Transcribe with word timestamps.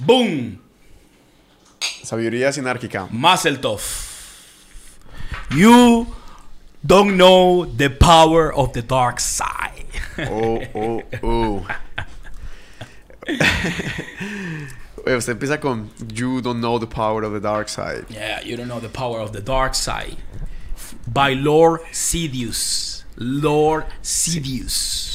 Boom. 0.00 0.58
Sabiduría 2.02 2.52
sinárquica. 2.52 3.08
Mazeltov. 3.10 4.08
You 5.54 6.06
don't 6.84 7.16
know 7.16 7.64
the 7.64 7.90
power 7.90 8.52
of 8.52 8.72
the 8.72 8.82
dark 8.82 9.20
side. 9.20 9.86
Oh, 10.18 10.62
oh, 10.74 11.02
oh. 11.22 11.66
Usted 15.06 15.32
empieza 15.32 15.60
con 15.60 15.90
You 16.14 16.40
don't 16.40 16.60
know 16.60 16.78
the 16.78 16.86
power 16.86 17.22
of 17.22 17.32
the 17.32 17.40
dark 17.40 17.68
side. 17.68 18.06
Yeah, 18.10 18.40
you 18.42 18.56
don't 18.56 18.68
know 18.68 18.80
the 18.80 18.88
power 18.88 19.20
of 19.20 19.32
the 19.32 19.40
dark 19.40 19.74
side. 19.74 20.16
By 21.06 21.34
Lord 21.34 21.82
Sidious. 21.92 23.04
Lord 23.16 23.86
Sidious. 24.02 25.09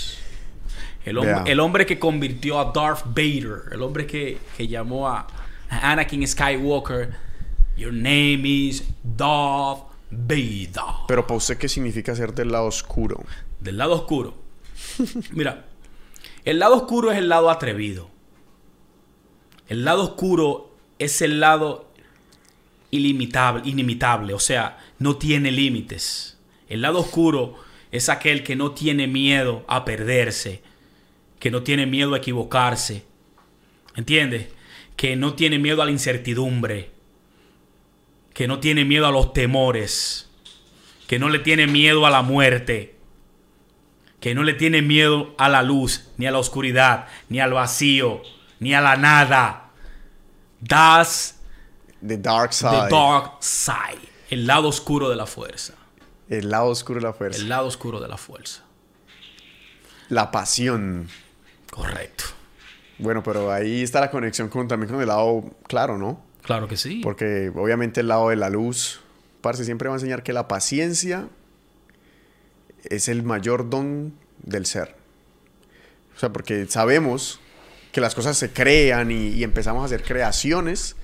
El, 1.06 1.18
hom- 1.18 1.44
el 1.46 1.60
hombre 1.60 1.86
que 1.86 1.98
convirtió 2.00 2.60
a 2.60 2.72
Darth 2.74 3.04
Vader. 3.06 3.72
El 3.72 3.82
hombre 3.82 4.06
que, 4.08 4.38
que 4.58 4.68
llamó 4.68 5.08
a 5.08 5.28
Anakin 5.70 6.28
Skywalker. 6.28 7.14
Your 7.78 7.94
name 7.94 8.42
is 8.48 8.84
Darth 9.04 9.84
Vader. 10.10 10.84
Pero 11.08 11.28
para 11.28 11.38
usted, 11.38 11.58
¿qué 11.58 11.68
significa 11.70 12.16
ser 12.16 12.34
del 12.34 12.52
lado 12.52 12.66
oscuro? 12.66 13.24
Del 13.60 13.78
lado 13.78 13.94
oscuro. 13.94 14.34
Mira, 15.32 15.66
el 16.44 16.60
lado 16.60 16.76
oscuro 16.76 17.12
es 17.12 17.18
el 17.18 17.30
lado 17.30 17.50
atrevido. 17.50 18.10
El 19.68 19.84
lado 19.84 20.04
oscuro 20.04 20.72
es 21.00 21.22
el 21.22 21.40
lado 21.40 21.90
ilimitable, 22.92 23.62
inimitable, 23.68 24.34
o 24.34 24.40
sea, 24.40 24.78
no 25.00 25.18
tiene 25.18 25.52
límites. 25.52 26.38
El 26.70 26.82
lado 26.82 27.00
oscuro 27.00 27.56
es 27.92 28.10
aquel 28.10 28.44
que 28.44 28.56
no 28.56 28.72
tiene 28.72 29.08
miedo 29.08 29.66
a 29.68 29.84
perderse, 29.86 30.62
que 31.46 31.52
no 31.52 31.62
tiene 31.62 31.86
miedo 31.86 32.16
a 32.16 32.18
equivocarse. 32.18 33.06
¿Entiendes? 33.96 34.48
Que 34.96 35.16
no 35.16 35.36
tiene 35.36 35.60
miedo 35.60 35.84
a 35.84 35.86
la 35.86 35.92
incertidumbre, 35.92 36.90
que 38.34 38.48
no 38.48 38.60
tiene 38.60 38.84
miedo 38.84 39.06
a 39.06 39.12
los 39.12 39.32
temores, 39.32 40.28
que 41.06 41.20
no 41.20 41.30
le 41.30 41.38
tiene 41.38 41.68
miedo 41.68 42.08
a 42.08 42.10
la 42.10 42.24
muerte, 42.24 42.96
que 44.20 44.34
no 44.34 44.42
le 44.42 44.56
tiene 44.56 44.82
miedo 44.82 45.36
a 45.38 45.48
la 45.48 45.62
luz, 45.62 46.10
ni 46.18 46.26
a 46.26 46.32
la 46.32 46.40
oscuridad, 46.40 47.10
ni 47.30 47.40
al 47.40 47.54
vacío, 47.54 48.24
ni 48.60 48.74
a 48.74 48.82
la 48.82 48.96
nada. 48.96 49.70
Das 50.62 51.40
The 52.02 52.18
dark 52.18 52.50
the 52.50 52.56
side. 52.58 52.90
dark 52.90 53.34
side, 53.42 54.02
el 54.32 54.48
lado 54.48 54.70
oscuro 54.70 55.12
de 55.12 55.16
la 55.16 55.28
fuerza, 55.28 55.76
El 56.28 56.50
lado 56.50 56.70
oscuro 56.70 57.00
de 57.00 57.06
la 57.06 57.14
fuerza. 57.14 57.40
el 57.40 57.50
lado 57.50 57.68
oscuro 57.68 58.00
de 58.00 58.08
la 58.08 58.18
fuerza. 58.18 58.64
La 60.10 60.32
pasión. 60.32 61.08
Correcto. 61.76 62.24
Bueno, 62.98 63.22
pero 63.22 63.52
ahí 63.52 63.84
está 63.84 64.00
la 64.00 64.10
conexión 64.10 64.48
con, 64.48 64.68
también 64.68 64.90
con 64.90 65.02
el 65.02 65.08
lado 65.08 65.44
claro, 65.68 65.98
¿no? 65.98 66.24
Claro 66.42 66.70
que 66.70 66.78
sí. 66.78 67.02
Porque 67.04 67.52
obviamente 67.54 68.00
el 68.00 68.08
lado 68.08 68.30
de 68.30 68.38
la 68.38 68.50
luz, 68.50 69.02
parce, 69.42 69.66
siempre 69.66 69.90
va 69.90 69.96
a 69.96 69.98
enseñar 69.98 70.24
que 70.24 70.32
la 70.32 70.48
paciencia 70.48 71.28
es 72.86 73.10
el 73.10 73.24
mayor 73.24 73.70
don 73.70 74.14
del 74.42 74.66
ser. 74.66 74.96
O 76.16 76.20
sea, 76.20 76.32
porque 76.32 76.66
sabemos 76.68 77.42
que 77.92 78.00
las 78.00 78.16
cosas 78.16 78.38
se 78.38 78.52
crean 78.52 79.12
y, 79.12 79.30
y 79.30 79.44
empezamos 79.44 79.82
a 79.84 79.86
hacer 79.88 80.04
creaciones, 80.04 80.96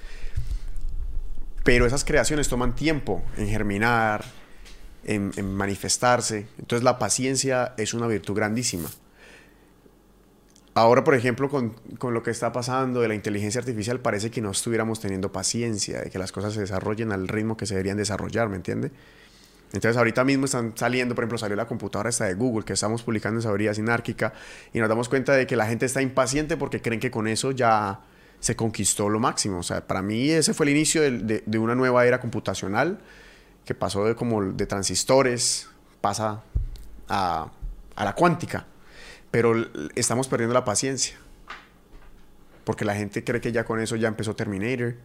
pero 1.65 1.85
esas 1.85 2.05
creaciones 2.05 2.47
toman 2.47 2.75
tiempo 2.75 3.21
en 3.35 3.49
germinar, 3.49 4.23
en, 5.03 5.31
en 5.35 5.53
manifestarse. 5.53 6.47
Entonces 6.59 6.83
la 6.85 6.97
paciencia 6.97 7.73
es 7.77 7.93
una 7.93 8.07
virtud 8.07 8.35
grandísima. 8.35 8.89
Ahora, 10.73 11.03
por 11.03 11.15
ejemplo, 11.15 11.49
con, 11.49 11.71
con 11.97 12.13
lo 12.13 12.23
que 12.23 12.31
está 12.31 12.53
pasando 12.53 13.01
de 13.01 13.09
la 13.09 13.15
inteligencia 13.15 13.59
artificial, 13.59 13.99
parece 13.99 14.31
que 14.31 14.39
no 14.41 14.51
estuviéramos 14.51 15.01
teniendo 15.01 15.31
paciencia, 15.31 16.01
de 16.01 16.09
que 16.09 16.17
las 16.17 16.31
cosas 16.31 16.53
se 16.53 16.61
desarrollen 16.61 17.11
al 17.11 17.27
ritmo 17.27 17.57
que 17.57 17.65
se 17.65 17.73
deberían 17.73 17.97
desarrollar, 17.97 18.47
¿me 18.47 18.55
entiende? 18.55 18.91
Entonces, 19.73 19.97
ahorita 19.97 20.23
mismo 20.23 20.45
están 20.45 20.73
saliendo, 20.75 21.13
por 21.13 21.23
ejemplo, 21.23 21.37
salió 21.37 21.57
la 21.57 21.67
computadora 21.67 22.09
esta 22.09 22.25
de 22.25 22.35
Google, 22.35 22.63
que 22.63 22.73
estamos 22.73 23.03
publicando 23.03 23.39
en 23.39 23.41
Sabiduría 23.41 23.73
Sinárquica, 23.73 24.33
y 24.73 24.79
nos 24.79 24.87
damos 24.87 25.09
cuenta 25.09 25.33
de 25.33 25.45
que 25.45 25.57
la 25.57 25.65
gente 25.65 25.85
está 25.85 26.01
impaciente 26.01 26.55
porque 26.55 26.81
creen 26.81 27.01
que 27.01 27.11
con 27.11 27.27
eso 27.27 27.51
ya 27.51 27.99
se 28.39 28.55
conquistó 28.55 29.09
lo 29.09 29.19
máximo. 29.19 29.59
O 29.59 29.63
sea, 29.63 29.85
para 29.85 30.01
mí 30.01 30.29
ese 30.29 30.53
fue 30.53 30.65
el 30.67 30.71
inicio 30.71 31.01
del- 31.01 31.27
de, 31.27 31.43
de 31.45 31.59
una 31.59 31.75
nueva 31.75 32.05
era 32.05 32.21
computacional, 32.21 32.99
que 33.65 33.75
pasó 33.75 34.05
de 34.05 34.15
como 34.15 34.41
de 34.41 34.65
transistores, 34.65 35.67
pasa 35.99 36.43
a, 37.07 37.51
a 37.95 38.05
la 38.05 38.15
cuántica. 38.15 38.65
Pero 39.31 39.53
estamos 39.95 40.27
perdiendo 40.27 40.53
la 40.53 40.65
paciencia. 40.65 41.17
Porque 42.65 42.85
la 42.85 42.95
gente 42.95 43.23
cree 43.23 43.41
que 43.41 43.51
ya 43.51 43.63
con 43.65 43.79
eso 43.79 43.95
ya 43.95 44.07
empezó 44.07 44.35
Terminator. 44.35 44.95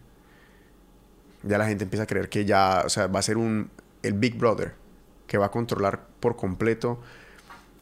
Ya 1.43 1.57
la 1.57 1.67
gente 1.67 1.85
empieza 1.85 2.03
a 2.03 2.07
creer 2.07 2.29
que 2.29 2.45
ya, 2.45 2.83
o 2.85 2.89
sea, 2.89 3.07
va 3.07 3.19
a 3.19 3.23
ser 3.23 3.37
un, 3.37 3.69
el 4.03 4.13
Big 4.13 4.37
Brother 4.37 4.73
que 5.27 5.37
va 5.37 5.47
a 5.47 5.51
controlar 5.51 6.07
por 6.19 6.35
completo 6.35 6.99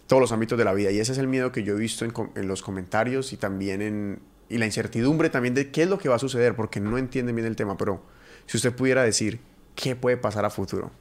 todos 0.07 0.21
los 0.21 0.31
ámbitos 0.31 0.57
de 0.57 0.65
la 0.65 0.73
vida. 0.73 0.91
Y 0.91 0.99
ese 0.99 1.11
es 1.11 1.17
el 1.17 1.27
miedo 1.27 1.51
que 1.51 1.63
yo 1.63 1.75
he 1.75 1.79
visto 1.79 2.05
en 2.05 2.47
los 2.47 2.61
comentarios 2.61 3.33
y 3.33 3.37
también 3.37 3.81
en... 3.81 4.19
Y 4.47 4.59
la 4.59 4.65
incertidumbre 4.67 5.31
también 5.31 5.55
de 5.55 5.71
qué 5.71 5.83
es 5.83 5.89
lo 5.89 5.97
que 5.97 6.07
va 6.07 6.15
a 6.15 6.19
suceder, 6.19 6.55
porque 6.55 6.79
no 6.79 6.99
entienden 6.99 7.35
bien 7.35 7.47
el 7.47 7.55
tema. 7.55 7.77
Pero 7.77 8.03
si 8.45 8.57
usted 8.57 8.75
pudiera 8.75 9.03
decir 9.03 9.39
qué 9.75 9.95
puede 9.95 10.17
pasar 10.17 10.45
a 10.45 10.49
futuro. 10.49 10.91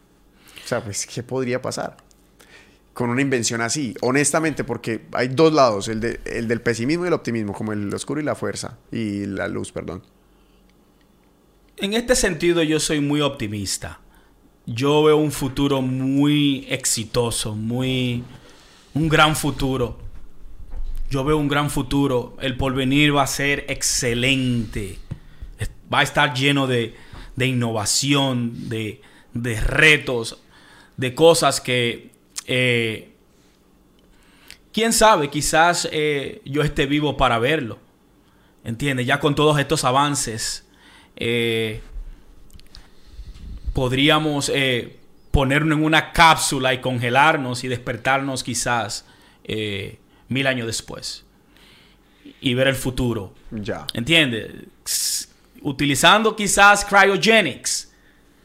O 0.65 0.67
sea, 0.67 0.83
pues, 0.83 1.07
¿qué 1.07 1.23
podría 1.23 1.61
pasar? 1.61 1.97
Con 2.95 3.11
una 3.11 3.21
invención 3.21 3.61
así, 3.61 3.95
honestamente, 4.01 4.65
porque 4.65 5.03
hay 5.13 5.29
dos 5.29 5.53
lados, 5.53 5.89
el, 5.89 6.01
de- 6.01 6.21
el 6.25 6.49
del 6.49 6.61
pesimismo 6.63 7.05
y 7.05 7.09
el 7.09 7.15
optimismo, 7.15 7.53
como 7.53 7.73
el 7.73 7.93
oscuro 7.93 8.21
y 8.21 8.25
la 8.25 8.35
fuerza, 8.35 8.79
y 8.91 9.27
la 9.27 9.49
luz, 9.49 9.73
perdón. 9.73 10.03
En 11.77 11.93
este 11.93 12.15
sentido 12.15 12.63
yo 12.63 12.79
soy 12.81 13.01
muy 13.01 13.21
optimista. 13.21 14.01
Yo 14.67 15.03
veo 15.03 15.17
un 15.17 15.33
futuro 15.33 15.83
muy 15.83 16.67
exitoso, 16.71 17.55
muy 17.55 18.23
un 18.95 19.09
gran 19.09 19.35
futuro. 19.37 19.99
Yo 21.11 21.25
veo 21.25 21.37
un 21.37 21.49
gran 21.49 21.69
futuro. 21.71 22.37
El 22.41 22.57
porvenir 22.57 23.15
va 23.15 23.25
a 23.25 23.27
ser 23.27 23.67
excelente. 23.69 24.99
Va 25.93 25.99
a 26.01 26.03
estar 26.05 26.33
lleno 26.33 26.67
de, 26.67 26.95
de 27.37 27.47
innovación, 27.47 28.69
de, 28.69 29.03
de 29.35 29.61
retos, 29.61 30.39
de 30.97 31.15
cosas 31.15 31.61
que, 31.61 32.13
eh, 32.47 33.13
quién 34.73 34.93
sabe, 34.93 35.31
quizás 35.31 35.89
eh, 35.93 36.43
yo 36.45 36.63
esté 36.63 36.87
vivo 36.87 37.17
para 37.17 37.39
verlo. 37.39 37.79
¿Entiendes? 38.65 39.07
Ya 39.07 39.21
con 39.21 39.35
todos 39.35 39.59
estos 39.59 39.85
avances, 39.85 40.67
eh, 41.17 41.83
podríamos 43.75 44.51
ponernos 45.35 45.79
en 45.79 45.85
una 45.85 46.13
cápsula 46.13 46.73
y 46.73 46.81
congelarnos 46.81 47.65
y 47.65 47.69
despertarnos 47.69 48.45
quizás 48.45 49.05
eh, 49.43 49.99
mil 50.29 50.47
años 50.47 50.69
después 50.69 51.25
y 52.41 52.55
ver 52.55 52.69
el 52.69 52.77
futuro. 52.77 53.35
Ya. 53.51 53.85
¿Entiendes? 53.95 55.29
Utilizando 55.61 56.37
quizás 56.37 56.85
cryogenics. 56.85 57.84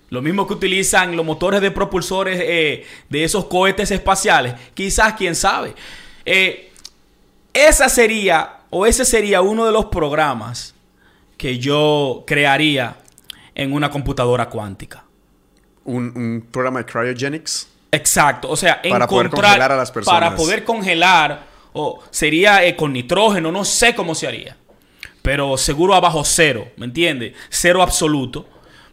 Lo 0.09 0.21
mismo 0.21 0.47
que 0.47 0.53
utilizan 0.53 1.15
los 1.15 1.25
motores 1.25 1.61
de 1.61 1.71
propulsores 1.71 2.39
eh, 2.41 2.85
de 3.09 3.23
esos 3.23 3.45
cohetes 3.45 3.91
espaciales. 3.91 4.55
Quizás, 4.73 5.13
quién 5.13 5.35
sabe. 5.35 5.75
Eh, 6.25 6.71
esa 7.53 7.89
sería, 7.89 8.61
o 8.69 8.85
ese 8.85 9.05
sería 9.05 9.41
uno 9.41 9.65
de 9.65 9.71
los 9.71 9.85
programas 9.85 10.73
que 11.37 11.59
yo 11.59 12.23
crearía 12.27 12.97
en 13.55 13.73
una 13.73 13.89
computadora 13.89 14.49
cuántica. 14.49 15.03
Un, 15.85 16.11
un 16.15 16.47
programa 16.51 16.79
de 16.79 16.85
cryogenics. 16.85 17.67
Exacto, 17.91 18.49
o 18.49 18.55
sea, 18.55 18.81
Para 18.87 19.07
poder 19.07 19.29
congelar 19.29 19.71
a 19.71 19.75
las 19.75 19.91
personas. 19.91 20.19
para 20.19 20.35
poder 20.35 20.63
congelar 20.63 21.47
o 21.73 22.01
sería 22.11 22.63
eh, 22.63 22.75
con 22.75 22.93
nitrógeno, 22.93 23.51
no 23.51 23.65
sé 23.65 23.95
cómo 23.95 24.13
se 24.13 24.27
haría, 24.27 24.57
pero 25.21 25.57
seguro 25.57 25.95
abajo 25.95 26.23
cero, 26.23 26.67
¿me 26.77 26.85
entiendes? 26.85 27.33
Cero 27.49 27.81
absoluto, 27.81 28.47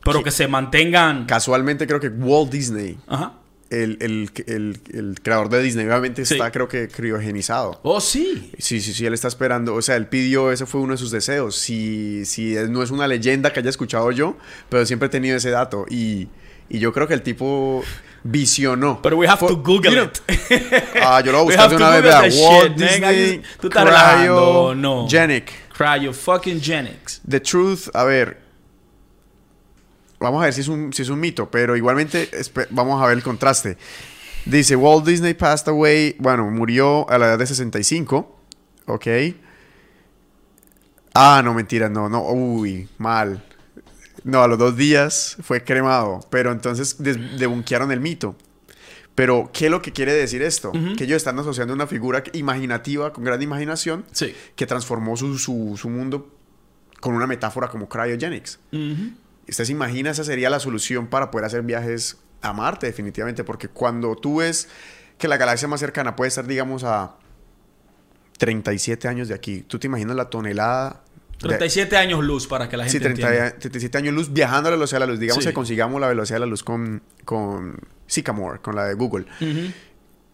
pero 0.06 0.18
Sí. 0.18 0.24
que 0.24 0.30
se 0.30 0.48
mantengan. 0.48 1.26
Casualmente 1.26 1.86
creo 1.86 2.00
que 2.00 2.08
Walt 2.08 2.50
Disney, 2.50 2.98
Ajá. 3.06 3.34
el, 3.68 3.98
el- 4.00 4.30
el- 4.46 4.80
el 4.94 5.16
creador 5.22 5.48
de 5.48 5.60
Disney, 5.62 5.86
obviamente 5.86 6.24
Sí. 6.24 6.34
está 6.34 6.50
creo 6.52 6.68
que 6.68 6.88
criogenizado. 6.88 7.80
Oh 7.82 8.00
sí, 8.00 8.52
Sí, 8.58 8.80
sí, 8.80 8.92
sí, 8.92 9.04
él 9.04 9.12
está 9.14 9.28
esperando. 9.28 9.74
O 9.74 9.82
sea, 9.82 9.96
él 9.96 10.06
pidió, 10.06 10.50
ese 10.52 10.66
fue 10.66 10.80
uno 10.80 10.92
de 10.92 10.98
sus 10.98 11.10
deseos. 11.10 11.56
Si, 11.56 12.24
si 12.24 12.54
no 12.70 12.82
es 12.82 12.90
una 12.90 13.06
leyenda 13.08 13.52
que 13.52 13.60
haya 13.60 13.70
escuchado 13.70 14.10
yo, 14.12 14.36
pero 14.68 14.86
siempre 14.86 15.06
he 15.06 15.10
tenido 15.10 15.36
ese 15.36 15.50
dato. 15.50 15.84
Y, 15.90 16.28
y 16.68 16.78
yo 16.78 16.92
creo 16.92 17.06
que 17.08 17.14
el 17.14 17.22
tipo 17.22 17.82
visionó. 18.24 19.00
pero 19.02 19.16
we 19.16 19.26
have 19.28 19.38
Fue- 19.38 19.48
to 19.48 19.56
Google 19.58 19.90
Mira, 19.90 20.04
it. 20.04 20.18
Ah, 21.02 21.20
yo 21.24 21.32
lo 21.32 21.44
voy 21.44 21.54
a 21.54 21.66
buscar 21.68 21.76
una 21.76 22.00
vez. 22.00 22.12
That 22.12 22.32
Walt. 22.42 22.76
Disney 22.76 23.42
Tú 23.60 23.68
estás 23.68 23.84
relajando, 23.84 24.74
no. 24.76 25.06
Cryogenic. 25.08 25.52
Cryo 25.76 26.12
fucking 26.12 26.60
genics. 26.60 27.20
The 27.28 27.38
Truth, 27.40 27.88
a 27.94 28.04
ver. 28.04 28.45
Vamos 30.18 30.40
a 30.42 30.46
ver 30.46 30.54
si 30.54 30.62
es 30.62 30.68
un, 30.68 30.92
si 30.92 31.02
es 31.02 31.08
un 31.08 31.20
mito, 31.20 31.50
pero 31.50 31.76
igualmente 31.76 32.28
vamos 32.70 33.02
a 33.02 33.06
ver 33.06 33.16
el 33.18 33.22
contraste. 33.22 33.76
Dice, 34.46 34.76
Walt 34.76 35.04
Disney 35.04 35.34
passed 35.34 35.68
away, 35.68 36.16
bueno, 36.18 36.50
murió 36.50 37.08
a 37.10 37.18
la 37.18 37.26
edad 37.26 37.38
de 37.38 37.46
65, 37.46 38.38
¿ok? 38.86 39.06
Ah, 41.14 41.40
no, 41.44 41.54
mentira, 41.54 41.88
no, 41.88 42.08
no. 42.08 42.22
Uy, 42.30 42.88
mal. 42.98 43.42
No, 44.24 44.42
a 44.42 44.48
los 44.48 44.58
dos 44.58 44.76
días 44.76 45.36
fue 45.42 45.64
cremado. 45.64 46.20
Pero 46.30 46.52
entonces 46.52 46.96
debunkearon 46.98 47.90
el 47.92 48.00
mito. 48.00 48.36
Pero, 49.14 49.48
¿qué 49.52 49.66
es 49.66 49.70
lo 49.70 49.80
que 49.80 49.92
quiere 49.92 50.12
decir 50.12 50.42
esto? 50.42 50.72
Que 50.96 51.04
ellos 51.04 51.16
están 51.16 51.38
asociando 51.38 51.72
una 51.72 51.86
figura 51.86 52.22
imaginativa, 52.34 53.12
con 53.14 53.24
gran 53.24 53.40
imaginación, 53.40 54.04
Sí. 54.12 54.34
que 54.54 54.66
transformó 54.66 55.16
su, 55.16 55.38
su- 55.38 55.74
su 55.80 55.88
mundo 55.88 56.30
con 57.00 57.14
una 57.14 57.26
metáfora 57.26 57.68
como 57.68 57.88
cryogenics. 57.88 58.58
¿Usted 59.48 59.64
se 59.64 59.72
imagina 59.72 60.10
esa 60.10 60.24
sería 60.24 60.50
la 60.50 60.60
solución 60.60 61.06
para 61.06 61.30
poder 61.30 61.46
hacer 61.46 61.62
viajes 61.62 62.18
a 62.42 62.52
Marte, 62.52 62.86
definitivamente? 62.86 63.44
Porque 63.44 63.68
cuando 63.68 64.16
tú 64.16 64.38
ves 64.38 64.68
que 65.18 65.28
la 65.28 65.36
galaxia 65.36 65.68
más 65.68 65.80
cercana 65.80 66.16
puede 66.16 66.28
estar, 66.28 66.46
digamos, 66.46 66.84
a 66.84 67.16
37 68.38 69.08
años 69.08 69.28
de 69.28 69.34
aquí, 69.34 69.62
¿tú 69.62 69.78
te 69.78 69.86
imaginas 69.86 70.16
la 70.16 70.28
tonelada? 70.30 71.02
de- 71.40 71.48
37 71.48 71.96
años 71.98 72.24
luz 72.24 72.46
para 72.46 72.68
que 72.68 72.76
la 72.78 72.84
Sí, 72.84 72.92
gente 72.92 73.08
30 73.14 73.28
entienda. 73.28 73.58
37 73.58 73.98
años 73.98 74.14
luz 74.14 74.32
viajando 74.32 74.68
a 74.68 74.70
la 74.70 74.76
velocidad 74.76 75.00
de 75.00 75.06
la 75.06 75.12
luz. 75.12 75.20
Digamos 75.20 75.44
Sí. 75.44 75.50
que 75.50 75.54
consigamos 75.54 76.00
la 76.00 76.08
velocidad 76.08 76.36
de 76.36 76.40
la 76.40 76.46
luz 76.46 76.62
con, 76.64 77.02
con 77.26 77.78
Sycamore, 78.06 78.60
con 78.60 78.74
la 78.74 78.84
de 78.86 78.94
Google. 78.94 79.26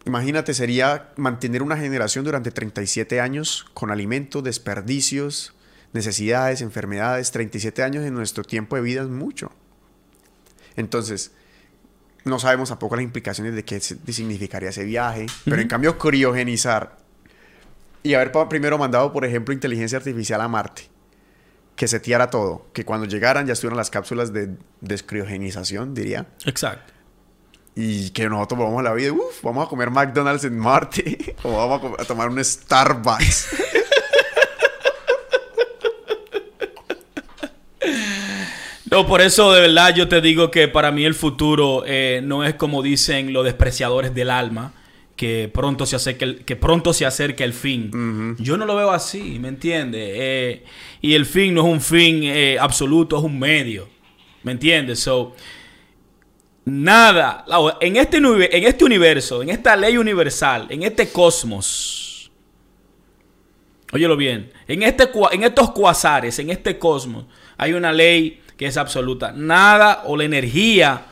Imagínate, 0.05 0.53
sería 0.55 1.13
mantener 1.17 1.63
una 1.63 1.77
generación 1.77 2.25
durante 2.25 2.51
37 2.51 3.21
años 3.21 3.67
con 3.75 3.91
alimentos, 3.93 4.43
desperdicios, 4.43 5.55
necesidades, 5.93 6.61
enfermedades. 6.63 7.31
37 7.31 7.83
años 7.83 8.05
en 8.05 8.15
nuestro 8.15 8.45
tiempo 8.45 8.77
de 8.77 8.83
vida 8.83 9.03
es 9.03 9.09
mucho. 9.09 9.51
Entonces, 10.77 11.33
no 12.25 12.39
sabemos 12.39 12.69
tampoco 12.69 12.97
las 12.97 13.05
implicaciones 13.05 13.55
de 13.55 13.65
qué 13.65 13.81
significaría 13.81 14.71
ese 14.71 14.85
viaje. 14.85 15.27
Pero 15.45 15.61
en 15.61 15.69
cambio, 15.69 15.99
criogenizar 15.99 17.03
y 18.03 18.15
haber 18.15 18.33
primero 18.49 18.79
mandado, 18.79 19.13
por 19.13 19.25
ejemplo, 19.25 19.55
inteligencia 19.55 19.99
artificial 19.99 20.41
a 20.41 20.49
Marte, 20.49 20.89
que 21.77 21.87
seteara 21.87 22.31
todo, 22.31 22.67
que 22.73 22.85
cuando 22.85 23.07
llegaran 23.07 23.47
ya 23.47 23.53
estuvieran 23.53 23.77
las 23.77 23.91
cápsulas 23.91 24.33
de 24.33 24.57
descriogenización, 24.81 25.95
diría. 25.95 26.27
Exacto. 26.45 26.93
Y 27.75 28.11
que 28.11 28.29
nosotros 28.29 28.61
vamos 28.61 28.81
a 28.81 28.83
la 28.83 28.93
vida, 28.93 29.13
uff, 29.13 29.43
vamos 29.43 29.67
a 29.67 29.69
comer 29.69 29.91
McDonald's 29.91 30.45
en 30.45 30.59
Marte 30.59 31.37
o 31.43 31.57
vamos 31.57 31.99
a 31.99 32.05
tomar 32.05 32.29
un 32.29 32.45
Starbucks. 32.45 33.49
No, 38.93 39.07
por 39.07 39.23
eso 39.23 39.55
de 39.55 39.63
verdad 39.63 39.95
yo 39.95 40.07
te 40.07 40.21
digo 40.21 40.51
que 40.51 40.69
para 40.69 40.93
mí 40.93 41.07
el 41.07 41.15
futuro 41.15 41.83
eh, 41.87 42.21
no 42.23 42.45
es 42.45 42.57
como 42.57 42.83
dicen 42.83 43.33
los 43.33 43.43
despreciadores 43.43 44.15
del 44.15 44.29
alma, 44.29 44.75
que 45.17 45.51
pronto 45.51 45.87
se 45.87 45.97
acerca 45.97 46.27
el, 46.27 46.45
que 46.45 46.57
pronto 46.57 46.93
se 46.93 47.07
acerca 47.07 47.43
el 47.43 47.55
fin. 47.55 48.37
Yo 48.39 48.59
no 48.59 48.67
lo 48.67 48.77
veo 48.77 48.91
así, 48.91 49.39
¿me 49.39 49.49
entiendes? 49.49 50.11
Eh, 50.13 50.65
y 51.01 51.15
el 51.15 51.25
fin 51.25 51.55
no 51.55 51.63
es 51.63 51.69
un 51.69 51.81
fin 51.81 52.25
eh, 52.25 52.59
absoluto, 52.61 53.17
es 53.17 53.25
un 53.25 53.39
medio, 53.39 53.89
¿me 54.43 54.53
entiendes? 54.53 54.99
So, 54.99 55.37
nada, 56.67 57.47
en 57.81 57.97
este, 57.97 58.19
en 58.19 58.65
este 58.65 58.85
universo, 58.85 59.43
en 59.43 59.49
esta 59.49 59.75
ley 59.75 59.97
universal, 59.97 60.67
en 60.69 60.83
este 60.83 61.09
cosmos, 61.09 62.31
Óyelo 63.95 64.17
bien. 64.17 64.51
En, 64.67 64.83
este, 64.83 65.11
en 65.33 65.45
estos 65.45 65.71
cuasares, 65.73 66.39
en 66.39 66.49
este 66.49 66.79
cosmos, 66.79 67.27
hay 67.59 67.75
una 67.75 67.93
ley 67.93 68.42
que 68.63 68.69
es 68.69 68.77
absoluta. 68.77 69.33
Nada 69.33 70.05
o 70.07 70.17
la 70.17 70.23
energía 70.23 71.07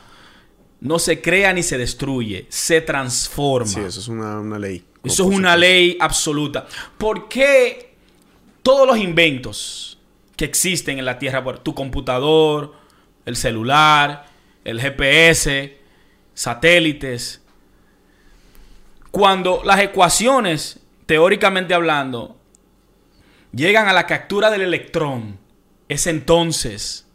no 0.79 0.99
se 0.99 1.21
crea 1.21 1.51
ni 1.51 1.63
se 1.63 1.77
destruye, 1.77 2.45
se 2.47 2.79
transforma. 2.79 3.67
Sí, 3.67 3.81
eso 3.81 3.99
es 3.99 4.07
una, 4.07 4.39
una 4.39 4.57
ley. 4.57 4.85
Eso 5.03 5.29
es 5.29 5.35
una 5.35 5.57
ley 5.57 5.97
absoluta. 5.99 6.65
¿Por 6.97 7.27
qué 7.27 7.93
todos 8.63 8.87
los 8.87 8.97
inventos 8.97 9.99
que 10.37 10.45
existen 10.45 10.97
en 10.97 11.03
la 11.03 11.19
Tierra, 11.19 11.43
por 11.43 11.59
tu 11.59 11.75
computador, 11.75 12.73
el 13.25 13.35
celular, 13.35 14.27
el 14.63 14.79
GPS, 14.79 15.77
satélites, 16.33 17.41
cuando 19.11 19.61
las 19.65 19.81
ecuaciones, 19.81 20.79
teóricamente 21.05 21.73
hablando, 21.73 22.37
llegan 23.53 23.89
a 23.89 23.93
la 23.93 24.07
captura 24.07 24.49
del 24.49 24.61
electrón, 24.61 25.37
es 25.89 26.07
entonces 26.07 27.07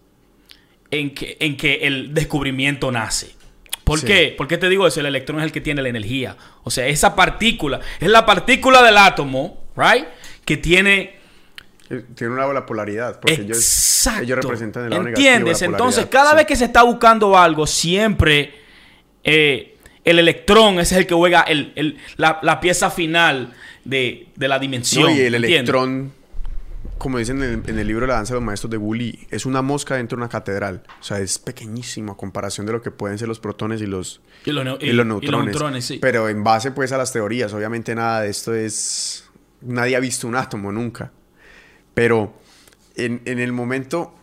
en 0.91 1.15
que, 1.15 1.37
en 1.41 1.57
que 1.57 1.75
el 1.83 2.15
descubrimiento 2.15 2.91
nace. 2.93 3.35
¿Por 3.85 4.01
Sí. 4.01 4.07
qué? 4.07 4.35
¿Por 4.37 4.49
qué 4.49 4.59
te 4.59 4.69
digo 4.69 4.87
eso? 4.87 5.01
El 5.01 5.07
electrón 5.07 5.39
es 5.41 5.45
el 5.47 5.53
que 5.53 5.61
tiene 5.61 5.81
la 5.83 5.89
energía. 5.89 6.37
O 6.65 6.71
sea, 6.71 6.87
esa 6.87 7.15
partícula, 7.15 7.81
es 8.01 8.09
la 8.09 8.27
partícula 8.27 8.83
del 8.83 8.97
átomo, 8.99 9.65
¿right? 9.77 10.05
Que 10.45 10.57
tiene... 10.57 11.17
Eh, 11.89 12.03
Tiene 12.17 12.33
una 12.35 12.53
la 12.53 12.67
polaridad. 12.67 13.21
Porque 13.21 13.35
Exacto. 13.35 14.23
ellos 14.25 14.39
representan 14.43 14.83
negativo 14.89 15.05
de 15.05 15.11
¿Entiendes? 15.11 15.61
la 15.61 15.67
Entonces, 15.69 16.07
cada 16.07 16.31
Sí. 16.31 16.37
vez 16.37 16.47
que 16.47 16.57
se 16.57 16.65
está 16.65 16.83
buscando 16.83 17.39
algo, 17.39 17.65
siempre 17.67 18.55
eh, 19.23 19.77
el 20.05 20.19
electrón 20.19 20.79
es 20.81 20.91
el 20.93 21.07
que 21.07 21.15
juega 21.15 21.43
el- 21.43 21.73
el- 21.77 21.97
la, 22.17 22.41
la 22.43 22.59
pieza 22.61 22.91
final 22.91 23.53
de, 23.85 24.27
de 24.35 24.49
la 24.49 24.59
dimensión. 24.59 25.05
No, 25.05 25.11
y 25.11 25.21
el 25.21 25.35
¿entiendes? 25.37 25.51
electrón, 25.61 26.13
como 26.99 27.19
dicen 27.19 27.43
en 27.43 27.63
el, 27.65 27.71
en 27.71 27.79
el 27.79 27.87
libro 27.87 28.07
La 28.07 28.15
danza 28.15 28.35
de 28.35 28.41
los 28.41 28.45
maestros 28.47 28.71
de 28.71 28.77
Woolley, 28.79 29.27
es 29.31 29.47
una 29.47 29.63
mosca 29.63 29.97
dentro 29.97 30.17
de 30.17 30.23
una 30.23 30.29
catedral. 30.29 30.83
O 31.01 31.03
sea, 31.03 31.19
es 31.21 31.39
pequeñísimo 31.39 32.13
a 32.13 32.17
comparación 32.17 32.67
de 32.67 32.73
lo 32.73 32.83
que 32.83 32.91
pueden 32.91 33.19
ser 33.19 33.29
los 33.29 33.39
protones 33.41 33.81
y 33.83 33.87
los, 33.87 34.21
Y 34.45 34.53
los, 34.53 34.65
neu- 34.65 34.79
y 34.81 34.93
los 34.93 35.05
y- 35.05 35.09
y 35.09 35.11
neutrones. 35.11 35.47
neutrones, 35.47 35.85
sí. 35.85 35.99
Pero 36.01 36.29
en 36.29 36.43
base 36.45 36.71
pues 36.73 36.93
a 36.93 36.99
las 36.99 37.13
teorías, 37.13 37.53
obviamente 37.53 37.95
nada 37.95 38.23
de 38.23 38.31
esto 38.31 38.55
es... 38.55 39.29
Nadie 39.63 39.97
ha 39.97 40.01
visto 40.01 40.27
un 40.29 40.37
átomo 40.37 40.71
nunca. 40.73 41.13
Pero 41.95 42.35
en, 42.95 43.23
en 43.25 43.39
el 43.41 43.53
momento 43.53 44.15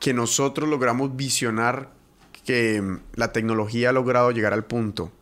que 0.00 0.14
nosotros 0.14 0.68
logramos 0.68 1.16
visionar 1.16 1.90
que 2.44 2.82
la 3.14 3.32
tecnología 3.32 3.90
ha 3.90 3.92
logrado 3.92 4.30
llegar 4.32 4.52
al 4.52 4.64
punto 4.64 5.12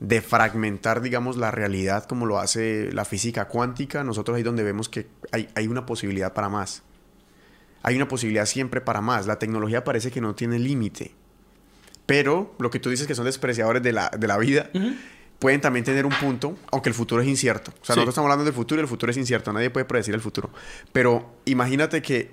de 0.00 0.20
fragmentar, 0.20 1.00
digamos, 1.00 1.36
la 1.36 1.50
realidad 1.50 2.04
como 2.04 2.26
lo 2.26 2.38
hace 2.38 2.92
la 2.92 3.04
física 3.04 3.46
cuántica, 3.46 4.04
nosotros 4.04 4.36
ahí 4.36 4.42
donde 4.42 4.62
vemos 4.62 4.88
que 4.88 5.06
hay, 5.32 5.48
hay 5.54 5.66
una 5.68 5.86
posibilidad 5.86 6.32
para 6.34 6.48
más. 6.48 6.82
Hay 7.82 7.96
una 7.96 8.08
posibilidad 8.08 8.46
siempre 8.46 8.80
para 8.80 9.00
más. 9.00 9.26
La 9.26 9.38
tecnología 9.38 9.84
parece 9.84 10.10
que 10.10 10.20
no 10.20 10.34
tiene 10.34 10.58
límite. 10.58 11.14
Pero 12.06 12.54
lo 12.58 12.70
que 12.70 12.80
tú 12.80 12.90
dices 12.90 13.06
que 13.06 13.14
son 13.14 13.24
despreciadores 13.24 13.82
de 13.82 13.92
la, 13.92 14.10
de 14.10 14.26
la 14.26 14.36
vida, 14.38 14.70
pueden 15.38 15.60
también 15.60 15.84
tener 15.84 16.04
un 16.06 16.12
punto, 16.12 16.56
aunque 16.70 16.88
el 16.90 16.94
futuro 16.94 17.22
es 17.22 17.28
incierto. 17.28 17.70
O 17.70 17.84
sea, 17.84 17.94
Sí. 17.94 18.00
nosotros 18.00 18.12
estamos 18.12 18.26
hablando 18.26 18.44
del 18.44 18.54
futuro 18.54 18.80
y 18.80 18.82
el 18.82 18.88
futuro 18.88 19.10
es 19.10 19.16
incierto. 19.16 19.52
Nadie 19.52 19.70
puede 19.70 19.84
predecir 19.86 20.14
el 20.14 20.20
futuro. 20.20 20.50
Pero 20.92 21.34
imagínate 21.46 22.02
que 22.02 22.30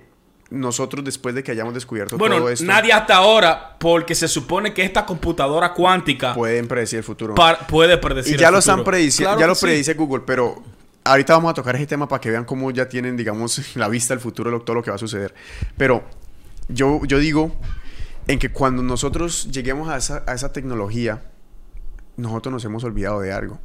nosotros, 0.52 1.04
después 1.04 1.34
de 1.34 1.42
que 1.42 1.50
hayamos 1.52 1.74
descubierto 1.74 2.18
Bueno, 2.18 2.36
todo 2.38 2.50
esto, 2.50 2.64
nadie 2.66 2.92
hasta 2.92 3.16
ahora, 3.16 3.76
porque 3.78 4.14
se 4.14 4.28
supone 4.28 4.72
que 4.74 4.82
esta 4.84 5.06
computadora 5.06 5.72
cuántica 5.72 6.34
pueden 6.34 6.68
predecir 6.68 6.98
el 6.98 7.04
futuro. 7.04 7.34
puede 7.68 7.98
predecir 7.98 8.34
Y 8.34 8.38
ya 8.38 8.48
el 8.48 8.52
lo 8.54 8.58
están 8.58 8.76
futuro. 8.78 8.90
prediciendo, 8.92 9.30
Claro 9.30 9.40
ya 9.40 9.46
lo 9.46 9.54
sí. 9.54 9.66
predice 9.66 9.94
Google, 9.94 10.22
pero 10.26 10.62
ahorita 11.04 11.34
vamos 11.34 11.50
a 11.50 11.54
tocar 11.54 11.74
ese 11.76 11.86
tema 11.86 12.06
para 12.08 12.20
que 12.20 12.30
vean 12.30 12.44
cómo 12.44 12.70
ya 12.70 12.88
tienen, 12.88 13.16
digamos, 13.16 13.60
la 13.76 13.88
vista 13.88 14.14
del 14.14 14.20
futuro, 14.20 14.50
lo- 14.50 14.60
todo 14.62 14.74
lo 14.76 14.82
que 14.82 14.90
va 14.90 14.96
a 14.96 14.98
suceder. 14.98 15.34
Pero 15.76 16.04
yo, 16.68 17.00
yo 17.06 17.18
digo 17.18 17.54
en 18.28 18.38
que 18.38 18.50
cuando 18.52 18.82
nosotros 18.82 19.48
lleguemos 19.50 19.88
a 19.88 19.96
esa, 19.96 20.22
a 20.26 20.34
esa 20.34 20.52
tecnología, 20.52 21.24
nosotros 22.16 22.52
nos 22.52 22.64
hemos 22.64 22.84
olvidado 22.84 23.20
de 23.20 23.32
algo. 23.32 23.58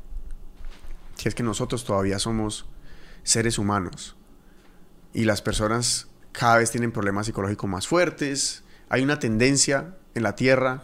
Que 1.21 1.29
es 1.29 1.35
que 1.35 1.43
nosotros 1.43 1.83
todavía 1.83 2.17
somos 2.19 2.65
seres 3.23 3.57
humanos. 3.59 4.15
Y 5.13 5.25
las 5.25 5.41
personas 5.41 6.07
cada 6.37 6.57
vez 6.57 6.69
tienen 6.69 6.91
problemas 6.91 7.25
psicológicos 7.25 7.67
más 7.67 7.87
fuertes. 7.87 8.63
Hay 8.89 9.03
una 9.03 9.17
tendencia 9.17 9.95
en 10.13 10.21
la 10.21 10.35
Tierra 10.35 10.83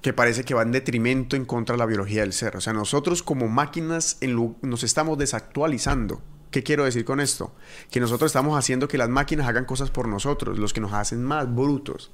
que 0.00 0.14
parece 0.14 0.44
que 0.44 0.54
va 0.54 0.62
en 0.62 0.72
detrimento 0.72 1.36
en 1.36 1.44
contra 1.44 1.74
de 1.74 1.78
la 1.78 1.84
biología 1.84 2.22
del 2.22 2.32
ser. 2.32 2.56
O 2.56 2.62
sea, 2.62 2.72
nosotros 2.72 3.22
como 3.22 3.48
máquinas 3.48 4.16
nos 4.62 4.82
estamos 4.82 5.18
desactualizando. 5.18 6.22
¿Qué 6.50 6.62
quiero 6.62 6.84
decir 6.84 7.04
con 7.04 7.20
esto? 7.20 7.54
Que 7.90 8.00
nosotros 8.00 8.30
estamos 8.30 8.58
haciendo 8.58 8.88
que 8.88 8.96
las 8.96 9.10
máquinas 9.10 9.46
hagan 9.46 9.66
cosas 9.66 9.90
por 9.90 10.08
nosotros, 10.08 10.58
los 10.58 10.72
que 10.72 10.80
nos 10.80 10.94
hacen 10.94 11.22
más 11.22 11.54
brutos. 11.54 12.10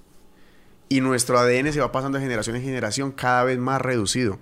Y 0.88 1.02
nuestro 1.02 1.38
ADN 1.38 1.72
se 1.72 1.80
va 1.80 1.92
pasando 1.92 2.18
de 2.18 2.24
generación 2.24 2.56
en 2.56 2.62
generación 2.62 3.12
cada 3.12 3.44
vez 3.44 3.58
más 3.60 3.80
reducido. 3.80 4.40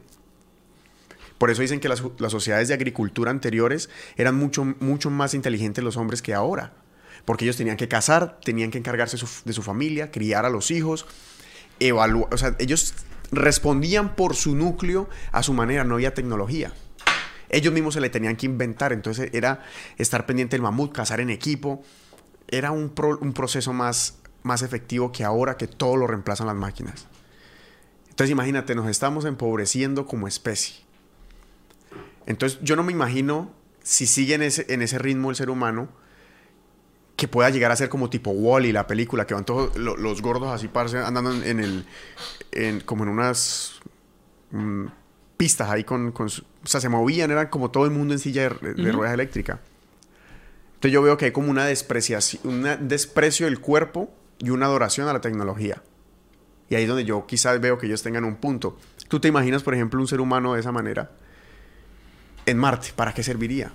Por 1.37 1.51
eso 1.51 1.61
dicen 1.61 1.81
que 1.81 1.91
las, 1.91 2.03
las 2.17 2.33
sociedades 2.33 2.69
de 2.69 2.75
agricultura 2.75 3.31
anteriores 3.31 3.91
eran 4.17 4.37
mucho, 4.37 4.65
mucho 4.81 5.11
más 5.11 5.35
inteligentes 5.35 5.85
los 5.85 5.99
hombres 5.99 6.23
que 6.23 6.33
ahora. 6.33 6.73
Porque 7.29 7.45
ellos 7.45 7.59
tenían 7.59 7.77
que 7.77 7.89
cazar, 7.89 8.41
tenían 8.43 8.71
que 8.71 8.79
encargarse 8.79 9.19
de 9.45 9.53
su 9.53 9.63
familia, 9.63 10.11
criar 10.11 10.47
a 10.47 10.49
los 10.49 10.71
hijos, 10.71 11.05
evaluar. 11.79 12.33
O 12.33 12.39
sea, 12.39 12.57
ellos 12.59 12.95
respondían 13.31 14.17
por 14.17 14.35
su 14.35 14.57
núcleo 14.57 15.11
a 15.31 15.43
su 15.43 15.53
manera, 15.53 15.85
no 15.85 15.97
había 15.97 16.15
tecnología. 16.15 16.73
Ellos 17.51 17.75
mismos 17.75 17.93
se 17.93 18.01
le 18.01 18.09
tenían 18.09 18.37
que 18.37 18.47
inventar, 18.47 18.95
entonces 18.95 19.29
era 19.35 19.63
estar 19.99 20.25
pendiente 20.25 20.57
del 20.57 20.63
mamut, 20.63 20.91
cazar 20.93 21.21
en 21.21 21.29
equipo. 21.29 21.83
Era 22.49 22.71
un, 22.71 22.89
pro- 22.89 23.19
un 23.19 23.35
proceso 23.35 23.75
más, 23.75 24.21
más 24.43 24.63
efectivo 24.63 25.13
que 25.13 25.23
ahora 25.23 25.59
que 25.59 25.67
todo 25.67 25.97
lo 25.97 26.07
reemplazan 26.07 26.47
las 26.47 26.57
máquinas. 26.57 27.09
Entonces 28.09 28.31
imagínate, 28.31 28.75
nos 28.75 28.89
estamos 28.89 29.27
empobreciendo 29.27 30.07
como 30.07 30.29
especie. 30.29 30.77
Entonces 32.25 32.59
yo 32.63 32.75
no 32.75 32.85
me 32.85 32.93
imagino 32.93 33.53
si 33.83 34.07
sigue 34.07 34.35
ese, 34.47 34.65
en 34.71 34.81
ese 34.81 34.99
ritmo 34.99 35.29
el 35.29 35.37
ser 35.37 35.51
humano 35.51 35.91
que 37.19 37.27
pueda 37.29 37.51
llegar 37.51 37.71
a 37.73 37.77
ser 37.77 37.89
como 37.91 38.09
tipo 38.09 38.31
Wally, 38.31 38.71
la 38.73 38.87
película, 38.87 39.27
que 39.27 39.35
van 39.35 39.45
todos 39.45 39.77
lo- 39.77 39.97
los 39.97 40.23
gordos 40.23 40.49
así 40.55 40.69
parce, 40.69 40.97
andando 40.99 41.33
en, 41.35 41.43
en 41.45 41.61
el. 41.61 41.85
en- 42.53 42.81
como 42.81 43.03
en 43.03 43.11
unas. 43.11 43.81
mm, 44.53 44.87
pistas 45.37 45.69
ahí 45.69 45.85
con, 45.85 46.13
con 46.13 46.29
O 46.29 46.67
sea, 46.67 46.81
se 46.81 46.89
movían, 46.89 47.31
eran 47.31 47.49
como 47.49 47.71
todo 47.71 47.85
el 47.85 47.91
mundo 47.91 48.15
en 48.15 48.21
silla 48.21 48.49
de, 48.49 48.75
de 48.75 48.93
ruedas 48.93 49.15
eléctrica. 49.15 49.61
Entonces 50.75 50.93
yo 50.93 51.03
veo 51.03 51.17
que 51.17 51.25
hay 51.27 51.33
como 51.33 51.51
una 51.51 51.65
despreciación, 51.67 52.41
un 52.45 52.89
desprecio 52.89 53.47
del 53.47 53.61
cuerpo 53.61 54.13
y 54.39 54.51
una 54.51 54.67
adoración 54.67 55.09
a 55.09 55.13
la 55.13 55.21
tecnología. 55.21 55.83
Y 56.71 56.77
ahí 56.77 56.83
es 56.85 56.89
donde 56.89 57.05
yo 57.05 57.27
quizás 57.27 57.61
veo 57.61 57.79
que 57.79 57.87
ellos 57.87 58.03
tengan 58.03 58.25
un 58.25 58.37
punto. 58.37 58.79
¿Tú 59.09 59.19
te 59.21 59.27
imaginas, 59.29 59.63
por 59.65 59.75
ejemplo, 59.75 60.01
un 60.01 60.07
ser 60.07 60.21
humano 60.21 60.55
de 60.55 60.61
esa 60.61 60.71
manera 60.71 61.11
en 62.47 62.59
Marte? 62.59 62.89
¿Para 62.95 63.13
qué 63.13 63.23
serviría? 63.25 63.73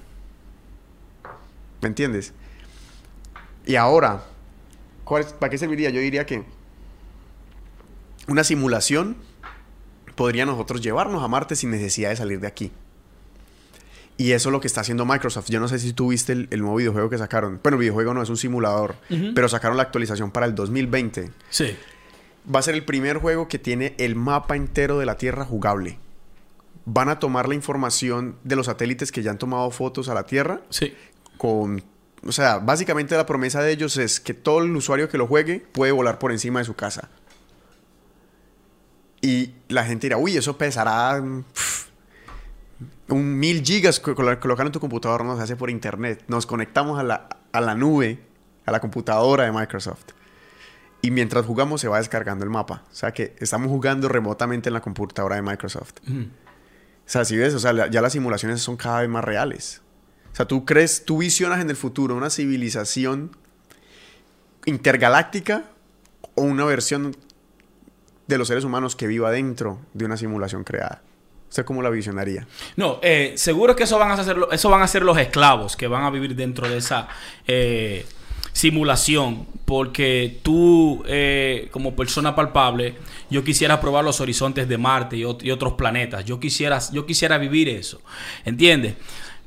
¿Me 1.82 1.88
entiendes? 1.90 2.34
Y 3.66 3.76
ahora, 3.76 4.24
¿cuál 5.04 5.26
¿para 5.40 5.50
qué 5.50 5.58
serviría? 5.58 5.90
Yo 5.90 6.00
diría 6.02 6.26
que 6.26 6.44
una 8.28 8.44
simulación 8.44 9.16
podría 10.16 10.46
nosotros 10.46 10.82
llevarnos 10.82 11.24
a 11.24 11.28
Marte 11.28 11.56
sin 11.56 11.72
necesidad 11.72 12.10
de 12.10 12.16
salir 12.16 12.40
de 12.40 12.48
aquí. 12.48 12.72
Y 14.16 14.32
eso 14.34 14.50
es 14.50 14.52
lo 14.54 14.60
que 14.62 14.68
está 14.68 14.82
haciendo 14.82 15.06
Microsoft. 15.06 15.50
Yo 15.50 15.60
no 15.60 15.68
sé 15.68 15.80
si 15.80 15.92
tú 15.92 16.10
viste 16.10 16.34
el, 16.34 16.48
el 16.52 16.62
nuevo 16.62 16.76
videojuego 16.76 17.10
que 17.10 17.18
sacaron. 17.18 17.60
Bueno, 17.64 17.78
el 17.78 17.80
videojuego 17.82 18.14
no 18.14 18.22
es 18.22 18.30
un 18.30 18.38
simulador, 18.38 18.96
pero 19.34 19.50
sacaron 19.50 19.76
la 19.76 19.84
actualización 19.84 20.30
para 20.30 20.46
el 20.46 20.54
2020. 20.54 21.32
Sí. 21.50 21.76
Va 22.54 22.60
a 22.60 22.62
ser 22.62 22.76
el 22.76 22.86
primer 22.86 23.18
juego 23.18 23.48
que 23.48 23.58
tiene 23.58 23.96
el 23.98 24.16
mapa 24.16 24.56
entero 24.56 25.00
de 25.00 25.08
la 25.08 25.18
Tierra 25.18 25.46
jugable. 25.46 25.98
Van 26.86 27.10
a 27.10 27.18
tomar 27.18 27.48
la 27.50 27.56
información 27.56 28.36
de 28.44 28.56
los 28.56 28.68
satélites 28.68 29.12
que 29.12 29.24
ya 29.24 29.32
han 29.32 29.38
tomado 29.40 29.72
fotos 29.72 30.10
a 30.10 30.14
la 30.14 30.26
Tierra 30.26 30.62
Sí. 30.70 30.94
con... 31.38 31.84
O 32.26 32.32
sea, 32.32 32.60
básicamente 32.60 33.16
la 33.18 33.26
promesa 33.26 33.62
de 33.62 33.72
ellos 33.72 33.98
es 33.98 34.20
que 34.20 34.34
todo 34.34 34.60
el 34.64 34.76
usuario 34.76 35.10
que 35.10 35.18
lo 35.18 35.28
juegue 35.28 35.60
puede 35.60 35.92
volar 35.92 36.20
por 36.20 36.32
encima 36.32 36.60
de 36.60 36.66
su 36.66 36.76
casa. 36.76 37.10
Y 39.22 39.54
la 39.70 39.86
gente 39.86 40.08
dirá, 40.08 40.18
uy, 40.18 40.36
eso 40.38 40.58
pesará 40.58 41.22
mm, 41.22 41.44
un 43.10 43.40
mil 43.40 43.64
gigas 43.64 44.02
colo- 44.02 44.40
colocar 44.40 44.66
en 44.66 44.72
tu 44.72 44.80
computador, 44.80 45.24
no 45.24 45.38
se 45.38 45.44
hace 45.44 45.56
por 45.56 45.70
internet. 45.70 46.24
Nos 46.28 46.46
conectamos 46.46 47.00
a 47.00 47.04
la, 47.04 47.30
a 47.52 47.62
la 47.62 47.76
nube, 47.76 48.20
a 48.66 48.72
la 48.72 48.80
computadora 48.80 49.46
de 49.46 49.52
Microsoft. 49.52 50.06
Y 51.02 51.12
mientras 51.12 51.46
jugamos 51.46 51.82
se 51.82 51.88
va 51.90 51.98
descargando 51.98 52.44
el 52.46 52.50
mapa. 52.50 52.84
O 52.92 52.96
sea 52.96 53.12
que 53.14 53.36
estamos 53.40 53.68
jugando 53.70 54.08
remotamente 54.10 54.70
en 54.70 54.74
la 54.74 54.82
computadora 54.82 55.36
de 55.36 55.42
Microsoft. 55.42 55.94
Ujú. 56.08 56.22
O 56.22 57.10
sea, 57.10 57.26
si 57.26 57.36
ves, 57.36 57.54
o 57.54 57.60
sea, 57.60 57.74
la- 57.74 57.88
ya 57.88 58.02
las 58.02 58.14
simulaciones 58.14 58.62
son 58.62 58.78
cada 58.78 59.02
vez 59.02 59.10
más 59.10 59.24
reales. 59.24 59.82
O 60.34 60.36
sea, 60.36 60.48
tú 60.48 60.66
crees, 60.66 61.06
tú 61.06 61.20
visionas 61.20 61.62
en 61.62 61.70
el 61.70 61.76
futuro 61.76 62.16
una 62.16 62.32
civilización 62.32 63.38
intergaláctica 64.66 65.66
o 66.34 66.42
una 66.42 66.66
versión 66.66 67.16
de 68.26 68.38
los 68.40 68.48
seres 68.48 68.64
humanos 68.64 68.96
que 68.96 69.06
viva 69.06 69.30
dentro 69.30 69.80
de 69.94 70.06
una 70.06 70.18
simulación 70.18 70.64
creada. 70.64 71.04
¿Usted 71.50 71.66
cómo 71.66 71.84
la 71.84 71.92
visionaría? 71.92 72.48
No, 72.78 73.00
eh, 73.04 73.34
seguro 73.36 73.76
que 73.76 73.84
eso 73.84 74.00
van 74.00 74.10
a 74.10 74.24
ser 74.24 74.36
eso 74.52 74.70
van 74.72 74.82
a 74.82 74.88
ser 74.88 75.04
los 75.04 75.20
esclavos 75.20 75.76
que 75.76 75.88
van 75.88 76.04
a 76.04 76.10
vivir 76.10 76.36
dentro 76.36 76.68
de 76.68 76.78
esa 76.78 77.08
eh, 77.46 78.04
simulación, 78.54 79.46
porque 79.66 80.40
tú 80.42 81.04
eh, 81.06 81.68
como 81.70 81.96
persona 81.96 82.36
palpable, 82.36 82.96
yo 83.30 83.44
quisiera 83.44 83.80
probar 83.80 84.04
los 84.04 84.20
horizontes 84.20 84.68
de 84.68 84.80
Marte 84.80 85.16
y, 85.16 85.22
y 85.22 85.52
otros 85.52 85.74
planetas. 85.74 86.26
Yo 86.26 86.40
quisiera, 86.40 86.80
yo 86.92 87.06
quisiera 87.06 87.38
vivir 87.38 87.70
eso, 87.70 88.02
¿entiendes? 88.46 88.96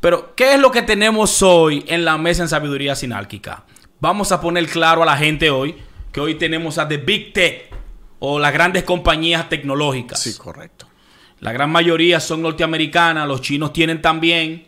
Pero 0.01 0.35
¿qué 0.35 0.55
es 0.55 0.61
lo 0.61 0.71
que 0.71 0.83
tenemos 0.83 1.43
hoy 1.43 1.85
en 1.89 2.05
la 2.05 2.19
mesa 2.19 2.43
en 2.43 2.49
sabiduría 2.49 2.95
sinálquica? 2.95 3.65
Vamos 4.01 4.31
a 4.33 4.41
poner 4.41 4.67
claro 4.69 5.03
a 5.03 5.07
la 5.07 5.17
gente 5.17 5.51
hoy 5.51 5.77
que 6.13 6.21
hoy 6.21 6.35
tenemos 6.35 6.79
a 6.79 6.87
The 6.87 6.99
Big 6.99 7.33
Tech 7.33 7.71
o 8.19 8.39
las 8.39 8.53
grandes 8.53 8.85
compañías 8.85 9.49
tecnológicas. 9.49 10.21
Sí, 10.21 10.37
correcto. 10.37 10.87
La 11.41 11.53
gran 11.53 11.71
mayoría 11.71 12.21
son 12.21 12.43
norteamericanas, 12.43 13.29
los 13.29 13.43
chinos 13.43 13.73
tienen 13.73 14.01
también, 14.01 14.65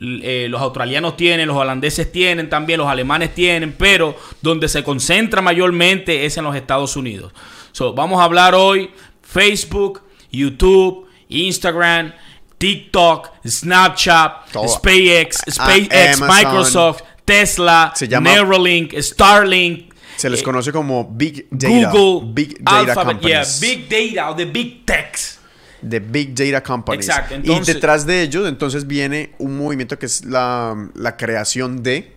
eh, 0.00 0.48
los 0.50 0.60
australianos 0.60 1.16
tienen, 1.16 1.46
los 1.46 1.56
holandeses 1.56 2.10
tienen 2.10 2.48
también, 2.48 2.78
los 2.78 2.88
alemanes 2.88 3.34
tienen, 3.34 3.72
pero 3.72 4.16
donde 4.42 4.68
se 4.68 4.82
concentra 4.82 5.40
mayormente 5.40 6.26
es 6.26 6.36
en 6.36 6.44
los 6.44 6.56
Estados 6.56 6.96
Unidos. 6.96 7.32
So, 7.70 7.94
vamos 7.94 8.20
a 8.20 8.24
hablar 8.24 8.54
hoy 8.54 8.90
Facebook, 9.22 10.02
YouTube, 10.32 11.06
Instagram, 11.28 12.12
TikTok, 12.58 13.30
Snapchat, 13.44 14.50
Todo. 14.52 14.68
SpaceX, 14.68 15.42
SpaceX, 15.50 16.20
Amazon. 16.22 16.28
Microsoft, 16.28 17.02
Tesla, 17.24 17.92
Se 17.94 18.08
llama- 18.08 18.30
Neuralink, 18.32 18.94
Starlink. 18.98 19.92
Se 20.16 20.30
les 20.30 20.40
eh, 20.40 20.42
conoce 20.44 20.72
como 20.72 21.04
Big 21.04 21.46
Data. 21.50 21.90
Google, 21.90 22.32
Big 22.32 22.58
Data 22.62 22.78
Alphabet, 22.78 23.20
yeah, 23.20 23.42
Companies. 23.42 23.60
Big 23.60 23.88
Data 23.88 24.30
o 24.30 24.36
the 24.36 24.44
Big 24.46 24.84
Techs. 24.86 25.38
de 25.82 26.00
Big 26.00 26.34
Data 26.34 26.62
Companies. 26.62 27.06
Exacto, 27.06 27.34
entonces- 27.34 27.68
y 27.68 27.72
detrás 27.74 28.06
de 28.06 28.22
ellos, 28.22 28.48
entonces 28.48 28.86
viene 28.86 29.34
un 29.38 29.58
movimiento 29.58 29.98
que 29.98 30.06
es 30.06 30.24
la, 30.24 30.74
la 30.94 31.16
creación 31.16 31.82
de 31.82 32.12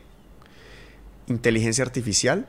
inteligencia 1.28 1.84
artificial 1.84 2.48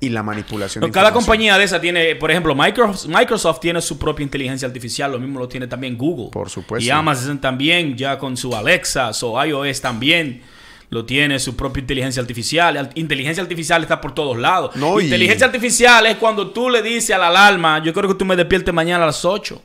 y 0.00 0.08
la 0.08 0.22
manipulación 0.22 0.82
de 0.82 0.90
Cada 0.90 1.12
compañía 1.12 1.58
de 1.58 1.64
esa 1.64 1.80
tiene, 1.80 2.16
por 2.16 2.30
ejemplo, 2.30 2.54
Microsoft, 2.54 3.06
Microsoft 3.08 3.60
tiene 3.60 3.80
su 3.82 3.98
propia 3.98 4.24
inteligencia 4.24 4.66
artificial, 4.66 5.12
lo 5.12 5.18
mismo 5.18 5.38
lo 5.38 5.46
tiene 5.48 5.66
también 5.66 5.98
Google. 5.98 6.30
Por 6.32 6.48
supuesto. 6.48 6.84
Y 6.86 6.90
Amazon 6.90 7.38
también, 7.40 7.96
ya 7.96 8.18
con 8.18 8.36
su 8.36 8.54
Alexa, 8.56 9.10
o 9.22 9.44
iOS 9.44 9.80
también 9.82 10.42
lo 10.88 11.04
tiene 11.04 11.38
su 11.38 11.54
propia 11.54 11.82
inteligencia 11.82 12.20
artificial. 12.20 12.76
Al- 12.76 12.90
Inteligencia 12.94 13.42
artificial 13.42 13.82
está 13.82 14.00
por 14.00 14.12
todos 14.14 14.36
lados. 14.38 14.74
No, 14.74 14.98
y- 15.00 15.04
inteligencia 15.04 15.46
artificial 15.46 16.06
es 16.06 16.16
cuando 16.16 16.50
tú 16.50 16.70
le 16.70 16.80
dices 16.82 17.10
a 17.14 17.18
la 17.18 17.28
alarma, 17.28 17.82
yo 17.84 17.92
creo 17.92 18.08
que 18.08 18.14
tú 18.16 18.24
me 18.24 18.34
despiertes 18.36 18.72
mañana 18.74 19.04
a 19.04 19.06
las 19.06 19.24
8. 19.24 19.62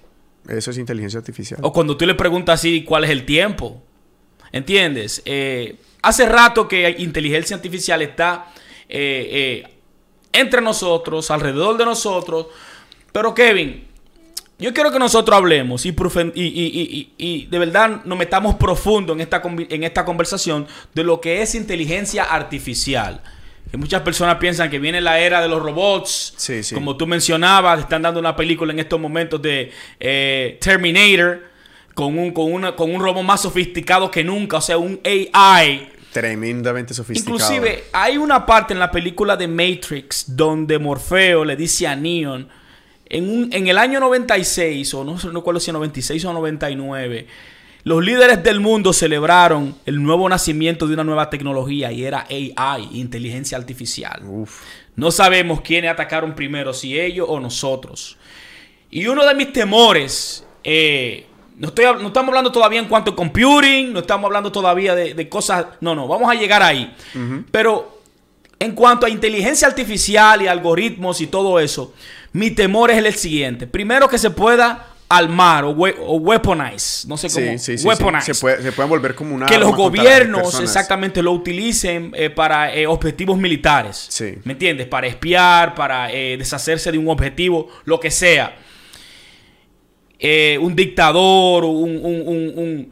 Eso 0.49 0.69
es 0.69 0.77
inteligencia 0.77 1.17
artificial. 1.17 1.59
O 1.63 1.71
cuando 1.73 1.97
tú 1.97 2.05
le 2.05 2.13
preguntas 2.13 2.59
así 2.59 2.83
cuál 2.83 3.05
es 3.05 3.09
el 3.09 3.25
tiempo. 3.25 3.81
¿Entiendes? 4.51 5.21
Eh, 5.25 5.77
hace 6.01 6.25
rato 6.27 6.67
que 6.67 6.95
inteligencia 6.99 7.55
artificial 7.55 8.01
está 8.01 8.47
eh, 8.87 9.63
eh, 9.65 9.74
entre 10.35 10.61
nosotros, 10.61 11.31
alrededor 11.31 11.77
de 11.77 11.85
nosotros. 11.85 12.47
Pero 13.11 13.33
Kevin, 13.33 13.85
yo 14.59 14.73
quiero 14.73 14.91
que 14.91 14.99
nosotros 14.99 15.37
hablemos 15.37 15.85
y, 15.85 15.89
y- 15.89 15.93
y- 16.35 17.09
y- 17.17 17.45
de 17.47 17.59
verdad 17.59 18.01
nos 18.05 18.17
metamos 18.17 18.55
profundo 18.55 19.13
en 19.13 19.21
esta, 19.21 19.41
en 19.43 19.83
esta 19.83 20.05
conversación 20.05 20.67
de 20.93 21.03
lo 21.03 21.19
que 21.19 21.41
es 21.41 21.55
inteligencia 21.55 22.23
artificial. 22.23 23.21
Que 23.71 23.77
muchas 23.77 24.01
personas 24.03 24.37
piensan 24.37 24.69
que 24.69 24.79
viene 24.79 25.01
la 25.01 25.19
era 25.19 25.41
de 25.41 25.49
los 25.49 25.61
robots. 25.61 26.35
Sí, 26.37 26.63
sí. 26.63 26.75
Como 26.75 26.95
tú 26.95 27.07
mencionabas, 27.07 27.79
están 27.79 28.01
dando 28.03 28.19
una 28.19 28.35
película 28.35 28.71
en 28.71 28.79
estos 28.79 28.99
momentos 28.99 29.41
de 29.41 29.71
eh, 29.99 30.57
Terminator 30.61 31.43
con 31.93 32.17
un, 32.17 32.31
con, 32.31 32.51
una, 32.53 32.75
con 32.75 32.93
un 32.93 33.01
robot 33.01 33.23
más 33.23 33.41
sofisticado 33.41 34.11
que 34.11 34.23
nunca, 34.23 34.57
o 34.57 34.61
sea, 34.61 34.77
un 34.77 34.99
AI. 35.03 35.89
Tremendamente 36.21 36.93
sofisticado. 36.93 37.35
Inclusive 37.35 37.83
hay 37.91 38.17
una 38.17 38.45
parte 38.45 38.71
en 38.73 38.79
la 38.79 38.89
película 38.89 39.35
de 39.35 39.49
Matrix 39.49 40.25
donde 40.33 40.79
Morfeo 40.79 41.43
le 41.43 41.57
dice 41.57 41.87
a 41.87 41.95
Neon, 41.97 42.47
en, 43.07 43.29
un, 43.29 43.49
en 43.51 43.67
el 43.67 43.77
año 43.77 43.99
96, 43.99 44.93
o 44.93 45.03
no 45.03 45.19
sé 45.19 45.27
no 45.27 45.33
recuerdo 45.33 45.59
si 45.59 45.73
96 45.73 46.23
o 46.23 46.31
99, 46.31 47.27
los 47.83 48.01
líderes 48.01 48.41
del 48.43 48.61
mundo 48.61 48.93
celebraron 48.93 49.75
el 49.85 50.01
nuevo 50.01 50.29
nacimiento 50.29 50.87
de 50.87 50.93
una 50.93 51.03
nueva 51.03 51.29
tecnología 51.29 51.91
y 51.91 52.05
era 52.05 52.25
AI, 52.29 52.89
inteligencia 52.93 53.57
artificial. 53.57 54.23
Uf. 54.25 54.61
No 54.95 55.11
sabemos 55.11 55.59
quiénes 55.59 55.91
atacaron 55.91 56.33
primero, 56.33 56.73
si 56.73 56.97
ellos 56.97 57.27
o 57.29 57.41
nosotros. 57.41 58.17
Y 58.89 59.05
uno 59.07 59.25
de 59.25 59.35
mis 59.35 59.51
temores, 59.51 60.47
eh, 60.63 61.25
no, 61.57 61.67
estoy, 61.67 61.85
no 62.01 62.07
estamos 62.07 62.29
hablando 62.29 62.51
todavía 62.51 62.79
en 62.79 62.87
cuanto 62.87 63.11
a 63.11 63.15
computing, 63.15 63.93
no 63.93 63.99
estamos 63.99 64.25
hablando 64.27 64.51
todavía 64.51 64.93
de, 64.95 65.13
de 65.13 65.29
cosas, 65.29 65.65
no, 65.81 65.95
no, 65.95 66.07
vamos 66.07 66.29
a 66.29 66.35
llegar 66.35 66.61
ahí. 66.63 66.93
Pero 67.51 68.01
en 68.59 68.73
cuanto 68.73 69.05
a 69.05 69.09
inteligencia 69.09 69.67
artificial 69.67 70.41
y 70.41 70.47
algoritmos 70.47 71.21
y 71.21 71.27
todo 71.27 71.59
eso, 71.59 71.93
mi 72.33 72.51
temor 72.51 72.91
es 72.91 72.97
el 73.03 73.13
siguiente. 73.13 73.67
Primero 73.67 74.07
que 74.09 74.17
se 74.17 74.29
pueda 74.29 74.87
armar 75.07 75.63
o, 75.65 75.69
we- 75.69 75.95
o 76.01 76.15
weaponize, 76.15 77.07
no 77.07 77.15
sé 77.15 77.29
cómo, 77.29 77.45
Sí, 77.45 77.59
sí, 77.59 77.65
sí, 77.73 77.77
sí. 77.77 77.87
weaponize 77.87 78.33
Se, 78.33 78.41
puede, 78.41 78.61
se 78.63 78.71
pueden 78.71 78.89
volver 78.89 79.13
como 79.13 79.35
una. 79.35 79.45
que 79.45 79.59
los 79.59 79.75
gobiernos 79.75 80.59
exactamente 80.59 81.21
lo 81.21 81.31
utilicen 81.31 82.11
eh, 82.15 82.29
para 82.31 82.73
eh, 82.75 82.87
objetivos 82.87 83.37
militares. 83.37 84.07
Sí. 84.09 84.35
¿Me 84.45 84.53
entiendes? 84.53 84.87
Para 84.87 85.05
espiar, 85.07 85.75
para 85.75 86.11
eh, 86.11 86.35
deshacerse 86.37 86.91
de 86.91 86.97
un 86.97 87.07
objetivo, 87.07 87.69
lo 87.85 87.99
que 87.99 88.09
sea. 88.09 88.57
Eh, 90.27 90.57
un 90.59 90.75
dictador, 90.75 91.65
un, 91.65 91.99
un, 92.03 92.23
un, 92.27 92.53
un-. 92.57 92.91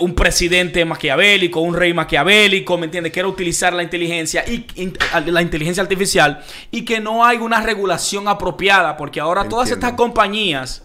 Un 0.00 0.14
presidente 0.14 0.84
maquiavélico, 0.84 1.58
un 1.60 1.74
rey 1.74 1.94
maquiavélico, 1.94 2.76
¿me 2.76 2.84
entiendes? 2.84 3.12
Quiere 3.12 3.28
utilizar 3.28 3.72
la 3.72 3.82
inteligencia 3.82 4.44
y 4.46 4.66
in- 4.76 4.92
la 5.26 5.40
inteligencia 5.40 5.82
artificial 5.82 6.42
y 6.70 6.84
que 6.84 7.00
no 7.00 7.24
hay 7.24 7.38
una 7.38 7.62
regulación 7.62 8.28
apropiada, 8.28 8.96
porque 8.98 9.20
ahora 9.20 9.48
todas 9.48 9.70
estas 9.70 9.92
compañías, 9.94 10.82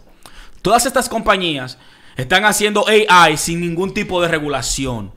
todas 0.61 0.85
estas 0.85 1.09
compañías 1.09 1.77
están 2.15 2.45
haciendo 2.45 2.85
AI 2.87 3.35
sin 3.35 3.59
ningún 3.59 3.93
tipo 3.93 4.21
de 4.21 4.29
regulación. 4.29 5.11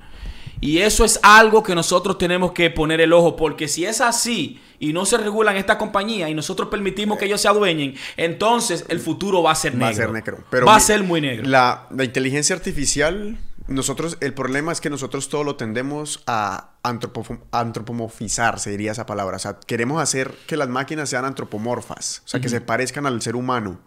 Y 0.62 0.78
eso 0.78 1.04
es 1.04 1.18
algo 1.24 1.62
que 1.64 1.74
nosotros 1.74 2.16
tenemos 2.18 2.52
que 2.52 2.70
poner 2.70 3.00
el 3.00 3.12
ojo, 3.12 3.34
porque 3.34 3.66
si 3.66 3.84
es 3.84 4.00
así 4.00 4.62
y 4.78 4.92
no 4.92 5.04
se 5.04 5.18
regulan 5.18 5.56
estas 5.56 5.76
compañías 5.76 6.30
y 6.30 6.34
nosotros 6.34 6.68
permitimos 6.68 7.18
que 7.18 7.24
ellos 7.24 7.40
se 7.40 7.48
adueñen, 7.48 7.96
entonces 8.16 8.84
el 8.88 9.00
futuro 9.00 9.42
va 9.42 9.50
a 9.50 9.54
ser 9.56 9.74
negro. 9.74 9.86
Va 9.86 9.90
a 9.90 9.94
ser 9.94 10.10
negro. 10.12 10.44
Pero 10.50 10.66
va 10.66 10.76
a 10.76 10.80
ser 10.80 11.02
muy 11.02 11.20
negro. 11.20 11.48
La, 11.48 11.88
la 11.90 12.04
inteligencia 12.04 12.54
artificial, 12.54 13.38
nosotros, 13.66 14.18
el 14.20 14.34
problema 14.34 14.70
es 14.70 14.80
que 14.80 14.88
nosotros 14.88 15.28
todo 15.28 15.42
lo 15.42 15.56
tendemos 15.56 16.22
a 16.28 16.74
antropo- 16.84 17.40
antropomorfizar, 17.50 18.60
se 18.60 18.70
diría 18.70 18.92
esa 18.92 19.04
palabra. 19.04 19.38
O 19.38 19.40
sea, 19.40 19.58
queremos 19.66 20.00
hacer 20.00 20.32
que 20.46 20.56
las 20.56 20.68
máquinas 20.68 21.10
sean 21.10 21.24
antropomorfas, 21.24 22.22
o 22.24 22.28
sea, 22.28 22.40
que 22.40 22.48
se 22.48 22.60
parezcan 22.60 23.04
al 23.06 23.20
ser 23.20 23.34
humano. 23.34 23.80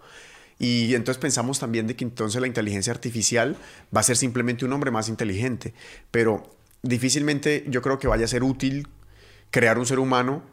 Y 0.60 0.94
entonces 0.94 1.22
pensamos 1.22 1.60
también 1.60 1.88
de 1.88 1.96
que 1.96 2.03
entonces 2.03 2.39
la 2.41 2.48
inteligencia 2.48 2.91
artificial 2.91 3.55
va 3.96 4.01
a 4.01 4.03
ser 4.03 4.17
simplemente 4.17 4.65
un 4.65 4.74
hombre 4.74 4.91
más 4.91 5.08
inteligente. 5.08 5.74
Pero 6.12 6.55
difícilmente 6.85 7.65
yo 7.67 7.81
creo 7.81 7.99
que 7.99 8.07
vaya 8.07 8.25
a 8.25 8.27
ser 8.27 8.43
útil 8.43 8.87
crear 9.49 9.77
un 9.77 9.85
ser 9.85 9.99
humano 9.99 10.43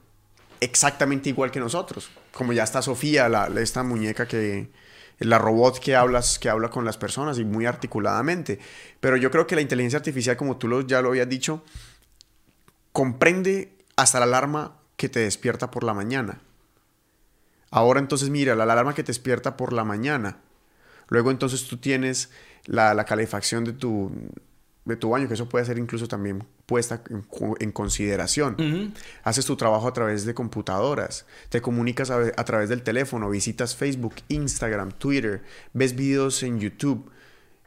exactamente 0.61 1.29
igual 1.29 1.51
que 1.51 1.61
nosotros. 1.61 2.11
Como 2.33 2.53
ya 2.53 2.65
está 2.65 2.83
Sofía, 2.83 3.29
la, 3.29 3.49
esta 3.61 3.83
muñeca 3.83 4.27
que, 4.27 4.71
la 5.19 5.39
robot 5.39 5.79
que 5.79 5.95
hablas, 5.95 6.39
que 6.39 6.49
habla 6.49 6.71
con 6.71 6.85
las 6.85 6.97
personas 6.97 7.39
y 7.39 7.45
muy 7.45 7.67
articuladamente. 7.67 8.59
Pero 9.01 9.17
yo 9.17 9.31
creo 9.31 9.47
que 9.47 9.57
la 9.57 9.61
inteligencia 9.61 9.99
artificial, 9.99 10.37
como 10.37 10.57
tú 10.57 10.69
lo, 10.69 10.81
ya 10.81 11.03
lo 11.03 11.11
habías 11.11 11.29
dicho, 11.29 11.63
comprende 12.93 13.77
hasta 13.97 14.19
la 14.19 14.25
alarma 14.25 14.79
que 14.97 15.09
te 15.09 15.21
despierta 15.21 15.71
por 15.71 15.85
la 15.85 15.95
mañana. 15.95 16.41
Ahora 17.71 18.01
entonces 18.01 18.31
mira, 18.31 18.55
la 18.55 18.65
alarma 18.65 18.95
que 18.95 19.03
te 19.03 19.11
despierta 19.11 19.57
por 19.57 19.73
la 19.73 19.85
mañana. 19.85 20.39
Luego 21.09 21.31
entonces 21.31 21.67
tú 21.67 21.77
tienes 21.77 22.31
la, 22.65 22.95
la 22.95 23.05
calefacción 23.05 23.65
de 23.65 23.73
tu, 23.73 24.13
de 24.85 24.97
tu 24.97 25.11
baño, 25.11 25.29
que 25.29 25.35
eso 25.35 25.49
puede 25.49 25.65
ser 25.65 25.79
incluso 25.79 26.09
también 26.09 26.45
puesta 26.67 27.03
en, 27.11 27.25
en 27.61 27.71
consideración. 27.73 28.57
Haces 29.23 29.45
tu 29.47 29.57
trabajo 29.57 29.87
a 29.87 29.93
través 29.93 30.25
de 30.25 30.35
computadoras, 30.35 31.25
te 31.51 31.61
comunicas 31.63 32.11
a, 32.11 32.19
a 32.37 32.45
través 32.45 32.69
del 32.69 32.83
teléfono, 32.83 33.31
visitas 33.31 33.77
Facebook, 33.77 34.15
Instagram, 34.29 34.91
Twitter, 34.93 35.43
ves 35.73 35.95
videos 35.95 36.43
en 36.43 36.59
YouTube 36.59 37.11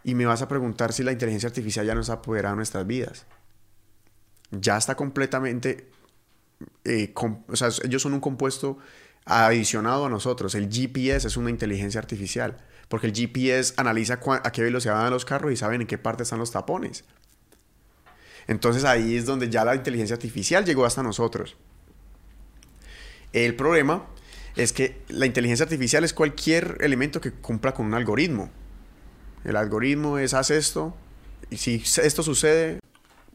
y 0.04 0.14
me 0.14 0.26
vas 0.26 0.42
a 0.42 0.48
preguntar 0.48 0.92
si 0.94 1.04
la 1.04 1.12
inteligencia 1.14 1.48
artificial 1.48 1.86
ya 1.86 1.96
nos 1.96 2.10
ha 2.10 2.14
apoderado 2.14 2.54
de 2.54 2.58
nuestras 2.58 2.86
vidas. 2.86 3.26
Ya 4.52 4.78
está 4.78 4.96
completamente, 4.96 5.90
eh, 6.84 7.12
com- 7.14 7.44
o 7.48 7.56
sea, 7.56 7.70
ellos 7.84 8.02
son 8.02 8.14
un 8.14 8.20
compuesto 8.20 8.78
adicionado 9.26 10.06
a 10.06 10.10
nosotros. 10.10 10.54
El 10.56 10.70
GPS 10.70 11.28
es 11.28 11.38
una 11.38 11.50
inteligencia 11.50 12.00
artificial, 12.00 12.58
porque 12.96 13.08
el 13.08 13.14
GPS 13.14 13.74
analiza 13.76 14.22
a 14.26 14.52
qué 14.54 14.64
velocidad 14.64 14.94
van 14.94 15.12
los 15.12 15.26
carros 15.26 15.52
y 15.52 15.58
saben 15.58 15.82
en 15.82 15.88
qué 15.88 15.98
parte 15.98 16.24
están 16.24 16.40
los 16.40 16.52
tapones. 16.52 17.04
Entonces 18.48 18.86
ahí 18.86 19.18
es 19.18 19.26
donde 19.26 19.50
ya 19.50 19.66
la 19.66 19.76
inteligencia 19.76 20.16
artificial 20.16 20.64
llegó 20.64 20.86
hasta 20.86 21.04
nosotros. 21.04 21.58
El 23.34 23.54
problema 23.58 24.06
es 24.56 24.72
que 24.72 25.02
la 25.10 25.26
inteligencia 25.26 25.66
artificial 25.66 26.06
es 26.06 26.14
cualquier 26.14 26.78
elemento 26.80 27.20
que 27.20 27.34
cumpla 27.34 27.74
con 27.74 27.86
un 27.86 27.96
algoritmo. 27.96 28.50
El 29.44 29.58
algoritmo 29.58 30.18
es 30.18 30.34
haz 30.34 30.50
esto 30.52 30.96
y 31.50 31.58
si 31.58 31.84
esto 32.02 32.24
sucede, 32.24 32.80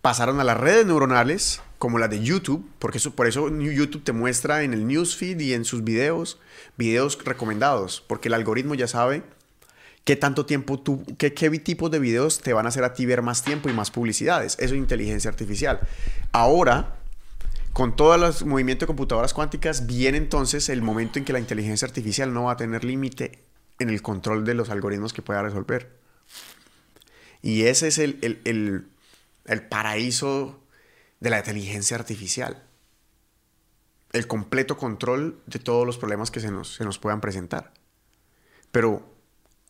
pasaron 0.00 0.40
a 0.40 0.45
las 0.45 0.57
redes 0.57 0.87
neuronales 0.87 1.61
como 1.76 1.99
la 1.99 2.09
de 2.09 2.23
YouTube, 2.23 2.67
porque 2.79 2.99
por 3.14 3.26
eso 3.26 3.50
YouTube 3.50 4.05
te 4.05 4.12
muestra 4.12 4.62
en 4.62 4.73
el 4.73 4.87
newsfeed 4.87 5.38
y 5.38 5.52
en 5.52 5.67
sus 5.67 5.85
videos, 5.85 6.40
videos 6.79 7.23
recomendados, 7.23 8.02
porque 8.09 8.29
el 8.29 8.35
algoritmo 8.35 8.75
ya 8.75 8.88
sabe 8.88 9.23
qué 10.04 10.16
tanto 10.16 10.47
tiempo 10.47 10.80
tú, 10.80 11.04
qué, 11.19 11.35
qué 11.35 11.50
tipos 11.59 11.90
de 11.90 11.99
videos 11.99 12.41
te 12.41 12.52
van 12.52 12.67
a 12.67 12.71
hacer 12.71 12.84
a 12.84 12.95
ti 12.95 13.06
ver 13.06 13.23
más 13.23 13.43
tiempo 13.45 13.69
y 13.69 13.73
más 13.73 13.91
publicidades. 13.91 14.54
Eso 14.58 14.75
es 14.75 14.78
inteligencia 14.78 15.30
artificial. 15.30 15.80
Ahora, 16.32 16.97
con 17.73 17.95
todos 17.97 18.19
los 18.19 18.45
movimientos 18.45 18.80
de 18.82 18.86
computadoras 18.89 19.32
cuánticas, 19.34 19.86
viene 19.86 20.19
entonces 20.19 20.69
el 20.69 20.82
momento 20.82 21.19
en 21.19 21.25
que 21.25 21.32
la 21.32 21.39
inteligencia 21.39 21.86
artificial 21.86 22.32
no 22.32 22.45
va 22.45 22.52
a 22.52 22.56
tener 22.56 22.84
límite 22.84 23.45
en 23.78 23.89
el 23.91 24.02
control 24.02 24.45
de 24.45 24.54
los 24.54 24.71
algoritmos 24.71 25.13
que 25.13 25.23
pueda 25.23 25.43
resolver. 25.43 25.99
Y 27.43 27.63
ese 27.63 27.89
es 27.89 27.99
el, 27.99 28.19
el- 28.23 28.41
el- 28.45 28.86
el 29.47 29.63
paraíso 29.69 30.60
de 31.21 31.30
la 31.30 31.39
inteligencia 31.39 31.97
artificial. 31.97 32.63
El 34.13 34.26
completo 34.26 34.76
control 34.76 35.41
de 35.47 35.58
todos 35.60 35.86
los 35.86 35.97
problemas 35.97 36.30
que 36.30 36.41
se 36.41 36.50
nos, 36.50 36.75
se 36.75 36.84
nos 36.84 36.99
puedan 36.99 37.21
presentar. 37.21 37.73
Pero, 38.73 39.08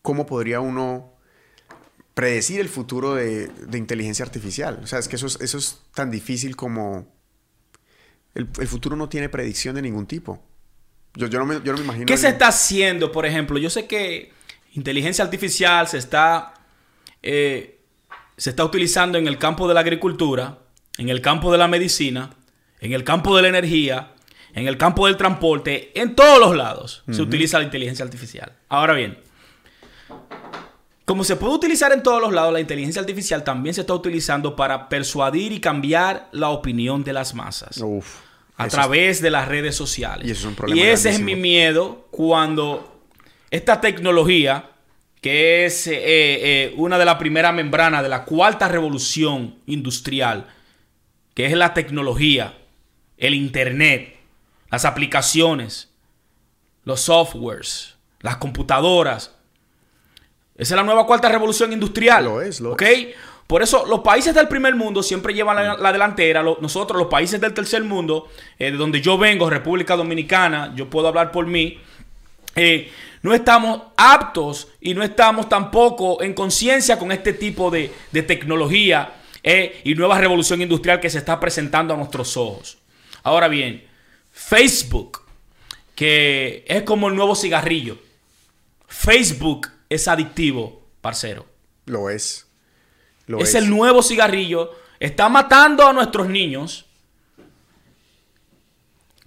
¿cómo 0.03 0.27
podría 0.27 0.61
uno 0.61 1.15
predecir 2.15 2.61
el 2.61 2.69
futuro 2.69 3.15
de, 3.15 3.49
de 3.49 3.79
inteligencia 3.79 4.25
artificial? 4.25 4.81
O 4.83 4.87
sea, 4.87 4.99
es 4.99 5.09
que 5.09 5.17
eso 5.17 5.27
es, 5.27 5.41
eso 5.41 5.59
es 5.59 5.81
tan 5.95 6.11
difícil 6.11 6.57
como... 6.57 7.07
El, 8.35 8.49
el 8.61 8.69
futuro 8.69 8.97
no 8.97 9.09
tiene 9.09 9.29
predicción 9.29 9.75
de 9.75 9.83
ningún 9.83 10.07
tipo. 10.07 10.43
Yo, 11.15 11.27
yo 11.27 11.39
no, 11.41 11.47
me, 11.47 11.55
yo 11.65 11.73
no 11.73 11.79
me 11.79 11.85
imagino... 11.85 12.07
¿Qué 12.07 12.17
se 12.17 12.29
está 12.29 12.49
haciendo, 12.49 13.11
por 13.11 13.27
ejemplo? 13.27 13.59
Yo 13.59 13.71
sé 13.71 13.87
que 13.87 14.33
inteligencia 14.75 15.25
artificial 15.25 15.89
se 15.89 15.99
está, 15.99 16.55
eh, 17.23 17.81
se 18.37 18.51
está 18.51 18.65
utilizando 18.65 19.19
en 19.19 19.27
el 19.27 19.39
campo 19.39 19.67
de 19.67 19.75
la 19.75 19.81
agricultura, 19.81 20.59
en 20.99 21.09
el 21.09 21.21
campo 21.21 21.51
de 21.51 21.59
la 21.59 21.67
medicina, 21.67 22.31
en 22.81 22.93
el 22.93 23.03
campo 23.03 23.35
de 23.35 23.43
la 23.43 23.49
energía, 23.49 24.15
en 24.55 24.69
el 24.69 24.77
campo 24.77 25.07
del 25.07 25.17
transporte, 25.17 25.91
en 26.01 26.15
todos 26.15 26.39
los 26.39 26.57
lados 26.57 27.05
se 27.11 27.23
utiliza 27.23 27.59
la 27.59 27.65
inteligencia 27.65 28.05
artificial. 28.05 28.57
Ahora 28.69 28.95
bien, 28.95 29.19
como 31.11 31.25
se 31.25 31.35
puede 31.35 31.55
utilizar 31.55 31.91
en 31.91 32.05
todos 32.05 32.21
los 32.21 32.33
lados, 32.33 32.53
la 32.53 32.61
inteligencia 32.61 33.01
artificial 33.01 33.43
también 33.43 33.75
se 33.75 33.81
está 33.81 33.93
utilizando 33.93 34.55
para 34.55 34.89
persuadir 34.89 35.51
y 35.51 35.59
cambiar 35.59 36.29
la 36.31 36.51
opinión 36.51 37.03
de 37.03 37.13
las 37.13 37.35
masas 37.35 37.79
Uf, 37.79 38.21
a 38.57 38.69
través 38.69 39.21
de 39.21 39.29
las 39.33 39.49
redes 39.49 39.75
sociales. 39.75 40.29
Y 40.29 40.31
eso 40.31 40.43
es 40.43 40.47
un 40.47 40.55
problema 40.55 40.81
Y 40.81 40.85
ese 40.85 41.11
es 41.11 41.19
mi 41.19 41.35
miedo 41.35 42.07
cuando 42.13 43.03
esta 43.51 43.81
tecnología, 43.81 44.71
que 45.21 45.65
es 45.65 45.89
eh, 45.89 45.99
eh, 45.99 46.75
una 46.77 46.97
de 46.97 47.05
las 47.05 47.17
primeras 47.17 47.53
membranas 47.55 48.05
de 48.05 48.09
la 48.09 48.25
cuarta 48.25 48.69
revolución 48.69 49.57
industrial, 49.67 50.47
que 51.35 51.47
es 51.47 51.55
la 51.55 51.75
tecnología, 51.75 52.57
el 53.17 53.35
Internet, 53.35 54.17
las 54.71 54.85
aplicaciones, 54.85 55.91
los 56.85 57.01
softwares, 57.01 57.97
las 58.21 58.37
computadoras. 58.37 59.40
Esa 60.61 60.75
es 60.75 60.77
la 60.77 60.83
nueva 60.83 61.07
cuarta 61.07 61.29
revolución 61.29 61.73
industrial. 61.73 62.25
Lo 62.25 62.43
es, 62.43 62.61
lo 62.61 62.73
¿Ok? 62.73 62.83
Por 63.47 63.63
eso 63.63 63.85
los 63.87 64.01
países 64.01 64.33
del 64.35 64.47
primer 64.47 64.77
mundo 64.77 65.03
siempre 65.03 65.35
llevan 65.35 65.57
la, 65.57 65.77
la 65.77 65.93
delantera. 65.93 66.43
Lo- 66.43 66.59
nosotros, 66.61 66.97
los 66.99 67.09
países 67.09 67.41
del 67.41 67.53
tercer 67.53 67.83
mundo, 67.83 68.29
eh, 68.59 68.71
de 68.71 68.77
donde 68.77 69.01
yo 69.01 69.19
vengo, 69.19 69.51
República 69.51 69.97
Dominicana, 69.97 70.73
yo 70.77 70.89
puedo 70.89 71.09
hablar 71.09 71.33
por 71.33 71.47
mí, 71.47 71.81
eh, 72.55 72.93
no 73.23 73.35
estamos 73.35 73.83
aptos 73.97 74.69
y 74.81 74.95
no 74.95 75.03
estamos 75.03 75.49
tampoco 75.49 76.23
en 76.23 76.33
conciencia 76.35 76.99
con 76.99 77.11
este 77.11 77.33
tipo 77.33 77.71
de, 77.71 77.93
de 78.13 78.23
tecnología 78.23 79.15
eh, 79.43 79.81
y 79.85 79.95
nueva 79.95 80.19
revolución 80.19 80.61
industrial 80.63 81.01
que 81.01 81.11
se 81.11 81.19
está 81.19 81.41
presentando 81.41 81.93
a 81.95 81.97
nuestros 81.97 82.37
ojos. 82.37 82.79
Ahora 83.25 83.49
bien, 83.49 83.85
Facebook, 84.31 85.23
que 85.97 86.65
es 86.69 86.83
como 86.83 87.09
el 87.09 87.17
nuevo 87.17 87.35
cigarrillo. 87.35 87.99
Facebook 88.87 89.69
es 89.91 90.09
adictivo, 90.09 90.89
parcero. 91.03 91.45
Lo 91.85 92.09
es. 92.09 92.47
Lo 93.27 93.41
es, 93.41 93.55
el 93.55 93.69
nuevo 93.69 94.03
cigarrillo. 94.03 94.73
Está 94.99 95.29
matando 95.29 95.87
a 95.87 95.93
nuestros 95.93 96.29
niños. 96.29 96.87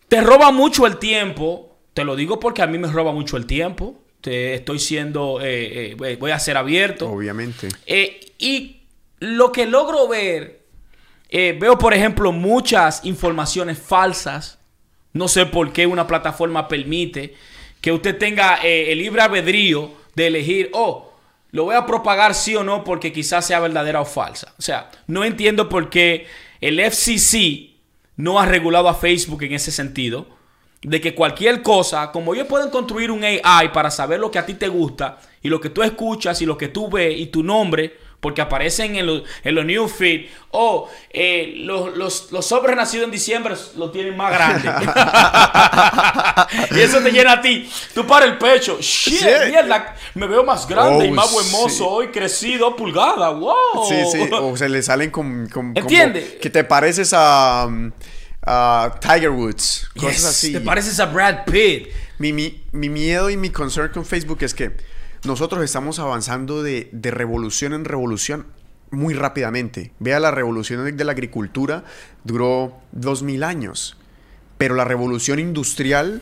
Te 0.08 0.21
roba 0.21 0.52
mucho 0.52 0.86
el 0.86 0.97
tiempo. 0.97 1.78
Te 1.93 2.04
lo 2.04 2.15
digo 2.15 2.39
porque 2.39 2.62
a 2.62 2.67
mí 2.67 2.78
me 2.78 2.88
roba 2.91 3.12
mucho 3.12 3.38
el 3.38 3.45
tiempo. 3.45 3.99
Te 4.21 4.54
estoy 4.54 4.80
siendo, 4.80 5.41
eh, 5.41 5.91
eh, 5.91 5.95
voy- 5.95 6.15
voy 6.15 6.32
a 6.32 6.39
ser 6.39 6.58
abierto. 6.58 7.10
Obviamente. 7.10 7.67
Eh, 7.86 8.34
y 8.39 8.82
lo 9.19 9.52
que 9.52 9.65
logro 9.65 10.08
ver, 10.08 10.62
eh, 11.30 11.58
veo 11.60 11.78
por 11.78 11.93
ejemplo 11.93 12.32
muchas 12.32 13.04
informaciones 13.06 13.80
falsas. 13.80 14.60
No 15.13 15.28
sé 15.28 15.45
por 15.45 15.71
qué 15.73 15.86
una 15.88 16.08
plataforma 16.08 16.67
permite 16.67 17.36
que 17.82 17.91
usted 17.91 18.17
tenga 18.17 18.60
eh, 18.63 18.91
el 18.91 18.99
libre 18.99 19.21
albedrío 19.21 19.91
de 20.15 20.28
elegir, 20.28 20.69
oh, 20.73 21.13
lo 21.52 21.65
voy 21.65 21.76
a 21.76 21.86
propagar 21.86 22.34
sí 22.34 22.56
o 22.56 22.63
no 22.63 22.84
porque 22.84 23.13
quizás 23.13 23.45
sea 23.45 23.60
verdadera 23.60 24.02
o 24.02 24.06
falsa. 24.06 24.54
O 24.58 24.62
sea, 24.62 24.89
no 25.08 25.23
entiendo 25.23 25.69
por 25.69 25.89
qué 25.89 26.26
el 26.62 26.80
FCC 26.80 27.73
no 28.15 28.39
ha 28.39 28.45
regulado 28.45 28.89
a 28.89 28.95
Facebook 28.95 29.43
en 29.43 29.54
ese 29.54 29.71
sentido. 29.71 30.28
De 30.82 30.99
que 30.99 31.15
cualquier 31.15 31.62
cosa, 31.62 32.12
como 32.12 32.34
ellos 32.34 32.47
pueden 32.47 32.69
construir 32.69 33.10
un 33.10 33.23
AI 33.23 33.69
para 33.71 33.89
saber 33.89 34.19
lo 34.19 34.32
que 34.32 34.39
a 34.39 34.45
ti 34.45 34.56
te 34.56 34.67
gusta 34.67 35.17
y 35.41 35.47
lo 35.47 35.62
que 35.62 35.69
tú 35.69 35.82
escuchas 35.82 36.41
y 36.41 36.45
lo 36.45 36.58
que 36.58 36.67
tú 36.67 36.89
ves 36.89 37.17
y 37.17 37.28
tu 37.28 37.41
nombre, 37.41 37.97
porque 38.24 38.42
aparecen 38.42 38.96
en, 38.96 39.06
los, 39.06 39.22
en 39.44 39.54
los 39.54 39.66
new 39.66 39.88
feed. 39.88 40.28
O 40.50 40.90
eh, 41.12 41.54
los, 41.58 41.96
los, 41.98 42.32
los 42.32 42.46
sobres 42.46 42.76
nacidos 42.76 43.06
en 43.06 43.12
diciembre 43.12 43.54
lo 43.78 43.92
tienen 43.92 44.16
más 44.18 44.32
grande. 44.32 44.70
y 46.76 46.80
eso 46.80 47.00
te 47.02 47.12
llena 47.12 47.34
a 47.34 47.42
ti. 47.42 47.70
Tú 47.94 48.06
para 48.08 48.26
el 48.26 48.38
pecho. 48.38 48.78
Shit, 48.80 49.20
Sí. 49.20 49.26
mierda. 49.50 49.96
Me 50.16 50.28
veo 50.28 50.44
más 50.44 50.68
grande 50.68 51.08
y 51.08 51.12
Oh, 51.12 51.14
más 51.14 51.32
buen 51.32 51.50
mozo 51.52 51.70
sí. 51.70 51.84
hoy, 51.86 52.08
crecido, 52.08 52.76
pulgada. 52.76 53.30
Wow. 53.30 53.56
Sí, 53.88 53.96
sí, 54.12 54.30
o 54.32 54.56
se 54.58 54.70
le 54.70 54.82
salen 54.82 55.12
con... 55.12 55.48
con- 55.50 55.74
como 55.74 55.80
¿Entiende? 55.80 56.38
que 56.42 56.50
te 56.50 56.64
pareces 56.64 57.12
a, 57.14 57.66
um, 57.68 57.92
a 58.46 58.96
Tiger 59.02 59.30
Woods, 59.32 59.90
cosas 59.96 60.16
Yes, 60.16 60.26
así. 60.26 60.54
Te 60.54 60.62
pareces 60.62 61.00
a 61.00 61.06
Brad 61.08 61.46
Pitt. 61.46 61.90
Mi, 62.20 62.32
mi, 62.32 62.64
mi 62.72 62.90
miedo 62.90 63.30
y 63.30 63.38
mi 63.38 63.50
concern 63.50 63.92
con 63.92 64.06
Facebook 64.06 64.38
es 64.42 64.54
que 64.54 64.72
nosotros 65.24 65.64
estamos 65.64 66.00
avanzando 66.00 66.64
de, 66.64 66.90
revolución 66.94 67.74
en 67.74 67.86
revolución 67.86 68.46
muy 68.92 69.14
rápidamente. 69.14 69.92
Vea, 70.00 70.20
la 70.20 70.32
revolución 70.32 70.96
de- 70.96 71.04
la 71.04 71.12
agricultura 71.14 71.84
duró 72.24 72.78
2000 72.92 73.44
años, 73.44 73.98
pero 74.58 74.76
la 74.76 74.84
revolución 74.86 75.40
industrial 75.40 76.22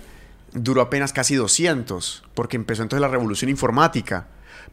duró 0.53 0.81
apenas 0.81 1.13
casi 1.13 1.35
200, 1.35 2.23
porque 2.33 2.57
empezó 2.57 2.83
entonces 2.83 3.01
la 3.01 3.07
revolución 3.07 3.49
informática. 3.49 4.27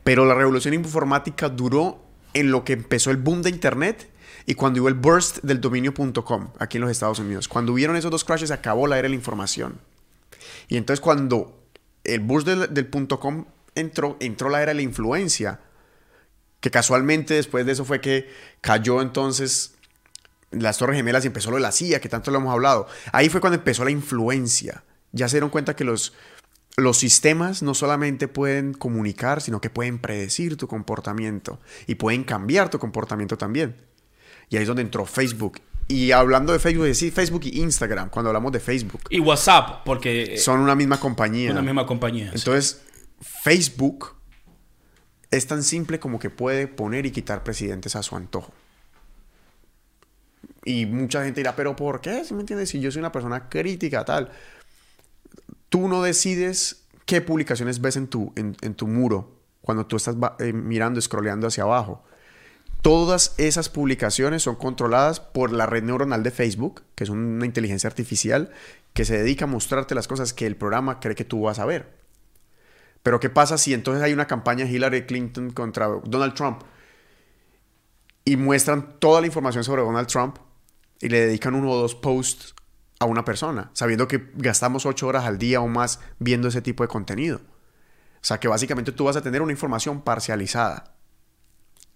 Pero 0.04 0.24
la 0.24 0.34
revolución 0.34 0.74
informática 0.74 1.48
duró 1.48 2.02
en 2.34 2.50
lo 2.50 2.64
que 2.64 2.74
empezó 2.74 3.10
el 3.10 3.16
boom 3.16 3.42
de 3.42 3.50
Internet 3.50 4.10
y 4.46 4.54
cuando 4.54 4.80
hubo 4.80 4.88
el 4.88 4.94
burst 4.94 5.38
del 5.42 5.60
dominio.com 5.60 6.48
aquí 6.58 6.76
en 6.76 6.82
los 6.82 6.90
Estados 6.90 7.18
Unidos. 7.18 7.48
Cuando 7.48 7.72
hubieron 7.72 7.96
esos 7.96 8.10
dos 8.10 8.24
crashes, 8.24 8.50
acabó 8.50 8.86
la 8.86 8.98
era 8.98 9.04
de 9.06 9.10
la 9.10 9.14
información. 9.14 9.80
Y 10.68 10.76
entonces 10.76 11.00
cuando 11.00 11.62
el 12.04 12.20
burst 12.20 12.46
del, 12.46 12.72
del 12.72 12.90
com 12.90 13.44
entró, 13.80 14.16
entró 14.20 14.48
la 14.48 14.62
era 14.62 14.70
de 14.70 14.76
la 14.76 14.82
influencia, 14.82 15.60
que 16.60 16.70
casualmente 16.70 17.34
después 17.34 17.64
de 17.66 17.72
eso 17.72 17.84
fue 17.84 18.00
que 18.00 18.28
cayó 18.60 19.00
entonces 19.00 19.74
las 20.50 20.78
Torres 20.78 20.96
Gemelas 20.96 21.24
y 21.24 21.28
empezó 21.28 21.50
lo 21.50 21.56
de 21.56 21.62
la 21.62 21.72
CIA, 21.72 22.00
que 22.00 22.08
tanto 22.08 22.30
lo 22.30 22.38
hemos 22.38 22.52
hablado. 22.52 22.86
Ahí 23.12 23.28
fue 23.28 23.40
cuando 23.40 23.58
empezó 23.58 23.84
la 23.84 23.90
influencia. 23.90 24.82
Ya 25.12 25.28
se 25.28 25.36
dieron 25.36 25.50
cuenta 25.50 25.76
que 25.76 25.84
los, 25.84 26.14
los 26.76 26.98
sistemas 26.98 27.62
no 27.62 27.74
solamente 27.74 28.28
pueden 28.28 28.72
comunicar, 28.74 29.40
sino 29.40 29.60
que 29.60 29.70
pueden 29.70 29.98
predecir 29.98 30.56
tu 30.56 30.66
comportamiento 30.66 31.60
y 31.86 31.96
pueden 31.96 32.24
cambiar 32.24 32.70
tu 32.70 32.78
comportamiento 32.78 33.36
también. 33.36 33.76
Y 34.48 34.56
ahí 34.56 34.62
es 34.62 34.68
donde 34.68 34.82
entró 34.82 35.04
Facebook. 35.04 35.60
Y 35.86 36.12
hablando 36.12 36.52
de 36.52 36.58
Facebook, 36.58 36.94
sí, 36.94 37.10
Facebook 37.10 37.42
y 37.44 37.60
Instagram, 37.60 38.10
cuando 38.10 38.28
hablamos 38.28 38.52
de 38.52 38.60
Facebook, 38.60 39.00
Y 39.08 39.20
WhatsApp, 39.20 39.84
porque 39.84 40.36
son 40.36 40.60
una 40.60 40.74
misma 40.74 41.00
compañía. 41.00 41.50
una 41.50 41.62
misma 41.62 41.86
compañía. 41.86 42.32
sí. 42.36 42.76
Facebook 43.20 44.16
es 45.30 45.46
tan 45.46 45.62
simple 45.62 46.00
como 46.00 46.18
que 46.18 46.30
puede 46.30 46.68
poner 46.68 47.06
y 47.06 47.10
quitar 47.10 47.44
presidentes 47.44 47.96
a 47.96 48.02
su 48.02 48.16
antojo. 48.16 48.52
Y 50.64 50.86
mucha 50.86 51.24
gente 51.24 51.40
dirá, 51.40 51.56
pero 51.56 51.76
¿por 51.76 52.00
qué? 52.00 52.24
¿Sí 52.24 52.34
me 52.34 52.40
entiendes? 52.40 52.70
Si 52.70 52.80
yo 52.80 52.90
soy 52.90 53.00
una 53.00 53.12
persona 53.12 53.48
crítica, 53.48 54.04
tal. 54.04 54.30
Tú 55.68 55.88
no 55.88 56.02
decides 56.02 56.84
qué 57.06 57.20
publicaciones 57.20 57.80
ves 57.80 57.96
en 57.96 58.06
tu, 58.08 58.32
en, 58.36 58.74
tu 58.74 58.86
muro 58.86 59.38
cuando 59.60 59.86
tú 59.86 59.96
estás 59.96 60.16
eh, 60.38 60.52
mirando, 60.52 61.00
scrolleando 61.00 61.46
hacia 61.46 61.64
abajo. 61.64 62.04
Todas 62.82 63.34
esas 63.38 63.68
publicaciones 63.68 64.42
son 64.42 64.56
controladas 64.56 65.20
por 65.20 65.52
la 65.52 65.66
red 65.66 65.82
neuronal 65.82 66.22
de 66.22 66.30
Facebook, 66.30 66.82
que 66.94 67.04
es 67.04 67.10
una 67.10 67.44
inteligencia 67.44 67.88
artificial 67.88 68.50
que 68.92 69.04
se 69.04 69.18
dedica 69.18 69.44
a 69.44 69.48
mostrarte 69.48 69.94
las 69.94 70.06
cosas 70.06 70.32
que 70.32 70.46
el 70.46 70.56
programa 70.56 71.00
cree 71.00 71.14
que 71.14 71.24
tú 71.24 71.42
vas 71.42 71.58
a 71.58 71.66
ver. 71.66 71.97
Pero 73.08 73.20
¿qué 73.20 73.30
pasa 73.30 73.56
si 73.56 73.72
entonces 73.72 74.02
hay 74.02 74.12
una 74.12 74.26
campaña 74.26 74.66
Hillary 74.66 75.06
Clinton 75.06 75.48
contra 75.48 75.88
Donald 76.04 76.34
Trump 76.34 76.60
y 78.22 78.36
muestran 78.36 78.98
toda 78.98 79.22
la 79.22 79.26
información 79.26 79.64
sobre 79.64 79.80
Donald 79.80 80.08
Trump 80.08 80.36
y 81.00 81.08
le 81.08 81.20
dedican 81.20 81.54
uno 81.54 81.70
o 81.70 81.78
dos 81.78 81.94
posts 81.94 82.54
a 83.00 83.06
una 83.06 83.24
persona, 83.24 83.70
sabiendo 83.72 84.08
que 84.08 84.30
gastamos 84.34 84.84
ocho 84.84 85.06
horas 85.06 85.24
al 85.24 85.38
día 85.38 85.62
o 85.62 85.68
más 85.68 86.00
viendo 86.18 86.48
ese 86.48 86.60
tipo 86.60 86.84
de 86.84 86.88
contenido? 86.88 87.38
O 87.38 88.20
sea 88.20 88.38
que 88.40 88.48
básicamente 88.48 88.92
tú 88.92 89.04
vas 89.04 89.16
a 89.16 89.22
tener 89.22 89.40
una 89.40 89.52
información 89.52 90.02
parcializada. 90.02 90.92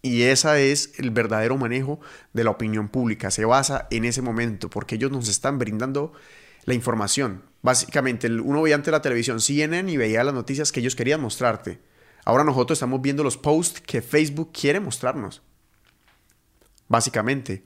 Y 0.01 0.23
ese 0.23 0.73
es 0.73 0.99
el 0.99 1.11
verdadero 1.11 1.59
manejo 1.59 2.01
de 2.33 2.45
la 2.45 2.53
opinión 2.53 2.89
pública. 2.89 3.31
Se 3.31 3.45
basa 3.45 3.87
en 3.91 4.07
ese 4.07 4.23
momento, 4.23 4.71
porque 4.71 4.95
ellos 4.95 5.13
nos 5.13 5.29
están 5.29 5.59
brindando 5.59 6.15
la 6.65 6.73
información. 6.73 7.52
Básicamente, 7.63 8.27
uno 8.27 8.63
veía 8.63 8.75
ante 8.75 8.91
la 8.91 9.01
televisión 9.01 9.41
CNN 9.41 9.91
y 9.91 9.97
veía 9.97 10.25
las 10.25 10.35
noticias 10.35 10.73
que 10.73 10.81
ellos 10.81 10.97
querían 10.97 11.21
mostrarte. 11.21 11.81
Ahora 12.25 12.45
nosotros 12.45 12.77
estamos 12.77 13.01
viendo 13.01 13.23
los 13.23 13.37
posts 13.37 13.81
que 13.81 14.03
Facebook 14.03 14.53
quiere 14.53 14.81
mostrarnos. 14.81 15.43
Básicamente. 16.89 17.65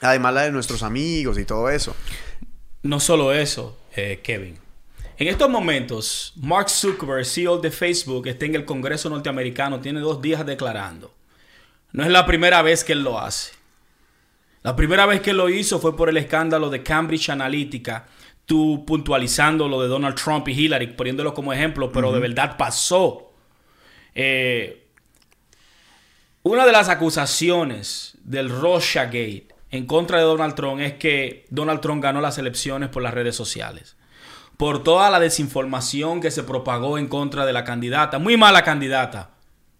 Además 0.00 0.34
la 0.34 0.42
de 0.42 0.52
nuestros 0.52 0.82
amigos 0.82 1.38
y 1.38 1.44
todo 1.44 1.68
eso. 1.68 1.94
No 2.82 3.00
solo 3.00 3.32
eso, 3.32 3.78
eh, 3.94 4.20
Kevin. 4.22 4.58
En 5.18 5.28
estos 5.28 5.50
momentos, 5.50 6.32
Mark 6.36 6.70
Zuckerberg, 6.70 7.26
CEO 7.26 7.58
de 7.58 7.70
Facebook, 7.70 8.26
está 8.26 8.46
en 8.46 8.54
el 8.54 8.64
Congreso 8.64 9.10
norteamericano, 9.10 9.80
tiene 9.80 10.00
dos 10.00 10.22
días 10.22 10.46
declarando. 10.46 11.12
No 11.92 12.04
es 12.04 12.10
la 12.10 12.24
primera 12.24 12.62
vez 12.62 12.84
que 12.84 12.94
él 12.94 13.02
lo 13.02 13.20
hace. 13.20 13.52
La 14.62 14.76
primera 14.76 15.04
vez 15.04 15.20
que 15.20 15.34
lo 15.34 15.50
hizo 15.50 15.78
fue 15.78 15.96
por 15.96 16.08
el 16.08 16.16
escándalo 16.16 16.70
de 16.70 16.82
Cambridge 16.82 17.28
Analytica, 17.28 18.06
tú 18.50 18.84
puntualizando 18.84 19.68
lo 19.68 19.80
de 19.80 19.86
Donald 19.86 20.16
Trump 20.16 20.48
y 20.48 20.50
Hillary, 20.50 20.88
poniéndolo 20.88 21.32
como 21.32 21.52
ejemplo, 21.52 21.92
pero 21.92 22.10
de 22.10 22.18
verdad 22.18 22.56
pasó. 22.56 23.30
Eh, 24.12 24.88
una 26.42 26.66
de 26.66 26.72
las 26.72 26.88
acusaciones 26.88 28.18
del 28.24 28.48
Russiagate 28.48 29.54
en 29.70 29.86
contra 29.86 30.18
de 30.18 30.24
Donald 30.24 30.56
Trump 30.56 30.80
es 30.80 30.94
que 30.94 31.46
Donald 31.50 31.80
Trump 31.80 32.02
ganó 32.02 32.20
las 32.20 32.38
elecciones 32.38 32.88
por 32.88 33.04
las 33.04 33.14
redes 33.14 33.36
sociales. 33.36 33.94
Por 34.56 34.82
toda 34.82 35.10
la 35.10 35.20
desinformación 35.20 36.20
que 36.20 36.32
se 36.32 36.42
propagó 36.42 36.98
en 36.98 37.06
contra 37.06 37.46
de 37.46 37.52
la 37.52 37.62
candidata. 37.62 38.18
Muy 38.18 38.36
mala 38.36 38.64
candidata. 38.64 39.30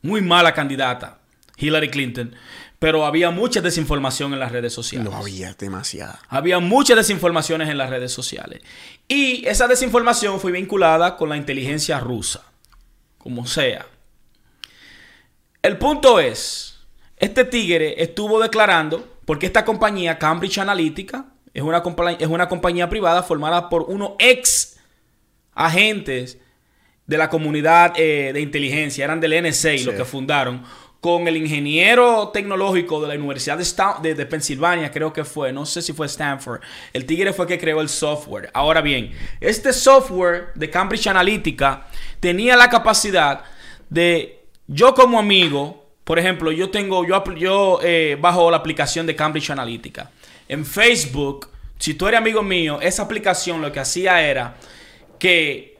Muy 0.03 0.21
mala 0.21 0.55
candidata. 0.55 1.19
Hillary 1.57 1.91
Clinton. 1.91 2.37
Pero 2.81 3.05
había 3.05 3.31
mucha 3.31 3.61
desinformación 3.61 4.33
en 4.33 4.41
las 4.41 4.51
redes 4.53 4.73
sociales. 4.73 5.05
Lo 5.09 5.15
había 5.17 5.53
demasiada. 5.53 6.19
Había 6.29 6.59
muchas 6.59 6.97
desinformaciones 6.97 7.69
en 7.69 7.77
las 7.79 7.91
redes 7.91 8.11
sociales. 8.11 8.63
Y 9.07 9.47
esa 9.47 9.69
desinformación 9.69 10.41
fue 10.41 10.51
vinculada 10.51 11.17
con 11.17 11.29
la 11.29 11.37
inteligencia 11.37 12.01
rusa. 12.01 12.43
Como 13.19 13.47
sea. 13.47 13.87
El 15.63 15.77
punto 15.77 16.21
es, 16.21 16.79
este 17.19 17.45
tigre 17.45 18.03
estuvo 18.03 18.41
declarando, 18.41 19.07
porque 19.27 19.45
esta 19.45 19.65
compañía, 19.65 20.19
Cambridge 20.19 20.57
Analytica, 20.59 21.27
es 21.53 21.63
una, 21.63 21.83
es 22.19 22.29
una 22.29 22.49
compañía 22.49 22.89
privada 22.89 23.23
formada 23.23 23.69
por 23.69 23.83
unos 23.83 24.13
ex 24.19 24.79
agentes 25.53 26.39
de 27.07 27.19
la 27.19 27.29
comunidad 27.29 27.93
eh, 27.97 28.31
de 28.33 28.41
inteligencia, 28.41 29.05
eran 29.05 29.21
del 29.21 29.43
NSA 29.43 29.77
Sí. 29.77 29.85
los 29.85 29.95
que 29.97 30.05
fundaron, 30.07 30.63
con 31.01 31.27
el 31.27 31.37
ingeniero 31.39 32.29
tecnológico 32.29 33.01
de 33.01 33.09
la 33.09 33.15
Universidad 33.15 33.57
de, 33.57 33.65
Sta- 33.65 33.99
de, 34.03 34.15
de 34.15 34.27
Pensilvania, 34.27 34.91
creo 34.91 35.13
que 35.13 35.25
fue, 35.25 35.51
no 35.51 35.65
sé 35.65 35.81
si 35.81 35.95
fue 35.95 36.07
Stanford. 36.07 36.61
El 36.93 37.07
tigre 37.07 37.33
fue 37.33 37.47
que 37.47 37.59
creó 37.59 37.81
el 37.81 37.89
software. 37.89 38.51
Ahora 38.53 38.83
bien, 38.83 39.13
este 39.41 39.73
software 39.73 40.49
de 40.55 40.69
Cambridge 40.69 41.07
Analytica 41.07 41.87
tenía 42.21 42.55
la 42.55 42.69
capacidad 42.69 43.45
de, 43.89 44.45
yo 44.67 44.95
como 44.95 45.19
amigo, 45.19 45.87
por 46.05 46.19
ejemplo, 46.19 46.53
yo 46.53 46.69
tengo, 46.69 47.07
yo 47.07 47.81
eh, 47.83 48.19
bajo 48.21 48.51
la 48.51 48.59
aplicación 48.59 49.07
de 49.07 49.17
Cambridge 49.17 49.51
Analytica. 49.51 50.11
En 50.49 50.67
Facebook, 50.67 51.49
si 51.79 51.95
tú 51.95 52.09
eres 52.09 52.19
amigo 52.19 52.43
mío, 52.43 52.79
esa 52.83 53.05
aplicación 53.05 53.63
lo 53.63 53.73
que 53.73 53.81
hacía 53.81 54.21
era 54.21 54.57
que 55.19 55.79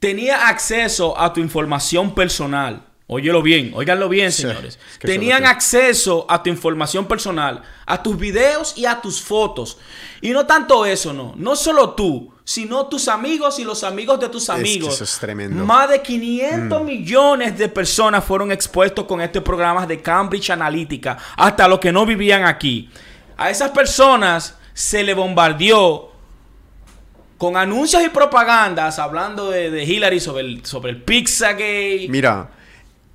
tenía 0.00 0.48
acceso 0.48 1.16
a 1.20 1.32
tu 1.32 1.40
información 1.40 2.16
personal. 2.16 2.82
Óyelo 3.06 3.42
bien, 3.42 3.72
óiganlo 3.74 4.08
bien, 4.08 4.32
Sí, 4.32 4.42
señores. 4.42 4.78
es 4.92 4.98
Tenían 4.98 5.44
es 5.44 5.50
acceso 5.50 6.24
a 6.26 6.42
tu 6.42 6.48
información 6.48 7.06
personal, 7.06 7.62
a 7.84 8.02
tus 8.02 8.16
videos 8.16 8.78
y 8.78 8.86
a 8.86 9.00
tus 9.02 9.20
fotos. 9.20 9.76
Y 10.22 10.30
no 10.30 10.46
tanto 10.46 10.86
eso, 10.86 11.12
no. 11.12 11.34
No 11.36 11.54
solo 11.54 11.90
tú, 11.90 12.32
sino 12.44 12.86
tus 12.86 13.08
amigos 13.08 13.58
y 13.58 13.64
los 13.64 13.84
amigos 13.84 14.20
de 14.20 14.30
tus 14.30 14.46
que 14.46 14.52
amigos. 14.52 14.94
eso 14.94 15.04
es 15.04 15.18
tremendo. 15.18 15.62
Mm. 15.62 15.66
Más 15.66 15.90
de 15.90 16.00
500 16.00 16.82
millones 16.82 17.58
de 17.58 17.68
personas 17.68 18.24
fueron 18.24 18.50
expuestos 18.50 19.04
con 19.04 19.20
este 19.20 19.42
programa 19.42 19.86
de 19.86 20.00
Cambridge 20.00 20.48
Analytica, 20.48 21.18
hasta 21.36 21.68
los 21.68 21.80
que 21.80 21.92
no 21.92 22.06
vivían 22.06 22.44
aquí. 22.46 22.88
A 23.36 23.50
esas 23.50 23.70
personas 23.70 24.56
se 24.72 25.02
le 25.04 25.12
bombardeó 25.12 26.10
con 27.36 27.58
anuncios 27.58 28.02
y 28.02 28.08
propagandas 28.08 28.98
hablando 28.98 29.50
de, 29.50 29.70
de 29.70 29.84
Hillary 29.84 30.20
sobre 30.20 30.42
el, 30.42 30.64
sobre 30.64 30.92
el 30.92 31.02
Pizzagate. 31.02 32.06
Mira, 32.08 32.50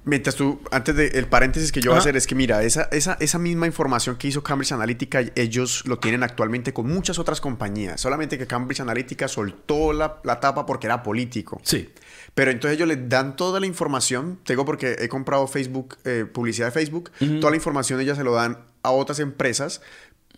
mientras 0.09 0.35
tú, 0.35 0.61
antes 0.71 0.95
del 0.95 1.15
el 1.15 1.27
paréntesis 1.27 1.71
que 1.71 1.81
yo 1.81 1.91
voy 1.91 1.97
a 1.97 1.99
hacer 1.99 2.17
es 2.17 2.27
que 2.27 2.35
mira, 2.35 2.63
esa, 2.63 2.83
esa, 2.91 3.17
esa 3.19 3.39
misma 3.39 3.67
información 3.67 4.17
que 4.17 4.27
hizo 4.27 4.43
Cambridge 4.43 4.73
Analytica, 4.73 5.21
ellos 5.35 5.83
lo 5.85 5.99
tienen 5.99 6.23
actualmente 6.23 6.73
con 6.73 6.87
muchas 6.87 7.19
otras 7.19 7.39
compañías. 7.39 8.01
Solamente 8.01 8.37
que 8.37 8.47
Cambridge 8.47 8.81
Analytica 8.81 9.27
soltó 9.27 9.93
la, 9.93 10.19
la 10.23 10.39
tapa 10.39 10.65
porque 10.65 10.87
era 10.87 11.01
político. 11.03 11.61
Sí. 11.63 11.89
Pero 12.33 12.51
entonces 12.51 12.77
ellos 12.77 12.87
les 12.87 13.09
dan 13.09 13.35
toda 13.35 13.59
la 13.59 13.65
información, 13.65 14.39
tengo 14.43 14.65
porque 14.65 14.95
he 14.99 15.09
comprado 15.09 15.47
Facebook, 15.47 15.97
eh, 16.05 16.25
publicidad 16.31 16.67
de 16.67 16.71
Facebook, 16.71 17.11
toda 17.39 17.51
la 17.51 17.55
información 17.55 17.99
ellas 17.99 18.17
se 18.17 18.23
lo 18.23 18.33
dan 18.33 18.59
a 18.83 18.91
otras 18.91 19.19
empresas 19.19 19.81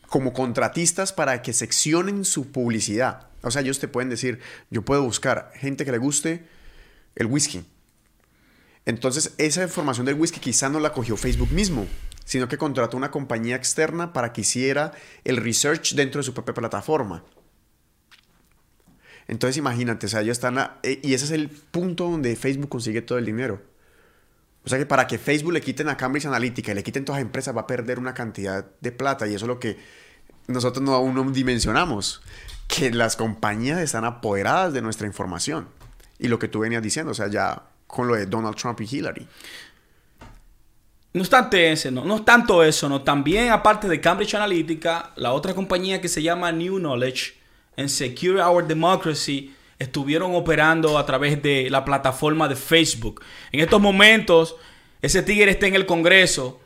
como 0.07 0.33
contratistas 0.33 1.13
para 1.13 1.41
que 1.41 1.53
seccionen 1.53 2.25
su 2.25 2.51
publicidad. 2.51 3.27
O 3.43 3.51
sea, 3.51 3.61
ellos 3.61 3.79
te 3.79 3.87
pueden 3.87 4.09
decir, 4.09 4.39
yo 4.69 4.83
puedo 4.83 5.03
buscar 5.03 5.51
gente 5.55 5.85
que 5.85 5.91
le 5.91 5.97
guste 5.97 6.45
el 7.15 7.27
whisky. 7.27 7.65
Entonces, 8.85 9.33
esa 9.37 9.63
información 9.63 10.05
del 10.05 10.15
whisky 10.15 10.39
quizá 10.39 10.69
no 10.69 10.79
la 10.79 10.93
cogió 10.93 11.15
Facebook 11.15 11.51
mismo, 11.51 11.87
sino 12.25 12.47
que 12.47 12.57
contrató 12.57 12.97
una 12.97 13.11
compañía 13.11 13.55
externa 13.55 14.13
para 14.13 14.33
que 14.33 14.41
hiciera 14.41 14.91
el 15.23 15.37
research 15.37 15.93
dentro 15.93 16.19
de 16.19 16.23
su 16.23 16.33
propia 16.33 16.53
plataforma. 16.53 17.23
Entonces 19.27 19.57
imagínate, 19.57 20.07
o 20.07 20.09
sea, 20.09 20.21
ellos 20.21 20.37
están... 20.37 20.57
Eh, 20.83 20.99
y 21.03 21.13
ese 21.13 21.25
es 21.25 21.31
el 21.31 21.49
punto 21.49 22.09
donde 22.09 22.35
Facebook 22.35 22.69
consigue 22.69 23.01
todo 23.01 23.17
el 23.17 23.25
dinero. 23.25 23.61
O 24.65 24.69
sea 24.69 24.77
que 24.77 24.85
para 24.85 25.07
que 25.07 25.17
Facebook 25.17 25.53
le 25.53 25.61
quiten 25.61 25.89
a 25.89 25.97
Cambridge 25.97 26.25
Analytica 26.25 26.71
y 26.71 26.75
le 26.75 26.83
quiten 26.83 27.05
todas 27.05 27.19
las 27.19 27.25
empresas 27.25 27.55
va 27.55 27.61
a 27.61 27.67
perder 27.67 27.97
una 27.97 28.13
cantidad 28.13 28.65
de 28.79 28.91
plata 28.91 29.27
y 29.27 29.33
eso 29.33 29.45
es 29.45 29.47
lo 29.47 29.59
que 29.59 29.77
nosotros 30.47 30.83
no 30.83 30.93
aún 30.93 31.15
no 31.15 31.23
dimensionamos. 31.31 32.21
Que 32.67 32.91
las 32.91 33.15
compañías 33.15 33.79
están 33.79 34.05
apoderadas 34.05 34.73
de 34.73 34.81
nuestra 34.81 35.07
información. 35.07 35.69
Y 36.19 36.27
lo 36.27 36.37
que 36.37 36.47
tú 36.47 36.59
venías 36.59 36.83
diciendo, 36.83 37.11
o 37.11 37.15
sea, 37.15 37.27
ya 37.27 37.70
con 37.91 38.07
lo 38.07 38.15
de 38.15 38.25
Donald 38.25 38.55
Trump 38.55 38.79
y 38.81 38.87
Hillary. 38.89 39.27
No 41.13 41.21
obstante 41.21 41.71
ese, 41.71 41.91
no, 41.91 42.05
no 42.05 42.15
es 42.15 42.25
tanto 42.25 42.63
eso, 42.63 42.87
no. 42.87 43.01
También, 43.01 43.51
aparte 43.51 43.89
de 43.89 43.99
Cambridge 43.99 44.33
Analytica, 44.33 45.11
la 45.17 45.33
otra 45.33 45.53
compañía 45.53 45.99
que 45.99 46.07
se 46.07 46.23
llama 46.23 46.51
New 46.53 46.79
Knowledge 46.79 47.33
en 47.75 47.89
Secure 47.89 48.41
Our 48.41 48.65
Democracy 48.65 49.53
estuvieron 49.77 50.33
operando 50.35 50.97
a 50.97 51.05
través 51.05 51.41
de 51.41 51.69
la 51.69 51.83
plataforma 51.83 52.47
de 52.47 52.55
Facebook. 52.55 53.21
En 53.51 53.59
estos 53.59 53.81
momentos, 53.81 54.55
ese 55.01 55.21
tigre 55.21 55.51
está 55.51 55.67
en 55.67 55.75
el 55.75 55.85
Congreso 55.85 56.61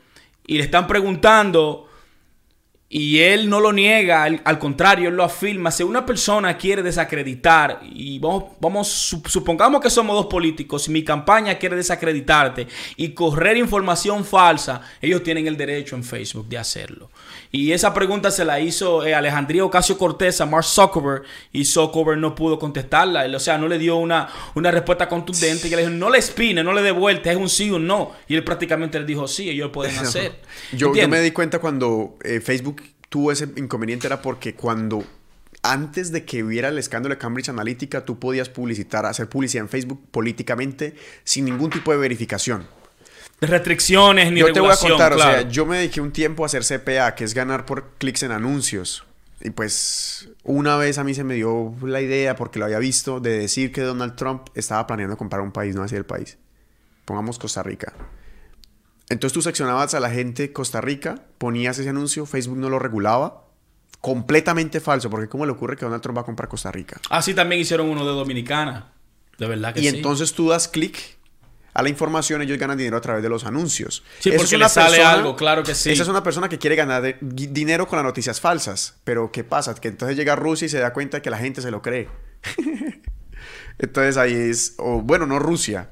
y 0.46 0.58
le 0.58 0.64
están 0.64 0.86
preguntando 0.86 1.85
y 2.88 3.18
él 3.18 3.50
no 3.50 3.58
lo 3.58 3.72
niega, 3.72 4.22
al, 4.22 4.58
contrario, 4.60 5.08
él 5.08 5.16
lo 5.16 5.24
afirma. 5.24 5.72
Si 5.72 5.82
una 5.82 6.06
persona 6.06 6.56
quiere 6.56 6.84
desacreditar, 6.84 7.80
y 7.82 8.20
vamos, 8.20 8.44
vamos, 8.60 8.88
supongamos 9.26 9.80
que 9.80 9.90
somos 9.90 10.14
dos 10.14 10.26
políticos, 10.26 10.86
y 10.86 10.92
mi 10.92 11.02
campaña 11.02 11.58
quiere 11.58 11.74
desacreditarte 11.74 12.68
y 12.96 13.08
correr 13.08 13.56
información 13.56 14.24
falsa, 14.24 14.82
ellos 15.02 15.24
tienen 15.24 15.48
el 15.48 15.56
derecho 15.56 15.96
en 15.96 16.04
Facebook 16.04 16.48
de 16.48 16.58
hacerlo. 16.58 17.10
Y 17.50 17.72
esa 17.72 17.92
pregunta 17.92 18.30
se 18.30 18.44
la 18.44 18.60
hizo 18.60 19.04
eh, 19.04 19.14
Alejandría 19.16 19.64
Ocasio 19.64 19.98
Cortés 19.98 20.40
a 20.40 20.46
Mark 20.46 20.64
Zuckerberg, 20.64 21.24
y 21.52 21.64
Zuckerberg 21.64 22.18
no 22.18 22.36
pudo 22.36 22.56
contestarla. 22.56 23.26
o 23.34 23.40
sea, 23.40 23.58
no 23.58 23.66
le 23.66 23.78
dio 23.78 23.96
una, 23.96 24.28
una 24.54 24.70
respuesta 24.70 25.08
contundente. 25.08 25.66
Y 25.66 25.70
le 25.70 25.78
dijo, 25.78 25.90
no 25.90 26.08
le 26.08 26.18
espine, 26.18 26.62
no 26.62 26.72
le 26.72 26.82
dé 26.82 26.92
vuelta, 26.92 27.32
es 27.32 27.36
un 27.36 27.48
sí 27.48 27.68
o 27.68 27.76
un 27.76 27.86
no. 27.88 28.12
Y 28.28 28.36
él 28.36 28.44
prácticamente 28.44 29.00
le 29.00 29.06
dijo, 29.06 29.26
sí, 29.26 29.50
ellos 29.50 29.66
lo 29.66 29.72
pueden 29.72 29.98
hacer. 29.98 30.40
yo, 30.72 30.94
yo, 30.94 31.08
me 31.08 31.20
di 31.20 31.32
cuenta 31.32 31.58
cuando 31.58 32.16
eh, 32.22 32.40
Facebook 32.40 32.76
tuvo 33.08 33.32
ese 33.32 33.48
inconveniente 33.56 34.06
era 34.06 34.22
porque 34.22 34.54
cuando 34.54 35.04
antes 35.62 36.12
de 36.12 36.24
que 36.24 36.44
hubiera 36.44 36.68
el 36.68 36.78
escándalo 36.78 37.14
de 37.14 37.18
Cambridge 37.18 37.48
Analytica, 37.48 38.04
tú 38.04 38.18
podías 38.18 38.48
publicitar, 38.48 39.06
hacer 39.06 39.28
publicidad 39.28 39.64
en 39.64 39.68
Facebook 39.68 40.00
políticamente 40.10 40.94
sin 41.24 41.44
ningún 41.44 41.70
tipo 41.70 41.92
de 41.92 41.98
verificación. 41.98 42.66
Restricciones 43.40 44.32
ni 44.32 44.40
Yo 44.40 44.52
te 44.52 44.60
voy 44.60 44.72
a 44.72 44.76
contar, 44.76 45.12
o 45.12 45.18
sea, 45.18 45.42
yo 45.42 45.66
me 45.66 45.78
dediqué 45.78 46.00
un 46.00 46.12
tiempo 46.12 46.42
a 46.42 46.46
hacer 46.46 46.62
CPA, 46.64 47.14
que 47.14 47.24
es 47.24 47.34
ganar 47.34 47.66
por 47.66 47.90
clics 47.98 48.22
en 48.22 48.32
anuncios. 48.32 49.04
Y 49.42 49.50
pues 49.50 50.30
una 50.42 50.76
vez 50.76 50.96
a 50.96 51.04
mí 51.04 51.12
se 51.12 51.22
me 51.22 51.34
dio 51.34 51.74
la 51.82 52.00
idea, 52.00 52.36
porque 52.36 52.58
lo 52.58 52.64
había 52.64 52.78
visto, 52.78 53.20
de 53.20 53.38
decir 53.38 53.72
que 53.72 53.82
Donald 53.82 54.16
Trump 54.16 54.48
estaba 54.54 54.86
planeando 54.86 55.18
comprar 55.18 55.42
un 55.42 55.52
país, 55.52 55.74
no 55.74 55.82
así 55.82 55.94
el 55.94 56.06
país. 56.06 56.38
Pongamos 57.04 57.38
Costa 57.38 57.62
Rica. 57.62 57.92
Entonces 59.08 59.32
tú 59.32 59.42
seccionabas 59.42 59.94
a 59.94 60.00
la 60.00 60.10
gente 60.10 60.52
Costa 60.52 60.80
Rica, 60.80 61.26
ponías 61.38 61.78
ese 61.78 61.88
anuncio, 61.88 62.26
Facebook 62.26 62.58
no 62.58 62.68
lo 62.68 62.78
regulaba. 62.78 63.44
Completamente 64.00 64.80
falso, 64.80 65.10
porque 65.10 65.28
¿cómo 65.28 65.46
le 65.46 65.52
ocurre 65.52 65.76
que 65.76 65.84
Donald 65.84 66.02
Trump 66.02 66.18
va 66.18 66.22
a 66.22 66.24
comprar 66.24 66.48
Costa 66.48 66.70
Rica? 66.70 67.00
Así 67.10 67.34
también 67.34 67.60
hicieron 67.60 67.88
uno 67.88 68.04
de 68.04 68.12
Dominicana. 68.12 68.92
De 69.38 69.46
verdad 69.46 69.74
que 69.74 69.80
y 69.80 69.84
sí. 69.84 69.94
Y 69.94 69.96
entonces 69.96 70.32
tú 70.32 70.48
das 70.48 70.68
clic 70.68 71.16
a 71.76 71.82
la 71.82 71.90
información, 71.90 72.40
ellos 72.40 72.56
ganan 72.58 72.78
dinero 72.78 72.96
a 72.96 73.02
través 73.02 73.22
de 73.22 73.28
los 73.28 73.44
anuncios. 73.44 74.02
Sí, 74.20 74.30
porque 74.34 74.56
le 74.56 74.66
sale 74.68 75.02
algo, 75.02 75.36
claro 75.36 75.62
que 75.62 75.74
sí. 75.74 75.90
Esa 75.90 76.04
es 76.04 76.08
una 76.08 76.22
persona 76.22 76.48
que 76.48 76.58
quiere 76.58 76.74
ganar 76.74 77.18
dinero 77.20 77.86
con 77.86 77.98
las 77.98 78.04
noticias 78.04 78.40
falsas. 78.40 78.96
Pero 79.04 79.30
¿qué 79.30 79.44
pasa? 79.44 79.74
Que 79.74 79.88
entonces 79.88 80.16
llega 80.16 80.36
Rusia 80.36 80.64
y 80.64 80.68
se 80.70 80.78
da 80.78 80.94
cuenta 80.94 81.20
que 81.20 81.28
la 81.28 81.36
gente 81.36 81.60
se 81.60 81.70
lo 81.70 81.82
cree. 81.82 82.08
entonces 83.78 84.16
ahí 84.16 84.32
es, 84.32 84.74
o 84.78 85.02
bueno, 85.02 85.26
no 85.26 85.38
Rusia, 85.38 85.90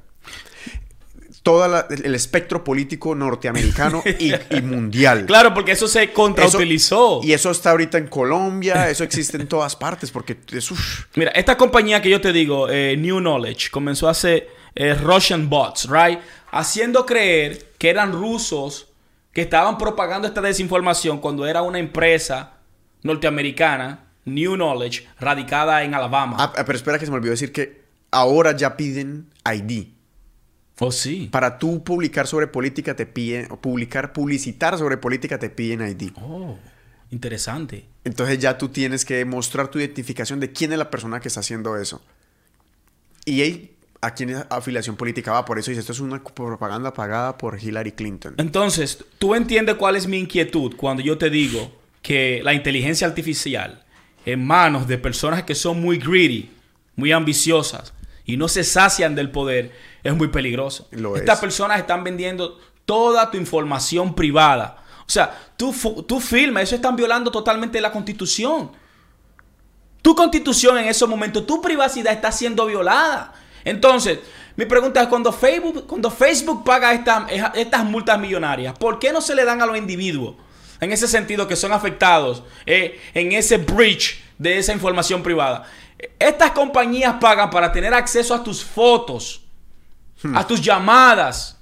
todo 1.44 1.86
el 1.90 2.14
espectro 2.14 2.64
político 2.64 3.14
norteamericano 3.14 4.02
y, 4.18 4.62
mundial. 4.62 5.26
Claro, 5.26 5.52
porque 5.52 5.72
eso 5.72 5.86
se 5.86 6.10
contrautilizó. 6.10 7.20
y 7.22 7.34
eso 7.34 7.50
está 7.50 7.72
ahorita 7.72 7.98
en 7.98 8.08
Colombia, 8.08 8.88
eso 8.88 9.04
existe 9.04 9.36
en 9.36 9.46
todas 9.46 9.76
partes, 9.76 10.10
porque 10.10 10.38
eso... 10.52 10.74
Mira, 11.14 11.30
esta 11.32 11.58
compañía 11.58 12.00
que 12.00 12.08
yo 12.08 12.18
te 12.18 12.32
digo, 12.32 12.70
eh, 12.70 12.96
New 12.96 13.20
Knowledge, 13.20 13.70
comenzó 13.70 14.08
a 14.08 14.12
hacer 14.12 14.48
eh, 14.74 14.94
Russian 14.94 15.50
bots, 15.50 15.86
right? 15.90 16.18
Haciendo 16.50 17.04
creer 17.04 17.72
que 17.76 17.90
eran 17.90 18.12
rusos 18.12 18.88
que 19.34 19.42
estaban 19.42 19.76
propagando 19.76 20.26
esta 20.26 20.40
desinformación 20.40 21.18
cuando 21.18 21.46
era 21.46 21.60
una 21.60 21.78
empresa 21.78 22.54
norteamericana, 23.02 24.06
New 24.24 24.54
Knowledge, 24.54 25.06
radicada 25.20 25.82
en 25.84 25.94
Alabama. 25.94 26.38
Ah, 26.40 26.52
pero 26.64 26.78
espera 26.78 26.98
que 26.98 27.04
se 27.04 27.10
me 27.10 27.18
olvidó 27.18 27.32
decir 27.32 27.52
que 27.52 27.84
ahora 28.10 28.56
ya 28.56 28.78
piden 28.78 29.26
ID. 29.44 29.93
Oh, 30.80 30.90
sí. 30.90 31.28
Para 31.30 31.58
tú 31.58 31.84
publicar 31.84 32.26
sobre 32.26 32.46
política 32.46 32.96
te 32.96 33.06
piden, 33.06 33.46
o 33.50 33.60
publicar, 33.60 34.12
publicitar 34.12 34.76
sobre 34.76 34.96
política 34.96 35.38
te 35.38 35.50
piden 35.50 35.88
ID. 35.88 36.10
Oh, 36.16 36.56
interesante. 37.10 37.86
Entonces 38.02 38.38
ya 38.38 38.58
tú 38.58 38.68
tienes 38.68 39.04
que 39.04 39.24
mostrar 39.24 39.68
tu 39.68 39.78
identificación 39.78 40.40
de 40.40 40.52
quién 40.52 40.72
es 40.72 40.78
la 40.78 40.90
persona 40.90 41.20
que 41.20 41.28
está 41.28 41.40
haciendo 41.40 41.76
eso. 41.76 42.02
Y 43.24 43.40
ahí, 43.40 43.76
a 44.00 44.12
quién 44.14 44.44
afiliación 44.50 44.96
política 44.96 45.32
va. 45.32 45.44
Por 45.44 45.58
eso 45.58 45.70
dice, 45.70 45.80
esto 45.80 45.92
es 45.92 46.00
una 46.00 46.22
propaganda 46.22 46.92
pagada 46.92 47.38
por 47.38 47.58
Hillary 47.62 47.92
Clinton. 47.92 48.34
Entonces, 48.36 49.04
tú 49.18 49.34
entiendes 49.34 49.76
cuál 49.76 49.96
es 49.96 50.06
mi 50.08 50.18
inquietud 50.18 50.74
cuando 50.76 51.02
yo 51.02 51.16
te 51.16 51.30
digo 51.30 51.72
que 52.02 52.42
la 52.42 52.52
inteligencia 52.52 53.06
artificial 53.06 53.82
en 54.26 54.44
manos 54.44 54.88
de 54.88 54.98
personas 54.98 55.44
que 55.44 55.54
son 55.54 55.80
muy 55.80 55.98
greedy, 55.98 56.50
muy 56.96 57.12
ambiciosas 57.12 57.94
y 58.24 58.36
no 58.36 58.48
se 58.48 58.64
sacian 58.64 59.14
del 59.14 59.30
poder, 59.30 59.72
es 60.02 60.14
muy 60.14 60.28
peligroso. 60.28 60.88
Estas 61.16 61.38
personas 61.38 61.78
están 61.78 62.04
vendiendo 62.04 62.58
toda 62.84 63.30
tu 63.30 63.36
información 63.36 64.14
privada. 64.14 64.82
O 65.06 65.10
sea, 65.10 65.52
tú, 65.56 65.72
tú 66.06 66.20
filmas, 66.20 66.64
eso 66.64 66.76
están 66.76 66.96
violando 66.96 67.30
totalmente 67.30 67.80
la 67.80 67.92
constitución. 67.92 68.70
Tu 70.00 70.14
constitución 70.14 70.78
en 70.78 70.86
esos 70.86 71.08
momentos, 71.08 71.46
tu 71.46 71.60
privacidad 71.60 72.12
está 72.12 72.32
siendo 72.32 72.66
violada. 72.66 73.34
Entonces, 73.64 74.18
mi 74.56 74.66
pregunta 74.66 75.02
es, 75.02 75.08
cuando 75.08 75.32
Facebook, 75.32 75.86
cuando 75.86 76.10
Facebook 76.10 76.64
paga 76.64 76.92
estas 76.92 77.84
multas 77.84 78.18
millonarias, 78.18 78.78
¿por 78.78 78.98
qué 78.98 79.12
no 79.12 79.20
se 79.20 79.34
le 79.34 79.44
dan 79.44 79.60
a 79.62 79.66
los 79.66 79.76
individuos? 79.76 80.36
En 80.80 80.92
ese 80.92 81.08
sentido, 81.08 81.48
que 81.48 81.56
son 81.56 81.72
afectados 81.72 82.42
eh, 82.66 83.00
en 83.14 83.32
ese 83.32 83.58
breach 83.58 84.18
de 84.38 84.58
esa 84.58 84.72
información 84.72 85.22
privada. 85.22 85.64
Estas 86.18 86.50
compañías 86.52 87.16
pagan 87.20 87.50
para 87.50 87.70
tener 87.72 87.94
acceso 87.94 88.34
a 88.34 88.42
tus 88.42 88.64
fotos 88.64 89.44
a 90.34 90.46
tus 90.46 90.60
llamadas, 90.60 91.58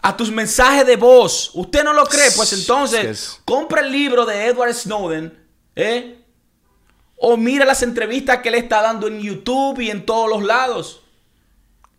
a 0.00 0.16
tus 0.16 0.30
mensajes 0.30 0.86
de 0.86 0.96
voz. 0.96 1.50
¿Usted 1.54 1.82
no 1.82 1.92
lo 1.92 2.04
cree? 2.04 2.30
Pues 2.36 2.52
entonces, 2.52 3.40
compra 3.44 3.80
el 3.80 3.90
libro 3.90 4.24
de 4.24 4.46
Edward 4.46 4.74
Snowden, 4.74 5.36
¿eh? 5.74 6.18
O 7.16 7.36
mira 7.36 7.64
las 7.64 7.82
entrevistas 7.82 8.38
que 8.38 8.50
le 8.50 8.58
está 8.58 8.82
dando 8.82 9.06
en 9.06 9.20
YouTube 9.20 9.80
y 9.80 9.90
en 9.90 10.04
todos 10.04 10.28
los 10.28 10.42
lados. 10.42 11.02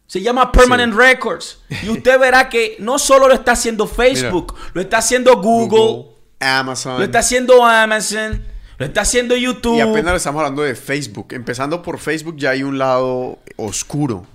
Se 0.05 0.21
llama 0.21 0.51
Permanent 0.51 0.93
Records. 0.93 1.59
Y 1.81 1.89
usted 1.89 2.19
verá 2.19 2.49
que 2.49 2.75
no 2.79 2.99
solo 2.99 3.27
lo 3.27 3.33
está 3.33 3.53
haciendo 3.53 3.87
Facebook, 3.87 4.53
lo 4.73 4.81
está 4.81 4.97
haciendo 4.97 5.41
Google, 5.41 6.11
Amazon. 6.39 6.97
Lo 6.97 7.05
está 7.05 7.19
haciendo 7.19 7.65
Amazon. 7.65 8.45
Lo 8.77 8.85
está 8.85 9.01
haciendo 9.01 9.35
YouTube. 9.35 9.77
Y 9.77 9.81
apenas 9.81 10.15
estamos 10.15 10.39
hablando 10.39 10.63
de 10.63 10.75
Facebook. 10.75 11.27
Empezando 11.31 11.81
por 11.81 11.99
Facebook 11.99 12.37
ya 12.37 12.51
hay 12.51 12.63
un 12.63 12.77
lado 12.77 13.39
oscuro. 13.57 14.25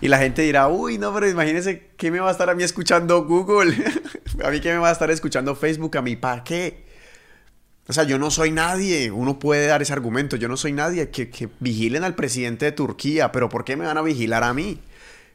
Y 0.00 0.08
la 0.08 0.18
gente 0.18 0.42
dirá, 0.42 0.68
uy, 0.68 0.98
no, 0.98 1.12
pero 1.14 1.28
imagínese 1.28 1.90
qué 1.96 2.10
me 2.10 2.18
va 2.18 2.28
a 2.28 2.32
estar 2.32 2.50
a 2.50 2.54
mí 2.54 2.62
escuchando 2.62 3.24
Google. 3.24 3.76
a 4.44 4.50
mí 4.50 4.60
qué 4.60 4.72
me 4.72 4.78
va 4.78 4.88
a 4.88 4.92
estar 4.92 5.10
escuchando 5.10 5.54
Facebook, 5.54 5.96
a 5.96 6.02
mí 6.02 6.16
para 6.16 6.42
qué. 6.42 6.86
O 7.86 7.92
sea, 7.92 8.04
yo 8.04 8.18
no 8.18 8.30
soy 8.30 8.50
nadie. 8.50 9.10
Uno 9.10 9.38
puede 9.38 9.66
dar 9.66 9.82
ese 9.82 9.92
argumento. 9.92 10.36
Yo 10.36 10.48
no 10.48 10.56
soy 10.56 10.72
nadie. 10.72 11.10
Que, 11.10 11.30
que 11.30 11.50
vigilen 11.60 12.04
al 12.04 12.14
presidente 12.14 12.64
de 12.64 12.72
Turquía. 12.72 13.30
Pero 13.30 13.48
¿por 13.48 13.64
qué 13.64 13.76
me 13.76 13.86
van 13.86 13.98
a 13.98 14.02
vigilar 14.02 14.42
a 14.42 14.54
mí? 14.54 14.80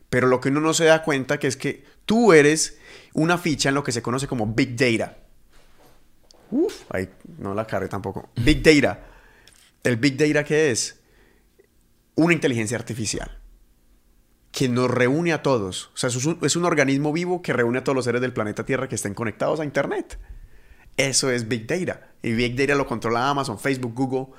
Pero 0.09 0.27
lo 0.27 0.41
que 0.41 0.49
uno 0.49 0.61
no 0.61 0.73
se 0.73 0.85
da 0.85 1.03
cuenta 1.03 1.39
que 1.39 1.47
es 1.47 1.57
que 1.57 1.83
tú 2.05 2.33
eres 2.33 2.77
una 3.13 3.37
ficha 3.37 3.69
en 3.69 3.75
lo 3.75 3.83
que 3.83 3.91
se 3.91 4.01
conoce 4.01 4.27
como 4.27 4.47
Big 4.47 4.75
Data. 4.75 5.17
Uf, 6.51 6.83
ahí 6.89 7.09
no 7.39 7.53
la 7.53 7.65
cargué 7.67 7.87
tampoco. 7.89 8.29
Big 8.35 8.61
Data. 8.63 8.99
¿El 9.83 9.97
Big 9.97 10.17
Data 10.17 10.43
qué 10.43 10.71
es? 10.71 10.99
Una 12.15 12.33
inteligencia 12.33 12.77
artificial. 12.77 13.31
que 14.51 14.67
nos 14.69 14.89
reúne 14.89 15.33
a 15.33 15.43
todos. 15.43 15.91
O 15.93 15.97
sea, 15.97 16.09
es 16.09 16.25
un, 16.25 16.39
es 16.41 16.55
un 16.55 16.65
organismo 16.65 17.13
vivo 17.13 17.41
que 17.43 17.53
reúne 17.53 17.79
a 17.79 17.83
todos 17.83 17.95
los 17.95 18.05
seres 18.05 18.21
del 18.21 18.33
planeta 18.33 18.65
Tierra 18.65 18.87
que 18.89 18.95
estén 18.95 19.13
conectados 19.13 19.59
a 19.59 19.65
Internet. 19.65 20.17
Eso 20.95 21.29
es 21.29 21.47
Big 21.47 21.67
Data. 21.67 22.07
Y 22.23 22.31
Big 22.33 22.55
Data 22.55 22.73
lo 22.73 22.87
controla 22.87 23.29
Amazon, 23.29 23.59
Facebook, 23.59 23.93
Google. 23.93 24.33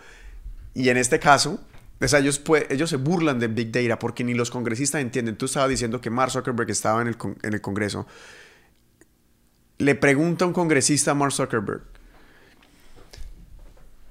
Y 0.75 0.89
en 0.89 0.97
este 0.97 1.21
caso, 1.21 1.61
o 2.01 2.09
sea, 2.09 2.19
ellos, 2.19 2.43
ellos 2.69 2.91
se 2.91 2.97
burlan 2.97 3.39
de 3.39 3.47
Big 3.47 3.71
Data 3.71 3.99
porque 3.99 4.25
ni 4.25 4.35
los 4.35 4.51
congresistas 4.51 5.01
entienden. 5.03 5.37
Tú 5.37 5.47
estabas 5.47 5.69
diciendo 5.71 6.01
que 6.01 6.11
Mark 6.11 6.33
Zuckerberg 6.33 6.71
estaba 6.71 7.01
en 7.03 7.09
el, 7.09 7.17
en 7.43 7.55
el 7.55 7.61
Congreso. 7.61 8.07
Le 9.79 9.95
pregunta 9.95 10.45
a 10.45 10.49
un 10.49 10.55
congresista 10.55 11.13
a 11.13 11.15
Mark 11.15 11.33
Zuckerberg. 11.33 11.83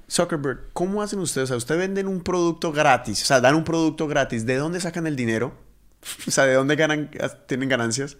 Zuckerberg, 0.09 0.71
¿cómo 0.73 1.01
hacen 1.01 1.19
ustedes? 1.19 1.45
O 1.45 1.47
sea, 1.47 1.57
ustedes 1.57 1.81
venden 1.81 2.07
un 2.07 2.21
producto 2.21 2.71
gratis, 2.71 3.21
o 3.23 3.25
sea, 3.25 3.41
dan 3.41 3.55
un 3.55 3.63
producto 3.63 4.07
gratis. 4.07 4.45
¿De 4.45 4.55
dónde 4.55 4.79
sacan 4.79 5.07
el 5.07 5.15
dinero? 5.15 5.53
O 6.27 6.31
sea, 6.31 6.45
¿de 6.45 6.53
dónde 6.53 6.75
ganan, 6.75 7.09
tienen 7.47 7.69
ganancias? 7.69 8.17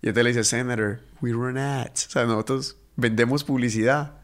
Y 0.00 0.08
entonces 0.08 0.24
le 0.24 0.30
dice, 0.30 0.44
Senator, 0.44 1.00
we 1.20 1.32
run 1.32 1.58
ads. 1.58 2.06
O 2.06 2.10
sea, 2.10 2.24
nosotros 2.24 2.76
vendemos 2.96 3.44
publicidad. 3.44 4.14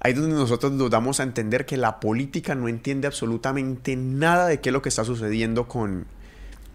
Ahí 0.00 0.12
es 0.12 0.18
donde 0.18 0.36
nosotros 0.36 0.72
nos 0.72 0.90
damos 0.90 1.20
a 1.20 1.24
entender 1.24 1.66
que 1.66 1.76
la 1.76 2.00
política 2.00 2.54
no 2.54 2.68
entiende 2.68 3.06
absolutamente 3.06 3.96
nada 3.96 4.46
de 4.46 4.60
qué 4.60 4.70
es 4.70 4.72
lo 4.72 4.82
que 4.82 4.88
está 4.88 5.04
sucediendo 5.04 5.68
con 5.68 6.06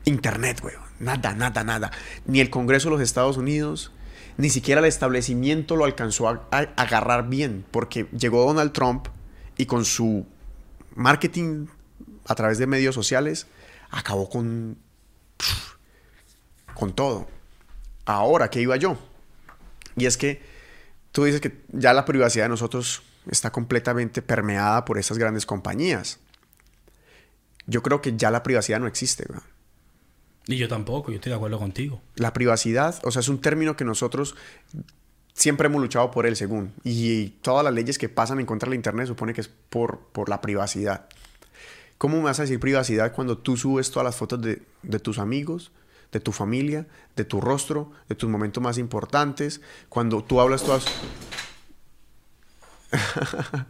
Internet, 0.05 0.59
güey. 0.61 0.75
Nada, 0.99 1.33
nada, 1.33 1.63
nada. 1.63 1.91
Ni 2.25 2.39
el 2.39 2.49
Congreso 2.49 2.89
de 2.89 2.95
los 2.95 3.01
Estados 3.01 3.37
Unidos, 3.37 3.91
ni 4.37 4.49
siquiera 4.49 4.79
el 4.79 4.85
establecimiento 4.85 5.75
lo 5.75 5.85
alcanzó 5.85 6.27
a, 6.29 6.47
agarrar 6.51 7.29
bien, 7.29 7.65
porque 7.71 8.07
llegó 8.17 8.45
Donald 8.45 8.73
Trump 8.73 9.07
y 9.57 9.65
con 9.65 9.85
su 9.85 10.25
marketing 10.95 11.67
a 12.27 12.35
través 12.35 12.57
de 12.57 12.67
medios 12.67 12.95
sociales 12.95 13.47
acabó 13.89 14.29
con, 14.29 14.77
con 16.73 16.93
todo. 16.93 17.27
Ahora, 18.05 18.49
¿qué 18.49 18.61
iba 18.61 18.75
yo? 18.75 18.97
Y 19.95 20.05
es 20.05 20.17
que 20.17 20.41
tú 21.11 21.23
dices 21.23 21.41
que 21.41 21.63
ya 21.69 21.93
la 21.93 22.05
privacidad 22.05 22.45
de 22.45 22.49
nosotros 22.49 23.03
está 23.29 23.51
completamente 23.51 24.21
permeada 24.21 24.83
por 24.85 24.97
esas 24.97 25.17
grandes 25.17 25.45
compañías. 25.45 26.19
Yo 27.65 27.81
creo 27.81 28.01
que 28.01 28.17
ya 28.17 28.31
la 28.31 28.43
privacidad 28.43 28.79
no 28.79 28.87
existe. 28.87 29.25
Y 30.47 30.57
yo 30.57 30.67
tampoco, 30.67 31.11
yo 31.11 31.15
estoy 31.15 31.29
de 31.29 31.37
acuerdo 31.37 31.57
contigo. 31.59 32.01
La 32.15 32.33
privacidad, 32.33 32.99
o 33.03 33.11
sea, 33.11 33.21
es 33.21 33.29
un 33.29 33.39
término 33.39 33.77
que 33.77 33.85
nosotros 33.85 34.35
siempre 35.33 35.67
hemos 35.67 35.81
luchado 35.81 36.11
por 36.11 36.25
él, 36.25 36.35
según. 36.35 36.73
Y 36.83 37.29
todas 37.41 37.63
las 37.63 37.73
leyes 37.73 37.97
que 37.97 38.09
pasan 38.09 38.39
en 38.39 38.45
contra 38.45 38.69
del 38.69 38.75
Internet 38.75 39.07
supone 39.07 39.33
que 39.33 39.41
es 39.41 39.49
por, 39.69 39.99
por 40.11 40.29
la 40.29 40.41
privacidad. 40.41 41.07
¿Cómo 41.97 42.17
me 42.17 42.23
vas 42.23 42.39
a 42.39 42.43
decir 42.43 42.59
privacidad 42.59 43.13
cuando 43.13 43.37
tú 43.37 43.55
subes 43.57 43.89
todas 43.91 44.05
las 44.05 44.15
fotos 44.15 44.41
de, 44.41 44.61
de 44.81 44.99
tus 44.99 45.19
amigos, 45.19 45.71
de 46.11 46.19
tu 46.19 46.31
familia, 46.31 46.85
de 47.15 47.25
tu 47.25 47.41
rostro, 47.41 47.91
de 48.09 48.15
tus 48.15 48.29
momentos 48.29 48.61
más 48.61 48.77
importantes, 48.77 49.61
cuando 49.89 50.23
tú 50.23 50.39
hablas 50.39 50.63
todas... 50.63 50.85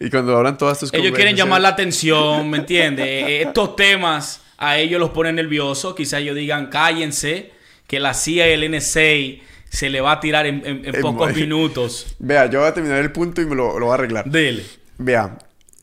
y 0.00 0.08
cuando 0.10 0.36
hablan 0.36 0.56
todas 0.56 0.78
tus 0.80 0.94
Ellos 0.94 1.12
quieren 1.12 1.36
llamar 1.36 1.60
la 1.60 1.68
atención, 1.68 2.48
¿me 2.48 2.58
entiendes? 2.58 3.06
Eh, 3.06 3.42
estos 3.42 3.76
temas 3.76 4.40
a 4.56 4.78
ellos 4.78 4.98
los 4.98 5.10
ponen 5.10 5.36
nerviosos, 5.36 5.94
quizás 5.94 6.20
ellos 6.20 6.36
digan 6.36 6.68
cállense, 6.68 7.52
que 7.88 7.98
la 7.98 8.14
CIA 8.14 8.50
y 8.50 8.52
el 8.52 8.70
NSA 8.70 9.42
se 9.70 9.90
le 9.90 10.00
va 10.00 10.12
a 10.12 10.20
tirar 10.20 10.46
en, 10.46 10.82
pocos 11.02 11.34
minutos. 11.34 12.14
Vea, 12.20 12.46
yo 12.46 12.60
voy 12.60 12.68
a 12.68 12.74
terminar 12.74 12.98
el 12.98 13.10
punto 13.10 13.42
y 13.42 13.46
me 13.46 13.56
lo, 13.56 13.80
lo 13.80 13.86
voy 13.86 13.92
a 13.92 13.94
arreglar. 13.94 14.30
Dele. 14.30 14.64
Vea, 14.98 15.38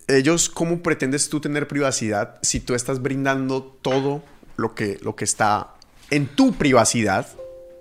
ellos, 0.07 0.49
¿cómo 0.49 0.81
pretendes 0.81 1.29
tú 1.29 1.41
tener 1.41 1.67
privacidad 1.67 2.37
si 2.41 2.59
tú 2.59 2.75
estás 2.75 3.01
brindando 3.01 3.63
todo 3.81 4.23
lo 4.55 4.75
que, 4.75 4.99
lo 5.01 5.15
que 5.15 5.25
está 5.25 5.73
en 6.11 6.27
tu 6.27 6.53
privacidad? 6.53 7.27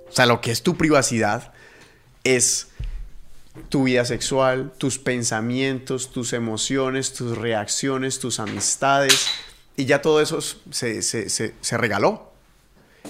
O 0.08 0.12
sea, 0.12 0.26
lo 0.26 0.40
que 0.40 0.50
es 0.50 0.62
tu 0.62 0.76
privacidad 0.76 1.52
es 2.24 2.68
tu 3.68 3.84
vida 3.84 4.04
sexual, 4.04 4.72
tus 4.78 4.98
pensamientos, 4.98 6.10
tus 6.10 6.32
emociones, 6.32 7.12
tus 7.12 7.37
reacciones, 7.37 8.18
tus 8.18 8.40
amistades. 8.40 9.28
Y 9.76 9.84
ya 9.84 10.00
todo 10.00 10.20
eso 10.20 10.40
se, 10.40 11.02
se, 11.02 11.28
se, 11.28 11.54
se 11.60 11.76
regaló. 11.76 12.33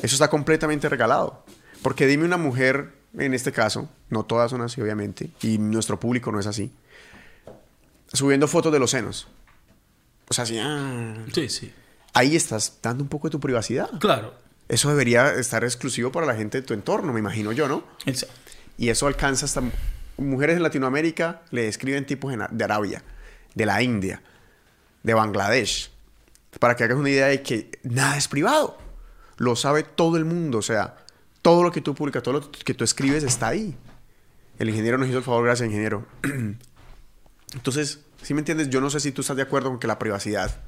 Eso 0.03 0.15
está 0.15 0.29
completamente 0.29 0.89
regalado. 0.89 1.45
Porque 1.83 2.07
dime 2.07 2.25
una 2.25 2.37
mujer, 2.37 2.93
en 3.17 3.35
este 3.35 3.53
caso, 3.53 3.89
no 4.11 4.25
todas 4.25 4.51
son 4.51 4.63
así, 4.63 4.81
obviamente, 4.81 5.31
y 5.43 5.59
nuestro 5.59 6.01
público 6.01 6.33
no 6.33 6.41
es 6.41 6.47
así 6.47 6.73
subiendo 8.15 8.49
fotos 8.49 8.73
de 8.73 8.79
los 8.79 8.91
senos. 8.91 9.27
O 10.29 10.33
sea, 10.33 10.45
así. 10.45 10.59
Ah. 10.59 11.15
Sí, 11.35 11.49
sí. 11.49 11.73
Ahí 12.15 12.37
estás 12.37 12.79
dando 12.81 13.03
un 13.03 13.09
poco 13.09 13.29
de 13.29 13.33
tu 13.33 13.41
privacidad. 13.41 13.91
Claro. 13.99 14.35
Eso 14.69 14.89
debería 14.89 15.35
estar 15.35 15.63
exclusivo 15.65 16.11
para 16.11 16.25
la 16.25 16.35
gente 16.35 16.61
de 16.61 16.67
tu 16.67 16.73
entorno, 16.73 17.13
me 17.13 17.21
imagino 17.21 17.53
yo, 17.53 17.69
¿no? 17.69 17.85
Exacto. 18.07 18.35
Y 18.79 18.89
eso 18.89 19.07
alcanza 19.07 19.45
hasta. 19.45 19.63
Mujeres 20.17 20.57
en 20.57 20.63
Latinoamérica 20.63 21.43
le 21.51 21.67
escriben 21.67 22.07
tipos 22.07 22.33
de 22.33 22.65
Arabia, 22.65 23.03
de 23.53 23.67
la 23.67 23.83
India, 23.83 24.23
de 25.03 25.13
Bangladesh. 25.13 25.91
Para 26.61 26.77
que 26.77 26.85
hagas 26.85 26.97
una 26.97 27.11
idea 27.11 27.27
de 27.27 27.43
que 27.43 27.81
nada 27.83 28.17
es 28.17 28.29
privado. 28.29 28.79
Lo 29.37 29.57
sabe 29.57 29.83
todo 29.83 30.17
el 30.17 30.25
mundo. 30.25 30.59
O 30.59 30.63
sea, 30.63 30.97
todo 31.43 31.63
lo 31.63 31.73
que 31.73 31.81
tú 31.81 31.95
publicas, 31.95 32.23
todo 32.23 32.41
lo 32.41 32.51
que 32.51 32.75
tú 32.75 32.85
escribes 32.85 33.25
está 33.25 33.49
ahí. 33.49 33.77
El 34.59 34.69
ingeniero 34.69 34.99
nos 34.99 35.09
hizo 35.09 35.19
el 35.19 35.25
favor, 35.25 35.45
gracias, 35.45 35.67
ingeniero. 35.67 36.07
Entonces, 37.55 38.01
si 38.23 38.35
me 38.35 38.41
entiendes, 38.41 38.71
yo 38.71 38.81
no 38.81 38.91
sé 38.91 39.01
si 39.01 39.13
tú 39.13 39.21
estás 39.21 39.37
de 39.37 39.43
acuerdo 39.43 39.71
con 39.71 39.79
que 39.79 39.87
la 39.87 39.99
privacidad 39.99 40.61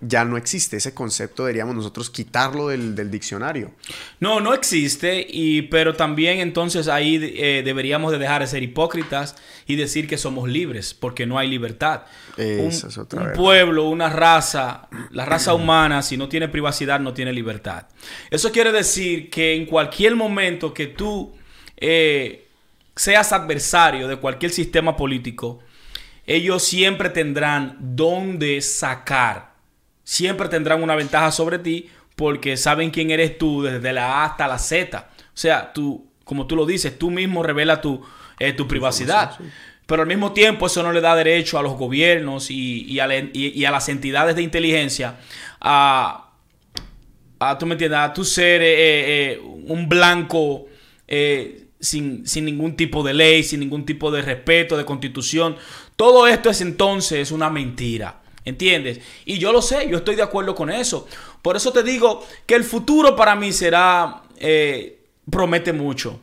ya 0.00 0.24
no 0.24 0.36
existe. 0.36 0.76
Ese 0.76 0.94
concepto 0.94 1.44
deberíamos 1.44 1.74
nosotros 1.74 2.10
quitarlo 2.10 2.68
del, 2.68 3.10
diccionario. 3.10 3.72
No, 4.20 4.40
no 4.40 4.54
existe, 4.54 5.26
y, 5.28 5.62
pero 5.62 5.94
también 5.94 6.40
entonces 6.40 6.88
ahí 6.88 7.18
eh, 7.22 7.62
deberíamos 7.64 8.12
de 8.12 8.18
dejar 8.18 8.42
de 8.42 8.46
ser 8.46 8.62
hipócritas 8.62 9.36
y 9.66 9.76
decir 9.76 10.06
que 10.08 10.18
somos 10.18 10.48
libres, 10.48 10.94
porque 10.94 11.26
no 11.26 11.38
hay 11.38 11.48
libertad. 11.48 12.02
Esa 12.36 12.88
es 12.88 12.98
otra 12.98 13.22
un 13.22 13.32
pueblo, 13.32 13.84
una 13.84 14.08
raza, 14.08 14.88
la 15.10 15.24
raza 15.24 15.54
humana, 15.54 16.02
si 16.02 16.16
no 16.16 16.28
tiene 16.28 16.48
privacidad, 16.48 17.00
no 17.00 17.14
tiene 17.14 17.32
libertad. 17.32 17.86
Eso 18.30 18.52
quiere 18.52 18.72
decir 18.72 19.30
que 19.30 19.54
en 19.54 19.66
cualquier 19.66 20.16
momento 20.16 20.74
que 20.74 20.86
tú 20.86 21.34
eh, 21.76 22.48
seas 22.94 23.32
adversario 23.32 24.08
de 24.08 24.16
cualquier 24.16 24.52
sistema 24.52 24.96
político, 24.96 25.60
ellos 26.26 26.64
siempre 26.64 27.10
tendrán 27.10 27.76
dónde 27.80 28.60
sacar. 28.60 29.55
Siempre 30.06 30.48
tendrán 30.48 30.84
una 30.84 30.94
ventaja 30.94 31.32
sobre 31.32 31.58
ti 31.58 31.90
porque 32.14 32.56
saben 32.56 32.92
quién 32.92 33.10
eres 33.10 33.38
tú 33.38 33.64
desde 33.64 33.92
la 33.92 34.22
A 34.22 34.26
hasta 34.26 34.46
la 34.46 34.56
Z. 34.56 35.10
O 35.10 35.22
sea, 35.34 35.72
tú, 35.72 36.06
como 36.22 36.46
tú 36.46 36.54
lo 36.54 36.64
dices, 36.64 36.96
tú 36.96 37.10
mismo 37.10 37.42
revela 37.42 37.80
tu, 37.80 38.06
eh, 38.38 38.52
tu 38.52 38.68
privacidad. 38.68 39.36
Pero 39.84 40.02
al 40.02 40.08
mismo 40.08 40.32
tiempo 40.32 40.68
eso 40.68 40.80
no 40.84 40.92
le 40.92 41.00
da 41.00 41.16
derecho 41.16 41.58
a 41.58 41.62
los 41.62 41.76
gobiernos 41.76 42.52
y, 42.52 43.00
a, 43.00 43.08
las 43.08 43.88
entidades 43.88 44.36
de 44.36 44.42
inteligencia 44.42 45.16
a, 45.60 46.30
a 47.40 47.58
tú 47.58 47.66
me 47.66 47.72
entiendes, 47.72 47.98
a 47.98 48.12
tú 48.12 48.24
ser 48.24 48.62
eh, 48.62 49.32
eh, 49.32 49.40
un 49.40 49.88
blanco 49.88 50.66
sin, 51.80 52.24
sin, 52.28 52.44
ningún 52.44 52.76
tipo 52.76 53.02
de 53.02 53.12
ley, 53.12 53.42
sin 53.42 53.58
ningún 53.58 53.84
tipo 53.84 54.12
de 54.12 54.22
respeto, 54.22 54.76
de 54.76 54.84
constitución. 54.84 55.56
Todo 55.96 56.28
esto 56.28 56.48
es 56.48 56.60
entonces 56.60 57.32
una 57.32 57.50
mentira. 57.50 58.20
¿Entiendes? 58.46 59.00
Y 59.24 59.38
yo 59.38 59.52
lo 59.52 59.60
sé, 59.60 59.88
yo 59.88 59.98
estoy 59.98 60.14
de 60.14 60.22
acuerdo 60.22 60.54
con 60.54 60.70
eso. 60.70 61.08
Por 61.42 61.56
eso 61.56 61.72
te 61.72 61.82
digo 61.82 62.24
que 62.46 62.54
el 62.54 62.62
futuro 62.62 63.16
para 63.16 63.34
mí 63.34 63.52
será, 63.52 64.22
eh, 64.38 65.00
promete 65.28 65.72
mucho. 65.72 66.20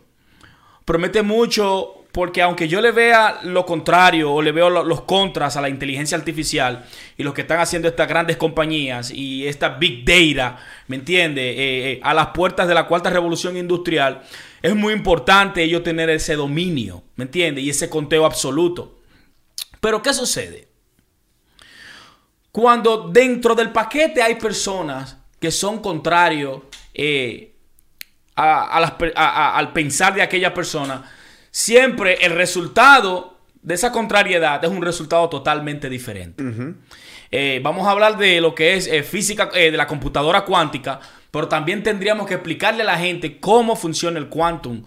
Promete 0.85 1.21
mucho 1.21 2.05
porque 2.13 2.41
aunque 2.41 2.69
yo 2.69 2.79
le 2.79 2.91
vea 2.91 3.41
lo 3.43 3.65
contrario 3.65 4.31
o 4.31 4.41
le 4.41 4.53
veo 4.53 4.69
los 4.69 5.01
contras 5.01 5.57
a 5.57 5.61
la 5.61 5.67
inteligencia 5.67 6.17
artificial 6.17 6.85
y 7.17 7.23
lo 7.23 7.33
que 7.33 7.41
están 7.41 7.59
haciendo 7.59 7.89
estas 7.89 8.07
grandes 8.07 8.37
compañías 8.37 9.11
y 9.11 9.45
esta 9.45 9.69
big 9.69 10.05
data, 10.05 10.59
¿me 10.87 10.95
entiende? 10.95 11.41
Eh, 11.49 11.91
eh, 11.91 11.99
a 12.03 12.13
las 12.13 12.27
puertas 12.27 12.69
de 12.69 12.73
la 12.73 12.87
cuarta 12.87 13.09
revolución 13.09 13.57
industrial, 13.57 14.21
es 14.61 14.73
muy 14.73 14.93
importante 14.93 15.61
ellos 15.61 15.83
tener 15.83 16.09
ese 16.09 16.35
dominio, 16.35 17.03
¿me 17.17 17.25
entiende? 17.25 17.59
Y 17.59 17.69
ese 17.69 17.89
conteo 17.89 18.25
absoluto. 18.25 19.01
Pero 19.81 20.01
¿qué 20.01 20.13
sucede? 20.13 20.72
Cuando 22.53 23.09
dentro 23.09 23.55
del 23.55 23.71
paquete 23.71 24.21
hay 24.21 24.35
personas 24.35 25.17
que 25.39 25.49
son 25.49 25.79
contrarios 25.79 26.61
eh, 26.93 27.55
al 28.35 29.73
pensar 29.73 30.13
de 30.13 30.21
aquella 30.21 30.53
persona, 30.53 31.03
siempre 31.49 32.19
el 32.21 32.33
resultado 32.33 33.39
de 33.59 33.73
esa 33.73 33.91
contrariedad 33.91 34.63
es 34.63 34.69
un 34.69 34.83
resultado 34.83 35.27
totalmente 35.29 35.89
diferente. 35.89 36.43
Eh, 37.31 37.59
vamos 37.63 37.87
a 37.87 37.89
hablar 37.89 38.19
de 38.19 38.39
lo 38.39 38.53
que 38.53 38.75
es 38.75 38.85
eh, 38.85 39.01
física 39.01 39.47
de 39.47 39.71
la 39.71 39.87
computadora 39.87 40.45
cuántica, 40.45 40.99
pero 41.31 41.47
también 41.47 41.81
tendríamos 41.81 42.27
que 42.27 42.35
explicarle 42.35 42.83
a 42.83 42.85
la 42.85 42.99
gente 42.99 43.39
cómo 43.39 43.75
funciona 43.75 44.19
el 44.19 44.29
quantum 44.29 44.83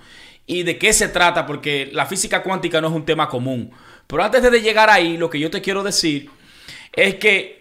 y 0.46 0.62
de 0.62 0.78
qué 0.78 0.92
se 0.92 1.08
trata, 1.08 1.44
porque 1.44 1.90
la 1.92 2.06
física 2.06 2.44
cuántica 2.44 2.80
no 2.80 2.86
es 2.86 2.94
un 2.94 3.04
tema 3.04 3.28
común. 3.28 3.72
Pero 4.06 4.22
antes 4.22 4.40
de 4.40 4.60
llegar 4.60 4.88
ahí, 4.88 5.16
lo 5.16 5.28
que 5.28 5.40
yo 5.40 5.50
te 5.50 5.60
quiero 5.60 5.82
decir 5.82 6.30
es 6.92 7.16
que 7.16 7.55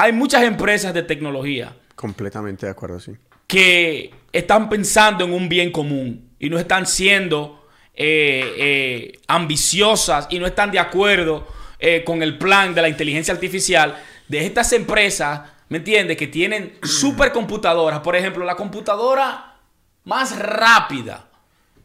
hay 0.00 0.12
muchas 0.12 0.44
empresas 0.44 0.94
de 0.94 1.02
tecnología 1.02 1.76
Completamente 1.94 2.64
de 2.64 2.72
acuerdo, 2.72 2.98
sí. 3.00 3.12
que 3.46 4.14
están 4.32 4.70
pensando 4.70 5.26
en 5.26 5.34
un 5.34 5.50
bien 5.50 5.70
común 5.70 6.30
y 6.38 6.48
no 6.48 6.58
están 6.58 6.86
siendo 6.86 7.68
eh, 7.94 8.54
eh, 8.56 9.18
ambiciosas 9.28 10.26
y 10.30 10.38
no 10.38 10.46
están 10.46 10.70
de 10.70 10.78
acuerdo 10.78 11.46
eh, 11.78 12.02
con 12.02 12.22
el 12.22 12.38
plan 12.38 12.74
de 12.74 12.80
la 12.80 12.88
inteligencia 12.88 13.34
artificial 13.34 13.98
de 14.26 14.46
estas 14.46 14.72
empresas, 14.72 15.42
¿me 15.68 15.76
entiendes? 15.76 16.16
Que 16.16 16.28
tienen 16.28 16.78
supercomputadoras. 16.82 18.00
Por 18.00 18.16
ejemplo, 18.16 18.46
la 18.46 18.54
computadora 18.54 19.58
más 20.04 20.38
rápida, 20.38 21.28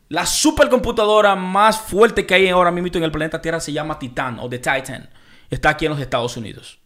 la 0.08 0.26
supercomputadora 0.26 1.36
más 1.36 1.82
fuerte 1.82 2.26
que 2.26 2.36
hay 2.36 2.48
ahora 2.48 2.72
mismo 2.72 2.90
en 2.94 3.04
el 3.04 3.12
planeta 3.12 3.42
Tierra 3.42 3.60
se 3.60 3.74
llama 3.74 4.00
Titan 4.00 4.40
o 4.40 4.48
The 4.48 4.60
Titan. 4.60 5.10
Está 5.50 5.72
aquí 5.72 5.86
en 5.86 5.92
los 5.92 6.00
Estados 6.00 6.38
Unidos. 6.38 6.80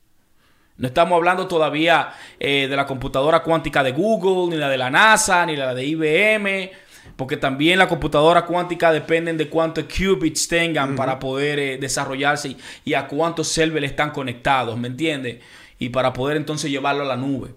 No 0.80 0.88
estamos 0.88 1.18
hablando 1.18 1.46
todavía 1.46 2.14
eh, 2.40 2.68
de 2.70 2.76
la 2.76 2.86
computadora 2.88 3.44
cuántica 3.44 3.84
de 3.84 3.92
Google, 3.92 4.56
ni 4.56 4.60
la 4.60 4.70
de 4.70 4.78
la 4.78 4.90
NASA, 4.90 5.46
ni 5.46 5.58
la 5.58 5.76
de 5.76 5.86
IBM, 5.86 6.72
porque 7.18 7.36
también 7.36 7.78
la 7.78 7.90
computadora 7.90 8.46
cuántica 8.46 8.90
dependen 8.94 9.36
de 9.38 9.50
cuántos 9.50 9.84
qubits 9.84 10.48
tengan 10.48 10.96
para 10.96 11.20
poder 11.20 11.60
eh, 11.60 11.78
desarrollarse 11.78 12.50
y, 12.50 12.58
y 12.86 12.94
a 12.94 13.08
cuántos 13.08 13.50
servers 13.50 13.88
están 13.88 14.12
conectados, 14.12 14.78
¿me 14.78 14.88
entiendes? 14.88 15.44
Y 15.80 15.90
para 15.90 16.14
poder 16.14 16.38
entonces 16.38 16.72
llevarlo 16.72 17.04
a 17.04 17.08
la 17.08 17.18
nube. 17.18 17.50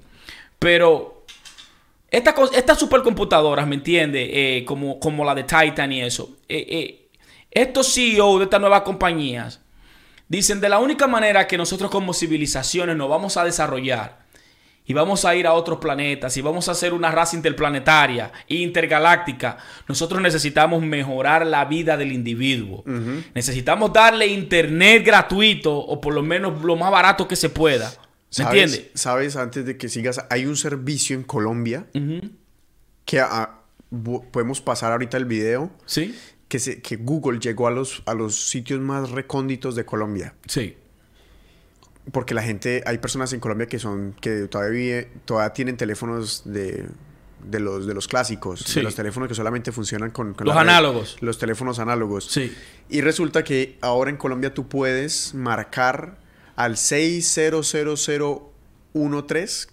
Pero 0.58 1.24
esta 2.10 2.34
estas 2.52 2.76
supercomputadoras, 2.76 3.68
¿me 3.68 3.76
entiendes? 3.76 4.28
Eh, 4.32 4.64
como, 4.66 4.98
como 4.98 5.24
la 5.24 5.36
de 5.36 5.44
Titan 5.44 5.92
y 5.92 6.02
eso. 6.02 6.38
estos 7.52 7.94
CEO 7.94 8.38
de 8.38 8.44
estas 8.44 8.60
nuevas 8.60 8.82
compañías 8.82 9.61
dicen 10.32 10.60
de 10.60 10.68
la 10.68 10.78
única 10.78 11.06
manera 11.06 11.46
que 11.46 11.56
nosotros 11.58 11.90
como 11.90 12.14
civilizaciones 12.14 12.96
nos 12.96 13.08
vamos 13.08 13.36
a 13.36 13.44
desarrollar 13.44 14.22
y 14.84 14.94
vamos 14.94 15.24
a 15.24 15.34
ir 15.36 15.46
a 15.46 15.52
otros 15.52 15.78
planetas 15.78 16.36
y 16.36 16.40
vamos 16.42 16.68
a 16.68 16.72
hacer 16.72 16.92
una 16.94 17.10
raza 17.12 17.36
interplanetaria 17.36 18.32
e 18.48 18.56
intergaláctica, 18.56 19.58
nosotros 19.86 20.20
necesitamos 20.20 20.82
mejorar 20.82 21.46
la 21.46 21.64
vida 21.66 21.96
del 21.96 22.10
individuo. 22.12 22.82
Necesitamos 23.34 23.92
darle 23.92 24.26
internet 24.26 25.04
gratuito 25.04 25.76
o 25.76 26.00
por 26.00 26.14
lo 26.14 26.22
menos 26.22 26.62
lo 26.64 26.74
más 26.76 26.90
barato 26.90 27.28
que 27.28 27.36
se 27.36 27.48
pueda. 27.48 27.90
¿Me 27.90 27.94
¿Sabes- 28.44 28.62
entiendes? 28.62 28.90
Sabes, 29.00 29.36
antes 29.36 29.64
de 29.66 29.76
que 29.76 29.88
sigas, 29.88 30.24
hay 30.30 30.46
un 30.46 30.56
servicio 30.56 31.14
en 31.14 31.22
Colombia 31.22 31.84
que 33.04 33.20
ah, 33.20 33.58
bu- 33.92 34.24
podemos 34.30 34.60
pasar 34.60 34.92
ahorita 34.92 35.16
el 35.16 35.26
video, 35.26 35.70
Sí. 35.86 36.14
Que, 36.52 36.58
se- 36.58 36.82
que 36.82 36.96
Google 36.96 37.38
llegó 37.38 37.66
a 37.66 37.70
los, 37.70 38.02
a 38.04 38.12
los 38.12 38.50
sitios 38.50 38.78
más 38.78 39.10
recónditos 39.10 39.74
de 39.74 39.86
Colombia. 39.86 40.34
Sí. 40.46 40.76
Porque 42.12 42.34
la 42.34 42.42
gente, 42.42 42.82
hay 42.84 42.98
personas 42.98 43.32
en 43.32 43.40
Colombia 43.40 43.66
que 43.68 43.78
son, 43.78 44.14
que 44.20 44.48
todavía, 44.48 44.70
vive- 44.78 45.08
todavía 45.24 45.54
tienen 45.54 45.78
teléfonos 45.78 46.42
de, 46.44 46.84
de 47.48 47.58
los, 47.60 47.86
de 47.86 47.94
los 47.94 48.06
clásicos, 48.06 48.60
Sí. 48.66 48.80
de 48.80 48.82
los 48.82 48.94
teléfonos 48.94 49.30
que 49.30 49.34
solamente 49.34 49.72
funcionan 49.72 50.10
con, 50.10 50.34
con 50.34 50.46
Los 50.46 50.54
red, 50.54 50.60
análogos. 50.60 51.16
Los 51.22 51.38
teléfonos 51.38 51.78
análogos. 51.78 52.26
Sí. 52.30 52.54
Y 52.90 53.00
resulta 53.00 53.44
que 53.44 53.78
ahora 53.80 54.10
en 54.10 54.18
Colombia 54.18 54.52
tú 54.52 54.68
puedes 54.68 55.32
marcar 55.32 56.18
al 56.54 56.76
600013, 56.76 59.68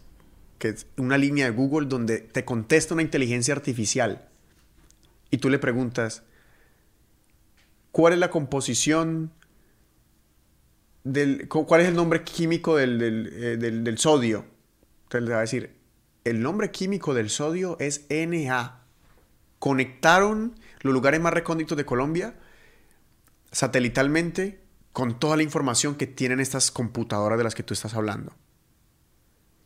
que 0.59 0.69
es 0.69 0.87
una 0.97 1.17
línea 1.17 1.43
de 1.45 1.51
Google 1.51 1.87
donde 1.87 2.19
te 2.19 2.45
contesta 2.45 2.93
una 2.93 3.03
inteligencia 3.03 3.53
artificial. 3.53 4.27
Y 5.31 5.37
tú 5.39 5.49
le 5.49 5.59
preguntas, 5.59 6.23
¿cuál 7.91 8.13
es 8.13 8.19
la 8.19 8.29
composición 8.29 9.31
del... 11.03 11.47
cu- 11.47 11.65
¿Cuál 11.65 11.81
es 11.81 11.87
el 11.87 11.95
nombre 11.95 12.23
químico 12.23 12.75
del, 12.77 12.99
del, 12.99 13.27
eh, 13.33 13.57
del- 13.57 13.83
del 13.83 13.97
sodio? 13.97 14.45
Entonces 15.03 15.27
le 15.27 15.33
va 15.33 15.39
a 15.39 15.41
decir, 15.41 15.75
el 16.23 16.41
nombre 16.41 16.71
químico 16.71 17.13
del 17.13 17.29
sodio 17.29 17.77
es 17.79 18.05
Na. 18.09 18.83
Conectaron 19.57 20.55
los 20.81 20.93
lugares 20.93 21.19
más 21.19 21.33
recónditos 21.33 21.77
de 21.77 21.85
Colombia 21.85 22.35
satelitalmente 23.51 24.61
con 24.93 25.19
toda 25.19 25.35
la 25.37 25.43
información 25.43 25.95
que 25.95 26.07
tienen 26.07 26.39
estas 26.39 26.71
computadoras 26.71 27.37
de 27.37 27.43
las 27.43 27.55
que 27.55 27.63
tú 27.63 27.73
estás 27.73 27.93
hablando. 27.95 28.33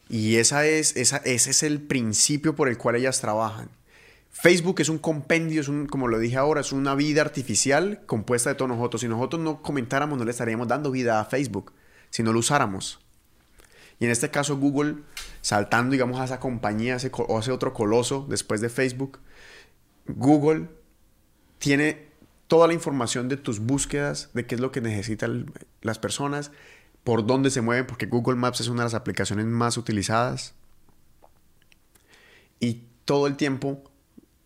Y 0.09 0.35
esa 0.35 0.65
es, 0.65 0.95
esa, 0.95 1.17
ese 1.17 1.51
es 1.51 1.63
el 1.63 1.81
principio 1.81 2.55
por 2.55 2.67
el 2.69 2.77
cual 2.77 2.95
ellas 2.95 3.19
trabajan. 3.21 3.69
Facebook 4.33 4.81
es 4.81 4.89
un 4.89 4.97
compendio, 4.97 5.61
es 5.61 5.67
un, 5.67 5.85
como 5.85 6.07
lo 6.07 6.17
dije 6.17 6.37
ahora, 6.37 6.61
es 6.61 6.73
una 6.73 6.95
vida 6.95 7.21
artificial 7.21 8.01
compuesta 8.07 8.49
de 8.49 8.55
todos 8.55 8.69
nosotros. 8.69 9.01
Si 9.01 9.07
nosotros 9.07 9.41
no 9.41 9.61
comentáramos, 9.61 10.17
no 10.17 10.25
le 10.25 10.31
estaríamos 10.31 10.67
dando 10.67 10.89
vida 10.89 11.19
a 11.19 11.25
Facebook, 11.25 11.71
si 12.09 12.23
no 12.23 12.33
lo 12.33 12.39
usáramos. 12.39 12.99
Y 13.99 14.05
en 14.05 14.11
este 14.11 14.31
caso 14.31 14.57
Google, 14.57 14.95
saltando, 15.41 15.91
digamos, 15.91 16.19
a 16.19 16.25
esa 16.25 16.39
compañía, 16.39 16.95
ese, 16.95 17.11
o 17.13 17.39
ese 17.39 17.51
otro 17.51 17.73
coloso 17.73 18.25
después 18.27 18.59
de 18.59 18.69
Facebook, 18.69 19.19
Google 20.07 20.67
tiene 21.59 22.07
toda 22.47 22.67
la 22.67 22.73
información 22.73 23.29
de 23.29 23.37
tus 23.37 23.59
búsquedas, 23.59 24.31
de 24.33 24.47
qué 24.47 24.55
es 24.55 24.61
lo 24.61 24.71
que 24.71 24.81
necesitan 24.81 25.53
las 25.81 25.99
personas, 25.99 26.51
por 27.03 27.25
dónde 27.27 27.51
se 27.51 27.61
mueven, 27.61 27.85
porque 27.85 28.07
Google 28.07 28.35
Maps 28.35 28.61
es 28.61 28.67
una 28.67 28.81
de 28.81 28.87
las 28.87 28.93
aplicaciones 28.95 29.45
más 29.45 29.77
utilizadas. 29.77 30.55
Y 32.59 32.81
todo 33.05 33.27
el 33.27 33.37
tiempo, 33.37 33.83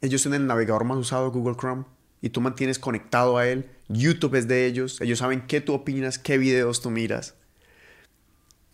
ellos 0.02 0.22
tienen 0.22 0.42
el 0.42 0.48
navegador 0.48 0.84
más 0.84 0.98
usado, 0.98 1.32
Google 1.32 1.56
Chrome, 1.58 1.86
y 2.22 2.30
tú 2.30 2.42
mantienes 2.42 2.80
conectado 2.80 3.38
a 3.38 3.48
él. 3.48 3.70
YouTube 3.90 4.36
es 4.36 4.48
de 4.48 4.66
ellos, 4.66 5.00
ellos 5.02 5.20
saben 5.20 5.46
qué 5.48 5.62
tú 5.62 5.74
opinas, 5.74 6.18
qué 6.20 6.38
videos 6.38 6.82
tú 6.82 6.90
miras. 6.90 7.36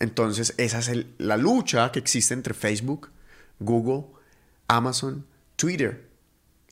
Entonces, 0.00 0.54
esa 0.58 0.78
es 0.78 1.06
la 1.18 1.36
lucha 1.36 1.90
que 1.92 1.98
existe 1.98 2.34
entre 2.34 2.52
Facebook, 2.54 3.10
Google, 3.60 4.06
Amazon, 4.68 5.24
Twitter. 5.56 6.08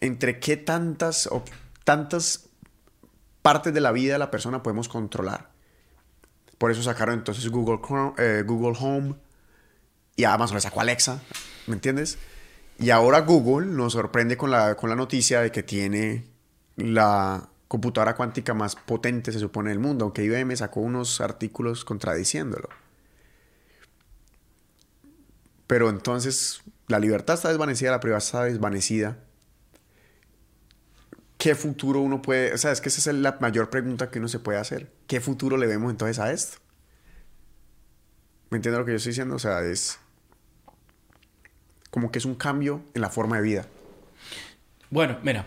Entre 0.00 0.40
qué 0.40 0.56
tantas, 0.56 1.28
op- 1.28 1.48
tantas 1.84 2.48
partes 3.42 3.72
de 3.72 3.80
la 3.80 3.92
vida 3.92 4.14
de 4.14 4.18
la 4.18 4.30
persona 4.30 4.62
podemos 4.62 4.88
controlar. 4.88 5.50
Por 6.58 6.70
eso 6.70 6.82
sacaron 6.82 7.14
entonces 7.14 7.48
Google, 7.48 7.78
Chrome- 7.80 8.14
eh, 8.18 8.42
Google 8.44 8.76
Home 8.80 9.14
y 10.16 10.24
Amazon 10.24 10.56
le 10.56 10.60
sacó 10.60 10.80
Alexa, 10.80 11.22
¿me 11.66 11.74
entiendes? 11.74 12.18
Y 12.78 12.90
ahora 12.90 13.20
Google 13.20 13.66
nos 13.66 13.92
sorprende 13.92 14.36
con 14.36 14.50
la, 14.50 14.74
con 14.76 14.90
la 14.90 14.96
noticia 14.96 15.40
de 15.40 15.52
que 15.52 15.62
tiene 15.62 16.24
la 16.76 17.48
computadora 17.68 18.14
cuántica 18.14 18.54
más 18.54 18.76
potente, 18.76 19.32
se 19.32 19.38
supone, 19.38 19.70
del 19.70 19.78
mundo, 19.78 20.04
aunque 20.04 20.24
IBM 20.24 20.54
sacó 20.56 20.80
unos 20.80 21.20
artículos 21.20 21.84
contradiciéndolo. 21.84 22.68
Pero 25.66 25.88
entonces 25.88 26.60
la 26.88 26.98
libertad 26.98 27.34
está 27.34 27.48
desvanecida, 27.48 27.92
la 27.92 28.00
privacidad 28.00 28.42
está 28.42 28.52
desvanecida. 28.52 29.18
¿Qué 31.38 31.54
futuro 31.54 32.00
uno 32.00 32.20
puede, 32.20 32.52
o 32.52 32.58
sea, 32.58 32.72
es 32.72 32.80
que 32.80 32.90
esa 32.90 33.10
es 33.10 33.16
la 33.16 33.38
mayor 33.40 33.70
pregunta 33.70 34.10
que 34.10 34.18
uno 34.18 34.28
se 34.28 34.38
puede 34.38 34.58
hacer. 34.58 34.92
¿Qué 35.06 35.20
futuro 35.20 35.56
le 35.56 35.66
vemos 35.66 35.90
entonces 35.90 36.18
a 36.18 36.30
esto? 36.30 36.58
¿Me 38.50 38.58
entiendes 38.58 38.80
lo 38.80 38.84
que 38.84 38.92
yo 38.92 38.96
estoy 38.98 39.12
diciendo? 39.12 39.36
O 39.36 39.38
sea, 39.38 39.62
es 39.62 39.98
como 41.92 42.10
que 42.10 42.18
es 42.18 42.24
un 42.24 42.34
cambio 42.34 42.80
en 42.94 43.02
la 43.02 43.10
forma 43.10 43.36
de 43.36 43.42
vida. 43.42 43.66
Bueno, 44.90 45.18
mira. 45.22 45.46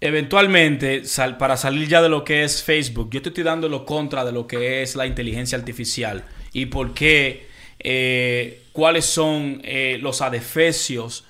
Eventualmente, 0.00 1.06
sal- 1.06 1.38
para 1.38 1.56
salir 1.56 1.88
ya 1.88 2.02
de 2.02 2.10
lo 2.10 2.24
que 2.24 2.44
es 2.44 2.62
Facebook, 2.62 3.08
yo 3.10 3.22
te 3.22 3.30
estoy 3.30 3.42
dando 3.44 3.70
lo 3.70 3.86
contra 3.86 4.22
de 4.24 4.32
lo 4.32 4.46
que 4.46 4.82
es 4.82 4.96
la 4.96 5.06
inteligencia 5.06 5.56
artificial 5.56 6.24
y 6.52 6.66
por 6.66 6.92
qué, 6.92 7.46
eh, 7.78 8.64
cuáles 8.72 9.06
son 9.06 9.62
eh, 9.64 9.98
los 10.02 10.20
adefesios, 10.20 11.24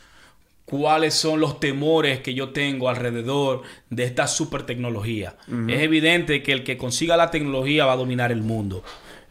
cuáles 0.65 1.15
son 1.15 1.39
los 1.39 1.61
temores 1.61 2.19
que 2.21 2.35
yo 2.35 2.49
tengo 2.49 2.89
alrededor 2.89 3.63
de 3.91 4.05
esta 4.05 4.27
super 4.27 4.65
tecnología. 4.65 5.37
Es 5.69 5.81
evidente 5.83 6.43
que 6.43 6.53
el 6.53 6.65
que 6.65 6.77
consiga 6.77 7.17
la 7.17 7.31
tecnología 7.31 7.85
va 7.87 7.93
a 7.93 7.97
dominar 7.97 8.33
el 8.33 8.43
mundo. 8.43 8.83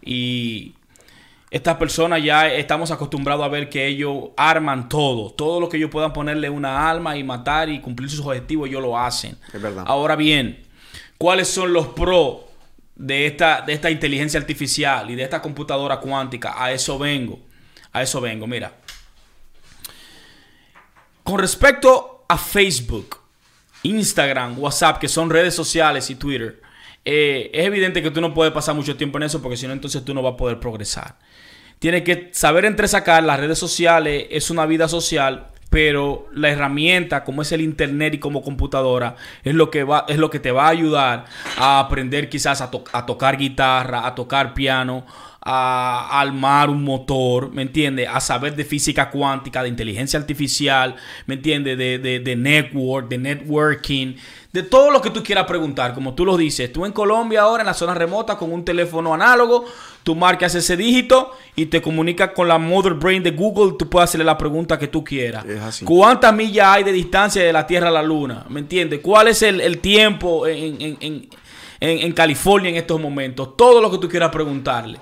Y 0.01 0.73
estas 1.53 1.77
personas 1.77 2.23
ya 2.23 2.51
estamos 2.51 2.89
acostumbrados 2.89 3.45
a 3.45 3.47
ver 3.47 3.69
que 3.69 3.85
ellos 3.85 4.29
arman 4.35 4.89
todo. 4.89 5.29
Todo 5.29 5.59
lo 5.59 5.69
que 5.69 5.77
ellos 5.77 5.91
puedan 5.91 6.11
ponerle 6.11 6.49
una 6.49 6.89
alma 6.89 7.15
y 7.15 7.23
matar 7.23 7.69
y 7.69 7.79
cumplir 7.79 8.09
sus 8.09 8.21
objetivos, 8.21 8.67
ellos 8.67 8.81
lo 8.81 8.97
hacen. 8.97 9.37
Es 9.53 9.61
verdad. 9.61 9.83
Ahora 9.85 10.15
bien, 10.15 10.65
¿cuáles 11.19 11.47
son 11.47 11.71
los 11.71 11.89
pros 11.89 12.37
de 12.95 13.27
esta, 13.27 13.61
de 13.61 13.73
esta 13.73 13.91
inteligencia 13.91 14.39
artificial 14.39 15.11
y 15.11 15.15
de 15.15 15.21
esta 15.21 15.43
computadora 15.43 15.97
cuántica? 15.97 16.55
A 16.57 16.71
eso 16.71 16.97
vengo. 16.97 17.39
A 17.91 18.01
eso 18.01 18.19
vengo, 18.19 18.47
mira. 18.47 18.73
Con 21.23 21.37
respecto 21.37 22.25
a 22.27 22.35
Facebook, 22.35 23.17
Instagram, 23.83 24.57
WhatsApp, 24.57 24.97
que 24.97 25.07
son 25.07 25.29
redes 25.29 25.53
sociales 25.53 26.09
y 26.09 26.15
Twitter, 26.15 26.63
eh, 27.05 27.51
es 27.53 27.65
evidente 27.67 28.01
que 28.01 28.09
tú 28.09 28.21
no 28.21 28.33
puedes 28.33 28.51
pasar 28.51 28.73
mucho 28.73 28.95
tiempo 28.95 29.19
en 29.19 29.23
eso 29.25 29.39
porque 29.39 29.55
si 29.55 29.67
no, 29.67 29.73
entonces 29.73 30.03
tú 30.03 30.15
no 30.15 30.23
vas 30.23 30.33
a 30.33 30.37
poder 30.37 30.59
progresar. 30.59 31.15
Tienes 31.83 32.03
que 32.03 32.29
saber 32.31 32.63
entresacar 32.63 33.21
las 33.23 33.37
redes 33.41 33.59
sociales, 33.59 34.27
es 34.31 34.49
una 34.49 34.65
vida 34.65 34.87
social, 34.87 35.47
pero 35.69 36.29
la 36.33 36.49
herramienta 36.49 37.25
como 37.25 37.41
es 37.41 37.51
el 37.51 37.59
internet 37.59 38.13
y 38.13 38.19
como 38.19 38.41
computadora 38.41 39.17
es 39.43 39.53
lo 39.53 39.69
que 39.69 39.83
va 39.83 40.05
es 40.07 40.17
lo 40.17 40.29
que 40.29 40.39
te 40.39 40.53
va 40.53 40.67
a 40.67 40.69
ayudar 40.69 41.25
a 41.57 41.79
aprender 41.81 42.29
quizás 42.29 42.61
a, 42.61 42.71
to- 42.71 42.85
a 42.93 43.05
tocar 43.05 43.35
guitarra, 43.35 44.07
a 44.07 44.15
tocar 44.15 44.53
piano, 44.53 45.05
a 45.45 46.21
armar 46.21 46.69
un 46.69 46.83
motor, 46.83 47.51
¿me 47.51 47.63
entiendes? 47.63 48.07
A 48.11 48.19
saber 48.21 48.55
de 48.55 48.63
física 48.63 49.09
cuántica, 49.09 49.61
de 49.61 49.69
inteligencia 49.69 50.17
artificial, 50.19 50.95
¿me 51.25 51.35
entiendes? 51.35 51.77
De, 51.77 51.99
de, 51.99 52.19
de 52.19 52.35
network, 52.35 53.09
de 53.09 53.17
networking, 53.17 54.15
de 54.53 54.63
todo 54.63 54.89
lo 54.91 55.01
que 55.01 55.09
tú 55.09 55.21
quieras 55.23 55.45
preguntar, 55.45 55.93
como 55.93 56.13
tú 56.13 56.25
lo 56.25 56.37
dices. 56.37 56.71
Tú 56.71 56.85
en 56.85 56.91
Colombia 56.93 57.41
ahora, 57.41 57.63
en 57.63 57.67
la 57.67 57.73
zona 57.73 57.93
remota, 57.93 58.37
con 58.37 58.53
un 58.53 58.63
teléfono 58.63 59.13
análogo, 59.13 59.65
tú 60.03 60.15
marcas 60.15 60.55
ese 60.55 60.77
dígito 60.77 61.31
y 61.55 61.65
te 61.65 61.81
comunicas 61.81 62.29
con 62.29 62.47
la 62.47 62.57
Mother 62.57 62.93
Brain 62.93 63.21
de 63.23 63.31
Google, 63.31 63.73
tú 63.77 63.89
puedes 63.89 64.09
hacerle 64.11 64.25
la 64.25 64.37
pregunta 64.37 64.79
que 64.79 64.87
tú 64.87 65.03
quieras. 65.03 65.43
Es 65.45 65.59
así. 65.59 65.85
¿Cuántas 65.85 66.33
millas 66.33 66.67
hay 66.67 66.83
de 66.83 66.91
distancia 66.93 67.43
de 67.43 67.51
la 67.51 67.67
Tierra 67.67 67.89
a 67.89 67.91
la 67.91 68.03
Luna? 68.03 68.45
¿Me 68.47 68.59
entiendes? 68.61 69.01
¿Cuál 69.01 69.27
es 69.27 69.41
el, 69.41 69.59
el 69.59 69.79
tiempo 69.79 70.47
en, 70.47 70.81
en- 70.81 70.97
en- 71.01 71.29
en- 71.81 71.99
en 71.99 72.11
California 72.13 72.69
en 72.69 72.75
estos 72.77 73.01
momentos? 73.01 73.57
Todo 73.57 73.81
lo 73.81 73.91
que 73.91 73.97
tú 73.97 74.07
quieras 74.07 74.29
preguntarle. 74.29 74.99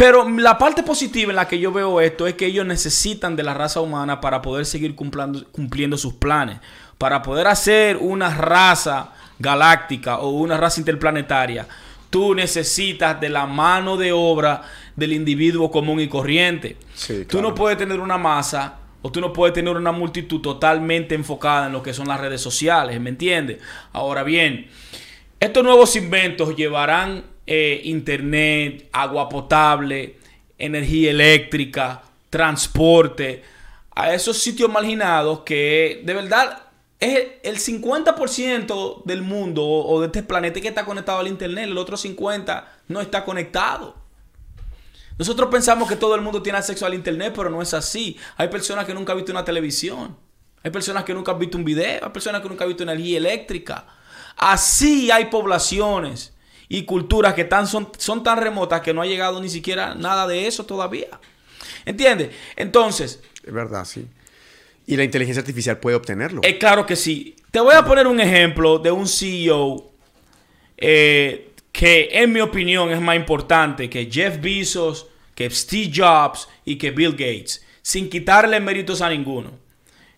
Pero 0.00 0.26
la 0.30 0.56
parte 0.56 0.82
positiva 0.82 1.28
en 1.30 1.36
la 1.36 1.46
que 1.46 1.58
yo 1.58 1.72
veo 1.72 2.00
esto 2.00 2.26
es 2.26 2.32
que 2.32 2.46
ellos 2.46 2.64
necesitan 2.64 3.36
de 3.36 3.42
la 3.42 3.52
raza 3.52 3.82
humana 3.82 4.18
para 4.18 4.40
poder 4.40 4.64
seguir 4.64 4.96
cumplando- 4.96 5.44
cumpliendo 5.52 5.98
sus 5.98 6.14
planes. 6.14 6.56
Para 6.96 7.20
poder 7.20 7.46
hacer 7.46 7.98
una 7.98 8.34
raza 8.34 9.12
galáctica 9.38 10.18
o 10.20 10.30
una 10.30 10.56
raza 10.56 10.80
interplanetaria, 10.80 11.66
tú 12.08 12.34
necesitas 12.34 13.20
de 13.20 13.28
la 13.28 13.44
mano 13.44 13.98
de 13.98 14.10
obra 14.12 14.62
del 14.96 15.12
individuo 15.12 15.70
común 15.70 16.00
y 16.00 16.08
corriente. 16.08 16.78
Sí, 16.94 17.26
Tú 17.26 17.42
no 17.42 17.54
puedes 17.54 17.76
tener 17.76 18.00
una 18.00 18.16
masa 18.16 18.76
o 19.02 19.12
tú 19.12 19.20
no 19.20 19.34
puedes 19.34 19.52
tener 19.52 19.76
una 19.76 19.92
multitud 19.92 20.40
totalmente 20.40 21.14
enfocada 21.14 21.66
en 21.66 21.72
lo 21.74 21.82
que 21.82 21.92
son 21.92 22.08
las 22.08 22.18
redes 22.18 22.40
sociales, 22.40 22.98
¿me 23.02 23.10
entiendes? 23.10 23.58
Ahora 23.92 24.22
bien, 24.22 24.70
estos 25.40 25.62
nuevos 25.62 25.94
inventos 25.94 26.56
llevarán 26.56 27.24
eh, 27.52 27.80
internet, 27.82 28.88
agua 28.92 29.28
potable, 29.28 30.18
energía 30.56 31.10
eléctrica, 31.10 32.00
transporte 32.30 33.42
a 33.90 34.14
esos 34.14 34.38
sitios 34.38 34.70
marginados 34.70 35.40
que 35.40 36.00
de 36.04 36.14
verdad 36.14 36.62
es 37.00 37.26
el 37.42 37.58
50% 37.58 39.02
del 39.04 39.22
mundo 39.22 39.66
o 39.66 40.00
de 40.00 40.06
este 40.06 40.22
planeta 40.22 40.60
que 40.60 40.68
está 40.68 40.84
conectado 40.84 41.18
al 41.18 41.26
internet, 41.26 41.64
el 41.64 41.76
otro 41.76 41.96
50% 41.96 42.64
no 42.86 43.00
está 43.00 43.24
conectado. 43.24 43.96
Nosotros 45.18 45.50
pensamos 45.50 45.88
que 45.88 45.96
todo 45.96 46.14
el 46.14 46.20
mundo 46.20 46.40
tiene 46.42 46.58
acceso 46.58 46.86
al 46.86 46.94
internet, 46.94 47.32
pero 47.34 47.50
no 47.50 47.60
es 47.60 47.74
así. 47.74 48.16
Hay 48.36 48.46
personas 48.46 48.84
que 48.84 48.94
nunca 48.94 49.10
han 49.10 49.18
visto 49.18 49.32
una 49.32 49.44
televisión. 49.44 50.16
Hay 50.62 50.70
personas 50.70 51.02
que 51.02 51.14
nunca 51.14 51.32
han 51.32 51.40
visto 51.40 51.58
un 51.58 51.64
video. 51.64 52.04
Hay 52.04 52.10
personas 52.10 52.42
que 52.42 52.48
nunca 52.48 52.62
han 52.62 52.70
visto 52.70 52.84
energía 52.84 53.18
eléctrica. 53.18 53.86
Así 54.36 55.10
hay 55.10 55.24
poblaciones 55.24 56.32
y 56.72 56.84
culturas 56.84 57.34
que 57.34 57.44
tan, 57.44 57.66
son, 57.66 57.90
son 57.98 58.22
tan 58.22 58.38
remotas 58.38 58.80
que 58.80 58.94
no 58.94 59.02
ha 59.02 59.06
llegado 59.06 59.42
ni 59.42 59.50
siquiera 59.50 59.96
nada 59.96 60.28
de 60.28 60.46
eso 60.46 60.64
todavía. 60.64 61.08
¿Entiendes? 61.84 62.30
Entonces, 62.54 63.20
Es 63.44 63.52
verdad, 63.52 63.84
sí. 63.84 64.06
Y 64.86 64.96
la 64.96 65.02
inteligencia 65.02 65.40
artificial 65.40 65.78
puede 65.78 65.96
obtenerlo. 65.96 66.40
es 66.44 66.56
claro 66.56 66.86
que 66.86 66.94
sí. 66.94 67.34
Te 67.50 67.58
voy 67.58 67.74
a 67.74 67.84
poner 67.84 68.06
un 68.06 68.20
ejemplo 68.20 68.78
de 68.78 68.92
un 68.92 69.08
CEO 69.08 69.90
eh, 70.76 71.50
que 71.72 72.08
en 72.12 72.32
mi 72.32 72.40
opinión 72.40 72.92
es 72.92 73.00
más 73.00 73.16
importante 73.16 73.90
que 73.90 74.08
Jeff 74.08 74.40
Bezos, 74.40 75.08
que 75.34 75.50
Steve 75.50 75.90
Jobs 75.92 76.48
y 76.64 76.76
que 76.76 76.92
Bill 76.92 77.12
Gates, 77.12 77.66
sin 77.82 78.08
quitarle 78.08 78.60
méritos 78.60 79.02
a 79.02 79.10
ninguno. 79.10 79.50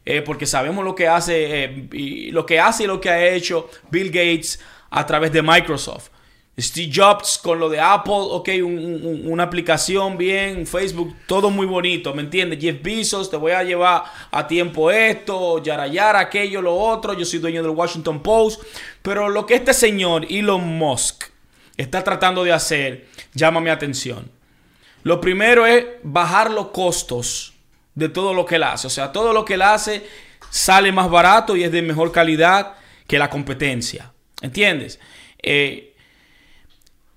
Eh, 0.04 0.20
porque 0.20 0.44
sabemos 0.44 0.84
lo 0.84 0.94
que 0.94 1.08
hace 1.08 1.64
eh, 1.64 1.88
y 1.92 2.30
lo 2.30 2.44
que 2.44 2.60
hace 2.60 2.84
y 2.84 2.86
lo 2.88 3.00
que 3.00 3.08
ha 3.08 3.26
hecho 3.28 3.70
Bill 3.90 4.08
Gates 4.08 4.60
a 4.90 5.06
través 5.06 5.32
de 5.32 5.40
Microsoft. 5.40 6.11
Steve 6.58 6.92
Jobs 6.94 7.38
con 7.42 7.58
lo 7.58 7.70
de 7.70 7.80
Apple, 7.80 8.12
ok, 8.14 8.48
un- 8.62 8.78
un- 9.04 9.22
una 9.24 9.44
aplicación 9.44 10.18
bien, 10.18 10.66
Facebook, 10.66 11.14
todo 11.26 11.48
muy 11.50 11.66
bonito, 11.66 12.12
¿me 12.14 12.20
entiendes? 12.22 12.58
Jeff 12.60 12.82
Bezos, 12.82 13.30
te 13.30 13.36
voy 13.38 13.52
a 13.52 13.62
llevar 13.62 14.04
a 14.30 14.46
tiempo 14.46 14.90
esto, 14.90 15.62
yara 15.62 15.86
yara, 15.86 16.20
aquello, 16.20 16.60
lo 16.60 16.74
otro, 16.76 17.14
yo 17.14 17.24
soy 17.24 17.38
dueño 17.38 17.62
del 17.62 17.72
Washington 17.72 18.22
Post, 18.22 18.62
pero 19.00 19.30
lo 19.30 19.46
que 19.46 19.54
este 19.54 19.72
señor 19.72 20.26
Elon 20.28 20.62
Musk 20.76 21.24
está 21.78 22.04
tratando 22.04 22.44
de 22.44 22.52
hacer 22.52 23.06
llama 23.32 23.60
mi 23.62 23.70
atención. 23.70 24.30
Lo 25.04 25.20
primero 25.22 25.66
es 25.66 25.86
bajar 26.02 26.50
los 26.50 26.68
costos 26.68 27.54
de 27.94 28.08
todo 28.10 28.34
lo 28.34 28.44
que 28.44 28.56
él 28.56 28.62
hace. 28.62 28.86
O 28.86 28.90
sea, 28.90 29.10
todo 29.10 29.32
lo 29.32 29.44
que 29.44 29.54
él 29.54 29.62
hace 29.62 30.06
sale 30.50 30.92
más 30.92 31.10
barato 31.10 31.56
y 31.56 31.64
es 31.64 31.72
de 31.72 31.80
mejor 31.82 32.12
calidad 32.12 32.74
que 33.06 33.18
la 33.18 33.30
competencia. 33.30 34.12
¿Entiendes? 34.42 35.00
Eh, 35.42 35.91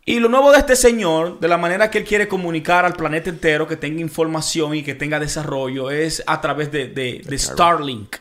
y 0.05 0.19
lo 0.19 0.29
nuevo 0.29 0.51
de 0.51 0.59
este 0.59 0.75
señor, 0.75 1.39
de 1.39 1.47
la 1.47 1.57
manera 1.57 1.89
que 1.89 1.97
él 1.97 2.03
quiere 2.03 2.27
comunicar 2.27 2.85
al 2.85 2.93
planeta 2.93 3.29
entero, 3.31 3.67
que 3.67 3.75
tenga 3.75 4.01
información 4.01 4.75
y 4.75 4.83
que 4.83 4.93
tenga 4.93 5.19
desarrollo, 5.19 5.89
es 5.89 6.23
a 6.27 6.41
través 6.41 6.71
de, 6.71 6.87
de- 6.89 7.21
de 7.25 7.37
Starlink. 7.39 8.17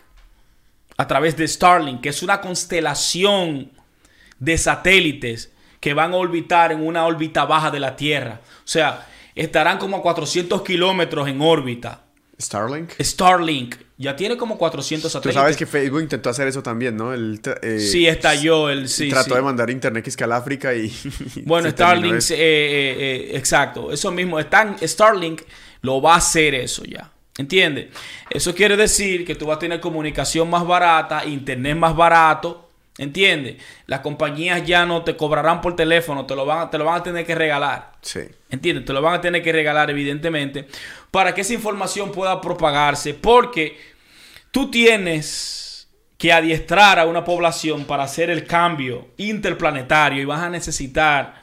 A 0.96 1.06
través 1.06 1.36
de 1.36 1.46
Starlink, 1.46 2.00
que 2.00 2.08
es 2.08 2.22
una 2.22 2.40
constelación 2.40 3.70
de 4.38 4.56
satélites 4.58 5.52
que 5.80 5.92
van 5.92 6.12
a 6.14 6.16
orbitar 6.16 6.72
en 6.72 6.86
una 6.86 7.04
órbita 7.04 7.44
baja 7.44 7.70
de 7.70 7.80
la 7.80 7.96
Tierra. 7.96 8.40
O 8.58 8.66
sea, 8.68 9.06
estarán 9.34 9.76
como 9.78 9.98
a 9.98 10.02
400 10.02 10.62
kilómetros 10.62 11.28
en 11.28 11.42
órbita. 11.42 12.03
Starlink. 12.40 12.92
Starlink 13.00 13.76
ya 13.96 14.16
tiene 14.16 14.36
como 14.36 14.58
400 14.58 15.10
Tú 15.10 15.18
satélites. 15.18 15.40
sabes 15.40 15.56
que 15.56 15.66
Facebook 15.66 16.00
intentó 16.02 16.30
hacer 16.30 16.48
eso 16.48 16.62
también, 16.62 16.96
¿no? 16.96 17.14
Eh, 17.14 17.78
Sí, 17.78 18.06
estalló 18.06 18.70
el... 18.70 18.88
Sí, 18.88 19.08
trató 19.08 19.30
sí. 19.30 19.34
de 19.36 19.42
mandar 19.42 19.70
internet 19.70 20.04
que 20.16 20.24
al 20.24 20.32
África 20.32 20.74
y... 20.74 20.92
Bueno, 21.44 21.70
Starlink, 21.70 22.14
eh, 22.30 22.34
eh, 22.36 22.96
eh, 23.30 23.36
exacto, 23.36 23.92
eso 23.92 24.10
mismo, 24.10 24.38
Stan- 24.40 24.76
Starlink 24.82 25.42
lo 25.82 26.00
va 26.02 26.14
a 26.14 26.16
hacer 26.18 26.54
eso 26.54 26.82
ya. 26.84 27.10
¿Entiendes? 27.36 27.88
Eso 28.30 28.54
quiere 28.54 28.76
decir 28.76 29.24
que 29.26 29.34
tú 29.34 29.46
vas 29.46 29.56
a 29.56 29.58
tener 29.60 29.80
comunicación 29.80 30.48
más 30.48 30.64
barata, 30.66 31.24
internet 31.24 31.76
más 31.76 31.94
barato. 31.96 32.63
¿Entiendes? 32.96 33.56
Las 33.86 34.00
compañías 34.00 34.64
ya 34.64 34.86
no 34.86 35.02
te 35.02 35.16
cobrarán 35.16 35.60
por 35.60 35.74
teléfono, 35.74 36.26
te 36.26 36.36
lo 36.36 36.46
van, 36.46 36.58
a- 36.60 36.70
te 36.70 36.78
lo 36.78 36.84
van 36.84 37.00
a 37.00 37.02
tener 37.02 37.26
que 37.26 37.34
regalar. 37.34 37.92
Sí. 38.02 38.20
¿Entiendes? 38.50 38.84
Te 38.84 38.92
lo 38.92 39.02
van 39.02 39.14
a 39.14 39.20
tener 39.20 39.42
que 39.42 39.50
regalar, 39.52 39.90
evidentemente, 39.90 40.68
para 41.10 41.34
que 41.34 41.40
esa 41.40 41.54
información 41.54 42.12
pueda 42.12 42.40
propagarse. 42.40 43.12
Porque 43.14 43.76
tú 44.52 44.70
tienes 44.70 45.88
que 46.18 46.32
adiestrar 46.32 47.00
a 47.00 47.06
una 47.06 47.24
población 47.24 47.84
para 47.84 48.04
hacer 48.04 48.30
el 48.30 48.44
cambio 48.46 49.08
interplanetario 49.16 50.22
y 50.22 50.24
vas 50.24 50.40
a 50.42 50.48
necesitar 50.48 51.42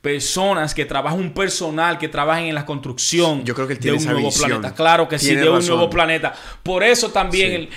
personas 0.00 0.74
que 0.74 0.84
trabajen, 0.86 1.20
un 1.20 1.34
personal 1.34 1.98
que 1.98 2.08
trabajen 2.08 2.46
en 2.46 2.54
la 2.54 2.64
construcción 2.64 3.44
Yo 3.44 3.54
creo 3.54 3.66
que 3.66 3.74
él 3.74 3.78
de 3.78 3.82
tiene 3.82 3.96
un 3.98 4.02
esa 4.02 4.12
nuevo 4.12 4.28
visión. 4.28 4.48
planeta. 4.48 4.74
Claro 4.74 5.08
que 5.08 5.18
sí, 5.18 5.34
de 5.34 5.50
un 5.50 5.66
nuevo 5.66 5.90
planeta. 5.90 6.34
Por 6.62 6.82
eso 6.82 7.10
también 7.10 7.48
Sí. 7.50 7.54
él, 7.56 7.68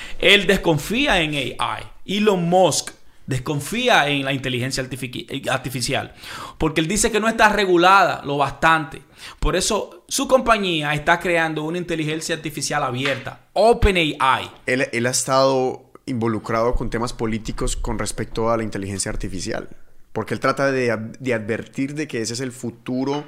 él 0.41 0.47
desconfía 0.47 1.19
en 1.19 1.33
AI. 1.35 1.83
Elon 2.05 2.47
Musk 2.47 2.91
desconfía 3.27 4.07
en 4.09 4.25
la 4.25 4.33
inteligencia 4.33 4.83
artifici- 4.83 5.49
artificial. 5.49 6.13
Porque 6.57 6.81
él 6.81 6.87
dice 6.87 7.11
que 7.11 7.19
no 7.19 7.27
está 7.27 7.49
regulada 7.49 8.21
lo 8.25 8.37
bastante. 8.37 9.01
Por 9.39 9.55
eso 9.55 10.03
su 10.07 10.27
compañía 10.27 10.93
está 10.93 11.19
creando 11.19 11.63
una 11.63 11.77
inteligencia 11.77 12.35
artificial 12.35 12.83
abierta. 12.83 13.47
OpenAI. 13.53 14.49
Él, 14.65 14.87
él 14.91 15.05
ha 15.05 15.11
estado 15.11 15.91
involucrado 16.05 16.73
con 16.75 16.89
temas 16.89 17.13
políticos 17.13 17.77
con 17.77 17.99
respecto 17.99 18.49
a 18.49 18.57
la 18.57 18.63
inteligencia 18.63 19.11
artificial. 19.11 19.69
Porque 20.11 20.33
él 20.33 20.39
trata 20.41 20.71
de, 20.71 20.97
de 21.19 21.33
advertir 21.33 21.93
de 21.95 22.07
que 22.07 22.21
ese 22.21 22.33
es 22.33 22.41
el 22.41 22.51
futuro. 22.51 23.23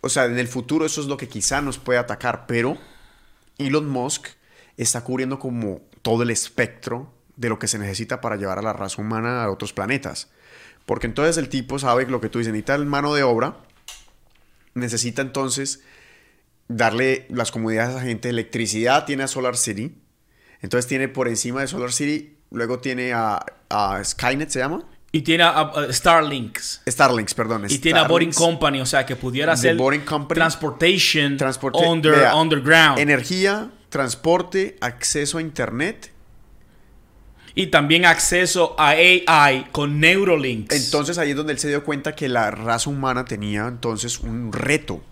O 0.00 0.08
sea, 0.08 0.26
en 0.26 0.38
el 0.38 0.46
futuro 0.46 0.86
eso 0.86 1.00
es 1.00 1.08
lo 1.08 1.16
que 1.16 1.28
quizá 1.28 1.60
nos 1.60 1.78
puede 1.78 1.98
atacar. 1.98 2.46
Pero 2.46 2.78
Elon 3.58 3.88
Musk 3.88 4.28
está 4.76 5.02
cubriendo 5.02 5.38
como 5.38 5.80
todo 6.02 6.22
el 6.22 6.30
espectro 6.30 7.12
de 7.36 7.48
lo 7.48 7.58
que 7.58 7.68
se 7.68 7.78
necesita 7.78 8.20
para 8.20 8.36
llevar 8.36 8.58
a 8.58 8.62
la 8.62 8.72
raza 8.72 9.00
humana 9.02 9.42
a 9.44 9.50
otros 9.50 9.72
planetas. 9.72 10.30
Porque 10.86 11.06
entonces 11.06 11.36
el 11.38 11.48
tipo 11.48 11.78
sabe 11.78 12.06
lo 12.06 12.20
que 12.20 12.28
tú 12.28 12.38
dices, 12.38 12.52
necesita 12.52 12.76
mano 12.78 13.14
de 13.14 13.22
obra, 13.22 13.56
necesita 14.74 15.22
entonces 15.22 15.82
darle 16.68 17.26
las 17.28 17.50
comodidades 17.50 17.92
a 17.94 17.98
la 17.98 18.02
gente, 18.02 18.28
electricidad 18.28 19.04
tiene 19.04 19.22
a 19.24 19.28
Solar 19.28 19.56
City, 19.56 19.94
entonces 20.60 20.86
tiene 20.86 21.08
por 21.08 21.28
encima 21.28 21.60
de 21.60 21.66
Solar 21.66 21.92
City, 21.92 22.36
luego 22.50 22.78
tiene 22.80 23.12
a, 23.12 23.44
a 23.68 24.02
Skynet, 24.02 24.50
¿se 24.50 24.60
llama? 24.60 24.84
Y 25.12 25.22
tiene 25.22 25.44
a, 25.44 25.50
a 25.60 25.92
Starlinks. 25.92 26.82
Starlinks, 26.88 27.34
perdón. 27.34 27.66
Y 27.68 27.78
tiene 27.78 28.00
a 28.00 28.08
Boring. 28.08 28.32
Company, 28.32 28.80
o 28.80 28.86
sea, 28.86 29.06
que 29.06 29.14
pudiera 29.14 29.52
hacer 29.52 29.76
transportation 30.28 31.36
Transporte- 31.36 31.86
under, 31.86 32.16
vea, 32.16 32.34
underground. 32.34 32.98
Energía, 32.98 33.70
transporte, 33.90 34.76
acceso 34.80 35.38
a 35.38 35.40
internet. 35.40 36.10
Y 37.54 37.68
también 37.68 38.04
acceso 38.04 38.74
a 38.78 38.90
AI 38.90 39.66
con 39.72 40.00
Neurolinks. 40.00 40.74
Entonces 40.74 41.18
ahí 41.18 41.30
es 41.30 41.36
donde 41.36 41.52
él 41.52 41.58
se 41.58 41.68
dio 41.68 41.84
cuenta 41.84 42.14
que 42.16 42.28
la 42.28 42.50
raza 42.50 42.90
humana 42.90 43.24
tenía 43.24 43.66
entonces 43.68 44.20
un 44.20 44.52
reto. 44.52 45.02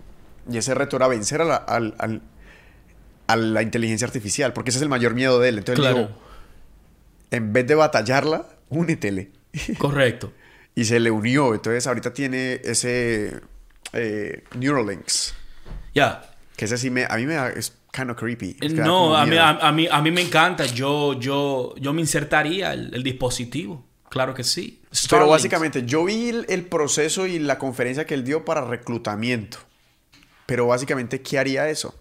Y 0.51 0.57
ese 0.57 0.73
reto 0.73 0.97
era 0.97 1.07
vencer 1.07 1.41
a 1.41 1.45
la, 1.45 1.55
a 3.27 3.35
la 3.37 3.61
inteligencia 3.61 4.05
artificial, 4.05 4.51
porque 4.53 4.71
ese 4.71 4.79
es 4.79 4.83
el 4.83 4.89
mayor 4.89 5.13
miedo 5.13 5.39
de 5.39 5.49
él. 5.49 5.57
Entonces 5.59 5.85
él 5.85 5.91
Claro. 5.93 6.07
dijo, 6.09 6.19
en 7.31 7.53
vez 7.53 7.65
de 7.65 7.75
batallarla, 7.75 8.45
únetele. 8.69 9.31
Correcto. 9.77 10.33
Y 10.75 10.85
se 10.85 10.99
le 10.99 11.11
unió. 11.11 11.53
Entonces 11.53 11.87
ahorita 11.87 12.13
tiene 12.13 12.59
ese, 12.63 13.39
eh. 13.93 14.43
Ya. 15.93 16.29
Que 16.57 16.65
ese 16.65 16.77
sí 16.77 16.89
me, 16.89 17.05
a 17.05 17.15
mí 17.15 17.25
me 17.25 17.35
da, 17.35 17.49
es 17.49 17.73
kind 17.95 18.09
of 18.09 18.17
creepy. 18.17 18.53
Da 18.59 18.83
No, 18.85 19.15
a 19.15 19.25
mí, 19.25 19.37
a, 19.37 19.49
a 19.49 19.71
mí, 19.71 19.87
a 19.89 20.01
mí 20.01 20.11
me 20.11 20.21
encanta. 20.21 20.65
Yo, 20.65 21.19
yo, 21.19 21.75
yo 21.77 21.93
me 21.93 22.01
insertaría 22.01 22.73
el, 22.73 22.93
el 22.93 23.03
dispositivo. 23.03 23.85
Claro 24.09 24.33
que 24.33 24.43
sí. 24.43 24.81
Pero 25.09 25.27
básicamente, 25.27 25.83
yo 25.85 26.05
vi 26.05 26.29
el, 26.29 26.45
el 26.49 26.65
proceso 26.65 27.25
y 27.25 27.39
la 27.39 27.57
conferencia 27.57 28.05
que 28.05 28.13
él 28.13 28.23
dio 28.23 28.45
para 28.45 28.63
reclutamiento. 28.65 29.57
Pero 30.45 30.67
básicamente, 30.67 31.21
¿qué 31.21 31.39
haría 31.39 31.69
eso? 31.69 31.95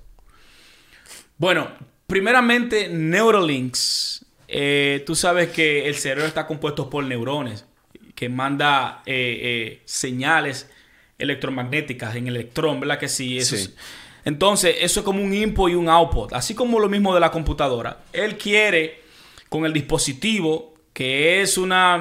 Bueno, 1.38 1.70
primeramente, 2.06 2.88
Neuralinks. 2.88 4.24
eh, 4.48 5.02
tú 5.06 5.14
sabes 5.14 5.48
que 5.50 5.88
el 5.88 5.94
cerebro 5.94 6.26
está 6.26 6.46
compuesto 6.46 6.90
por 6.90 7.04
neurones 7.04 7.64
que 8.14 8.28
manda 8.28 9.02
eh, 9.06 9.38
eh, 9.42 9.82
señales 9.86 10.68
electromagnéticas 11.18 12.14
en 12.16 12.26
el 12.28 12.36
electrón, 12.36 12.80
¿verdad 12.80 12.98
que 12.98 13.08
sí? 13.08 13.38
Eso 13.38 13.56
Sí. 13.56 13.62
es- 13.62 13.74
entonces, 14.24 14.76
eso 14.80 15.00
es 15.00 15.04
como 15.04 15.22
un 15.22 15.32
input 15.34 15.70
y 15.70 15.74
un 15.74 15.88
output, 15.88 16.32
así 16.32 16.54
como 16.54 16.78
lo 16.78 16.88
mismo 16.88 17.12
de 17.14 17.20
la 17.20 17.30
computadora. 17.30 17.98
Él 18.12 18.36
quiere, 18.38 19.00
con 19.48 19.64
el 19.66 19.72
dispositivo, 19.72 20.74
que 20.92 21.42
es 21.42 21.58
una 21.58 21.98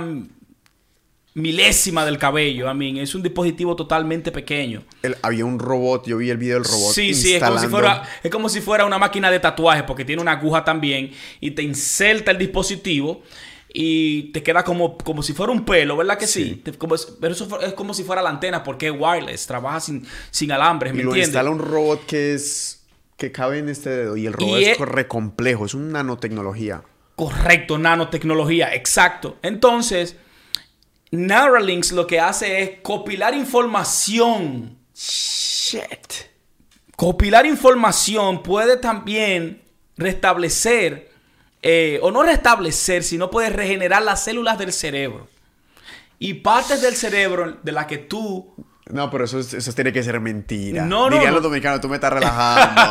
milésima 1.34 2.06
del 2.06 2.18
cabello, 2.18 2.68
a 2.70 2.74
mí, 2.74 3.00
es 3.00 3.16
un 3.16 3.24
dispositivo 3.24 3.74
totalmente 3.76 4.32
pequeño. 4.34 4.84
El- 5.02 5.16
había 5.22 5.46
un 5.46 5.60
robot, 5.60 6.06
yo 6.06 6.18
vi 6.18 6.30
el 6.30 6.38
video 6.38 6.56
del 6.56 6.66
robot. 6.66 6.94
Sí, 6.94 7.14
sí, 7.14 7.34
es 7.36 7.42
como, 7.42 7.58
si 7.58 7.68
fuera, 7.68 8.04
es 8.22 8.30
como 8.32 8.50
si 8.50 8.60
fuera 8.60 8.86
una 8.86 8.98
máquina 8.98 9.32
de 9.32 9.40
tatuaje, 9.40 9.84
porque 9.84 10.04
tiene 10.04 10.22
una 10.22 10.34
aguja 10.34 10.66
también, 10.66 11.12
y 11.40 11.52
te 11.52 11.62
inserta 11.64 12.32
el 12.32 12.38
dispositivo 12.38 13.22
y 13.74 14.32
te 14.34 14.44
queda 14.44 14.64
como, 14.64 14.98
como 14.98 15.24
si 15.24 15.34
fuera 15.34 15.52
un 15.52 15.64
pelo, 15.66 15.96
¿verdad 15.98 16.18
que 16.18 16.28
sí? 16.28 16.44
Sí. 16.44 16.56
Te- 16.58 16.74
como 16.78 16.96
es- 16.96 17.06
pero 17.22 17.34
eso 17.34 17.48
es 17.62 17.74
como 17.74 17.94
si 17.94 18.04
fuera 18.04 18.22
la 18.22 18.30
antena, 18.30 18.64
porque 18.64 18.88
es 18.88 18.94
wireless, 18.98 19.48
trabaja 19.48 19.80
sin, 19.80 20.06
sin 20.30 20.52
alambres, 20.52 20.94
Y 20.94 20.98
¿me 20.98 21.04
lo 21.04 21.10
entiendes? 21.12 21.30
instala 21.30 21.50
un 21.50 21.60
robot 21.60 22.06
que 22.06 22.34
es 22.34 22.78
que 23.18 23.32
cabe 23.32 23.60
en 23.60 23.70
este 23.70 23.90
dedo 23.92 24.18
y 24.18 24.26
el 24.26 24.34
robot 24.34 24.60
Y 24.60 24.64
es 24.64 24.70
es- 24.70 24.80
re 24.80 25.08
complejo, 25.08 25.66
es 25.66 25.74
una 25.74 25.94
nanotecnología. 26.04 26.84
Correcto, 27.16 27.78
nanotecnología, 27.78 28.74
exacto. 28.74 29.38
Entonces, 29.44 30.16
Neuralinks 31.12 31.92
lo 31.92 32.08
que 32.08 32.20
hace 32.20 32.62
es 32.64 32.72
copilar 32.82 33.36
información 33.36 34.78
Shit. 34.96 36.14
Copilar 36.96 37.46
información 37.46 38.42
puede 38.44 38.78
también 38.78 39.62
restablecer, 39.98 41.11
eh, 41.62 41.99
o 42.01 42.12
no 42.12 42.24
restablecer, 42.24 43.03
sino 43.03 43.30
puede 43.30 43.49
regenerar 43.49 44.01
las 44.01 44.24
células 44.24 44.57
del 44.57 44.74
cerebro. 44.74 45.28
Y 46.20 46.36
partes 46.36 46.82
del 46.82 46.95
cerebro 46.95 47.57
de 47.64 47.72
las 47.72 47.86
que 47.88 47.97
tú... 47.97 48.53
No, 48.91 49.09
pero 49.09 49.24
eso, 49.26 49.39
es- 49.39 49.53
eso 49.53 49.72
tiene 49.74 49.91
que 49.93 50.03
ser 50.03 50.20
mentira. 50.20 50.86
No, 50.86 51.09
no, 51.09 51.16
Dirían 51.16 51.34
los 51.34 51.41
dominicanos, 51.43 51.82
tú 51.82 51.88
me 51.89 51.95
estás 51.95 52.12
relajando. 52.14 52.82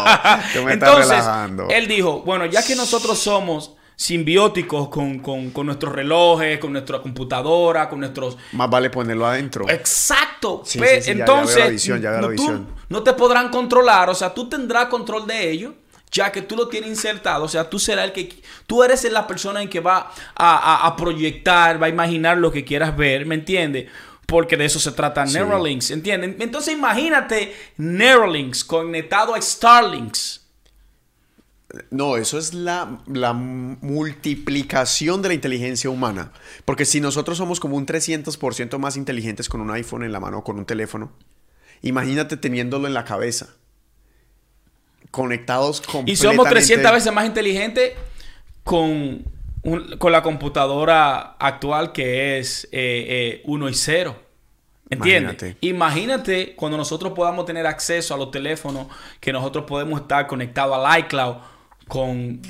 tú 0.54 0.62
me 0.64 0.72
estás 0.72 0.88
Entonces, 0.88 1.10
relajando. 1.10 1.68
él 1.70 1.86
dijo, 1.88 2.22
bueno, 2.22 2.46
ya 2.46 2.62
que 2.64 2.74
nosotros 2.74 3.18
somos 3.18 3.76
simbióticos 3.96 4.88
con, 4.88 5.18
con- 5.18 5.50
con 5.50 5.66
nuestros 5.66 5.92
relojes, 5.94 6.58
con 6.58 6.72
nuestra 6.72 7.00
computadora, 7.02 7.88
con 7.88 8.00
nuestros... 8.00 8.38
Más 8.52 8.70
vale 8.70 8.88
ponerlo 8.90 9.26
adentro. 9.26 9.68
Exacto. 9.68 10.62
Sí, 10.64 10.78
Pe- 10.78 11.02
sí, 11.02 11.12
sí, 11.12 11.18
ya- 11.18 11.26
ya 11.26 11.32
Entonces, 11.32 11.56
veo 11.56 11.64
la 11.66 11.70
visión, 11.70 12.00
ya 12.00 12.10
veo 12.12 12.20
la 12.22 12.28
no, 12.28 12.34
tú 12.34 12.66
no 12.88 13.02
te 13.02 13.12
podrán 13.12 13.50
controlar, 13.50 14.08
o 14.08 14.14
sea, 14.14 14.32
tú 14.32 14.48
tendrás 14.48 14.86
control 14.86 15.26
de 15.26 15.50
ellos, 15.50 15.74
ya 16.12 16.32
que 16.32 16.42
tú 16.42 16.56
lo 16.56 16.68
tienes 16.68 16.90
insertado, 16.90 17.44
o 17.44 17.48
sea, 17.48 17.68
tú 17.70 17.78
serás 17.78 18.04
el 18.06 18.12
que, 18.12 18.42
tú 18.66 18.82
eres 18.82 19.04
la 19.10 19.26
persona 19.26 19.62
en 19.62 19.68
que 19.68 19.80
va 19.80 20.10
a, 20.34 20.56
a- 20.56 20.86
a 20.86 20.96
proyectar, 20.96 21.80
va 21.80 21.86
a 21.86 21.90
imaginar 21.90 22.36
lo 22.38 22.50
que 22.50 22.64
quieras 22.64 22.96
ver, 22.96 23.26
¿me 23.26 23.34
entiendes? 23.36 23.88
Porque 24.26 24.56
de 24.56 24.64
eso 24.64 24.78
se 24.78 24.92
trata 24.92 25.26
Sí. 25.26 25.34
Neuralinks, 25.34 25.90
¿entienden? 25.90 26.36
Entonces 26.40 26.74
imagínate 26.74 27.54
Neuralinks 27.78 28.62
conectado 28.64 29.34
a 29.34 29.40
Starlinks. 29.42 30.38
No, 31.90 32.16
eso 32.16 32.36
es 32.38 32.52
la, 32.52 32.98
la 33.06 33.32
multiplicación 33.32 35.22
de 35.22 35.28
la 35.28 35.34
inteligencia 35.34 35.88
humana. 35.90 36.32
Porque 36.64 36.84
si 36.84 37.00
nosotros 37.00 37.38
somos 37.38 37.60
como 37.60 37.76
un 37.76 37.86
300% 37.86 38.78
más 38.78 38.96
inteligentes 38.96 39.48
con 39.48 39.60
un 39.60 39.70
iPhone 39.70 40.02
en 40.02 40.10
la 40.12 40.18
mano 40.20 40.38
o 40.38 40.44
con 40.44 40.58
un 40.58 40.64
teléfono, 40.66 41.12
imagínate 41.82 42.36
teniéndolo 42.36 42.88
en 42.88 42.94
la 42.94 43.04
cabeza. 43.04 43.50
Conectados 45.10 45.80
Y 45.80 45.90
completamente. 45.90 46.16
somos 46.16 46.48
300 46.48 46.92
veces 46.92 47.12
más 47.12 47.26
inteligentes 47.26 47.92
con, 48.64 49.24
un- 49.62 49.96
con 49.98 50.12
la 50.12 50.22
computadora 50.22 51.36
actual 51.38 51.92
que 51.92 52.38
es 52.38 52.68
1 53.44 53.68
y 53.68 53.74
0. 53.74 54.16
¿Entiendes? 54.92 55.32
Imagínate. 55.34 55.56
Imagínate 55.60 56.54
cuando 56.56 56.76
nosotros 56.76 57.12
podamos 57.12 57.46
tener 57.46 57.66
acceso 57.66 58.12
a 58.14 58.18
los 58.18 58.30
teléfonos, 58.32 58.88
que 59.20 59.32
nosotros 59.32 59.64
podemos 59.66 60.00
estar 60.00 60.26
conectados 60.26 60.76
al 60.84 60.98
iCloud 61.00 61.36
con, 61.86 62.40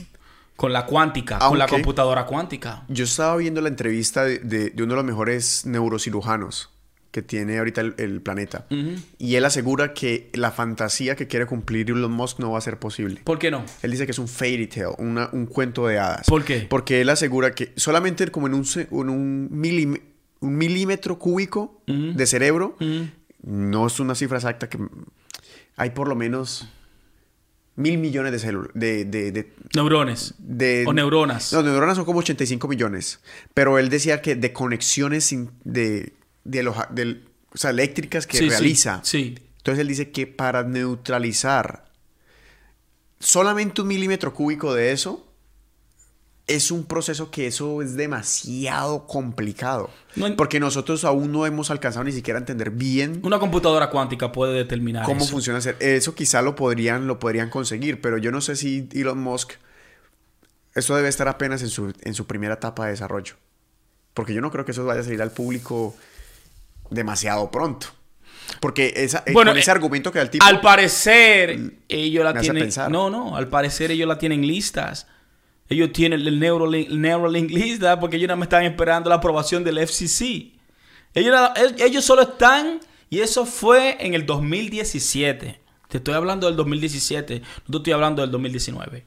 con 0.57 0.73
la 0.73 0.87
cuántica, 0.87 1.39
con 1.39 1.59
la 1.59 1.67
computadora 1.69 2.25
cuántica. 2.25 2.85
Yo 2.89 3.05
estaba 3.05 3.37
viendo 3.37 3.61
la 3.61 3.69
entrevista 3.69 4.25
de, 4.25 4.39
de- 4.39 4.71
de 4.71 4.83
uno 4.83 4.93
de 4.93 4.97
los 4.97 5.05
mejores 5.05 5.67
neurocirujanos 5.67 6.71
que 7.11 7.23
tiene 7.23 7.59
ahorita 7.59 7.81
el, 7.81 7.95
el 7.99 8.21
planeta. 8.23 8.67
Y 9.19 9.35
él 9.35 9.45
asegura 9.45 9.95
que 9.95 10.31
la 10.35 10.51
fantasía 10.53 11.17
que 11.17 11.27
quiere 11.27 11.47
cumplir 11.47 11.91
Elon 11.91 12.13
Musk 12.13 12.39
no 12.39 12.53
va 12.53 12.59
a 12.59 12.61
ser 12.61 12.79
posible. 12.79 13.21
¿Por 13.25 13.39
qué 13.39 13.51
no? 13.51 13.65
Él 13.83 13.91
dice 13.91 14.05
que 14.07 14.13
es 14.13 14.19
un 14.19 14.29
fairy 14.29 14.69
tale, 14.69 14.95
una- 14.99 15.29
un 15.33 15.47
cuento 15.47 15.87
de 15.89 15.99
hadas. 15.99 16.27
¿Por 16.29 16.45
qué? 16.45 16.67
Porque 16.71 17.01
él 17.01 17.09
asegura 17.09 17.53
que 17.55 17.73
solamente 17.77 18.27
como 18.31 18.47
en 18.47 18.55
un, 18.55 18.65
en 18.77 19.09
un, 19.11 19.51
milim- 19.51 20.01
un 20.41 20.57
milímetro 20.57 21.19
cúbico 21.19 21.83
de 21.87 22.27
cerebro, 22.27 22.77
no 23.43 23.87
es 23.87 23.99
una 24.01 24.15
cifra 24.15 24.37
exacta, 24.39 24.69
que 24.69 24.79
hay 25.77 25.91
por 25.91 26.07
lo 26.09 26.15
menos 26.15 26.69
mil 27.77 27.99
millones 27.99 28.33
de 28.33 28.39
células. 28.39 28.71
De, 28.75 29.05
de, 29.05 29.33
de- 29.33 29.53
Neurones. 29.75 30.35
de- 30.39 30.85
o 30.87 30.93
neuronas. 30.93 31.53
No, 31.53 31.63
neuronas 31.63 31.97
son 31.97 32.05
como 32.05 32.19
85 32.21 32.69
millones. 32.69 33.21
Pero 33.55 33.79
él 33.79 33.89
decía 33.89 34.21
que 34.23 34.37
de 34.37 34.53
conexiones 34.53 35.35
de, 35.65 36.13
de 36.45 36.63
los, 36.63 36.77
o 36.77 37.57
sea, 37.59 37.71
eléctricas 37.71 38.27
que 38.27 38.39
Sí, 38.39 38.49
realiza. 38.49 39.01
sí. 39.05 39.37
Entonces 39.59 39.81
él 39.83 39.89
dice 39.89 40.11
que 40.11 40.27
para 40.27 40.63
neutralizar 40.63 41.85
solamente 43.19 43.83
un 43.83 43.89
milímetro 43.89 44.33
cúbico 44.33 44.75
de 44.75 44.93
eso, 44.93 45.27
es 46.47 46.71
un 46.73 46.85
proceso 46.85 47.31
que 47.31 47.47
eso 47.47 47.81
es 47.83 47.95
demasiado 47.95 49.07
complicado. 49.07 49.91
No 50.17 50.35
porque 50.37 50.59
nosotros 50.59 51.05
aún 51.05 51.31
no 51.31 51.47
hemos 51.47 51.71
alcanzado 51.71 52.05
ni 52.05 52.13
siquiera 52.13 52.39
a 52.39 52.41
entender 52.41 52.71
bien 52.71 53.21
Una 53.23 53.39
computadora 53.39 53.91
cuántica 53.91 54.33
puede 54.33 54.55
determinar 54.55 55.05
cómo 55.05 55.23
eso. 55.23 55.31
funciona 55.31 55.59
hacer. 55.61 55.77
Eso 55.79 56.15
quizá 56.15 56.43
lo 56.43 56.57
podrían, 56.57 57.07
lo 57.07 57.19
podrían 57.21 57.51
conseguir, 57.51 58.01
pero 58.01 58.19
yo 58.19 58.33
no 58.33 58.41
sé 58.41 58.57
si 58.57 58.89
Elon 58.93 59.19
Musk. 59.19 59.53
Eso 60.75 60.97
debe 60.97 61.09
estar 61.09 61.29
apenas 61.29 61.63
en 61.63 61.69
su, 61.69 61.93
en 62.03 62.15
su 62.15 62.27
primera 62.27 62.55
etapa 62.55 62.87
de 62.87 62.93
desarrollo. 62.93 63.35
Porque 64.15 64.35
yo 64.35 64.41
no 64.41 64.51
creo 64.51 64.65
que 64.65 64.73
eso 64.73 64.85
vaya 64.85 65.01
a 65.03 65.05
salir 65.05 65.23
al 65.23 65.31
público 65.33 65.95
demasiado 66.91 67.51
pronto. 67.51 67.89
Porque 68.61 68.93
esa, 68.97 69.23
eh, 69.27 69.33
Bueno, 69.33 69.53
con 69.53 69.59
ese 69.59 69.71
eh, 69.71 69.75
argumento 69.75 70.11
que 70.11 70.19
da 70.19 70.25
el 70.25 70.31
tipo. 70.31 70.45
Al 70.45 70.61
parecer, 70.61 71.73
ellos 71.89 72.25
la 72.25 72.41
tienen. 72.41 72.69
No, 72.91 73.09
no, 73.09 73.37
al 73.37 73.49
parecer 73.49 73.91
ellos 73.91 74.09
la 74.09 74.19
tienen 74.19 74.47
listas. 74.47 75.07
Ellos 75.69 75.93
tienen 75.93 76.27
el 76.27 76.41
Neuralink, 76.41 76.89
el 76.89 77.01
Neuralink 77.01 77.51
lista 77.51 78.01
porque 78.01 78.17
ellos 78.17 78.29
no 78.29 78.37
me 78.37 78.43
están 78.43 78.65
esperando 78.65 79.09
la 79.09 79.17
aprobación 79.17 79.63
del 79.63 79.79
FCC. 79.79 80.53
Ellos, 81.15 81.35
ellos 81.79 82.05
solo 82.05 82.23
están, 82.23 82.81
y 83.09 83.21
eso 83.21 83.47
fue 83.47 83.97
en 84.05 84.15
el 84.15 84.27
2017. 84.27 85.61
Te 85.89 85.97
estoy 85.97 86.15
hablando 86.15 86.47
del 86.47 86.57
2017, 86.57 87.41
no 87.41 87.47
te 87.71 87.77
estoy 87.77 87.93
hablando 87.93 88.23
del 88.23 88.31
2019. 88.31 89.05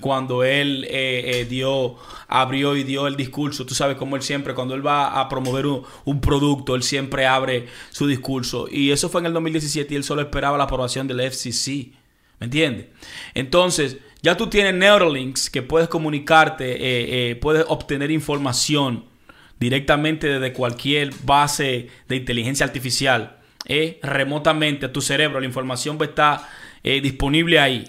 Cuando 0.00 0.44
él 0.44 0.84
eh, 0.90 1.40
eh, 1.40 1.44
dio, 1.46 1.96
abrió 2.28 2.76
y 2.76 2.84
dio 2.84 3.06
el 3.06 3.16
discurso, 3.16 3.64
tú 3.64 3.74
sabes 3.74 3.96
cómo 3.96 4.16
él 4.16 4.22
siempre, 4.22 4.54
cuando 4.54 4.74
él 4.74 4.86
va 4.86 5.18
a 5.18 5.28
promover 5.28 5.64
un, 5.66 6.20
producto, 6.20 6.74
él 6.74 6.82
siempre 6.82 7.26
abre 7.26 7.66
su 7.90 8.06
discurso. 8.06 8.68
Y 8.70 8.90
eso 8.90 9.08
fue 9.08 9.22
en 9.22 9.26
el 9.28 9.32
2017 9.32 9.94
y 9.94 9.96
él 9.96 10.04
solo 10.04 10.20
esperaba 10.20 10.58
la 10.58 10.64
aprobación 10.64 11.08
del 11.08 11.20
FCC. 11.20 11.92
¿Me 12.38 12.44
entiendes? 12.44 12.88
Entonces, 13.34 13.96
ya 14.20 14.36
tú 14.36 14.48
tienes 14.48 14.74
Neuralinks 14.74 15.48
que 15.48 15.62
puedes 15.62 15.88
comunicarte, 15.88 16.72
eh, 16.72 17.30
eh, 17.30 17.36
puedes 17.36 17.64
obtener 17.68 18.10
información 18.10 19.06
directamente 19.58 20.28
desde 20.28 20.52
cualquier 20.52 21.14
base 21.24 21.88
de 22.08 22.16
inteligencia 22.16 22.66
artificial, 22.66 23.38
remotamente 24.02 24.86
a 24.86 24.92
tu 24.92 25.00
cerebro. 25.00 25.40
La 25.40 25.46
información 25.46 25.96
va 25.98 26.04
a 26.04 26.08
estar 26.08 26.40
disponible 27.02 27.58
ahí, 27.58 27.84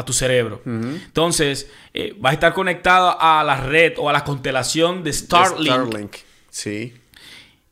a 0.00 0.04
tu 0.04 0.12
cerebro. 0.12 0.62
Entonces, 0.64 1.70
eh, 1.94 2.14
vas 2.18 2.30
a 2.30 2.34
estar 2.34 2.52
conectado 2.54 3.16
a 3.20 3.44
la 3.44 3.56
red 3.60 3.94
o 3.98 4.08
a 4.08 4.12
la 4.12 4.24
constelación 4.24 5.02
de 5.04 5.12
Starlink, 5.12 5.66
Starlink. 5.86 6.16
Sí. 6.50 6.94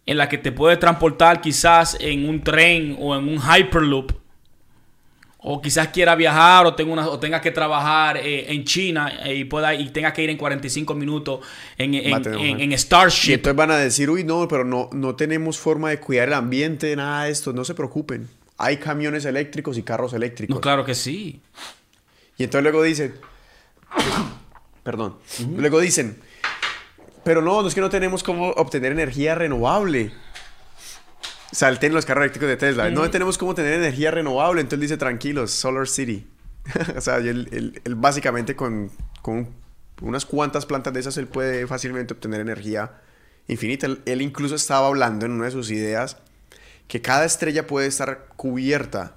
en 0.07 0.17
la 0.19 0.29
que 0.29 0.39
te 0.39 0.53
puedes 0.53 0.79
transportar 0.79 1.41
quizás 1.41 1.97
en 2.01 2.29
un 2.29 2.43
tren 2.43 2.97
o 3.01 3.17
en 3.17 3.29
un 3.29 3.39
Hyperloop. 3.41 4.13
O 5.41 5.63
quizás 5.63 5.89
quiera 5.89 6.17
viajar 6.17 6.67
o 6.67 6.75
tenga, 6.75 6.93
una, 6.93 7.09
o 7.09 7.19
tenga 7.21 7.41
que 7.41 7.53
trabajar 7.53 8.17
eh, 8.17 8.53
en 8.53 8.65
China 8.65 9.21
eh, 9.25 9.37
y, 9.37 9.45
pueda, 9.45 9.73
y 9.73 9.89
tenga 9.91 10.13
que 10.13 10.25
ir 10.25 10.31
en 10.31 10.37
45 10.37 10.95
minutos 10.97 11.41
en, 11.79 11.95
en 11.95 12.73
Y 12.73 12.77
Starship. 12.77 13.35
entonces 13.35 13.57
van 13.57 13.71
a 13.71 13.77
decir, 13.79 14.11
uy, 14.11 14.25
no, 14.25 14.49
pero 14.49 14.65
no, 14.65 14.91
no 14.93 15.15
tenemos 15.15 15.57
forma 15.57 15.91
de 15.91 16.01
cuidar 16.01 16.27
el 16.29 16.35
ambiente, 16.35 16.95
nada 16.97 17.25
de 17.25 17.31
esto. 17.31 17.53
No 17.53 17.65
se 17.65 17.75
preocupen. 17.75 18.29
hay 18.59 18.79
camiones 18.79 19.25
eléctricos 19.27 19.79
y 19.79 19.85
carros 19.85 20.13
eléctricos. 20.13 20.57
No, 20.57 20.61
claro 20.61 20.85
que 20.85 20.97
sí. 20.97 21.41
Y 22.39 22.45
entonces 22.45 22.63
luego 22.63 22.83
dicen, 22.83 23.15
perdón, 24.83 25.17
luego 25.57 25.81
dicen, 25.81 26.19
pero 27.25 27.43
no, 27.43 27.61
no 27.63 27.69
es 27.69 27.75
que 27.75 27.81
no 27.81 27.91
tenemos 27.91 28.23
cómo 28.23 28.51
obtener 28.51 28.93
energía 28.93 29.35
renovable. 29.35 30.13
Salten 31.53 31.95
los 31.95 32.05
carros 32.07 32.23
eléctricos 32.23 32.49
de 32.49 32.57
Tesla. 32.57 32.85
No 32.91 33.11
tenemos 33.11 33.39
cómo 33.39 33.55
tener 33.55 33.73
energía 33.75 34.11
renovable. 34.11 34.61
Entonces 34.61 34.81
dice, 34.83 34.97
tranquilos, 34.99 35.51
Solar 35.51 35.89
City. 35.89 36.27
o 36.97 37.01
sea, 37.01 37.17
él, 37.19 37.49
él- 37.53 37.81
él 37.85 37.95
básicamente 37.95 38.55
con, 38.55 38.91
con 39.23 39.49
unas 40.03 40.25
cuantas 40.27 40.67
plantas 40.67 40.93
de 40.93 41.01
esas, 41.01 41.17
él 41.17 41.27
puede 41.27 41.67
fácilmente 41.67 42.15
obtener 42.15 42.41
energía 42.41 43.01
infinita. 43.49 43.87
Él, 43.87 44.03
él 44.07 44.23
incluso 44.23 44.55
estaba 44.55 44.87
hablando 44.87 45.25
en 45.27 45.33
una 45.33 45.47
de 45.47 45.51
sus 45.51 45.71
ideas 45.71 46.19
que 46.87 47.01
cada 47.03 47.25
estrella 47.25 47.67
puede 47.67 47.87
estar 47.87 48.27
cubierta 48.37 49.17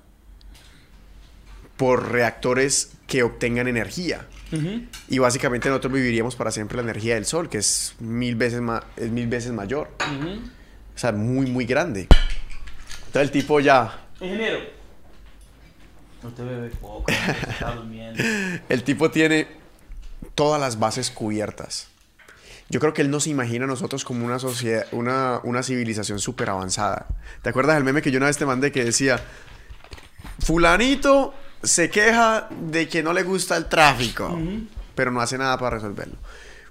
por 1.82 2.12
reactores 2.12 2.92
que 3.08 3.24
obtengan 3.24 3.68
energía. 3.68 4.28
Y 5.10 5.18
básicamente 5.18 5.68
nosotros 5.68 5.94
viviríamos 5.94 6.36
para 6.36 6.52
siempre 6.52 6.76
la 6.78 6.84
energía 6.84 7.16
del 7.16 7.26
sol, 7.26 7.50
que 7.50 7.58
es 7.58 7.96
mil 8.00 8.36
veces, 8.36 8.62
ma- 8.62 8.84
es 8.98 9.10
mil 9.10 9.26
veces 9.26 9.52
mayor. 9.52 9.90
O 10.00 10.98
sea, 11.00 11.12
muy, 11.12 11.48
muy 11.48 11.66
grande. 11.66 12.02
Entonces 13.08 13.22
el 13.24 13.32
tipo 13.32 13.60
ya... 13.60 14.00
Ingeniero. 14.20 14.60
Usted 16.22 16.46
bebe 16.46 16.70
poco, 16.70 17.06
está 17.12 17.74
durmiendo. 17.74 18.24
El 18.70 18.84
tipo 18.84 19.10
tiene 19.10 19.48
todas 20.36 20.62
las 20.62 20.78
bases 20.78 21.10
cubiertas. 21.10 21.88
Yo 22.70 22.80
creo 22.80 22.94
que 22.94 23.02
él 23.02 23.10
no 23.10 23.20
se 23.20 23.32
imagina 23.32 23.66
a 23.66 23.68
nosotros 23.68 24.06
como 24.06 24.24
una 24.24 24.38
sociedad, 24.38 24.86
una, 24.92 25.40
una 25.44 25.64
civilización 25.64 26.20
súper 26.20 26.52
avanzada. 26.52 27.08
¿Te 27.42 27.50
acuerdas 27.50 27.74
del 27.76 27.84
meme 27.86 28.04
que 28.04 28.12
yo 28.12 28.18
una 28.18 28.28
vez 28.28 28.38
te 28.38 28.46
mandé 28.46 28.72
que 28.72 28.86
decía, 28.86 29.20
fulanito 30.40 31.34
se 31.64 31.90
queja 31.90 32.50
de 32.50 32.88
que 32.88 33.04
no 33.04 33.14
le 33.14 33.24
gusta 33.24 33.58
el 33.58 33.68
tráfico, 33.68 34.38
pero 34.96 35.12
no 35.12 35.22
hace 35.22 35.38
nada 35.38 35.58
para 35.58 35.78
resolverlo. 35.78 36.18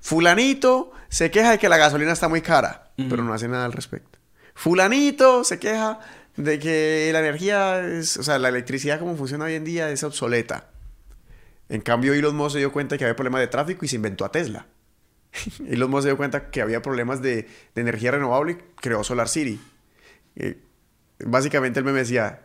Fulanito 0.00 0.92
se 1.08 1.30
queja 1.30 1.52
de 1.52 1.58
que 1.58 1.68
la 1.68 1.76
gasolina 1.76 2.12
está 2.12 2.28
muy 2.28 2.40
cara, 2.40 2.90
pero 3.08 3.22
no 3.22 3.32
hace 3.32 3.48
nada 3.48 3.64
al 3.64 3.72
respecto. 3.72 4.18
Fulanito 4.54 5.44
se 5.44 5.58
queja 5.58 6.00
de 6.36 6.58
que 6.58 7.10
la 7.12 7.20
energía, 7.20 7.80
es, 7.80 8.16
o 8.16 8.22
sea, 8.22 8.38
la 8.38 8.48
electricidad 8.48 8.98
como 8.98 9.16
funciona 9.16 9.44
hoy 9.44 9.54
en 9.54 9.64
día 9.64 9.90
es 9.90 10.02
obsoleta. 10.02 10.70
En 11.68 11.80
cambio, 11.80 12.14
Elon 12.14 12.34
Musk 12.34 12.54
se 12.54 12.58
dio 12.58 12.72
cuenta 12.72 12.98
que 12.98 13.04
había 13.04 13.14
problemas 13.16 13.40
de 13.40 13.46
tráfico 13.46 13.84
y 13.84 13.88
se 13.88 13.96
inventó 13.96 14.24
a 14.24 14.32
Tesla. 14.32 14.66
Elon 15.68 15.90
Musk 15.90 16.02
se 16.02 16.08
dio 16.08 16.16
cuenta 16.16 16.50
que 16.50 16.62
había 16.62 16.82
problemas 16.82 17.22
de, 17.22 17.48
de 17.74 17.80
energía 17.80 18.10
renovable 18.10 18.52
y 18.52 18.56
creó 18.80 19.04
Solar 19.04 19.28
City. 19.28 19.60
Eh, 20.36 20.60
básicamente 21.18 21.78
él 21.78 21.84
me 21.84 21.92
decía, 21.92 22.42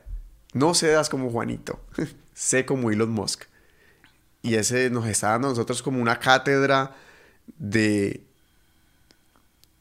no 0.56 0.74
seas 0.74 1.10
como 1.10 1.30
Juanito, 1.30 1.82
sé 2.34 2.66
como 2.66 2.89
Elon 2.89 3.12
Musk. 3.12 3.43
Y 4.41 4.56
ese 4.56 4.89
nos 4.89 5.06
está 5.06 5.32
dando 5.32 5.47
a 5.47 5.51
nosotros 5.51 5.84
como 5.84 6.01
una 6.01 6.18
cátedra 6.18 6.95
de, 7.58 8.24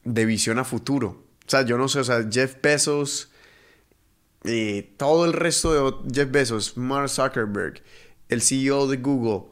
de 0.03 0.25
visión 0.25 0.59
a 0.59 0.65
futuro. 0.65 1.23
O 1.47 1.49
sea, 1.49 1.61
yo 1.61 1.77
no 1.77 1.87
sé, 1.87 1.99
o 1.99 2.03
sea, 2.03 2.27
Jeff 2.29 2.57
Bezos, 2.61 3.29
eh, 4.43 4.93
todo 4.97 5.23
el 5.23 5.31
resto 5.31 5.73
de 5.73 6.13
Jeff 6.13 6.29
Bezos, 6.29 6.75
Mark 6.75 7.09
Zuckerberg, 7.09 7.81
el 8.27 8.41
CEO 8.41 8.87
de 8.87 8.97
Google, 8.97 9.49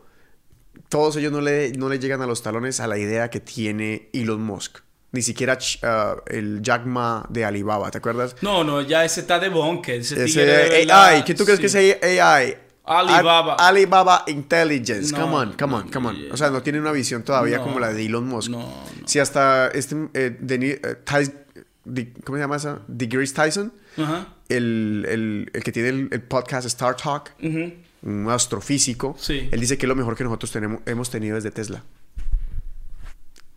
todos 0.89 1.15
ellos 1.15 1.31
no 1.31 1.39
le, 1.39 1.71
no 1.71 1.87
le 1.87 1.99
llegan 1.99 2.21
a 2.21 2.27
los 2.27 2.43
talones 2.43 2.81
a 2.81 2.87
la 2.87 2.97
idea 2.97 3.29
que 3.29 3.39
tiene 3.39 4.09
Elon 4.11 4.43
Musk. 4.43 4.79
Ni 5.13 5.21
siquiera 5.21 5.57
ah, 5.83 6.15
el 6.27 6.61
Jack 6.61 6.85
Ma 6.85 7.25
de 7.29 7.45
Alibaba, 7.45 7.89
¿te 7.91 7.99
acuerdas? 7.99 8.35
No, 8.41 8.63
no, 8.63 8.81
ya 8.81 9.05
ese 9.05 9.21
está 9.21 9.39
de 9.39 9.47
bonque. 9.49 9.97
Ese, 9.97 10.25
Ese 10.25 10.91
AI, 10.91 11.23
¿qué 11.23 11.33
tú 11.35 11.45
crees 11.45 11.59
que 11.59 11.67
es 11.67 11.75
AI? 11.75 12.57
Alibaba. 12.85 13.53
Al- 13.53 13.75
Alibaba 13.77 14.23
Intelligence. 14.27 15.13
No, 15.13 15.21
come 15.21 15.35
on, 15.35 15.53
come 15.53 15.75
on, 15.75 15.89
come 15.89 16.07
on. 16.09 16.31
O 16.31 16.35
sea, 16.35 16.49
no 16.49 16.61
tiene 16.63 16.81
una 16.81 16.91
visión 16.91 17.23
todavía 17.23 17.59
No, 17.59 17.63
como 17.63 17.79
la 17.79 17.93
de 17.93 18.05
Elon 18.05 18.27
Musk. 18.27 18.49
no. 18.49 18.67
Si 19.05 19.19
hasta 19.19 19.67
este, 19.69 19.95
eh, 20.15 20.37
eh, 20.41 22.13
¿cómo 22.25 22.37
se 22.37 22.41
llama 22.41 22.55
esa? 22.57 22.81
DeGrasse 22.87 23.33
Tyson, 23.33 23.71
Ajá. 23.97 24.27
el, 24.49 25.05
el- 25.07 25.51
el 25.53 25.63
que 25.63 25.71
tiene 25.71 25.89
el, 25.89 26.09
el 26.11 26.21
podcast 26.23 26.65
Star 26.67 26.95
Talk, 26.97 27.31
Ujú. 27.41 27.71
un 28.01 28.29
astrofísico, 28.29 29.15
Sí. 29.19 29.47
él 29.51 29.59
dice 29.59 29.77
que 29.77 29.85
es 29.85 29.89
lo 29.89 29.95
mejor 29.95 30.15
que 30.15 30.23
nosotros 30.23 30.51
tenemos, 30.51 30.81
hemos 30.85 31.09
tenido 31.09 31.35
desde 31.35 31.51
Tesla. 31.51 31.83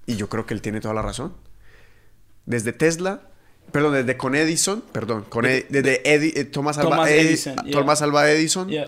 Y 0.06 0.16
yo 0.16 0.28
creo 0.28 0.46
que 0.46 0.54
él 0.54 0.62
tiene 0.62 0.80
toda 0.80 0.94
la 0.94 1.02
razón. 1.02 1.34
Desde 2.46 2.72
Tesla, 2.72 3.22
perdón, 3.72 3.94
desde 3.94 4.16
con 4.16 4.34
Edison, 4.36 4.82
perdón, 4.92 5.24
con 5.28 5.44
Ed- 5.46 5.66
desde 5.68 6.02
Edi- 6.04 6.44
Thomas 6.50 6.78
Alva 6.78 6.90
Thomas 6.90 7.10
Edi- 7.10 7.18
Edison, 7.28 7.56
yeah. 7.64 7.72
Thomas 7.72 8.02
Alva 8.02 8.30
Edison, 8.30 8.68
Yeah. 8.68 8.86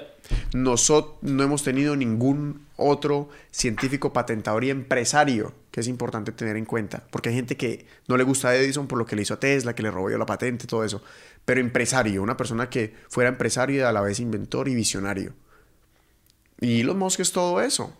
nosotros 0.54 1.16
no 1.22 1.42
hemos 1.42 1.64
tenido 1.64 1.96
ningún 1.96 2.66
otro 2.76 3.28
científico 3.50 4.12
patentador 4.12 4.62
y 4.62 4.70
empresario 4.70 5.52
que 5.72 5.80
es 5.80 5.88
importante 5.88 6.30
tener 6.30 6.56
en 6.56 6.64
cuenta. 6.64 7.02
Porque 7.10 7.30
hay 7.30 7.34
gente 7.34 7.56
que 7.56 7.86
no 8.06 8.16
le 8.16 8.22
gusta 8.22 8.50
a 8.50 8.54
Edison 8.56 8.86
por 8.86 8.98
lo 8.98 9.06
que 9.06 9.16
le 9.16 9.22
hizo 9.22 9.34
a 9.34 9.40
Tesla, 9.40 9.74
que 9.74 9.82
le 9.82 9.90
robó 9.90 10.10
yo 10.10 10.18
la 10.18 10.26
patente, 10.26 10.68
todo 10.68 10.84
eso. 10.84 11.02
Pero 11.44 11.60
empresario, 11.60 12.22
una 12.22 12.36
persona 12.36 12.70
que 12.70 12.94
fuera 13.08 13.28
empresario 13.30 13.76
y 13.80 13.80
a 13.80 13.90
la 13.90 14.00
vez 14.02 14.20
inventor 14.20 14.68
y 14.68 14.74
visionario. 14.76 15.32
Y 16.60 16.80
Elon 16.82 16.98
Musk 16.98 17.20
es 17.20 17.32
todo 17.32 17.60
eso. 17.60 17.92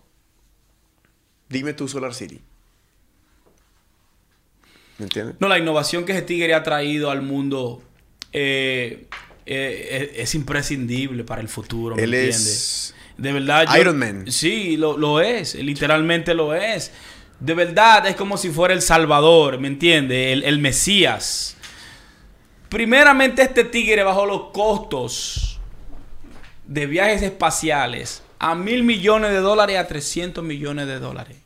Dime 1.48 1.72
tú, 1.72 1.88
Solar 1.88 2.14
City. 2.14 2.40
¿Me 4.99 5.05
entiendes? 5.05 5.36
No, 5.38 5.49
la 5.49 5.59
innovación 5.59 6.05
que 6.05 6.12
ese 6.12 6.22
tigre 6.22 6.55
ha 6.55 6.62
traído 6.62 7.11
al 7.11 7.22
mundo 7.22 7.82
eh, 8.32 9.07
eh, 9.46 10.11
es, 10.16 10.20
es 10.28 10.34
imprescindible 10.34 11.24
para 11.24 11.40
el 11.40 11.49
futuro. 11.49 11.96
¿me 11.96 12.03
Él 12.03 12.12
entiendes? 12.14 12.46
es 12.46 12.94
De 13.16 13.32
verdad. 13.32 13.66
yo- 13.72 13.80
Iron 13.80 13.99
Man. 13.99 14.30
Sí, 14.30 14.76
lo, 14.76 14.96
lo 14.99 15.20
es. 15.20 15.55
Literalmente 15.55 16.34
lo 16.34 16.55
es. 16.55 16.92
De 17.40 17.55
verdad, 17.55 18.07
es 18.09 18.16
como 18.16 18.36
si 18.36 18.51
fuera 18.51 18.74
el 18.74 18.82
Salvador, 18.82 19.59
¿me 19.61 19.68
entiendes? 19.68 20.32
El, 20.32 20.42
el 20.44 20.59
Mesías. 20.59 21.57
Primeramente, 22.68 23.42
este 23.42 23.64
tigre 23.64 24.03
bajó 24.03 24.26
los 24.26 24.51
costos 24.51 25.59
de 26.66 26.86
viajes 26.86 27.22
espaciales 27.22 28.22
a 28.38 28.55
mil 28.55 28.82
millones 28.82 29.30
de 29.30 29.38
dólares 29.38 29.78
a 29.78 29.86
300 29.88 30.44
millones 30.44 30.86
de 30.86 30.99
dólares. 30.99 31.38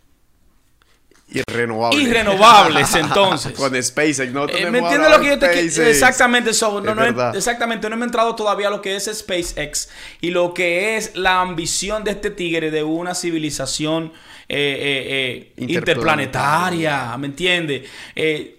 Irrenovable. 1.32 2.02
Irrenovables, 2.02 2.94
entonces. 2.94 3.52
Con 3.56 3.82
SpaceX, 3.82 4.32
¿no? 4.32 4.48
Eh, 4.48 4.70
¿Me 4.70 4.78
entiendes 4.78 5.10
lo 5.10 5.20
que 5.20 5.26
yo 5.26 5.38
te 5.38 5.50
quiero? 5.50 5.90
Exactamente, 5.90 6.52
so, 6.52 6.80
no, 6.80 6.94
no 6.94 7.04
he- 7.04 7.36
exactamente, 7.36 7.88
no 7.88 7.96
me 7.96 8.02
he 8.04 8.06
entrado 8.06 8.34
todavía 8.34 8.68
a 8.68 8.70
lo 8.70 8.82
que 8.82 8.96
es 8.96 9.10
SpaceX 9.12 9.88
y 10.20 10.30
lo 10.30 10.52
que 10.54 10.96
es 10.96 11.16
la 11.16 11.40
ambición 11.40 12.04
de 12.04 12.12
este 12.12 12.30
tigre 12.30 12.70
de 12.70 12.82
una 12.82 13.14
civilización 13.14 14.12
eh, 14.48 14.56
eh, 14.80 15.52
eh, 15.56 15.64
Interplanetaria. 15.72 17.16
¿me 17.16 17.28
entiendes? 17.28 17.88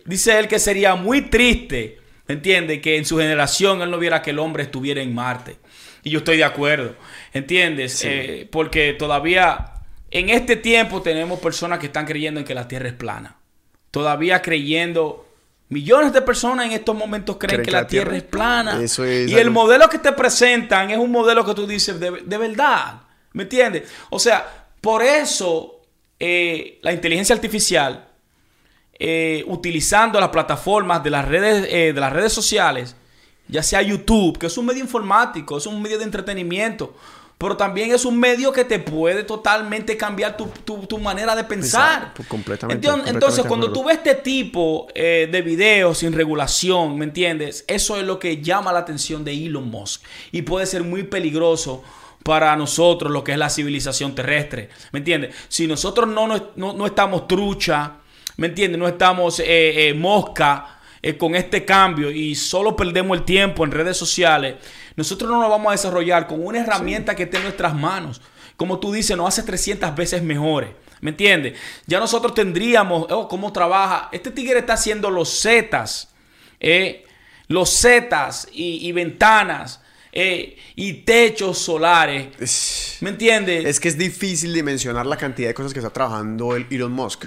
Dice 0.05 0.39
él 0.39 0.47
que 0.47 0.59
sería 0.59 0.95
muy 0.95 1.23
triste, 1.23 1.99
¿me 2.27 2.35
entiendes? 2.35 2.81
Que 2.81 2.97
en 2.97 3.05
su 3.05 3.17
generación 3.17 3.81
él 3.81 3.91
no 3.91 3.99
viera 3.99 4.21
que 4.21 4.31
el 4.31 4.39
hombre 4.39 4.63
estuviera 4.63 5.01
en 5.01 5.13
Marte. 5.13 5.57
Y 6.03 6.09
yo 6.09 6.19
estoy 6.19 6.37
de 6.37 6.43
acuerdo, 6.43 6.95
¿entiendes? 7.33 8.05
Porque 8.51 8.93
todavía 8.93 9.72
en 10.13 10.29
este 10.29 10.55
tiempo 10.55 11.01
tenemos 11.01 11.39
personas 11.39 11.79
que 11.79 11.87
están 11.87 12.05
creyendo 12.05 12.39
en 12.39 12.45
que 12.45 12.53
la 12.53 12.67
Tierra 12.67 12.87
es 12.87 12.93
plana. 12.93 13.35
Todavía 13.89 14.43
creyendo, 14.43 15.27
millones 15.69 16.13
de 16.13 16.21
personas 16.21 16.67
en 16.67 16.73
estos 16.73 16.95
momentos 16.95 17.37
creen 17.39 17.63
que, 17.63 17.71
la, 17.71 17.87
Tierra, 17.87 18.15
es 18.15 18.21
plana. 18.21 18.79
Eso 18.81 19.03
es 19.03 19.29
y 19.29 19.35
el 19.35 19.49
modelo 19.49 19.89
que 19.89 19.97
te 19.97 20.11
presentan 20.11 20.91
es 20.91 20.99
un 20.99 21.11
modelo 21.11 21.43
que 21.43 21.55
tú 21.55 21.65
dices 21.65 21.99
de, 21.99 22.11
de 22.23 22.37
verdad. 22.37 23.01
¿Me 23.33 23.43
entiendes? 23.43 23.91
O 24.11 24.19
sea, 24.19 24.67
por 24.79 25.01
eso 25.01 25.81
eh, 26.19 26.77
la 26.83 26.93
inteligencia 26.93 27.33
artificial, 27.33 28.07
eh, 28.99 29.43
utilizando 29.47 30.19
las 30.19 30.29
plataformas 30.29 31.03
de 31.03 31.09
las 31.09 31.27
redes, 31.27 31.67
eh, 31.71 31.91
de 31.91 31.99
las 31.99 32.13
redes 32.13 32.31
sociales, 32.31 32.95
ya 33.47 33.63
sea 33.63 33.81
YouTube, 33.81 34.37
que 34.37 34.45
es 34.45 34.57
un 34.59 34.67
medio 34.67 34.81
informático, 34.81 35.57
es 35.57 35.65
un 35.65 35.81
medio 35.81 35.97
de 35.97 36.03
entretenimiento, 36.03 36.95
pero 37.43 37.57
también 37.57 37.93
es 37.93 38.05
un 38.05 38.19
medio 38.19 38.51
que 38.51 38.63
te 38.65 38.79
puede 38.79 39.23
totalmente 39.23 39.95
cambiar 39.97 40.35
tu, 40.37 40.47
tu- 40.65 40.87
tu 40.87 40.97
manera 40.97 41.35
de 41.35 41.43
pensar. 41.43 42.13
Completamente, 42.27 42.87
Entonces, 43.15 43.45
cuando 43.49 43.67
tú 43.73 43.83
ves 43.83 43.97
este 43.97 44.15
tipo 44.15 44.87
eh, 44.95 45.27
de 45.31 45.41
videos 45.41 45.99
sin 45.99 46.13
regulación, 46.13 46.97
¿me 46.97 47.05
entiendes? 47.05 47.65
Eso 47.67 47.97
es 47.97 48.03
lo 48.03 48.17
que 48.17 48.41
llama 48.41 48.71
la 48.73 48.79
atención 48.79 49.23
de 49.23 49.33
Elon 49.33 49.69
Musk 49.69 50.01
y 50.31 50.41
puede 50.43 50.65
ser 50.65 50.83
muy 50.83 51.03
peligroso 51.03 51.83
para 52.23 52.55
nosotros 52.55 53.11
lo 53.11 53.23
que 53.23 53.33
es 53.33 53.37
la 53.37 53.49
civilización 53.49 54.15
terrestre, 54.15 54.69
¿me 54.93 54.99
entiendes? 54.99 55.35
Si 55.49 55.67
nosotros 55.67 56.07
no, 56.07 56.25
no, 56.27 56.73
no 56.73 56.85
estamos 56.85 57.27
trucha, 57.27 57.97
¿me 58.37 58.47
entiendes? 58.47 58.79
No 58.79 58.87
estamos 58.87 59.39
eh, 59.41 59.89
eh, 59.89 59.93
mosca 59.93 60.72
eh, 61.03 61.17
con 61.17 61.35
este 61.35 61.65
cambio 61.65 62.09
y 62.09 62.33
solo 62.33 62.77
perdemos 62.77 63.17
el 63.17 63.25
tiempo 63.25 63.65
en 63.65 63.71
redes 63.71 63.97
sociales, 63.97 64.55
nosotros 64.95 65.29
no 65.29 65.41
nos 65.41 65.49
vamos 65.49 65.67
a 65.67 65.71
desarrollar 65.71 66.27
con 66.27 66.43
una 66.45 66.61
herramienta 66.61 67.13
que 67.13 67.23
esté 67.23 67.37
en 67.37 67.43
nuestras 67.43 67.75
manos. 67.75 68.21
Como 68.55 68.79
tú 68.79 68.93
dices, 68.93 69.17
nos 69.17 69.27
hace 69.27 69.43
300 69.43 69.93
veces 69.95 70.23
mejores. 70.23 70.69
¿Me 71.01 71.09
entiendes? 71.09 71.59
Ya 71.87 71.99
nosotros 71.99 72.33
tendríamos, 72.33 73.07
oh, 73.09 73.27
¿cómo 73.27 73.51
trabaja? 73.51 74.07
Este 74.13 74.31
tigre 74.31 74.59
está 74.59 74.73
haciendo 74.73 75.09
los 75.09 75.41
zetas, 75.41 76.13
eh, 76.61 77.05
los 77.49 77.69
zetas 77.69 78.47
y, 78.53 78.87
y 78.87 78.93
ventanas 78.93 79.81
eh, 80.15 80.57
y 80.75 80.93
techos 80.93 81.57
solares. 81.57 82.27
Es, 82.39 82.97
¿Me 83.01 83.09
entiendes? 83.09 83.65
es 83.65 83.79
que 83.79 83.89
es 83.89 83.97
difícil 83.97 84.53
dimensionar 84.53 85.07
la 85.07 85.17
cantidad 85.17 85.47
de 85.47 85.55
cosas 85.55 85.73
que 85.73 85.79
está 85.79 85.91
trabajando 85.91 86.55
el 86.55 86.67
Elon 86.69 86.91
Musk. 86.91 87.25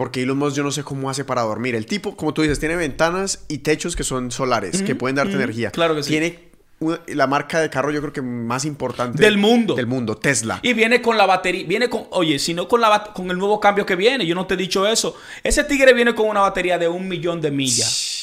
Porque 0.00 0.22
Elon 0.22 0.38
Musk 0.38 0.56
yo 0.56 0.62
no 0.62 0.70
sé 0.70 0.82
cómo 0.82 1.10
hace 1.10 1.26
para 1.26 1.42
dormir. 1.42 1.74
El 1.74 1.84
tipo, 1.84 2.16
como 2.16 2.32
tú 2.32 2.40
dices, 2.40 2.58
tiene 2.58 2.74
ventanas 2.74 3.44
y 3.48 3.58
techos 3.58 3.94
que 3.96 4.02
son 4.02 4.30
solares, 4.30 4.80
que 4.80 4.94
pueden 4.94 5.16
darte 5.16 5.34
energía. 5.34 5.70
claro 5.72 5.94
que 5.94 6.02
sí. 6.02 6.08
Tiene 6.08 6.38
una- 6.78 7.00
la 7.08 7.26
marca 7.26 7.60
de 7.60 7.68
carro 7.68 7.90
yo 7.90 8.00
creo 8.00 8.10
que 8.10 8.22
más 8.22 8.64
importante 8.64 9.22
Del 9.22 9.36
mundo. 9.36 9.74
Del 9.74 9.86
mundo, 9.86 10.16
Tesla. 10.16 10.58
Y 10.62 10.72
viene 10.72 11.02
con 11.02 11.18
la 11.18 11.26
batería, 11.26 11.66
viene 11.68 11.90
con, 11.90 12.04
oye, 12.12 12.38
si 12.38 12.54
no 12.54 12.66
con, 12.66 12.80
la, 12.80 13.12
con 13.12 13.30
el 13.30 13.36
nuevo 13.36 13.60
cambio 13.60 13.84
que 13.84 13.94
viene, 13.94 14.24
yo 14.24 14.34
no 14.34 14.46
te 14.46 14.54
he 14.54 14.56
dicho 14.56 14.86
eso. 14.86 15.14
Ese 15.44 15.64
tigre 15.64 15.92
viene 15.92 16.14
con 16.14 16.28
una 16.30 16.40
batería 16.40 16.78
de 16.78 16.88
un 16.88 17.06
millón 17.06 17.42
de 17.42 17.50
millas. 17.50 18.19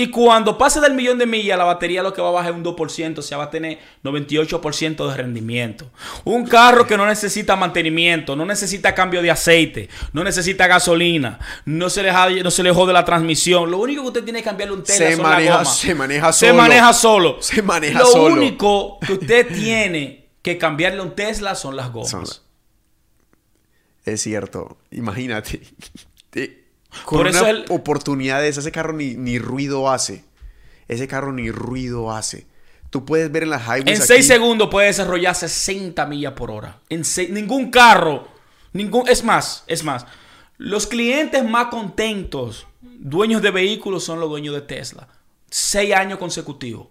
Y 0.00 0.10
cuando 0.12 0.56
pase 0.56 0.80
del 0.80 0.94
millón 0.94 1.18
de 1.18 1.26
millas, 1.26 1.58
la 1.58 1.64
batería 1.64 2.04
lo 2.04 2.12
que 2.12 2.22
va 2.22 2.28
a 2.28 2.30
bajar 2.30 2.52
es 2.52 2.56
un 2.56 2.62
2%, 2.64 3.18
o 3.18 3.22
sea, 3.22 3.36
va 3.36 3.44
a 3.44 3.50
tener 3.50 3.78
98% 4.04 5.08
de 5.10 5.16
rendimiento. 5.16 5.90
Un 6.24 6.46
carro 6.46 6.86
que 6.86 6.96
no 6.96 7.04
necesita 7.04 7.56
mantenimiento, 7.56 8.36
no 8.36 8.46
necesita 8.46 8.94
cambio 8.94 9.22
de 9.22 9.32
aceite, 9.32 9.88
no 10.12 10.22
necesita 10.22 10.68
gasolina, 10.68 11.40
no 11.64 11.90
se 11.90 12.04
le, 12.04 12.12
no 12.44 12.50
se 12.52 12.62
le 12.62 12.70
jode 12.70 12.92
la 12.92 13.04
transmisión. 13.04 13.70
Lo 13.72 13.78
único 13.78 14.02
que 14.02 14.08
usted 14.08 14.24
tiene 14.24 14.38
que 14.38 14.44
cambiarle 14.44 14.74
un 14.76 14.84
Tesla 14.84 15.06
Se 15.08 15.16
son 15.16 15.22
las 15.24 15.32
maneja- 15.32 15.52
gomas. 15.58 15.76
se 15.78 15.94
maneja 15.96 16.32
Se 16.32 16.46
solo. 16.46 16.58
maneja 16.62 16.92
solo. 16.92 17.36
Se 17.40 17.62
maneja 17.62 17.98
Lo 17.98 18.06
solo. 18.06 18.34
único 18.36 18.98
que 19.00 19.12
usted 19.14 19.48
tiene 19.52 20.28
que 20.42 20.58
cambiarle 20.58 21.00
un 21.02 21.16
Tesla 21.16 21.56
son 21.56 21.74
las 21.74 21.90
gomas. 21.92 22.10
Son- 22.10 22.24
Es 24.04 24.22
cierto. 24.22 24.78
Imagínate. 24.92 25.60
Con 27.04 27.18
Por 27.18 27.28
eso 27.28 27.40
una 27.40 27.50
el- 27.50 27.64
oportunidad 27.68 28.40
de 28.40 28.48
esa, 28.48 28.60
ese 28.60 28.72
carro 28.72 28.92
ni, 28.92 29.14
ni 29.14 29.38
ruido 29.38 29.90
hace. 29.90 30.24
Ese 30.88 31.06
carro 31.06 31.32
ni 31.32 31.50
ruido 31.50 32.10
hace. 32.12 32.46
Tú 32.90 33.04
puedes 33.04 33.30
ver 33.30 33.42
en 33.42 33.50
las 33.50 33.62
highways 33.66 33.86
En 33.86 33.96
aquí- 33.96 34.06
6 34.06 34.26
segundos 34.26 34.68
puede 34.70 34.86
desarrollar 34.86 35.34
60 35.34 36.06
millas 36.06 36.32
por 36.32 36.50
hora. 36.50 36.80
En 36.88 37.04
seis- 37.04 37.28
ningún 37.30 37.70
carro, 37.70 38.26
ningún, 38.72 39.06
es 39.08 39.22
más, 39.22 39.64
es 39.66 39.84
más. 39.84 40.06
Los 40.56 40.86
clientes 40.86 41.44
más 41.44 41.66
contentos, 41.66 42.66
dueños 42.80 43.42
de 43.42 43.50
vehículos, 43.50 44.04
son 44.04 44.18
los 44.20 44.30
dueños 44.30 44.54
de 44.54 44.62
Tesla. 44.62 45.08
Seis 45.50 45.94
años 45.94 46.18
consecutivos. 46.18 46.88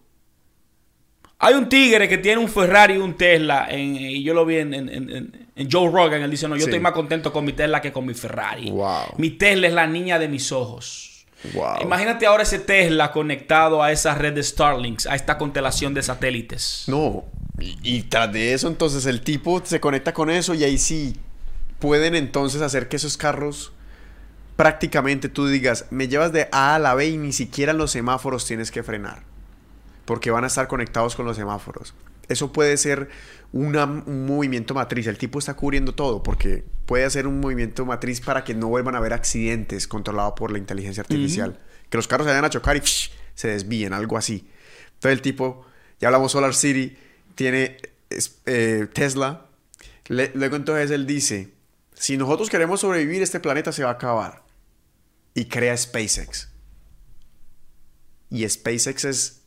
Hay 1.39 1.53
un 1.53 1.69
tigre 1.69 2.07
que 2.09 2.17
tiene 2.17 2.41
un 2.41 2.47
Ferrari 2.47 2.95
y 2.95 2.97
un 2.97 3.15
Tesla, 3.15 3.67
en- 3.69 3.95
y 3.95 4.23
yo 4.23 4.33
lo 4.33 4.45
vi 4.45 4.57
en, 4.57 4.73
en- 4.73 4.89
en- 4.89 5.47
en 5.55 5.71
Joe 5.71 5.89
Rogan, 5.91 6.21
él 6.21 6.31
dice, 6.31 6.47
no, 6.47 6.55
yo 6.55 6.61
Sí. 6.63 6.69
estoy 6.69 6.79
más 6.79 6.93
contento 6.93 7.31
con 7.31 7.45
mi 7.45 7.53
Tesla 7.53 7.79
que 7.81 7.91
con 7.91 8.05
mi 8.05 8.13
Ferrari. 8.15 8.71
Wow. 8.71 9.13
Mi 9.17 9.29
Tesla 9.31 9.67
es 9.67 9.73
la 9.73 9.85
niña 9.87 10.17
de 10.19 10.27
mis 10.27 10.51
ojos. 10.51 11.25
Wow. 11.53 11.81
Imagínate 11.81 12.25
ahora 12.25 12.41
ese 12.43 12.57
Tesla 12.57 13.11
conectado 13.11 13.83
a 13.83 13.91
esa 13.91 14.15
red 14.15 14.33
de 14.33 14.41
Starlinks, 14.41 15.05
a 15.05 15.15
esta 15.15 15.37
constelación 15.37 15.93
de 15.93 16.01
satélites. 16.01 16.85
No. 16.87 17.25
Y, 17.59 17.77
y 17.83 18.01
tras 18.03 18.31
de 18.33 18.53
eso, 18.53 18.67
entonces 18.67 19.05
el 19.05 19.21
tipo 19.21 19.61
se 19.63 19.79
conecta 19.79 20.13
con 20.13 20.31
eso 20.31 20.55
y 20.55 20.63
ahí 20.63 20.79
sí 20.79 21.15
pueden 21.77 22.15
entonces 22.15 22.61
hacer 22.63 22.87
que 22.89 22.95
esos 22.95 23.15
carros 23.17 23.71
prácticamente 24.55 25.29
tú 25.29 25.47
digas, 25.47 25.85
me 25.91 26.07
llevas 26.07 26.31
de 26.33 26.49
A 26.51 26.75
a 26.75 26.79
la 26.79 26.95
B 26.95 27.07
y 27.09 27.17
ni 27.17 27.31
siquiera 27.31 27.71
en 27.71 27.77
los 27.77 27.91
semáforos 27.91 28.45
tienes 28.45 28.71
que 28.71 28.81
frenar. 28.81 29.21
Porque 30.07 30.31
van 30.31 30.43
a 30.43 30.47
estar 30.47 30.67
conectados 30.67 31.15
con 31.15 31.25
los 31.27 31.37
semáforos. 31.37 31.93
Eso 32.29 32.51
puede 32.51 32.75
ser 32.77 33.09
una- 33.51 33.83
un 33.83 34.25
movimiento 34.25 34.73
matriz. 34.73 35.05
El 35.07 35.17
tipo 35.19 35.37
está 35.37 35.53
cubriendo 35.55 35.93
todo 35.93 36.23
porque 36.23 36.63
puede 36.87 37.03
hacer 37.05 37.27
un 37.27 37.39
movimiento 37.39 37.85
matriz 37.85 38.19
para 38.21 38.43
que 38.43 38.55
no 38.55 38.67
vuelvan 38.69 38.95
a 38.95 38.97
haber 38.97 39.13
accidentes 39.13 39.87
controlados 39.87 40.33
por 40.35 40.51
la 40.51 40.57
inteligencia 40.57 41.01
artificial. 41.01 41.59
Que 41.89 41.97
los 41.97 42.07
carros 42.07 42.25
se 42.25 42.31
vayan 42.31 42.45
a 42.45 42.49
chocar 42.49 42.75
y 42.77 42.79
psh, 42.81 43.11
se 43.35 43.49
desvíen, 43.49 43.93
algo 43.93 44.17
así. 44.17 44.49
Entonces 44.95 45.11
el 45.17 45.21
tipo, 45.21 45.65
ya 45.99 46.07
hablamos 46.07 46.31
Solar 46.31 46.55
City, 46.55 46.97
tiene 47.35 47.77
eh, 48.45 48.87
Tesla. 48.93 49.45
Le- 50.07 50.31
luego 50.33 50.55
entonces 50.55 50.89
él 50.91 51.05
dice, 51.05 51.53
si 51.93 52.15
nosotros 52.17 52.49
queremos 52.49 52.79
sobrevivir, 52.79 53.21
este 53.21 53.39
planeta 53.41 53.71
se 53.73 53.83
va 53.83 53.89
a 53.89 53.93
acabar. 53.93 54.43
Y 55.33 55.45
crea 55.45 55.75
SpaceX. 55.77 56.49
Y 58.29 58.47
SpaceX 58.47 59.05
es, 59.05 59.41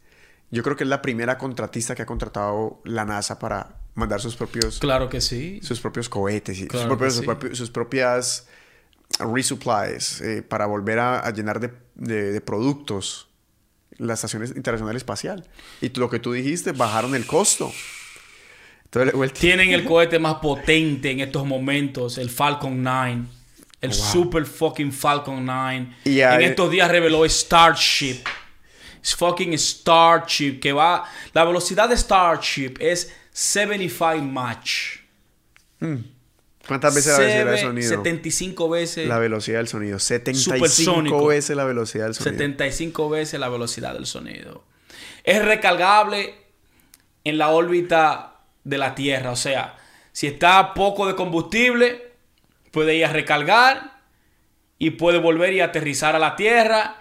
yo 0.50 0.62
creo 0.62 0.76
que 0.76 0.84
es 0.84 0.90
la 0.90 1.00
primera 1.02 1.38
contratista 1.38 1.94
que 1.94 2.02
ha 2.02 2.06
contratado 2.06 2.80
la 2.84 3.04
NASA 3.04 3.38
para 3.38 3.76
mandar 3.94 4.20
sus 4.20 4.36
propios, 4.36 4.78
Claro 4.78 5.08
que 5.08 5.20
sí. 5.20 5.60
sus 5.62 5.80
propios 5.80 6.08
cohetes 6.08 6.56
y 6.58 6.60
sus, 6.62 6.68
Claro 6.70 6.88
propios- 6.96 7.12
sus 7.14 7.20
sí. 7.20 7.26
propios- 7.26 7.56
sus 7.58 7.70
propias 7.70 8.46
resupplies 9.18 10.20
eh, 10.20 10.42
para 10.42 10.66
volver 10.66 10.98
a, 10.98 11.20
a 11.20 11.30
llenar 11.32 11.60
de, 11.60 11.70
de- 11.96 12.32
de 12.32 12.40
productos 12.40 13.28
la 13.98 14.14
Estación 14.14 14.44
Internacional 14.46 14.96
Espacial. 14.96 15.46
Y 15.82 15.90
lo 15.98 16.08
que 16.08 16.18
tú 16.18 16.32
dijiste, 16.32 16.72
bajaron 16.72 17.14
el 17.14 17.26
costo. 17.26 17.70
Entonces, 18.84 19.14
el- 19.14 19.32
Tienen 19.32 19.70
el 19.72 19.84
cohete 19.84 20.18
más 20.18 20.36
potente 20.36 21.10
en 21.10 21.20
estos 21.20 21.46
momentos, 21.46 22.16
el 22.18 22.30
Falcon 22.30 22.82
9. 22.82 23.22
El 23.82 23.90
Wow. 23.90 23.98
super 23.98 24.46
fucking 24.46 24.92
Falcon 24.92 25.44
9. 25.44 25.94
Y 26.04 26.20
en 26.20 26.42
estos 26.42 26.70
días 26.70 26.90
reveló 26.90 27.24
Starship. 27.28 28.20
Es 29.02 29.14
fucking 29.16 29.56
Starship 29.58 30.60
que 30.60 30.72
va... 30.72 31.04
La 31.32 31.44
velocidad 31.44 31.88
de 31.88 31.96
Starship 31.96 32.74
es 32.80 33.14
75 33.32 34.22
Mach. 34.22 35.00
¿Cuántas 36.66 36.94
veces 36.94 37.12
la 37.12 37.18
velocidad 37.18 37.46
del 37.46 37.58
sonido? 37.58 37.88
75 37.88 38.68
veces... 38.68 39.08
La 39.08 39.18
velocidad 39.18 39.58
del 39.58 39.68
sonido. 39.68 39.98
75 39.98 40.56
Supersónico. 40.56 41.26
veces 41.26 41.56
la 41.56 41.64
velocidad 41.64 42.04
del 42.04 42.14
sonido. 42.14 42.32
75 42.32 43.08
veces 43.08 43.40
la 43.40 43.48
velocidad 43.48 43.94
del 43.94 44.06
sonido. 44.06 44.64
Es 45.24 45.44
recargable 45.44 46.34
en 47.24 47.38
la 47.38 47.48
órbita 47.48 48.40
de 48.64 48.78
la 48.78 48.94
Tierra. 48.94 49.30
O 49.30 49.36
sea, 49.36 49.76
si 50.12 50.26
está 50.26 50.74
poco 50.74 51.06
de 51.06 51.14
combustible, 51.14 52.12
puede 52.70 52.94
ir 52.94 53.04
a 53.04 53.12
recargar 53.12 54.00
y 54.78 54.90
puede 54.90 55.18
volver 55.18 55.52
y 55.52 55.60
aterrizar 55.60 56.14
a 56.14 56.18
la 56.18 56.36
Tierra. 56.36 56.99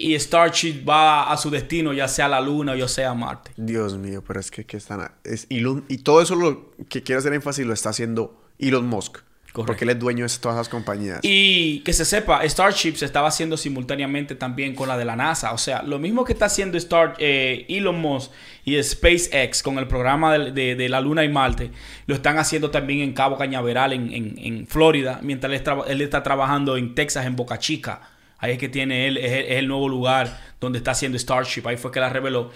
Y 0.00 0.14
Starship 0.18 0.88
va 0.88 1.30
a 1.32 1.36
su 1.36 1.50
destino, 1.50 1.92
ya 1.92 2.06
sea 2.06 2.26
a 2.26 2.28
la 2.28 2.40
Luna 2.40 2.72
o 2.72 2.76
ya 2.76 2.86
sea 2.86 3.10
a 3.10 3.14
Marte. 3.14 3.50
Dios 3.56 3.96
mío, 3.98 4.22
pero 4.24 4.38
es 4.38 4.50
que, 4.50 4.64
que 4.64 4.76
están... 4.76 5.00
a- 5.00 5.12
Es 5.24 5.48
Elon- 5.50 5.84
y 5.88 5.98
todo 5.98 6.22
eso 6.22 6.36
lo 6.36 6.70
que 6.88 7.02
quiero 7.02 7.18
hacer 7.18 7.32
énfasis 7.32 7.66
lo 7.66 7.72
está 7.74 7.88
haciendo 7.90 8.40
Elon 8.60 8.86
Musk. 8.86 9.18
Porque 9.54 9.82
él 9.84 9.90
es 9.90 9.98
dueño 9.98 10.24
de 10.24 10.32
todas 10.40 10.54
esas 10.56 10.68
compañías. 10.68 11.18
Y 11.22 11.80
que 11.80 11.92
se 11.92 12.04
sepa, 12.04 12.48
Starship 12.48 12.94
se 12.94 13.04
estaba 13.06 13.26
haciendo 13.26 13.56
simultáneamente 13.56 14.36
también 14.36 14.76
con 14.76 14.86
la 14.86 14.96
de 14.96 15.04
la 15.04 15.16
NASA. 15.16 15.52
O 15.52 15.58
sea, 15.58 15.82
lo 15.82 15.98
mismo 15.98 16.22
que 16.24 16.32
está 16.32 16.44
haciendo 16.44 16.78
Star, 16.78 17.14
eh, 17.18 17.66
Elon 17.68 17.98
Musk 17.98 18.30
y 18.64 18.80
SpaceX 18.80 19.64
con 19.64 19.78
el 19.78 19.88
programa 19.88 20.38
de, 20.38 20.52
de- 20.52 20.74
de 20.76 20.88
la 20.88 21.00
Luna 21.00 21.24
y 21.24 21.28
Marte, 21.28 21.72
lo 22.06 22.14
están 22.14 22.38
haciendo 22.38 22.70
también 22.70 23.00
en 23.00 23.14
Cabo 23.14 23.36
Cañaveral, 23.36 23.92
en, 23.94 24.12
en- 24.12 24.38
en 24.38 24.66
Florida, 24.68 25.18
mientras 25.24 25.52
él, 25.52 25.62
él 25.88 26.00
está 26.02 26.22
trabajando 26.22 26.76
en 26.76 26.94
Texas, 26.94 27.26
en 27.26 27.34
Boca 27.34 27.58
Chica. 27.58 28.02
Ahí 28.40 28.52
es 28.52 28.58
que 28.58 28.68
tiene 28.68 29.08
él, 29.08 29.16
es, 29.16 29.32
el- 29.32 29.44
es 29.46 29.58
el 29.58 29.66
nuevo 29.66 29.88
lugar 29.88 30.40
donde 30.60 30.78
está 30.78 30.92
haciendo 30.92 31.18
Starship. 31.18 31.62
Ahí 31.66 31.76
fue 31.76 31.90
que 31.90 31.98
la 31.98 32.08
reveló. 32.08 32.52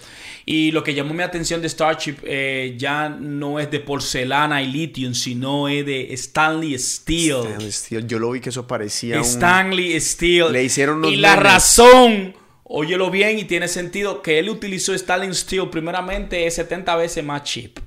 Y 0.47 0.71
lo 0.71 0.85
que 0.85 0.95
llamó 0.95 1.13
mi 1.13 1.23
atención 1.25 1.61
de 1.61 1.69
Starship 1.69 2.17
eh, 2.25 2.75
ya 2.79 3.09
no 3.09 3.59
es 3.59 3.69
de 3.71 3.81
porcelana 3.81 4.63
y 4.63 4.67
lithium, 4.71 5.13
sino 5.15 5.69
es 5.69 5.85
de 5.85 6.13
Stanley 6.15 6.79
Steel. 6.79 7.35
Stanley 7.47 7.73
Steel, 7.73 8.07
Yo 8.07 8.19
lo 8.21 8.31
vi 8.31 8.41
que 8.41 8.51
eso 8.51 8.67
parecía 8.67 9.17
un... 9.17 9.23
Stanley 9.23 10.01
Steel. 10.01 10.53
Le 10.53 10.63
hicieron 10.63 10.99
unos 10.99 11.13
Y 11.13 11.17
la 11.17 11.35
razón, 11.35 12.35
óyelo 12.65 13.11
bien 13.11 13.39
y 13.41 13.45
tiene 13.45 13.67
sentido, 13.67 14.23
que 14.23 14.39
él 14.39 14.49
utilizó 14.51 14.95
Stanley 14.95 15.35
Steel 15.35 15.69
primeramente 15.69 16.47
es 16.47 16.55
70 16.55 16.95
veces 16.97 17.25
más 17.25 17.43
cheap. 17.43 17.79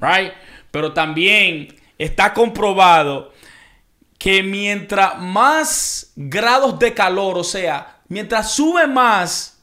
Right? 0.00 0.32
Pero 0.70 0.92
también 0.92 1.68
está 1.98 2.32
comprobado 2.34 3.32
que 4.26 4.42
mientras 4.42 5.20
más 5.20 6.10
grados 6.16 6.80
de 6.80 6.92
calor, 6.92 7.38
o 7.38 7.44
sea, 7.44 8.00
mientras 8.08 8.50
sube 8.50 8.88
más 8.88 9.62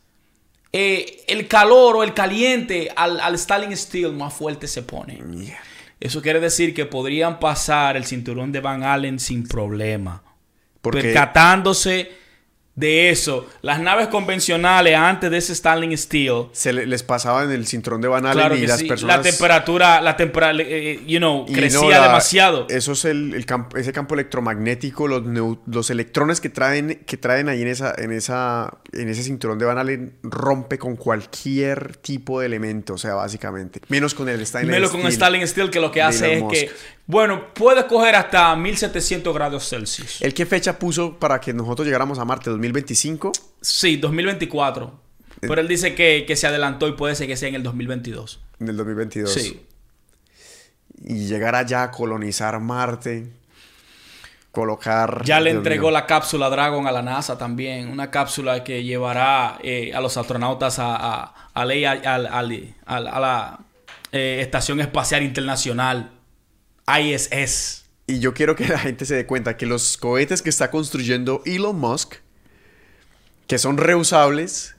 eh, 0.71 1.25
el 1.27 1.49
calor 1.49 1.97
o 1.97 2.03
el 2.03 2.13
caliente 2.13 2.89
al, 2.95 3.19
al 3.19 3.35
Stalin 3.35 3.75
Steel, 3.75 4.13
más 4.13 4.33
fuerte 4.33 4.69
se 4.69 4.81
pone. 4.81 5.21
Eso 5.99 6.21
quiere 6.21 6.39
decir 6.39 6.73
que 6.73 6.85
podrían 6.85 7.41
pasar 7.41 7.97
el 7.97 8.05
cinturón 8.05 8.53
de 8.53 8.61
Van 8.61 8.83
Allen 8.83 9.19
sin 9.19 9.45
problema. 9.45 10.23
Porque 10.79 11.01
Percatándose 11.01 12.13
de 12.75 13.11
eso. 13.11 13.45
Las 13.61 13.79
naves 13.79 14.07
convencionales 14.07 14.95
antes 14.95 15.29
de 15.29 15.37
ese 15.37 15.53
Starling 15.53 15.95
Steel. 15.95 16.47
se 16.53 16.73
le- 16.73 16.87
les 16.87 17.03
pasaba 17.03 17.43
en 17.43 17.51
el 17.51 17.67
cinturón 17.67 18.01
de 18.01 18.07
Van 18.07 18.25
Allen 18.25 18.39
Claro 18.39 18.55
y 18.55 18.65
las 18.65 18.79
sí. 18.79 18.87
personas... 18.87 19.17
La 19.17 19.21
temperatura, 19.21 20.01
la 20.01 20.17
temperatura, 20.17 20.63
you 21.05 21.19
know, 21.19 21.45
crecía 21.45 21.79
no, 21.81 21.89
la- 21.91 22.01
demasiado. 22.07 22.65
Eso 22.69 22.93
es 22.93 23.05
el, 23.05 23.35
el 23.35 23.45
campo, 23.45 23.77
ese 23.77 23.93
campo 23.93 24.15
electromagnético, 24.15 25.07
los, 25.07 25.21
neu- 25.23 25.59
los 25.67 25.91
electrones 25.91 26.41
que 26.41 26.49
traen, 26.49 27.03
que 27.05 27.15
traen 27.17 27.47
ahí 27.47 27.61
en, 27.61 27.67
esa, 27.67 27.93
en, 27.95 28.11
esa, 28.11 28.79
en 28.91 29.07
ese 29.07 29.21
cinturón 29.21 29.59
de 29.59 29.65
Van 29.65 29.77
Allen 29.77 30.17
rompe 30.23 30.79
con 30.79 30.95
cualquier 30.95 31.97
tipo 31.97 32.39
de 32.39 32.47
elemento, 32.47 32.95
o 32.95 32.97
sea, 32.97 33.13
básicamente. 33.13 33.81
Menos 33.89 34.13
con 34.15 34.29
el 34.29 34.43
Stainless 34.45 34.71
Melo 34.73 34.89
con 34.89 35.01
Steel. 35.01 35.13
Starling 35.13 35.47
Steel 35.47 35.69
que 35.69 35.79
lo 35.79 35.91
que 35.91 36.01
hace 36.01 36.31
es 36.31 36.37
Elon 36.37 36.49
que, 36.49 36.61
Musk. 36.63 36.75
bueno, 37.05 37.53
puede 37.53 37.85
coger 37.85 38.15
hasta 38.15 38.55
1700 38.55 39.33
grados 39.33 39.69
Celsius. 39.69 40.21
¿El 40.21 40.33
qué 40.33 40.45
fecha 40.45 40.79
puso 40.79 41.19
para 41.19 41.39
que 41.39 41.53
nosotros 41.53 41.85
llegáramos 41.85 42.17
a 42.19 42.25
Marte? 42.25 42.49
¿2025? 42.63 43.31
Sí, 43.61 43.97
2024. 43.97 44.99
Pero 45.41 45.59
él 45.59 45.67
dice 45.67 45.93
que, 45.95 46.23
que 46.25 46.35
se 46.35 46.47
adelantó 46.47 46.87
y 46.87 46.93
puede 46.93 47.15
ser 47.15 47.27
que 47.27 47.35
sea 47.35 47.49
en 47.49 47.55
el 47.55 47.63
2022. 47.63 48.39
En 48.59 48.69
el 48.69 48.77
2022. 48.77 49.33
Sí. 49.33 49.65
Y 51.03 51.25
llegar 51.27 51.55
allá 51.55 51.83
a 51.83 51.91
colonizar 51.91 52.59
Marte. 52.59 53.27
Colocar. 54.51 55.23
Ya 55.25 55.39
le 55.39 55.49
Dios 55.49 55.57
entregó 55.57 55.87
mío. 55.87 55.91
la 55.91 56.05
cápsula 56.05 56.49
Dragon 56.49 56.87
a 56.87 56.91
la 56.91 57.01
NASA 57.01 57.37
también. 57.37 57.89
Una 57.89 58.11
cápsula 58.11 58.63
que 58.63 58.83
llevará 58.83 59.57
eh, 59.63 59.91
a 59.95 59.99
los 59.99 60.15
astronautas 60.15 60.77
a, 60.79 60.95
a, 60.95 61.33
a 61.55 61.65
la 61.65 63.59
eh, 64.11 64.39
Estación 64.41 64.79
Espacial 64.79 65.23
Internacional, 65.23 66.11
ISS. 66.87 67.85
Y 68.05 68.19
yo 68.19 68.33
quiero 68.33 68.55
que 68.55 68.67
la 68.67 68.77
gente 68.77 69.05
se 69.05 69.15
dé 69.15 69.25
cuenta 69.25 69.57
que 69.57 69.65
los 69.65 69.97
cohetes 69.97 70.41
que 70.43 70.49
está 70.49 70.69
construyendo 70.69 71.41
Elon 71.45 71.79
Musk, 71.79 72.15
que 73.47 73.57
son 73.57 73.77
reusables, 73.77 74.75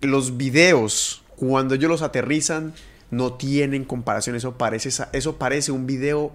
los 0.00 0.36
videos, 0.36 1.22
cuando 1.36 1.74
ellos 1.74 1.90
los 1.90 2.02
aterrizan, 2.02 2.74
no 3.10 3.34
tienen 3.34 3.84
comparación. 3.84 4.36
Eso 4.36 4.56
parece, 4.58 4.90
eso 5.12 5.36
parece 5.36 5.72
un 5.72 5.86
video 5.86 6.32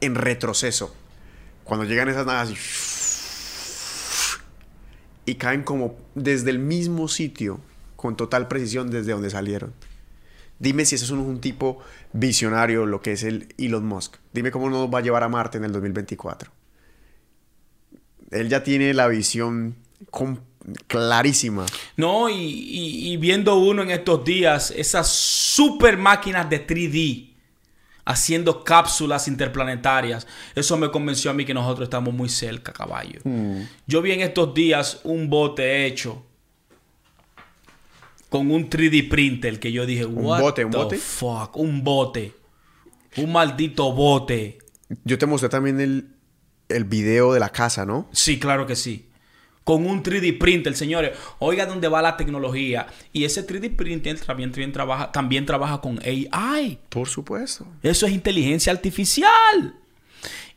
en 0.00 0.14
retroceso. 0.14 0.94
Cuando 1.64 1.84
llegan 1.84 2.08
esas 2.08 2.26
naves 2.26 2.50
así, 2.50 2.56
y 5.26 5.34
caen 5.36 5.62
como 5.62 5.96
desde 6.14 6.50
el 6.50 6.58
mismo 6.58 7.08
sitio, 7.08 7.60
con 7.96 8.16
total 8.16 8.48
precisión 8.48 8.90
desde 8.90 9.12
donde 9.12 9.30
salieron. 9.30 9.72
Dime 10.58 10.84
si 10.84 10.96
eso 10.96 11.04
es 11.04 11.10
un, 11.10 11.20
un 11.20 11.40
tipo 11.40 11.78
visionario, 12.12 12.84
lo 12.86 13.00
que 13.00 13.12
es 13.12 13.22
el 13.22 13.54
Elon 13.56 13.86
Musk. 13.86 14.16
Dime 14.32 14.50
cómo 14.50 14.68
nos 14.68 14.92
va 14.92 14.98
a 14.98 15.02
llevar 15.02 15.22
a 15.22 15.28
Marte 15.28 15.58
en 15.58 15.64
el 15.64 15.72
2024. 15.72 16.50
Él 18.30 18.48
ya 18.48 18.62
tiene 18.62 18.92
la 18.94 19.08
visión 19.08 19.76
com- 20.10 20.40
clarísima. 20.86 21.66
No, 21.96 22.28
y, 22.28 22.34
y- 22.34 23.12
y 23.12 23.16
viendo 23.16 23.56
uno 23.56 23.82
en 23.82 23.90
estos 23.90 24.24
días, 24.24 24.70
esas 24.76 25.08
super 25.08 25.96
máquinas 25.96 26.48
de 26.50 26.66
3D 26.66 27.26
haciendo 28.04 28.64
cápsulas 28.64 29.28
interplanetarias, 29.28 30.26
eso 30.54 30.76
me 30.76 30.90
convenció 30.90 31.30
a 31.30 31.34
mí 31.34 31.44
que 31.44 31.54
nosotros 31.54 31.86
estamos 31.86 32.12
muy 32.12 32.28
cerca, 32.28 32.72
caballo. 32.72 33.20
Yo 33.86 34.02
vi 34.02 34.12
en 34.12 34.20
estos 34.20 34.52
días 34.54 35.00
un 35.04 35.30
bote 35.30 35.86
hecho 35.86 36.24
con 38.28 38.50
un 38.50 38.68
3D 38.70 39.08
printer 39.08 39.58
que 39.58 39.72
yo 39.72 39.86
dije, 39.86 40.06
what 40.06 40.40
bote, 40.40 40.64
un 40.64 40.70
the 40.70 40.76
bote? 40.78 40.98
fuck, 40.98 41.56
un 41.56 41.82
bote, 41.82 42.32
un 43.16 43.32
maldito 43.32 43.92
bote. 43.92 44.58
Yo 45.04 45.18
te 45.18 45.26
mostré 45.26 45.48
también 45.48 45.80
el, 45.80 46.08
el 46.68 46.84
video 46.84 47.32
de 47.32 47.40
la 47.40 47.48
casa, 47.50 47.84
¿no? 47.84 48.08
Sí, 48.12 48.38
claro 48.38 48.66
que 48.66 48.76
sí. 48.76 49.09
Con 49.70 49.86
un 49.86 50.02
3D 50.02 50.36
printer, 50.36 50.74
señores. 50.74 51.16
Oiga 51.38 51.64
dónde 51.64 51.86
va 51.86 52.02
la 52.02 52.16
tecnología. 52.16 52.88
Y 53.12 53.22
ese 53.24 53.46
3D 53.46 53.76
printer 53.76 54.18
también, 54.18 54.50
también 54.50 54.72
trabaja, 54.72 55.12
también 55.12 55.46
trabaja 55.46 55.80
con 55.80 56.00
AI. 56.04 56.78
Por 56.88 57.08
supuesto. 57.08 57.64
Eso 57.80 58.04
es 58.04 58.12
inteligencia 58.12 58.72
artificial. 58.72 59.76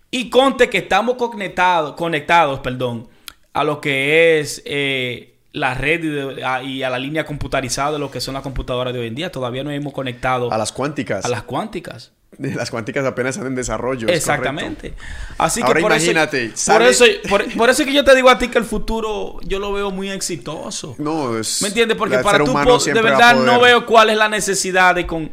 Y 0.10 0.32
conte 0.32 0.68
que 0.68 0.80
estamos 0.80 1.16
conectados, 1.18 1.94
conectados, 1.94 2.60
perdón, 2.62 3.08
a 3.54 3.64
lo 3.64 3.80
que 3.82 4.40
es 4.40 4.64
eh, 4.66 5.36
la 5.52 5.76
red 5.76 6.04
y, 6.04 6.08
de- 6.08 6.44
a, 6.44 6.64
y 6.64 6.82
a 6.82 6.90
la 6.90 6.98
línea 6.98 7.24
computarizada 7.24 7.92
de 7.92 8.00
lo 8.00 8.10
que 8.10 8.20
son 8.20 8.34
las 8.34 8.42
computadoras 8.42 8.94
de 8.96 9.00
hoy 9.00 9.08
en 9.08 9.16
día. 9.16 9.32
Todavía 9.32 9.64
no 9.64 9.70
hemos 9.70 9.94
conectado 9.94 10.52
A 10.52 10.58
las 10.58 10.72
cuánticas. 10.72 11.24
a 11.24 11.30
las 11.30 11.44
cuánticas. 11.44 12.14
Las 12.38 12.72
cuánticas 12.72 13.06
apenas 13.06 13.36
están 13.36 13.48
en 13.48 13.56
desarrollo. 13.56 14.08
es 14.08 14.18
Exactamente. 14.18 14.94
Así 15.38 15.62
que 15.62 15.68
Ahora 15.68 15.82
por 15.82 15.92
imagínate, 15.92 16.46
eso, 16.46 16.74
por 16.74 16.82
eso, 16.82 17.06
por, 17.30 17.54
por 17.56 17.70
eso 17.70 17.86
que 17.86 17.94
yo 17.94 18.04
te 18.04 18.16
digo 18.16 18.30
a 18.30 18.38
ti 18.38 18.48
que 18.48 18.58
el 18.58 18.66
futuro 18.66 19.40
yo 19.44 19.60
lo 19.60 19.74
veo 19.74 19.92
muy 19.92 20.10
exitoso. 20.10 20.96
No, 20.98 21.38
es. 21.38 21.62
¿Me 21.62 21.70
entiendes? 21.70 21.98
Porque 21.98 22.20
para 22.20 22.44
tú 22.44 22.54
de 22.86 23.02
verdad 23.02 23.36
no 23.36 23.60
veo 23.60 23.86
cuál 23.86 24.10
es 24.10 24.18
la 24.18 24.30
necesidad 24.30 24.96
de 24.96 25.06
con 25.06 25.32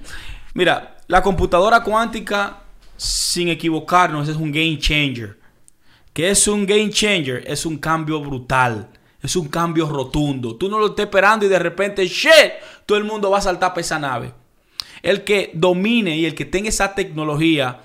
Mira, 0.54 0.96
la 1.06 1.22
computadora 1.22 1.82
cuántica 1.82 2.58
sin 2.96 3.48
equivocarnos 3.48 4.28
es 4.28 4.36
un 4.36 4.52
game 4.52 4.78
changer. 4.78 5.38
¿Qué 6.12 6.30
es 6.30 6.48
un 6.48 6.66
game 6.66 6.90
changer? 6.90 7.44
Es 7.46 7.64
un 7.64 7.78
cambio 7.78 8.20
brutal. 8.20 8.90
Es 9.22 9.36
un 9.36 9.48
cambio 9.48 9.88
rotundo. 9.88 10.56
Tú 10.56 10.68
no 10.68 10.78
lo 10.78 10.88
estás 10.88 11.04
esperando 11.04 11.46
y 11.46 11.48
de 11.48 11.58
repente, 11.58 12.06
shit, 12.06 12.52
todo 12.86 12.98
el 12.98 13.04
mundo 13.04 13.30
va 13.30 13.38
a 13.38 13.42
saltar 13.42 13.70
para 13.70 13.80
esa 13.80 13.98
nave. 13.98 14.32
El 15.02 15.24
que 15.24 15.50
domine 15.54 16.16
y 16.16 16.26
el 16.26 16.34
que 16.34 16.44
tenga 16.44 16.68
esa 16.68 16.94
tecnología 16.94 17.80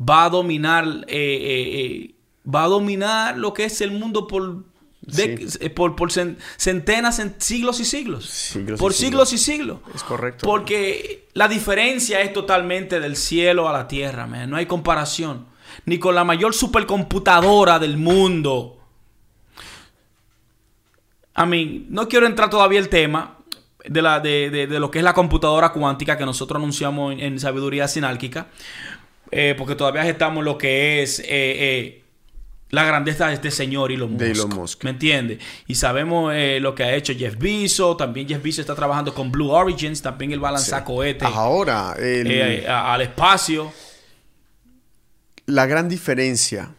va 0.00 0.24
a 0.24 0.30
dominar, 0.30 0.84
eh, 1.06 1.16
eh, 1.16 1.80
eh, 1.80 2.14
va 2.52 2.64
a 2.64 2.68
dominar 2.68 3.38
lo 3.38 3.52
que 3.54 3.64
es 3.64 3.80
el 3.80 3.90
mundo 3.92 4.26
por, 4.26 4.64
de- 5.02 5.48
Sí. 5.48 5.68
por, 5.68 5.94
por 5.96 6.10
cen- 6.10 6.36
centenas, 6.56 7.18
en 7.18 7.34
siglos 7.38 7.78
y 7.80 7.84
siglos. 7.84 8.24
Siglos 8.26 8.78
y 8.78 8.82
por 8.82 8.92
siglos. 8.94 9.28
siglos 9.28 9.32
y 9.34 9.38
siglos. 9.38 9.78
Es 9.94 10.02
correcto. 10.02 10.46
Porque 10.46 11.28
la 11.34 11.48
diferencia 11.48 12.20
es 12.22 12.32
totalmente 12.32 13.00
del 13.00 13.16
cielo 13.16 13.68
a 13.68 13.72
la 13.72 13.86
tierra, 13.88 14.26
man. 14.26 14.48
No 14.50 14.56
hay 14.56 14.66
comparación. 14.66 15.46
Ni 15.86 15.98
con 15.98 16.14
la 16.14 16.24
mayor 16.24 16.54
supercomputadora 16.54 17.78
del 17.78 17.96
mundo. 17.98 18.78
A 21.34 21.46
mí, 21.46 21.86
no 21.90 22.08
quiero 22.08 22.26
entrar 22.26 22.48
todavía 22.48 22.78
el 22.78 22.88
tema 22.88 23.33
de, 23.86 24.02
la, 24.02 24.20
de, 24.20 24.50
de- 24.50 24.66
de 24.66 24.80
lo 24.80 24.90
que 24.90 24.98
es 24.98 25.04
la 25.04 25.12
computadora 25.14 25.70
cuántica 25.70 26.16
que 26.18 26.24
nosotros 26.24 26.56
anunciamos 26.58 27.12
en, 27.12 27.20
en 27.20 27.38
Sabiduría 27.40 27.86
Sinálquica. 27.88 28.46
eh, 29.30 29.54
porque 29.58 29.74
todavía 29.74 30.08
estamos 30.08 30.38
en 30.40 30.44
lo 30.44 30.58
que 30.58 31.02
es 31.02 31.18
eh, 31.20 31.24
eh, 31.28 32.02
la 32.70 32.84
grandeza 32.84 33.28
de 33.28 33.34
este 33.34 33.50
señor 33.50 33.90
Elon 33.92 34.10
Musk. 34.12 34.20
De 34.24 34.30
Elon 34.32 34.48
Musk. 34.50 34.84
¿Me 34.84 34.90
entiendes? 34.90 35.38
Y 35.66 35.74
sabemos 35.76 36.32
lo 36.60 36.74
que 36.74 36.82
ha 36.84 36.94
hecho 36.94 37.12
Jeff 37.16 37.36
Bezos. 37.38 37.96
También 37.96 38.26
Jeff 38.28 38.42
Bezos 38.42 38.60
está 38.60 38.74
trabajando 38.74 39.14
con 39.14 39.30
Blue 39.30 39.50
Origins. 39.50 40.02
También 40.02 40.32
él 40.32 40.42
va 40.42 40.48
a 40.48 40.52
lanzar 40.52 40.82
cohetes 40.84 41.28
Ahora, 41.32 41.94
el- 41.98 42.66
al 42.68 43.00
espacio. 43.02 43.72
la 45.46 45.66
gran 45.66 45.88
diferencia 45.88 46.70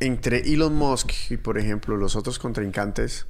entre 0.00 0.38
Elon 0.52 0.74
Musk 0.74 1.12
y, 1.30 1.36
por 1.36 1.58
ejemplo, 1.58 1.96
los 1.96 2.16
otros 2.16 2.38
contrincantes 2.38 3.26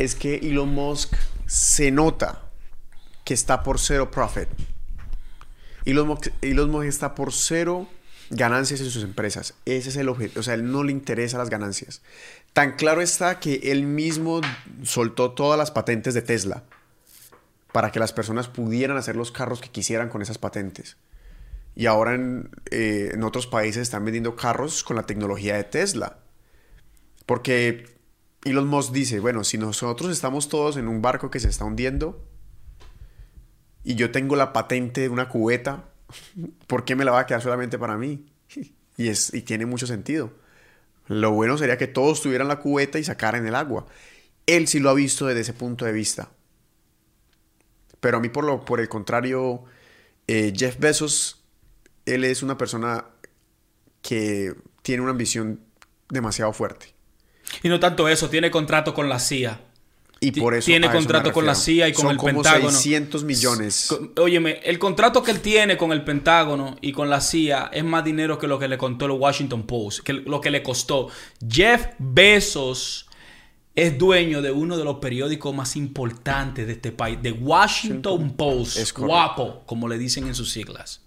es 0.00 0.14
que 0.14 0.36
Elon 0.36 0.70
Musk 0.70 1.14
se 1.46 1.90
nota 1.90 2.40
que 3.22 3.34
está 3.34 3.62
por 3.62 3.78
cero 3.78 4.10
profit. 4.10 4.48
Elon 5.84 6.08
Musk, 6.08 6.28
Elon 6.40 6.70
Musk 6.70 6.86
está 6.86 7.14
por 7.14 7.34
cero 7.34 7.86
ganancias 8.30 8.80
en 8.80 8.88
sus 8.88 9.04
empresas. 9.04 9.54
Ese 9.66 9.90
es 9.90 9.96
el 9.96 10.08
objetivo. 10.08 10.40
O 10.40 10.42
sea, 10.42 10.54
él 10.54 10.72
no 10.72 10.84
le 10.84 10.92
interesa 10.92 11.36
las 11.36 11.50
ganancias. 11.50 12.00
Tan 12.54 12.76
claro 12.76 13.02
está 13.02 13.40
que 13.40 13.60
él 13.64 13.84
mismo 13.84 14.40
soltó 14.84 15.32
todas 15.32 15.58
las 15.58 15.70
patentes 15.70 16.14
de 16.14 16.22
Tesla 16.22 16.64
para 17.70 17.92
que 17.92 18.00
las 18.00 18.14
personas 18.14 18.48
pudieran 18.48 18.96
hacer 18.96 19.16
los 19.16 19.30
carros 19.30 19.60
que 19.60 19.68
quisieran 19.68 20.08
con 20.08 20.22
esas 20.22 20.38
patentes. 20.38 20.96
Y 21.76 21.84
ahora 21.84 22.14
en, 22.14 22.50
eh, 22.70 23.10
en 23.12 23.22
otros 23.22 23.46
países 23.46 23.82
están 23.82 24.06
vendiendo 24.06 24.34
carros 24.34 24.82
con 24.82 24.96
la 24.96 25.02
tecnología 25.02 25.56
de 25.56 25.64
Tesla. 25.64 26.20
Porque 27.26 27.99
Elon 28.44 28.66
Musk 28.66 28.92
dice, 28.92 29.20
bueno, 29.20 29.44
si 29.44 29.58
nosotros 29.58 30.10
estamos 30.10 30.48
todos 30.48 30.76
en 30.76 30.88
un 30.88 31.02
barco 31.02 31.30
que 31.30 31.40
se 31.40 31.48
está 31.48 31.64
hundiendo 31.64 32.24
y 33.84 33.96
yo 33.96 34.10
tengo 34.10 34.36
la 34.36 34.52
patente 34.52 35.02
de 35.02 35.08
una 35.08 35.28
cubeta, 35.28 35.90
¿por 36.66 36.84
qué 36.84 36.96
me 36.96 37.04
la 37.04 37.12
va 37.12 37.20
a 37.20 37.26
quedar 37.26 37.42
solamente 37.42 37.78
para 37.78 37.96
mí? 37.96 38.26
Y, 38.96 39.08
es, 39.08 39.32
y 39.32 39.40
tiene 39.40 39.64
mucho 39.64 39.86
sentido. 39.86 40.30
Lo 41.06 41.30
bueno 41.30 41.56
sería 41.56 41.78
que 41.78 41.86
todos 41.86 42.20
tuvieran 42.20 42.48
la 42.48 42.58
cubeta 42.58 42.98
y 42.98 43.04
sacaran 43.04 43.46
el 43.46 43.54
agua. 43.54 43.86
Él 44.44 44.68
sí 44.68 44.78
lo 44.78 44.90
ha 44.90 44.94
visto 44.94 45.26
desde 45.26 45.40
ese 45.40 45.54
punto 45.54 45.86
de 45.86 45.92
vista. 45.92 46.28
Pero 48.00 48.18
a 48.18 48.20
mí, 48.20 48.28
por, 48.28 48.44
lo, 48.44 48.62
por 48.62 48.78
el 48.78 48.90
contrario, 48.90 49.64
eh, 50.26 50.52
Jeff 50.54 50.78
Bezos, 50.78 51.42
él 52.04 52.24
es 52.24 52.42
una 52.42 52.58
persona 52.58 53.06
que 54.02 54.54
tiene 54.82 55.02
una 55.02 55.12
ambición 55.12 55.60
demasiado 56.10 56.52
fuerte. 56.52 56.99
Y 57.62 57.68
no 57.68 57.80
tanto 57.80 58.08
eso, 58.08 58.28
tiene 58.28 58.50
contrato 58.50 58.94
con 58.94 59.08
la 59.08 59.18
CIA. 59.18 59.60
Y 60.22 60.32
por 60.32 60.54
eso 60.54 60.66
tiene 60.66 60.86
eso 60.86 60.96
contrato 60.96 61.32
con 61.32 61.46
la. 61.46 61.54
CIA 61.54 61.88
y 61.88 61.92
con 61.92 62.02
Son 62.02 62.10
el 62.12 62.16
como 62.18 62.42
Pentágono. 62.42 62.70
600 62.70 63.24
millones. 63.24 63.96
Óyeme, 64.18 64.60
el 64.64 64.78
contrato 64.78 65.22
que 65.22 65.30
él 65.30 65.40
tiene 65.40 65.78
con 65.78 65.92
el 65.92 66.04
Pentágono 66.04 66.76
y 66.82 66.92
con 66.92 67.08
la 67.08 67.22
CIA 67.22 67.70
es 67.72 67.84
más 67.84 68.04
dinero 68.04 68.38
que 68.38 68.46
lo 68.46 68.58
que 68.58 68.68
le 68.68 68.76
contó 68.76 69.06
el 69.06 69.12
Washington 69.12 69.62
Post, 69.62 70.00
que 70.00 70.12
lo 70.12 70.40
que 70.42 70.50
le 70.50 70.62
costó. 70.62 71.08
Jeff 71.48 71.86
Bezos 71.98 73.06
es 73.74 73.96
dueño 73.96 74.42
de 74.42 74.50
uno 74.50 74.76
de 74.76 74.84
los 74.84 74.96
periódicos 74.96 75.54
más 75.54 75.74
importantes 75.76 76.66
de 76.66 76.74
este 76.74 76.92
país, 76.92 77.20
de 77.22 77.32
Washington 77.32 78.36
Post. 78.36 78.98
Guapo, 78.98 79.62
como 79.64 79.88
le 79.88 79.96
dicen 79.96 80.26
en 80.26 80.34
sus 80.34 80.50
siglas. 80.50 81.00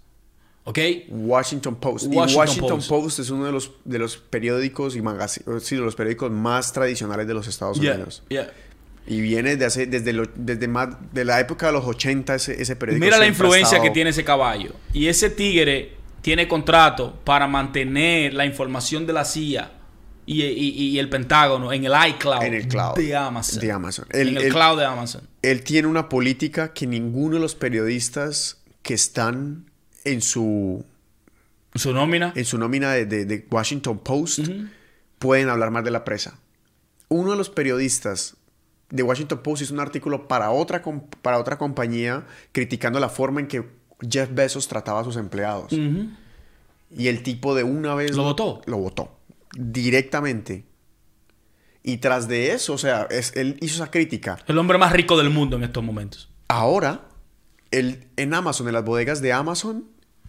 ¿Ok? 0.64 0.78
Washington 1.08 1.76
Post. 1.76 2.06
y 2.06 2.08
Washington 2.16 2.38
Washington 2.40 2.76
Post. 2.78 2.88
Post. 2.88 3.18
es 3.20 3.30
uno 3.30 3.44
de 3.44 3.52
los, 3.52 3.70
de 3.84 3.98
los 3.98 4.16
periódicos 4.16 4.96
y 4.96 5.00
magazi- 5.02 5.42
sí, 5.60 5.76
de 5.76 5.82
los 5.82 5.94
periódicos 5.94 6.30
más 6.30 6.72
tradicionales 6.72 7.26
de 7.26 7.34
los 7.34 7.46
Estados 7.46 7.78
Unidos. 7.78 8.22
yeah. 8.28 8.50
Y 9.06 9.20
viene 9.20 9.56
de 9.56 9.66
hace, 9.66 9.84
desde, 9.86 10.14
lo- 10.14 10.30
desde 10.34 10.66
más, 10.66 10.88
de 11.12 11.26
la 11.26 11.38
época 11.38 11.66
de 11.66 11.72
los 11.74 11.84
80 11.84 12.36
ese, 12.36 12.60
ese 12.62 12.74
periódico. 12.76 13.04
Mira 13.04 13.18
la 13.18 13.26
influencia 13.26 13.80
que 13.82 13.90
tiene 13.90 14.08
ese 14.10 14.24
caballo. 14.24 14.72
Y 14.94 15.08
ese 15.08 15.28
tigre 15.28 15.92
tiene 16.22 16.48
contrato 16.48 17.14
para 17.24 17.46
mantener 17.46 18.32
la 18.32 18.46
información 18.46 19.06
de 19.06 19.12
la 19.12 19.26
CIA 19.26 19.70
y, 20.24 20.42
y- 20.42 20.70
y 20.92 20.98
el 20.98 21.10
Pentágono 21.10 21.70
en 21.74 21.84
el 21.84 21.92
iCloud, 22.08 22.42
En 22.42 22.54
el 22.54 22.66
cloud 22.66 22.94
de 22.96 23.14
Amazon. 23.14 23.60
de 23.60 23.70
Amazon. 23.72 24.06
en 24.10 24.38
el 24.38 24.50
cloud 24.50 24.78
de 24.78 24.86
Amazon. 24.86 25.28
Él 25.42 25.62
tiene 25.62 25.86
una 25.86 26.08
política 26.08 26.72
que 26.72 26.86
ninguno 26.86 27.34
de 27.34 27.40
los 27.42 27.54
periodistas 27.54 28.62
que 28.82 28.94
están 28.94 29.66
en 30.04 30.20
su, 30.20 30.84
Su 31.74 31.92
nómina. 31.92 32.32
en 32.36 32.44
su 32.44 32.58
nómina 32.58 32.92
de, 32.92 33.06
de- 33.06 33.24
de 33.24 33.46
Washington 33.50 33.98
Post 33.98 34.40
pueden 35.18 35.48
hablar 35.48 35.70
más 35.70 35.84
de 35.84 35.90
la 35.90 36.04
presa. 36.04 36.38
Uno 37.08 37.30
de 37.32 37.36
los 37.36 37.50
periodistas 37.50 38.36
de 38.90 39.02
Washington 39.02 39.40
Post 39.42 39.62
hizo 39.62 39.74
un 39.74 39.80
artículo 39.80 40.28
para 40.28 40.50
otra, 40.50 40.82
para 41.22 41.38
otra 41.38 41.58
compañía 41.58 42.26
criticando 42.52 43.00
la 43.00 43.08
forma 43.08 43.40
en 43.40 43.46
que 43.48 43.64
Jeff 44.08 44.30
Bezos 44.32 44.68
trataba 44.68 45.00
a 45.00 45.04
sus 45.04 45.16
empleados. 45.16 45.72
Y 45.72 47.08
el 47.08 47.22
tipo 47.22 47.54
de 47.54 47.64
una 47.64 47.94
vez... 47.94 48.14
¿Lo 48.16 48.22
votó? 48.24 48.60
Lo 48.66 48.76
votó. 48.78 49.16
Directamente. 49.56 50.64
Y 51.82 51.98
tras 51.98 52.28
de 52.28 52.52
eso, 52.52 52.72
o 52.74 52.78
sea, 52.78 53.06
es- 53.10 53.34
él 53.36 53.56
hizo 53.60 53.74
esa 53.82 53.90
crítica. 53.90 54.38
El 54.46 54.58
hombre 54.58 54.78
más 54.78 54.92
rico 54.92 55.16
del 55.18 55.30
mundo 55.30 55.56
en 55.56 55.64
estos 55.64 55.82
momentos. 55.84 56.30
Ahora, 56.48 57.08
él, 57.70 58.06
en 58.16 58.32
Amazon, 58.34 58.68
en 58.68 58.74
las 58.74 58.84
bodegas 58.84 59.20
de 59.20 59.32
Amazon, 59.32 59.84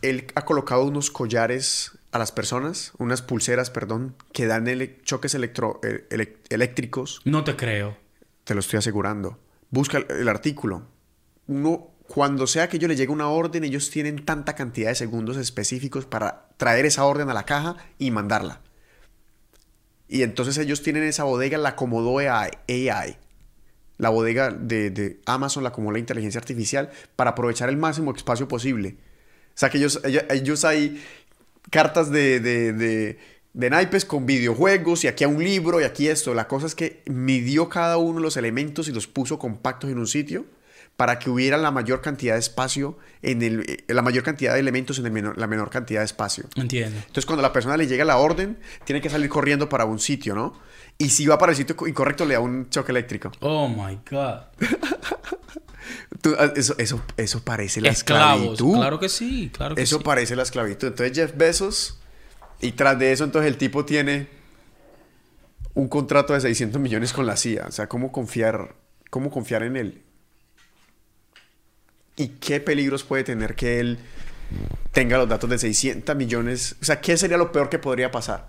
él 0.10 0.28
ha 0.36 0.46
colocado 0.46 0.84
unos 0.84 1.12
collares 1.12 1.92
a 2.12 2.20
las 2.20 2.32
personas, 2.32 2.94
unas 2.98 3.22
pulseras, 3.22 3.70
perdón, 3.70 4.16
que 4.34 4.46
dan 4.48 4.68
ele- 4.68 5.00
choques 5.04 5.36
electro- 5.36 5.80
ele- 6.10 6.38
eléctricos. 6.50 7.22
No 7.26 7.44
te 7.44 7.56
creo. 7.56 7.98
Te 8.44 8.54
lo 8.54 8.60
estoy 8.60 8.78
asegurando. 8.80 9.40
Busca 9.70 9.98
el, 9.98 10.06
el 10.10 10.30
artículo. 10.30 10.88
Uno, 11.48 11.92
cuando 12.08 12.48
sea 12.48 12.70
que 12.70 12.80
yo 12.80 12.88
le 12.88 12.96
llegue 12.96 13.12
una 13.12 13.28
orden, 13.30 13.64
ellos 13.64 13.90
tienen 13.90 14.24
tanta 14.24 14.56
cantidad 14.56 14.90
de 14.90 14.96
segundos 14.96 15.38
específicos 15.38 16.06
para 16.06 16.50
traer 16.58 16.86
esa 16.86 17.04
orden 17.06 17.30
a 17.30 17.34
la 17.34 17.44
caja 17.44 17.76
y 17.98 18.12
mandarla. 18.12 18.62
Y 20.08 20.22
entonces 20.22 20.58
ellos 20.58 20.82
tienen 20.84 21.04
esa 21.04 21.24
bodega, 21.24 21.58
la 21.58 21.70
acomodó 21.70 22.20
AI. 22.20 22.52
AI. 22.90 23.18
La 23.98 24.10
bodega 24.10 24.52
de, 24.52 24.90
de 24.92 25.22
Amazon 25.26 25.64
la 25.64 25.70
acomodó 25.70 25.94
la 25.94 26.00
inteligencia 26.00 26.40
artificial 26.40 26.92
para 27.16 27.32
aprovechar 27.32 27.70
el 27.70 27.78
máximo 27.78 28.14
espacio 28.14 28.48
posible. 28.48 28.98
O 29.56 29.58
sea 29.58 29.70
que 29.70 29.78
ellos, 29.78 30.02
ellos 30.30 30.66
hay 30.66 31.02
cartas 31.72 32.12
de, 32.12 32.40
de, 32.42 32.74
de, 32.74 33.18
de 33.54 33.70
naipes 33.70 34.04
con 34.06 34.26
videojuegos 34.26 35.04
y 35.04 35.08
aquí 35.08 35.24
hay 35.24 35.32
un 35.32 35.44
libro 35.44 35.80
y 35.80 35.86
aquí 35.86 36.08
esto. 36.10 36.34
La 36.34 36.48
cosa 36.48 36.68
es 36.68 36.76
que 36.76 37.02
midió 37.06 37.70
cada 37.70 37.98
uno 37.98 38.20
los 38.20 38.36
elementos 38.38 38.88
y 38.90 38.92
los 38.92 39.08
puso 39.08 39.40
compactos 39.40 39.90
en 39.90 39.98
un 39.98 40.08
sitio 40.08 40.46
para 40.98 41.20
que 41.20 41.30
hubiera 41.30 41.58
la 41.58 41.72
mayor 41.72 42.02
cantidad 42.02 42.36
de 42.36 42.40
espacio, 42.40 42.98
en 43.22 43.42
el, 43.42 43.62
eh, 43.70 43.84
la 43.94 44.02
mayor 44.02 44.24
cantidad 44.24 44.54
de 44.54 44.62
elementos 44.62 44.98
en 44.98 45.06
el 45.06 45.12
menor- 45.12 45.36
la 45.36 45.46
menor 45.48 45.70
cantidad 45.70 46.00
de 46.00 46.06
espacio. 46.06 46.46
Entiendo. 46.56 46.98
Entonces, 47.00 47.26
cuando 47.26 47.42
la 47.42 47.52
persona 47.52 47.76
le 47.76 47.86
llega 47.88 48.06
la 48.06 48.16
orden, 48.18 48.58
tiene 48.86 49.02
que 49.02 49.10
salir 49.10 49.28
corriendo 49.30 49.68
para 49.68 49.84
un 49.84 50.00
sitio, 50.00 50.36
¿no? 50.36 50.54
Y 50.98 51.10
si 51.10 51.26
va 51.28 51.38
para 51.38 51.52
el 51.52 51.58
sitio 51.58 51.76
co- 51.76 51.88
incorrecto, 51.88 52.24
le 52.24 52.36
da 52.36 52.40
un 52.40 52.70
choque 52.70 52.94
eléctrico. 52.94 53.30
Oh 53.42 53.68
my 53.68 54.00
God. 54.10 54.42
Tú, 56.22 56.36
ah, 56.40 56.52
eso, 56.56 56.76
eso, 56.78 57.02
eso 57.18 57.44
parece 57.44 57.82
la 57.82 57.90
Esclavos. 57.90 58.54
esclavitud. 58.54 58.76
Claro 58.76 59.00
que 59.00 59.10
sí, 59.10 59.52
claro 59.54 59.76
que 59.76 59.82
Eso 59.82 59.98
sí. 59.98 60.04
parece 60.04 60.36
la 60.36 60.44
esclavitud. 60.44 60.88
Entonces, 60.88 61.16
Jeff 61.16 61.36
Bezos, 61.36 62.00
y 62.62 62.72
tras 62.74 62.98
de 63.00 63.12
eso, 63.12 63.24
entonces 63.24 63.50
el 63.52 63.58
tipo 63.58 63.86
tiene 63.86 64.28
un 65.74 65.88
contrato 65.90 66.34
de 66.34 66.42
600 66.42 66.80
millones 66.82 67.12
con 67.14 67.26
la 67.26 67.36
CIA. 67.38 67.66
O 67.68 67.72
sea, 67.72 67.88
¿cómo 67.88 68.12
confiar, 68.12 68.76
cómo 69.10 69.30
confiar 69.30 69.64
en 69.64 69.76
él? 69.76 70.02
¿Y 72.16 72.30
qué 72.30 72.60
peligros 72.62 73.04
puede 73.04 73.24
tener 73.26 73.56
que 73.56 73.80
él 73.82 74.00
tenga 74.94 75.18
los 75.18 75.28
datos 75.28 75.50
de 75.50 75.58
600 75.58 76.16
millones? 76.16 76.78
O 76.82 76.86
sea, 76.86 77.02
¿qué 77.02 77.18
sería 77.18 77.36
lo 77.38 77.52
peor 77.52 77.70
que 77.70 77.78
podría 77.78 78.10
pasar? 78.10 78.48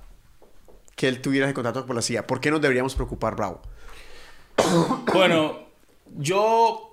Que 0.95 1.09
él 1.09 1.21
tuviera 1.21 1.47
ese 1.47 1.55
contrato 1.55 1.85
con 1.85 1.97
la 1.97 2.03
CIA. 2.03 2.27
¿Por 2.29 2.41
qué 2.41 2.51
nos 2.53 2.61
deberíamos 2.61 2.95
preocupar, 2.95 3.35
Bravo? 3.35 3.61
Bueno, 5.13 5.59
yo 6.17 6.86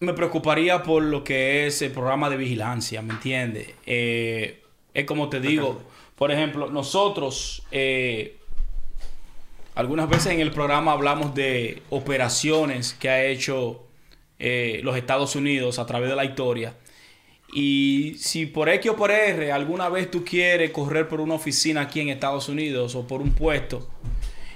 me 0.00 0.14
preocuparía 0.14 0.82
por 0.82 1.02
lo 1.02 1.22
que 1.22 1.66
es 1.66 1.82
el 1.82 1.92
programa 1.92 2.30
de 2.30 2.38
vigilancia, 2.38 3.02
¿me 3.02 3.12
entiendes? 3.12 3.68
Eh, 3.84 4.62
es 4.94 5.04
como 5.04 5.28
te 5.28 5.40
digo, 5.40 5.82
por 6.16 6.32
ejemplo, 6.32 6.70
nosotros 6.70 7.62
eh, 7.70 8.38
algunas 9.74 10.08
veces 10.08 10.32
en 10.32 10.40
el 10.40 10.52
programa 10.52 10.92
hablamos 10.92 11.34
de 11.34 11.82
operaciones 11.90 12.94
que 12.94 13.10
ha 13.10 13.24
hecho 13.26 13.82
eh, 14.38 14.80
los 14.82 14.96
Estados 14.96 15.36
Unidos 15.36 15.78
a 15.78 15.84
través 15.84 16.08
de 16.08 16.16
la 16.16 16.24
historia. 16.24 16.74
Y 17.52 18.14
si 18.18 18.46
por 18.46 18.70
X 18.70 18.92
o 18.92 18.96
por 18.96 19.10
R 19.10 19.52
alguna 19.52 19.90
vez 19.90 20.10
tú 20.10 20.24
quieres 20.24 20.70
correr 20.70 21.08
por 21.08 21.20
una 21.20 21.34
oficina 21.34 21.82
aquí 21.82 22.00
en 22.00 22.08
Estados 22.08 22.48
Unidos 22.48 22.94
o 22.94 23.06
por 23.06 23.20
un 23.20 23.32
puesto, 23.32 23.86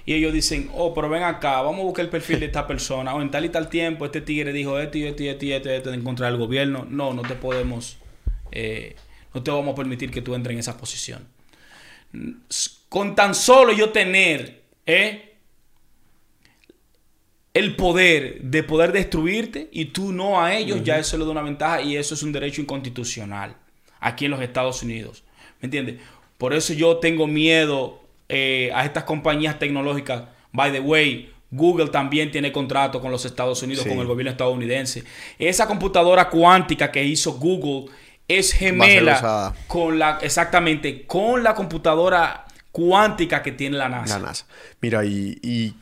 y 0.06 0.14
ellos 0.14 0.32
dicen, 0.32 0.70
oh, 0.74 0.92
pero 0.92 1.08
ven 1.08 1.22
acá, 1.22 1.62
vamos 1.62 1.80
a 1.80 1.84
buscar 1.84 2.04
el 2.04 2.10
perfil 2.10 2.40
de 2.40 2.46
esta 2.46 2.66
persona. 2.66 3.14
O 3.14 3.22
en 3.22 3.30
tal 3.30 3.44
y 3.44 3.48
tal 3.48 3.68
tiempo, 3.68 4.04
este 4.04 4.20
tigre 4.20 4.52
dijo 4.52 4.78
esto 4.78 4.98
y 4.98 5.04
esto 5.04 5.22
y 5.22 5.28
esto 5.28 5.44
y 5.46 5.52
esto, 5.52 5.70
esto 5.70 5.92
en 5.92 6.02
contra 6.02 6.26
del 6.26 6.36
gobierno. 6.36 6.86
No, 6.88 7.14
no 7.14 7.22
te 7.22 7.34
podemos, 7.34 7.98
eh, 8.52 8.96
no 9.32 9.42
te 9.42 9.50
vamos 9.50 9.72
a 9.72 9.76
permitir 9.76 10.10
que 10.10 10.20
tú 10.22 10.34
entres 10.34 10.52
en 10.52 10.60
esa 10.60 10.76
posición. 10.76 11.26
Con 12.88 13.14
tan 13.14 13.34
solo 13.34 13.72
yo 13.72 13.90
tener 13.90 14.62
eh, 14.86 15.34
el 17.54 17.74
poder 17.74 18.42
de 18.42 18.62
poder 18.62 18.92
destruirte 18.92 19.68
y 19.72 19.86
tú 19.86 20.12
no 20.12 20.40
a 20.40 20.54
ellos, 20.54 20.82
ya 20.84 20.98
eso 20.98 21.16
le 21.16 21.24
da 21.24 21.30
una 21.30 21.42
ventaja 21.42 21.80
y 21.80 21.96
eso 21.96 22.14
es 22.14 22.22
un 22.22 22.30
derecho 22.30 22.60
inconstitucional 22.60 23.56
aquí 24.00 24.26
en 24.26 24.32
los 24.32 24.40
Estados 24.42 24.82
Unidos. 24.82 25.24
¿Me 25.60 25.66
entiendes? 25.66 26.00
Por 26.36 26.52
eso 26.52 26.74
yo 26.74 26.98
tengo 26.98 27.26
miedo 27.26 28.03
eh, 28.28 28.70
a 28.74 28.84
estas 28.84 29.04
compañías 29.04 29.58
tecnológicas. 29.58 30.24
By 30.52 30.72
the 30.72 30.80
way, 30.80 31.30
Google 31.50 31.88
también 31.88 32.30
tiene 32.30 32.50
contrato 32.52 33.00
con 33.00 33.10
los 33.10 33.24
Estados 33.24 33.62
Unidos, 33.62 33.84
Sí. 33.84 33.88
con 33.90 33.98
el 33.98 34.06
gobierno 34.06 34.30
estadounidense. 34.32 35.04
Esa 35.38 35.66
computadora 35.66 36.28
cuántica 36.28 36.90
que 36.90 37.04
hizo 37.04 37.34
Google 37.34 37.92
es 38.26 38.52
gemela 38.52 39.54
con 39.66 39.98
la, 39.98 40.18
exactamente, 40.22 41.06
con 41.06 41.42
la 41.42 41.54
computadora 41.54 42.44
cuántica 42.72 43.42
que 43.42 43.52
tiene 43.52 43.76
la 43.76 43.88
NASA. 43.88 44.18
La 44.18 44.26
NASA. 44.26 44.46
Mira, 44.80 45.04
y, 45.04 45.38
y 45.42 45.74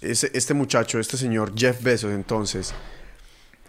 ese- 0.00 0.30
este 0.32 0.54
muchacho, 0.54 0.98
este 1.00 1.16
señor 1.18 1.52
Jeff 1.56 1.82
Bezos, 1.82 2.12
entonces, 2.12 2.72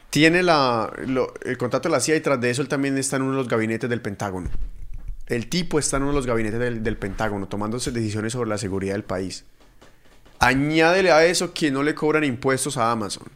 tiene 0.09 0.41
la, 0.43 0.91
lo- 1.05 1.33
el 1.43 1.57
contrato 1.57 1.89
de 1.89 1.93
la 1.93 1.99
CIA 1.99 2.15
y 2.15 2.21
tras 2.21 2.39
de 2.39 2.49
eso 2.49 2.61
él 2.61 2.67
también 2.67 2.97
está 2.97 3.17
en 3.17 3.23
uno 3.23 3.31
de 3.33 3.37
los 3.39 3.47
gabinetes 3.47 3.89
del 3.89 4.01
Pentágono. 4.01 4.49
El 5.29 5.47
tipo 5.47 5.79
está 5.79 5.97
en 5.97 6.03
uno 6.03 6.11
de 6.11 6.17
los 6.17 6.25
gabinetes 6.25 6.59
del, 6.59 6.83
del 6.83 6.97
Pentágono 6.97 7.47
tomándose 7.47 7.91
decisiones 7.91 8.33
sobre 8.33 8.49
la 8.49 8.57
seguridad 8.57 8.93
del 8.93 9.03
país. 9.03 9.45
Añádele 10.39 11.11
a 11.11 11.25
eso 11.25 11.53
que 11.53 11.69
no 11.69 11.83
le 11.83 11.93
cobran 11.93 12.23
impuestos 12.23 12.77
a 12.77 12.91
Amazon. 12.91 13.27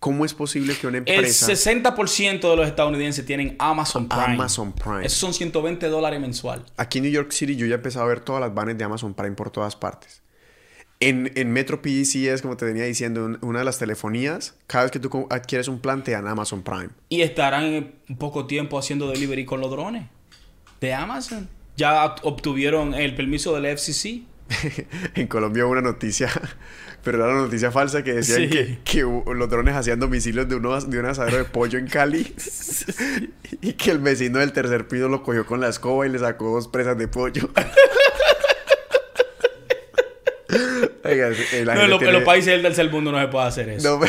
¿Cómo 0.00 0.24
es 0.24 0.34
posible 0.34 0.76
que 0.76 0.86
una 0.86 0.98
El 0.98 1.08
empresa... 1.08 1.46
60% 1.48 2.50
de 2.50 2.56
los 2.56 2.68
estadounidenses 2.68 3.24
tienen 3.24 3.56
Amazon 3.58 4.08
Prime. 4.08 4.24
Amazon 4.24 4.72
Prime. 4.72 5.06
Esos 5.06 5.18
son 5.18 5.34
120 5.34 5.88
dólares 5.88 6.20
mensual. 6.20 6.64
Aquí 6.76 6.98
en 6.98 7.04
New 7.04 7.12
York 7.12 7.32
City 7.32 7.56
yo 7.56 7.66
ya 7.66 7.72
he 7.72 7.76
empezado 7.76 8.04
a 8.04 8.08
ver 8.08 8.20
todas 8.20 8.40
las 8.40 8.54
banners 8.54 8.78
de 8.78 8.84
Amazon 8.84 9.14
Prime 9.14 9.34
por 9.34 9.50
todas 9.50 9.74
partes. 9.76 10.22
En, 10.98 11.30
en 11.34 11.52
Metro 11.52 11.82
PDC 11.82 12.14
es 12.32 12.40
como 12.42 12.56
te 12.56 12.64
venía 12.64 12.84
diciendo, 12.84 13.24
un- 13.26 13.38
una 13.42 13.58
de 13.58 13.64
las 13.66 13.78
telefonías, 13.78 14.54
cada 14.66 14.84
vez 14.84 14.92
que 14.92 14.98
tú 14.98 15.26
adquieres 15.30 15.68
un 15.68 15.78
plan 15.80 16.02
te 16.02 16.12
dan 16.12 16.26
Amazon 16.26 16.62
Prime. 16.62 16.88
Y 17.10 17.20
estarán 17.20 17.64
en 17.64 18.16
poco 18.18 18.46
tiempo 18.46 18.78
haciendo 18.78 19.10
delivery 19.10 19.44
con 19.44 19.60
los 19.60 19.70
drones 19.70 20.06
de 20.80 20.94
Amazon. 20.94 21.48
Ya 21.76 22.14
obtuvieron 22.22 22.94
el 22.94 23.14
permiso 23.14 23.54
del 23.58 23.66
FCC. 23.76 24.22
en 25.14 25.26
Colombia 25.26 25.64
hubo 25.66 25.72
una 25.72 25.82
noticia, 25.82 26.30
pero 27.04 27.18
era 27.18 27.32
una 27.32 27.42
noticia 27.42 27.70
falsa 27.70 28.02
que 28.02 28.14
decían 28.14 28.42
Sí. 28.42 28.48
que, 28.48 28.78
que 28.84 29.02
los 29.02 29.50
drones 29.50 29.74
hacían 29.74 30.00
domicilios 30.00 30.48
de, 30.48 30.54
uno, 30.54 30.80
de 30.80 30.98
un 30.98 31.04
asadero 31.04 31.36
de 31.38 31.44
pollo 31.44 31.78
en 31.78 31.88
Cali 31.88 32.32
y 33.60 33.72
que 33.74 33.90
el 33.90 33.98
vecino 33.98 34.38
del 34.38 34.52
tercer 34.52 34.88
piso 34.88 35.08
lo 35.08 35.22
cogió 35.22 35.44
con 35.44 35.60
la 35.60 35.68
escoba 35.68 36.06
y 36.06 36.10
le 36.10 36.18
sacó 36.20 36.52
dos 36.54 36.68
presas 36.68 36.96
de 36.96 37.08
pollo. 37.08 37.50
Oiga, 41.04 41.28
eh, 41.52 41.62
No, 41.64 41.72
en, 41.72 41.78
los- 41.90 41.92
en 41.92 41.98
tiene- 41.98 42.12
los 42.12 42.22
países 42.24 42.52
del 42.52 42.62
tercer 42.62 42.90
mundo 42.90 43.12
no 43.12 43.20
se 43.20 43.28
puede 43.28 43.46
hacer 43.46 43.68
eso. 43.68 43.98
No, 44.00 44.06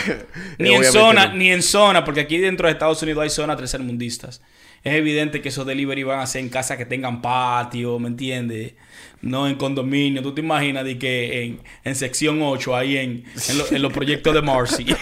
ni 0.57 0.73
en 0.75 0.83
zona, 0.83 1.27
no. 1.27 1.35
ni 1.35 1.51
en 1.51 1.61
zona, 1.63 2.03
porque 2.05 2.21
aquí 2.21 2.37
dentro 2.37 2.67
de 2.67 2.73
Estados 2.73 3.01
Unidos 3.01 3.23
hay 3.23 3.29
zonas 3.29 3.57
tercermundistas. 3.57 4.41
Es 4.83 4.93
evidente 4.93 5.41
que 5.41 5.49
esos 5.49 5.65
delivery 5.65 6.03
van 6.03 6.19
a 6.19 6.27
ser 6.27 6.41
en 6.41 6.49
casas 6.49 6.77
que 6.77 6.85
tengan 6.85 7.21
patio, 7.21 7.99
¿me 7.99 8.07
entiendes? 8.07 8.73
No 9.21 9.47
en 9.47 9.55
condominio. 9.55 10.21
¿Tú 10.21 10.33
te 10.33 10.41
imaginas 10.41 10.85
de 10.85 10.97
que 10.99 11.43
en, 11.43 11.61
en 11.83 11.95
sección 11.95 12.39
8, 12.41 12.75
ahí 12.75 12.97
en, 12.97 13.25
en, 13.49 13.57
lo- 13.57 13.67
en 13.71 13.81
los 13.81 13.91
proyectos 13.91 14.33
de 14.33 14.41
Marcy? 14.41 14.85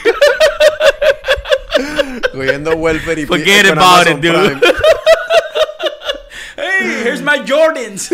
Cogiendo 2.34 2.72
welfare 2.76 3.22
y 3.22 3.26
Forget 3.26 3.68
about 3.72 4.08
it, 4.08 4.18
dude. 4.18 4.58
¡Hey, 6.58 7.02
here's 7.04 7.22
my 7.22 7.40
Jordans! 7.46 8.10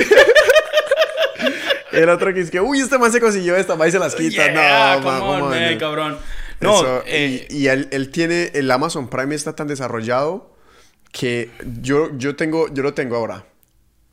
El 1.91 2.09
otro 2.09 2.33
que 2.33 2.41
es 2.41 2.51
que, 2.51 2.59
uy, 2.61 2.79
este 2.79 2.97
man 2.97 3.11
se 3.11 3.19
consiguió 3.19 3.55
esta, 3.55 3.75
va 3.75 3.87
y 3.87 3.91
se 3.91 3.99
las 3.99 4.15
quita. 4.15 4.51
Yeah, 4.51 4.97
no, 4.97 5.03
come 5.03 5.19
man, 5.19 5.41
on, 5.43 5.49
man, 5.49 5.73
no. 5.73 5.77
cabrón. 5.79 6.17
No, 6.59 6.75
Eso, 6.75 7.03
eh, 7.07 7.47
y, 7.49 7.57
y 7.57 7.67
él, 7.67 7.87
él 7.91 8.09
tiene, 8.11 8.51
el 8.53 8.69
Amazon 8.69 9.09
Prime 9.09 9.33
está 9.35 9.55
tan 9.55 9.67
desarrollado 9.67 10.55
que 11.11 11.49
yo, 11.81 12.09
yo 12.17 12.35
tengo, 12.35 12.71
yo 12.73 12.83
lo 12.83 12.93
tengo 12.93 13.15
ahora. 13.15 13.45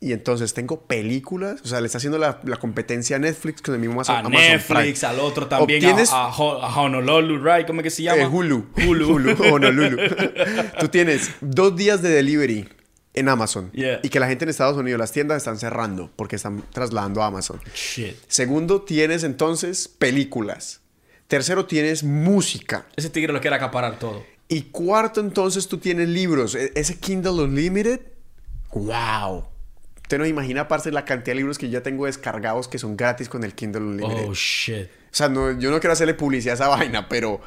Y 0.01 0.13
entonces 0.13 0.53
tengo 0.53 0.81
películas, 0.87 1.59
o 1.61 1.67
sea, 1.67 1.81
le 1.81 1.87
está 1.87 1.97
haciendo 1.97 2.17
la, 2.17 2.39
la 2.45 2.55
competencia 2.55 3.17
a 3.17 3.19
Netflix 3.19 3.61
con 3.61 3.73
el 3.73 3.81
mismo 3.81 3.99
A 3.99 4.03
Amazon, 4.03 4.25
Amazon 4.27 4.41
Netflix, 4.53 4.99
Prime. 5.01 5.13
al 5.13 5.19
otro 5.19 5.47
también, 5.47 5.83
Obtienes- 5.83 6.09
a, 6.13 6.27
a, 6.27 6.29
a 6.29 6.81
Honolulu, 6.81 7.37
right? 7.43 7.67
¿Cómo 7.67 7.81
es 7.81 7.83
que 7.83 7.89
se 7.89 8.03
llama? 8.03 8.21
Eh, 8.21 8.25
Hulu. 8.27 8.67
Hulu. 8.87 9.13
Hulu. 9.13 9.53
Honolulu. 9.53 9.97
Tú 10.79 10.87
tienes 10.87 11.31
dos 11.41 11.75
días 11.75 12.01
de 12.01 12.09
delivery 12.11 12.69
en 13.13 13.27
Amazon. 13.29 13.71
Yeah. 13.71 13.99
Y 14.03 14.09
que 14.09 14.19
la 14.19 14.27
gente 14.27 14.45
en 14.45 14.49
Estados 14.49 14.77
Unidos, 14.77 14.99
las 14.99 15.11
tiendas 15.11 15.37
están 15.37 15.57
cerrando 15.57 16.11
porque 16.15 16.35
están 16.35 16.63
trasladando 16.71 17.21
a 17.23 17.27
Amazon. 17.27 17.59
Shit. 17.73 18.15
Segundo, 18.27 18.81
tienes 18.83 19.23
entonces 19.23 19.87
películas. 19.87 20.81
Tercero, 21.27 21.65
tienes 21.65 22.03
música. 22.03 22.87
Ese 22.95 23.09
tigre 23.09 23.33
lo 23.33 23.41
quiere 23.41 23.55
acaparar 23.55 23.99
todo. 23.99 24.23
Y 24.47 24.63
cuarto, 24.63 25.21
entonces 25.21 25.67
tú 25.67 25.77
tienes 25.77 26.09
libros. 26.09 26.55
E- 26.55 26.71
Ese 26.75 26.97
Kindle 26.97 27.43
Unlimited. 27.43 27.99
¡Wow! 28.73 29.45
Usted 30.01 30.17
no 30.17 30.25
imagina, 30.25 30.61
aparte, 30.61 30.91
la 30.91 31.05
cantidad 31.05 31.33
de 31.33 31.35
libros 31.35 31.57
que 31.59 31.67
yo 31.69 31.73
ya 31.79 31.83
tengo 31.83 32.05
descargados 32.07 32.67
que 32.67 32.79
son 32.79 32.97
gratis 32.97 33.29
con 33.29 33.43
el 33.43 33.53
Kindle 33.53 33.81
Unlimited. 33.81 34.25
Oh, 34.27 34.33
shit. 34.33 34.87
O 34.87 35.15
sea, 35.15 35.29
no, 35.29 35.51
yo 35.59 35.69
no 35.71 35.79
quiero 35.79 35.93
hacerle 35.93 36.15
publicidad 36.15 36.53
a 36.53 36.55
esa 36.55 36.67
vaina, 36.75 37.07
pero 37.07 37.41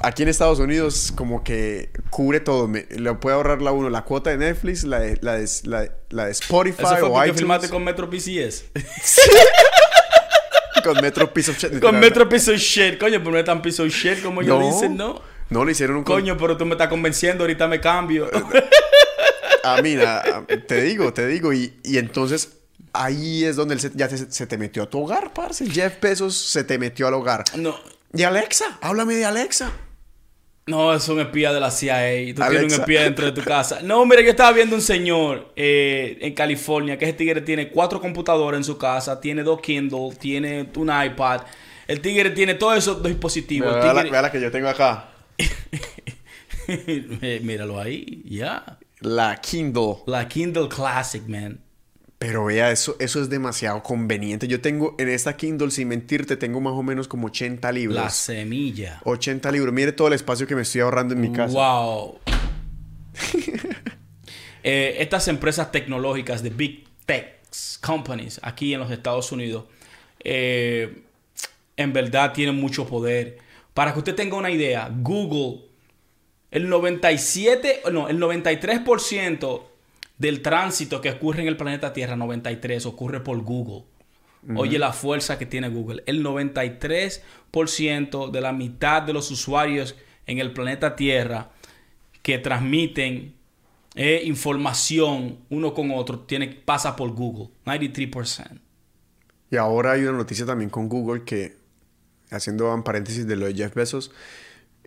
aquí 0.00 0.22
en 0.22 0.28
Estados 0.28 0.58
Unidos 0.58 1.12
como 1.14 1.44
que 1.44 1.90
cubre 2.10 2.40
todo. 2.40 2.66
Me, 2.68 2.86
le 2.90 3.14
puede 3.14 3.36
ahorrar 3.36 3.62
la 3.62 3.72
uno 3.72 3.90
la 3.90 4.02
cuota 4.04 4.30
de 4.30 4.38
Netflix, 4.38 4.84
la 4.84 5.00
de, 5.00 5.18
la 5.22 5.34
de, 5.34 5.48
la 5.64 5.80
de- 5.82 5.92
la 6.10 6.24
de 6.26 6.32
Spotify 6.32 6.82
Eso 6.82 6.96
fue 6.96 7.08
o 7.08 7.24
iTunes. 7.24 7.38
filmaste 7.40 7.68
con 7.68 7.84
Metro 7.84 8.08
PCS. 8.10 8.64
con 10.84 11.00
Metro 11.00 11.32
Piece 11.32 11.50
of 11.50 11.58
Shit. 11.58 11.80
con 11.80 11.98
Metro 12.00 12.28
Piece 12.28 12.50
of 12.52 12.58
Shit. 12.58 12.98
Coño, 12.98 13.18
pero 13.20 13.30
no 13.32 13.38
es 13.38 13.44
tan 13.44 13.62
piece 13.62 13.82
of 13.82 13.88
shit 13.88 14.22
como 14.22 14.42
ellos 14.42 14.58
No. 14.58 14.66
dicen, 14.66 14.96
¿no? 14.96 15.20
No, 15.50 15.64
le 15.64 15.72
hicieron 15.72 15.96
un... 15.96 16.04
Coño, 16.04 16.36
pero 16.38 16.56
tú 16.56 16.64
me 16.64 16.72
estás 16.72 16.88
convenciendo, 16.88 17.44
ahorita 17.44 17.66
me 17.68 17.80
cambio. 17.80 18.28
Ah, 19.64 19.78
mira, 19.80 20.20
ah, 20.26 20.42
te 20.66 20.82
digo, 20.82 21.12
te 21.12 21.24
digo. 21.28 21.52
Y, 21.52 21.72
y 21.84 21.98
entonces 21.98 22.48
ahí 22.92 23.44
es 23.44 23.54
donde 23.54 23.74
él 23.74 23.80
se- 23.80 23.92
ya 23.94 24.08
se, 24.08 24.28
se 24.28 24.44
te 24.48 24.58
metió 24.58 24.82
a 24.82 24.90
tu 24.90 25.04
hogar, 25.04 25.32
parce. 25.32 25.70
Jeff 25.70 26.00
Bezos 26.00 26.36
se 26.36 26.64
te 26.64 26.78
metió 26.78 27.06
al 27.06 27.14
hogar. 27.14 27.44
no, 27.56 27.78
Y 28.14 28.22
Alexa, 28.24 28.78
háblame 28.80 29.14
de 29.14 29.24
Alexa. 29.24 29.72
no, 30.66 30.94
es 30.94 31.08
un 31.08 31.20
espía 31.20 31.52
de 31.52 31.60
la 31.60 31.70
CIA. 31.70 32.20
y 32.22 32.34
Tú 32.34 32.42
tienes 32.42 32.72
un 32.74 32.80
espía 32.80 33.02
dentro 33.04 33.26
de 33.26 33.32
tu 33.32 33.42
casa. 33.42 33.80
No, 33.82 34.04
mira, 34.06 34.22
yo 34.22 34.30
estaba 34.30 34.52
viendo 34.52 34.76
un 34.76 34.82
señor 34.82 35.52
eh, 35.56 36.18
en 36.20 36.34
California 36.34 36.98
que 36.98 37.06
ese 37.06 37.14
tigre 37.14 37.40
tiene 37.40 37.70
cuatro 37.70 38.00
computadoras 38.00 38.58
en 38.58 38.64
su 38.64 38.78
casa, 38.78 39.20
tiene 39.20 39.42
dos 39.42 39.60
Kindle, 39.60 40.10
tiene 40.18 40.68
un 40.76 40.90
iPad. 41.04 41.42
El 41.88 42.00
tigre 42.00 42.30
tiene 42.30 42.54
todos 42.54 42.78
esos 42.78 43.02
dispositivos. 43.02 43.74
Vea 43.74 43.92
la, 43.92 44.02
tigre- 44.02 44.10
vea 44.12 44.22
la 44.22 44.32
que 44.32 44.40
yo 44.40 44.50
tengo 44.50 44.68
acá. 44.68 45.08
Míralo 47.42 47.80
ahí, 47.80 48.22
ya. 48.26 48.78
La 49.00 49.36
Kindle. 49.40 49.96
La 50.06 50.28
Kindle 50.28 50.68
Classic, 50.68 51.26
man. 51.26 51.60
Pero 52.22 52.44
vea, 52.44 52.70
eso, 52.70 52.94
eso 53.00 53.20
es 53.20 53.28
demasiado 53.28 53.82
conveniente. 53.82 54.46
Yo 54.46 54.60
tengo 54.60 54.94
en 54.98 55.08
esta 55.08 55.36
Kindle, 55.36 55.72
sin 55.72 55.88
mentirte, 55.88 56.36
tengo 56.36 56.60
más 56.60 56.72
o 56.74 56.82
menos 56.84 57.08
como 57.08 57.26
80 57.26 57.72
libros. 57.72 57.96
La 57.96 58.10
semilla. 58.10 59.00
80 59.02 59.50
libros. 59.50 59.74
Mire 59.74 59.90
todo 59.90 60.06
el 60.06 60.14
espacio 60.14 60.46
que 60.46 60.54
me 60.54 60.62
estoy 60.62 60.82
ahorrando 60.82 61.14
en 61.14 61.20
mi 61.20 61.32
casa. 61.32 61.52
Wow. 61.52 62.18
Eh, 64.64 64.98
estas 65.00 65.26
empresas 65.26 65.72
tecnológicas 65.72 66.40
de 66.40 66.50
Big 66.50 66.86
Tech 67.04 67.40
Companies 67.80 68.38
aquí 68.44 68.72
en 68.72 68.78
los 68.78 68.92
Estados 68.92 69.32
Unidos, 69.32 69.64
eh, 70.22 71.02
en 71.76 71.92
verdad 71.92 72.32
tienen 72.32 72.54
mucho 72.54 72.86
poder. 72.86 73.38
Para 73.74 73.92
que 73.92 73.98
usted 73.98 74.14
tenga 74.14 74.36
una 74.36 74.52
idea, 74.52 74.88
Google, 74.88 75.64
el 76.52 76.68
97, 76.68 77.82
no, 77.90 78.08
el 78.08 78.20
93% 78.20 79.62
del 80.22 80.40
tránsito 80.40 81.00
que 81.00 81.10
ocurre 81.10 81.42
en 81.42 81.48
el 81.48 81.56
planeta 81.56 81.92
Tierra, 81.92 82.14
93, 82.14 82.86
ocurre 82.86 83.24
por 83.24 83.42
Google. 83.42 83.82
Oye 84.54 84.78
la 84.78 84.92
fuerza 84.92 85.36
que 85.36 85.46
tiene 85.46 85.68
Google. 85.68 86.04
El 86.06 86.24
93% 86.24 88.30
de 88.30 88.40
la 88.40 88.52
mitad 88.52 89.02
de 89.02 89.12
los 89.12 89.32
usuarios 89.32 89.96
en 90.26 90.38
el 90.38 90.52
planeta 90.52 90.94
Tierra 90.94 91.50
que 92.22 92.38
transmiten 92.38 93.34
eh, 93.96 94.22
información 94.24 95.38
uno 95.50 95.74
con 95.74 95.90
otro 95.90 96.20
tiene, 96.20 96.46
pasa 96.48 96.94
por 96.94 97.10
Google. 97.10 97.48
93%. 97.66 98.60
Y 99.50 99.56
ahora 99.56 99.92
hay 99.92 100.02
una 100.02 100.18
noticia 100.18 100.46
también 100.46 100.70
con 100.70 100.88
Google 100.88 101.24
que, 101.24 101.56
haciendo 102.30 102.72
un 102.72 102.84
paréntesis 102.84 103.26
de 103.26 103.34
lo 103.34 103.46
de 103.46 103.54
Jeff 103.54 103.74
Bezos, 103.74 104.12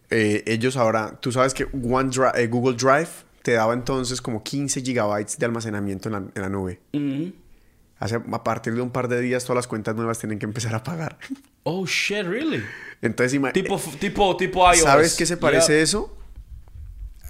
eh, 0.09 0.43
ellos 0.47 0.77
ahora, 0.77 1.19
tú 1.19 1.33
sabes 1.33 1.53
que 1.53 1.63
eh, 1.63 2.47
Google 2.47 2.77
Drive 2.77 3.24
te 3.45 3.51
daba 3.51 3.75
entonces 3.75 4.23
como 4.23 4.41
15 4.41 4.81
gigabytes 4.81 5.37
de 5.37 5.45
almacenamiento 5.45 6.09
en 6.09 6.13
la, 6.13 6.17
en 6.33 6.41
la 6.41 6.49
nube. 6.49 6.79
Ujú. 6.93 7.31
Hace, 7.99 8.15
a 8.15 8.43
partir 8.43 8.73
de 8.73 8.81
un 8.81 8.89
par 8.89 9.07
de 9.07 9.21
días 9.21 9.43
todas 9.43 9.57
las 9.57 9.67
cuentas 9.67 9.95
nuevas 9.95 10.17
tienen 10.17 10.39
que 10.39 10.45
empezar 10.47 10.73
a 10.73 10.83
pagar. 10.83 11.19
Oh, 11.61 11.85
shit, 11.85 12.25
really? 12.25 12.63
Entonces, 13.03 13.39
Tipo, 13.53 13.79
tipo, 13.99 14.35
tipo 14.35 14.65
iOS. 14.73 14.81
¿sabes 14.81 15.15
qué 15.15 15.27
se 15.27 15.37
parece 15.37 15.73
Yeah. 15.73 15.83
eso? 15.83 16.17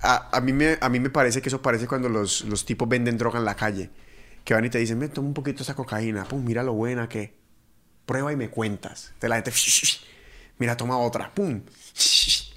A, 0.03 0.37
a 0.37 0.39
mí 0.39 0.53
me, 0.53 0.77
a 0.79 0.87
mí 0.87 1.01
me 1.01 1.09
parece 1.09 1.41
que 1.41 1.49
eso 1.49 1.61
parece 1.61 1.85
cuando 1.85 2.07
los, 2.07 2.45
los 2.45 2.63
tipos 2.65 2.87
venden 2.87 3.17
droga 3.17 3.37
en 3.39 3.45
la 3.45 3.55
calle. 3.55 3.89
Que 4.45 4.53
van 4.53 4.63
y 4.63 4.69
te 4.69 4.77
dicen, 4.77 4.97
me 4.97 5.09
toma 5.09 5.27
un 5.27 5.33
poquito 5.33 5.63
esa 5.63 5.75
cocaína. 5.75 6.23
Pum, 6.23 6.45
mira 6.45 6.63
lo 6.63 6.71
buena 6.73 7.09
que. 7.09 7.33
Prueba 8.05 8.31
y 8.31 8.37
me 8.37 8.49
cuentas. 8.49 9.13
De 9.19 9.27
la 9.27 9.35
gente, 9.35 9.51
mira, 10.59 10.77
toma 10.77 10.97
otra. 10.97 11.29
Pum. 11.33 11.61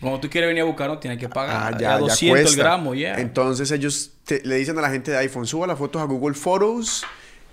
Cuando 0.00 0.20
tú 0.20 0.30
quieres 0.30 0.48
venir 0.48 0.62
a 0.62 0.66
buscarlo, 0.66 0.98
tienes 0.98 1.18
que 1.18 1.28
pagar. 1.28 1.74
Ah, 1.74 1.78
ya, 1.78 1.78
ya, 1.78 1.98
200 1.98 2.44
ya 2.44 2.50
el 2.50 2.56
gramo, 2.56 2.94
ya. 2.94 3.14
Entonces 3.20 3.70
ellos 3.72 4.12
te- 4.24 4.42
le 4.44 4.56
dicen 4.56 4.78
a 4.78 4.80
la 4.80 4.90
gente 4.90 5.10
de 5.10 5.16
iPhone, 5.18 5.46
suba 5.46 5.66
las 5.66 5.76
fotos 5.78 6.00
a 6.00 6.04
Google 6.04 6.34
Photos. 6.34 7.04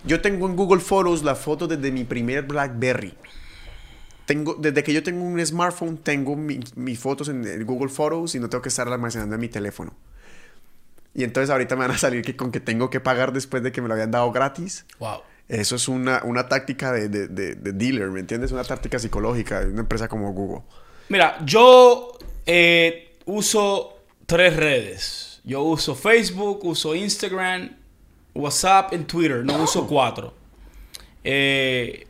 Yo 0.04 0.22
tengo 0.22 0.48
en 0.48 0.56
Google 0.56 0.80
Photos 0.82 1.24
las 1.24 1.40
fotos 1.40 1.68
desde 1.70 1.92
mi 1.92 2.04
primer 2.04 2.44
BlackBerry. 2.44 3.16
Tengo, 4.26 4.56
desde 4.56 4.84
que 4.84 4.92
yo 4.94 5.04
tengo 5.04 5.24
un 5.24 5.44
smartphone, 5.46 5.98
tengo 5.98 6.36
mi- 6.36 6.60
mis 6.76 7.00
fotos 7.00 7.30
en, 7.30 7.46
en 7.48 7.66
Google 7.66 7.90
Photos 7.90 8.34
y 8.36 8.40
no 8.40 8.50
tengo 8.50 8.62
que 8.62 8.70
estar 8.70 8.88
almacenando 8.88 9.36
en 9.36 9.42
mi 9.42 9.50
teléfono. 9.50 9.94
Y 11.14 11.24
entonces 11.24 11.50
ahorita 11.50 11.76
me 11.76 11.82
van 11.82 11.92
a 11.92 11.98
salir 11.98 12.24
que 12.24 12.36
con 12.36 12.52
que 12.52 12.60
tengo 12.60 12.90
que 12.90 13.00
pagar 13.00 13.34
después 13.34 13.64
de 13.64 13.72
que 13.72 13.82
me 13.82 13.88
lo 13.88 13.94
habían 13.94 14.12
dado 14.12 14.32
gratis. 14.32 14.86
Wow. 15.00 15.22
Eso 15.48 15.76
es 15.76 15.88
una, 15.88 16.22
una 16.24 16.48
táctica 16.48 16.92
de, 16.92 17.08
de- 17.08 17.28
de- 17.28 17.56
de 17.56 17.72
dealer, 17.74 18.10
¿me 18.10 18.20
entiendes? 18.20 18.52
Una 18.52 18.64
táctica 18.64 18.98
psicológica 19.00 19.62
de 19.62 19.72
una 19.72 19.82
empresa 19.82 20.08
como 20.08 20.32
Google. 20.34 20.64
Mira, 21.10 21.38
yo 21.46 22.18
eh, 22.46 23.18
uso 23.26 24.00
tres 24.26 24.56
redes. 24.56 25.42
Yo 25.44 25.64
uso 25.64 25.96
Facebook, 25.96 26.66
uso 26.66 26.96
Instagram, 26.96 27.76
WhatsApp 28.34 28.94
y 28.94 28.98
Twitter. 29.00 29.46
No 29.46 29.64
uso 29.64 29.88
cuatro. 29.88 30.34
Eh, 31.24 32.08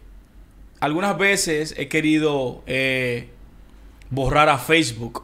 algunas 0.80 1.18
veces 1.18 1.74
he 1.78 1.88
querido 1.88 2.64
eh, 2.66 3.30
borrar 4.10 4.50
a 4.50 4.58
Facebook. 4.58 5.24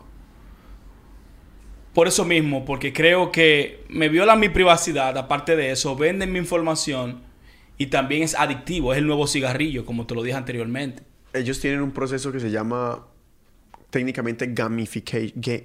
Por 1.94 2.08
eso 2.08 2.24
mismo, 2.24 2.64
porque 2.64 2.94
creo 2.94 3.32
que 3.32 3.84
me 3.90 4.08
violan 4.08 4.40
mi 4.40 4.50
privacidad. 4.50 5.18
Aparte 5.18 5.56
de 5.56 5.72
eso, 5.72 5.96
venden 5.96 6.32
mi 6.32 6.40
información 6.40 7.22
y 7.78 7.88
también 7.88 8.24
es 8.24 8.36
adictivo. 8.36 8.94
Es 8.94 9.00
el 9.00 9.08
nuevo 9.08 9.28
cigarrillo, 9.28 9.86
como 9.86 10.06
te 10.06 10.16
lo 10.16 10.24
dije 10.24 10.38
anteriormente. 10.38 11.04
ellos 11.34 11.60
tienen 11.60 11.82
un 11.82 11.92
proceso 11.92 12.32
que 12.32 12.40
se 12.40 12.50
llama 12.50 13.06
técnicamente 13.92 14.48
gamifica- 14.48 15.20
ga- 15.36 15.64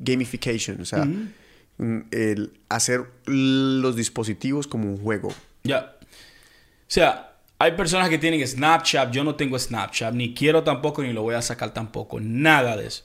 gamification, 0.00 0.80
o 0.80 0.84
sea, 0.84 1.04
mm, 1.04 2.00
el 2.10 2.58
hacer 2.68 3.04
los 3.26 3.94
dispositivos 3.94 4.66
como 4.66 4.88
un 4.90 4.98
juego. 4.98 5.32
Ya. 5.62 5.96
O 6.02 6.88
sea, 6.88 7.34
hay 7.58 7.72
personas 7.72 8.08
que 8.08 8.18
tienen 8.18 8.46
Snapchat. 8.46 9.12
Yo 9.12 9.22
no 9.24 9.34
tengo 9.34 9.58
Snapchat. 9.58 10.12
Ni 10.14 10.34
quiero 10.34 10.62
tampoco, 10.64 11.02
ni 11.02 11.12
lo 11.12 11.22
voy 11.22 11.34
a 11.34 11.42
sacar 11.42 11.72
tampoco. 11.72 12.18
Nada 12.20 12.76
de 12.76 12.86
eso. 12.86 13.04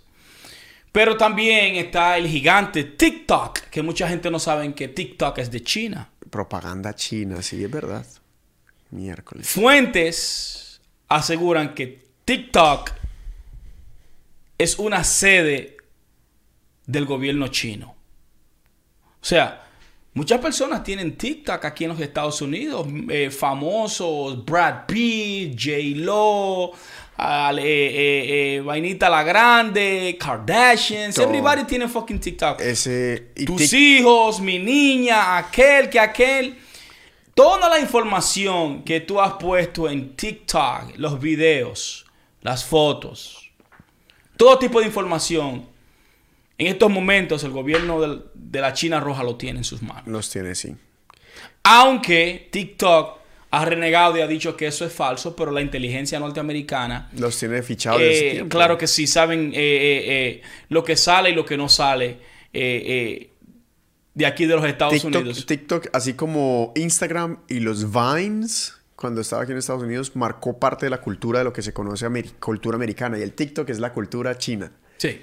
Pero 0.92 1.16
también 1.18 1.76
está 1.76 2.18
el 2.18 2.28
gigante 2.28 2.84
TikTok. 2.84 3.60
Que 3.72 3.82
mucha 3.82 4.08
gente 4.08 4.30
no 4.30 4.40
sabe 4.40 4.74
que 4.74 4.88
TikTok 4.88 5.38
es 5.38 5.52
de 5.52 5.64
China. 5.64 6.10
Propaganda 6.30 6.94
china, 6.96 7.42
sí, 7.42 7.64
es 7.64 7.72
verdad. 7.72 8.06
Miércoles. 8.92 9.48
Fuentes 9.50 10.82
aseguran 11.08 11.74
que 11.74 12.04
TikTok 12.26 12.92
es 14.62 14.78
una 14.78 15.04
sede 15.04 15.78
del 16.86 17.06
gobierno 17.06 17.48
chino. 17.48 17.96
O 19.22 19.26
sea, 19.26 19.64
muchas 20.14 20.40
personas 20.40 20.84
tienen 20.84 21.18
TikTok 21.18 21.64
aquí 21.66 21.86
en 21.86 21.92
los 21.92 22.00
Estados 22.00 22.42
Unidos, 22.42 22.86
eh, 23.10 23.30
famosos, 23.32 24.44
Brad 24.46 24.86
Pitt, 24.88 25.58
J-Lo, 25.60 26.72
al- 27.18 27.60
eh, 27.60 28.56
eh, 28.58 28.62
Vainita 28.62 29.10
la 29.10 29.24
Grande, 29.24 30.18
Kardashians, 30.20 31.16
Todo. 31.16 31.26
everybody 31.26 31.64
tiene 31.66 31.88
fucking 31.88 32.20
TikTok. 32.20 32.60
Ese 32.62 33.32
y 33.36 33.46
Tus 33.46 33.72
hijos, 33.74 34.40
mi 34.42 34.60
niña, 34.60 35.38
aquel 35.38 35.90
que 35.90 36.00
aquel. 36.00 36.58
Toda 37.34 37.70
la 37.70 37.80
información 37.80 38.84
que 38.84 39.00
tú 39.00 39.20
has 39.22 39.34
puesto 39.34 39.90
en 39.90 40.16
TikTok, 40.16 40.98
los 40.98 41.20
videos, 41.20 42.06
las 42.42 42.66
fotos, 42.66 43.41
todo 44.42 44.58
tipo 44.58 44.80
de 44.80 44.88
información, 44.88 45.68
en 46.58 46.66
estos 46.68 46.90
momentos 46.90 47.44
el 47.44 47.52
gobierno 47.52 48.02
del- 48.02 48.24
de 48.34 48.60
la 48.60 48.74
China 48.74 49.00
Roja 49.00 49.22
lo 49.24 49.36
tiene 49.36 49.60
en 49.60 49.64
sus 49.64 49.84
manos. 49.84 50.08
los 50.08 50.32
tiene, 50.32 50.56
sí. 50.56 50.76
Aunque 51.64 52.50
TikTok 52.52 53.20
ha 53.52 53.66
renegado 53.66 54.18
y 54.18 54.22
ha 54.22 54.28
dicho 54.28 54.58
que 54.58 54.66
eso 54.66 54.84
es 54.84 54.92
falso, 54.94 55.36
pero 55.36 55.52
la 55.52 55.62
inteligencia 55.62 56.20
norteamericana... 56.20 57.12
Los 57.18 57.38
tiene 57.38 57.62
fichados. 57.62 58.02
eh, 58.02 58.46
claro 58.50 58.80
que 58.80 58.88
sí, 58.88 59.06
saben 59.06 59.52
eh, 59.54 59.58
eh, 59.58 60.42
lo 60.70 60.84
que 60.84 60.96
sale 60.96 61.30
y 61.30 61.34
lo 61.36 61.46
que 61.46 61.56
no 61.58 61.70
sale 61.70 62.18
de 62.52 64.26
aquí 64.26 64.46
de 64.48 64.56
los 64.56 64.66
Estados 64.66 64.94
TikTok, 64.96 65.22
Unidos. 65.22 65.46
TikTok, 65.46 65.88
así 65.94 66.14
como 66.16 66.72
Instagram 66.76 67.42
y 67.48 67.60
los 67.60 67.86
Vines, 67.92 68.74
cuando 69.02 69.20
estaba 69.22 69.42
aquí 69.42 69.52
en 69.52 69.58
Estados 69.58 69.82
Unidos, 69.82 70.16
marcó 70.16 70.60
parte 70.60 70.86
de 70.86 70.92
la 70.92 71.02
cultura 71.02 71.40
de 71.40 71.46
lo 71.46 71.52
que 71.52 71.64
se 71.64 71.74
conoce 71.74 72.06
cultura 72.40 72.76
americana. 72.76 73.18
Y 73.18 73.24
el 73.24 73.34
TikTok 73.34 73.68
es 73.70 73.80
la 73.80 73.92
cultura 73.92 74.38
china. 74.38 74.72
Sí. 74.98 75.20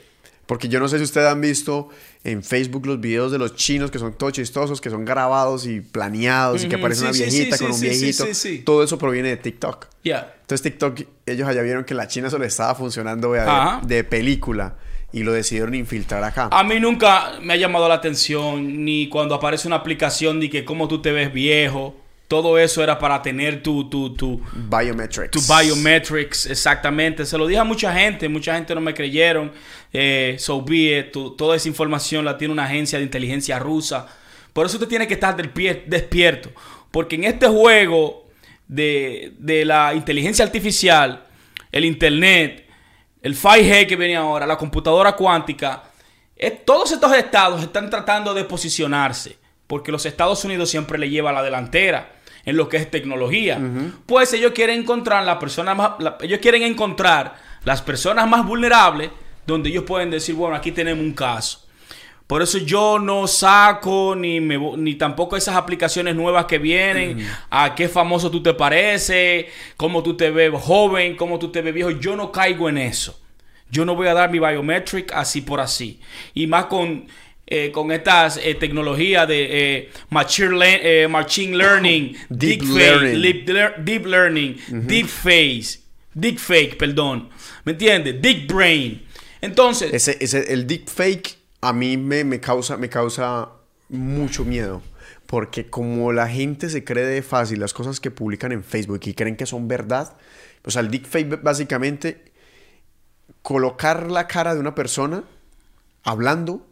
Porque 0.47 0.69
yo 0.69 0.81
no 0.81 0.89
sé 0.89 0.99
si 0.99 1.05
ustedes 1.05 1.29
han 1.29 1.41
visto 1.41 1.91
en 2.25 2.43
Facebook 2.43 2.87
los 2.87 3.01
videos 3.01 3.31
de 3.31 3.39
los 3.39 3.55
chinos 3.55 3.93
que 3.93 4.01
son 4.01 4.15
todos 4.15 4.33
chistosos, 4.33 4.81
que 4.81 4.91
son 4.91 5.05
grabados 5.05 5.65
y 5.65 5.81
planeados 5.81 6.65
y 6.65 6.69
que 6.69 6.75
aparece 6.75 7.03
sí, 7.03 7.05
una 7.05 7.13
sí, 7.13 7.23
viejita 7.23 7.57
sí, 7.57 7.65
con 7.65 7.73
un 7.73 7.79
sí, 7.79 7.91
sí, 7.91 8.01
viejito. 8.01 8.25
sí, 8.27 8.35
sí. 8.35 8.59
Todo 8.65 8.83
eso 8.83 8.99
proviene 8.99 9.29
de 9.29 9.37
TikTok. 9.37 9.87
Ya. 10.03 10.35
Entonces 10.41 10.63
TikTok, 10.63 11.01
ellos 11.27 11.47
allá 11.47 11.63
vieron 11.63 11.85
que 11.85 11.95
la 11.95 12.09
China 12.09 12.29
eso 12.29 12.39
le 12.39 12.47
estaba 12.47 12.75
funcionando 12.75 13.33
de, 13.33 13.43
de 13.87 14.03
película 14.03 14.77
y 15.13 15.23
lo 15.23 15.33
decidieron 15.33 15.75
infiltrar 15.77 16.25
acá. 16.25 16.49
A 16.51 16.65
mí 16.65 16.81
nunca 16.81 17.35
me 17.41 17.53
ha 17.53 17.57
llamado 17.57 17.89
la 17.89 17.95
atención 17.95 18.85
ni 18.85 19.09
cuando 19.09 19.37
aparece 19.37 19.69
una 19.69 19.77
aplicación 19.77 20.41
de 20.41 20.51
que 20.51 20.65
cómo 20.65 20.89
tú 20.89 21.01
te 21.01 21.13
ves 21.13 21.33
viejo. 21.33 21.95
Todo 22.29 22.59
eso 22.59 22.83
era 22.85 22.99
para 22.99 23.23
tener 23.23 23.63
tu, 23.63 23.89
tu, 23.89 24.15
tu, 24.15 24.41
Biometrics. 24.53 25.31
tu 25.31 25.41
biometrics, 25.41 26.45
exactamente. 26.47 27.25
Se 27.25 27.39
lo 27.39 27.47
dije 27.47 27.59
a 27.61 27.65
mucha 27.65 27.91
gente, 27.95 28.29
mucha 28.29 28.55
gente 28.55 28.75
no 28.75 28.83
me 28.83 28.93
creyeron. 28.93 29.51
Eh, 29.95 30.37
so 30.39 30.61
be 30.63 30.99
it. 30.99 31.11
Tu- 31.13 31.35
toda 31.37 31.57
esa 31.57 31.69
información 31.69 32.27
la 32.27 32.37
tiene 32.37 32.53
una 32.53 32.65
agencia 32.65 32.99
de 32.99 33.05
inteligencia 33.05 33.59
rusa. 33.59 34.07
Por 34.53 34.67
eso 34.67 34.77
usted 34.77 34.89
tiene 34.89 35.09
que 35.09 35.15
estar 35.15 35.35
del 35.37 35.51
pie- 35.55 35.85
despierto. 35.87 36.51
Porque 36.91 37.17
en 37.17 37.25
este 37.25 37.47
juego 37.49 38.29
de, 38.67 39.33
de 39.39 39.65
la 39.65 39.95
inteligencia 39.95 40.45
artificial, 40.45 41.25
el 41.73 41.87
internet, 41.87 42.67
el 43.23 43.35
5G 43.37 43.87
que 43.87 43.97
viene 43.97 44.17
ahora, 44.17 44.47
la 44.47 44.59
computadora 44.59 45.13
cuántica, 45.13 45.85
todos 46.67 46.93
estos 46.93 47.17
estados 47.17 47.63
están 47.63 47.89
tratando 47.89 48.35
de 48.35 48.45
posicionarse. 48.45 49.39
Porque 49.67 49.91
los 49.93 50.05
Estados 50.05 50.45
Unidos 50.45 50.69
siempre 50.71 50.99
le 50.99 51.09
lleva 51.09 51.31
a 51.31 51.33
la 51.33 51.43
delantera 51.43 52.13
en 52.49 52.57
lo 52.57 52.69
que 52.69 52.79
es 52.79 52.91
tecnología. 52.91 53.59
Pues 54.07 54.33
ellos 54.33 54.53
quieren 54.55 54.81
encontrar 54.81 55.25
las 55.25 55.37
personas 55.37 55.77
más, 55.77 55.91
la- 55.99 56.17
ellos 56.21 56.39
quieren 56.41 56.63
encontrar 56.63 57.37
las 57.65 57.83
personas 57.83 58.29
más 58.29 58.47
vulnerables 58.47 59.11
donde 59.47 59.69
ellos 59.71 59.85
pueden 59.85 60.11
decir, 60.11 60.35
bueno, 60.35 60.57
aquí 60.57 60.73
tenemos 60.73 61.05
un 61.05 61.13
caso. 61.13 61.65
Por 62.27 62.43
eso 62.43 62.59
yo 62.59 62.99
no 62.99 63.27
saco 63.27 64.15
ni, 64.15 64.39
me, 64.41 64.59
ni 64.77 64.97
tampoco 64.97 65.35
esas 65.37 65.57
aplicaciones 65.57 66.15
nuevas 66.15 66.45
que 66.45 66.59
vienen, 66.59 67.27
a 67.49 67.75
qué 67.75 67.89
famoso 67.89 68.31
tú 68.31 68.43
te 68.43 68.53
pareces, 68.53 69.47
cómo 69.79 70.03
tú 70.03 70.15
te 70.15 70.31
ves 70.31 70.53
joven, 70.61 71.17
cómo 71.17 71.39
tú 71.39 71.51
te 71.51 71.63
ves 71.63 71.73
viejo. 71.73 71.91
Yo 71.91 72.17
no 72.17 72.31
caigo 72.31 72.69
en 72.69 72.77
eso. 72.79 73.19
Yo 73.71 73.85
no 73.87 73.95
voy 73.95 74.09
a 74.09 74.15
dar 74.15 74.31
mi 74.31 74.39
biometric 74.39 75.13
así 75.13 75.41
por 75.41 75.61
así. 75.61 76.01
Y 76.35 76.47
más 76.47 76.67
con, 76.67 77.07
eh, 77.51 77.71
con 77.73 77.91
estas 77.93 78.37
eh, 78.43 78.55
tecnologías 78.55 79.27
de 79.27 79.47
eh, 79.77 79.91
machine, 80.11 80.57
le- 80.59 81.09
machine 81.09 81.57
learning, 81.57 82.17
Deep 82.29 82.61
deep, 82.61 82.63
learning. 82.77 83.23
Fake, 83.23 83.23
deep, 83.45 83.49
lear- 83.49 83.85
deep 83.85 84.07
learning, 84.07 84.57
deep 84.87 85.07
face, 85.07 85.81
deep 86.15 86.39
fake, 86.39 86.77
perdón. 86.77 87.29
¿Me 87.65 87.73
entiendes? 87.73 88.21
Deep 88.21 88.47
brain. 88.53 89.03
Entonces, 89.41 89.93
Ese, 89.95 90.17
ese, 90.21 90.53
el 90.53 90.67
deepfake 90.67 91.37
a 91.61 91.73
mí 91.73 91.97
me, 91.97 92.25
me, 92.25 92.41
causa, 92.41 92.77
me 92.77 92.89
causa 92.89 93.49
mucho 93.89 94.45
miedo. 94.45 94.83
Porque 95.27 95.67
como 95.67 96.13
la 96.13 96.27
gente 96.27 96.71
se 96.71 96.85
cree 96.85 97.05
de 97.05 97.23
fácil 97.23 97.61
las 97.61 97.75
cosas 97.75 98.01
que 98.01 98.11
publican 98.11 98.51
en 98.53 98.65
Facebook 98.65 99.01
y 99.05 99.13
creen 99.15 99.37
que 99.37 99.45
son 99.47 99.69
verdad, 99.69 100.17
o 100.65 100.71
sea, 100.71 100.81
el 100.81 100.91
deepfake 100.91 101.43
básicamente 101.43 102.33
colocar 103.43 104.11
la 104.11 104.27
cara 104.27 104.55
de 104.55 104.61
una 104.61 104.75
persona 104.75 105.25
hablando 106.03 106.67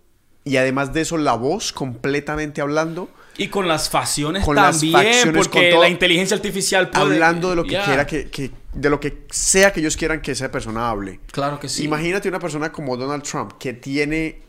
y 0.47 0.57
además 0.57 0.95
de 0.95 1.03
eso 1.03 1.19
la 1.19 1.35
voz 1.35 1.73
completamente 1.73 2.63
hablando, 2.63 3.11
Y 3.37 3.49
con 3.49 3.69
las 3.69 3.91
facciones 3.91 4.43
Con 4.45 4.57
las 4.57 4.77
también, 4.81 4.93
facciones, 4.95 5.47
porque 5.47 5.59
con 5.61 5.71
todo- 5.73 5.83
la 5.83 5.91
inteligencia 5.91 6.35
artificial 6.35 6.89
puede... 6.89 7.05
hablando 7.05 7.51
de 7.51 7.57
lo 7.57 7.65
que 7.65 7.79
quiera 7.85 8.07
que, 8.07 8.31
que- 8.31 8.51
de 8.73 8.89
lo 8.89 8.99
que 8.99 9.25
sea 9.31 9.73
que 9.75 9.81
ellos 9.81 9.95
quieran 9.99 10.23
que 10.23 10.33
esa 10.33 10.51
persona 10.51 10.89
hable. 10.89 11.21
Claro 11.33 11.61
que 11.61 11.69
sí. 11.69 11.85
Imagínate 11.85 12.29
una 12.31 12.39
persona 12.39 12.73
como 12.73 12.97
Donald 12.97 13.23
Trump 13.25 13.53
que 13.59 13.75
tiene 13.75 14.41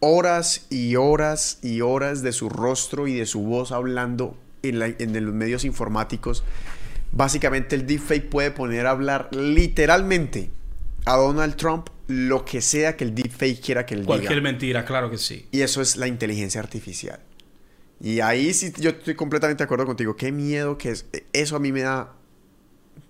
horas 0.00 0.66
y 0.70 0.96
horas 0.96 1.58
y 1.62 1.80
horas 1.80 2.22
de 2.22 2.32
su 2.32 2.48
rostro 2.48 3.06
y 3.06 3.14
de 3.14 3.26
su 3.26 3.40
voz 3.42 3.70
hablando 3.72 4.36
en, 4.62 4.78
la- 4.78 4.86
en 4.86 5.24
los 5.24 5.34
medios 5.34 5.64
informáticos. 5.64 6.42
Básicamente 7.12 7.76
el 7.76 7.86
deepfake 7.86 8.28
puede 8.28 8.50
poner 8.50 8.86
a 8.86 8.90
hablar 8.90 9.28
literalmente 9.32 10.50
a 11.06 11.16
Donald 11.16 11.54
Trump 11.56 11.88
lo 12.06 12.44
que 12.44 12.60
sea 12.60 12.96
que 12.96 13.04
el 13.04 13.14
deepfake 13.14 13.60
quiera 13.60 13.86
que 13.86 13.94
él 13.94 14.04
Cualquier 14.04 14.30
diga. 14.32 14.42
mentira, 14.42 14.84
claro 14.84 15.10
que 15.10 15.18
sí. 15.18 15.46
Y 15.50 15.62
eso 15.62 15.80
es 15.80 15.96
la 15.96 16.06
inteligencia 16.06 16.60
artificial. 16.60 17.20
Y 18.00 18.20
ahí 18.20 18.52
sí 18.52 18.72
yo 18.78 18.90
estoy 18.90 19.14
completamente 19.14 19.62
de 19.62 19.64
acuerdo 19.64 19.86
contigo. 19.86 20.16
Qué 20.16 20.30
miedo 20.32 20.76
que 20.76 20.90
es. 20.90 21.06
Eso 21.32 21.56
a 21.56 21.58
mí 21.58 21.72
me 21.72 21.82
da... 21.82 22.12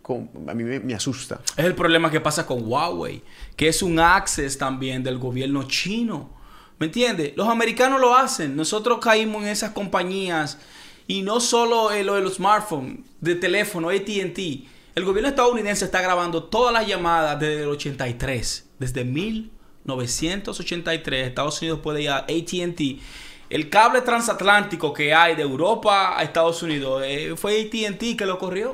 A 0.07 0.55
mí 0.55 0.65
me, 0.65 0.81
me 0.81 0.95
asusta. 0.95 1.41
Es 1.57 1.65
el 1.65 1.75
problema 1.75 2.11
que 2.11 2.21
pasa 2.21 2.47
con 2.47 2.63
Huawei, 2.71 3.23
que 3.57 3.69
es 3.69 3.83
un 3.83 3.99
access 3.99 4.59
también 4.59 5.03
del 5.03 5.19
gobierno 5.19 5.63
chino. 5.65 6.31
¿Me 6.79 6.87
entiendes? 6.87 7.33
Los 7.37 7.49
americanos 7.49 8.01
lo 8.01 8.15
hacen. 8.15 8.55
Nosotros 8.55 8.99
caímos 9.01 9.43
en 9.45 9.49
esas 9.49 9.71
compañías 9.73 10.59
y 11.07 11.23
no 11.23 11.41
solo 11.41 11.91
eh, 11.91 12.05
lo 12.05 12.17
de 12.17 12.21
los 12.21 12.35
smartphones, 12.35 12.99
de 13.21 13.35
teléfono, 13.35 13.89
ATT. 13.89 14.39
El 14.95 15.05
gobierno 15.05 15.29
estadounidense 15.31 15.87
está 15.87 16.03
grabando 16.03 16.45
todas 16.45 16.73
las 16.73 16.87
llamadas 16.87 17.41
desde 17.41 17.63
el 17.63 17.69
83. 17.69 18.67
Desde 18.85 19.03
1983 19.03 21.29
Estados 21.29 21.59
Unidos 21.63 21.81
puede 21.83 22.03
ir 22.03 22.11
a 22.11 22.19
ATT. 22.19 23.01
El 23.49 23.71
cable 23.71 24.03
transatlántico 24.03 24.93
que 24.93 25.15
hay 25.15 25.35
de 25.37 25.43
Europa 25.43 26.19
a 26.19 26.23
Estados 26.23 26.63
Unidos 26.63 27.03
eh, 27.07 27.33
fue 27.35 27.63
ATT 27.63 28.19
que 28.19 28.27
lo 28.27 28.39
corrió. 28.39 28.73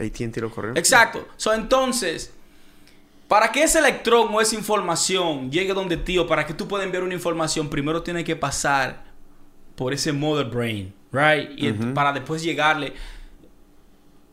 AT&T 0.00 0.40
lo 0.40 0.50
corrió. 0.50 0.72
Exacto. 0.74 1.28
So, 1.36 1.52
entonces, 1.52 2.32
para 3.28 3.52
que 3.52 3.62
ese 3.62 3.78
electrón 3.78 4.34
o 4.34 4.40
esa 4.40 4.56
información 4.56 5.48
llegue 5.48 5.74
donde 5.74 5.96
ti 5.96 6.18
o 6.18 6.26
para 6.26 6.44
que 6.44 6.52
tú 6.52 6.66
puedas 6.66 6.84
enviar 6.84 7.04
una 7.04 7.14
información, 7.14 7.70
primero 7.70 8.02
tiene 8.02 8.24
que 8.24 8.34
pasar 8.34 9.04
por 9.76 9.92
ese 9.92 10.12
mother 10.12 10.46
brain, 10.46 10.92
right? 11.12 11.50
Y 11.56 11.70
para 11.94 12.12
después 12.12 12.42
llegarle. 12.42 12.94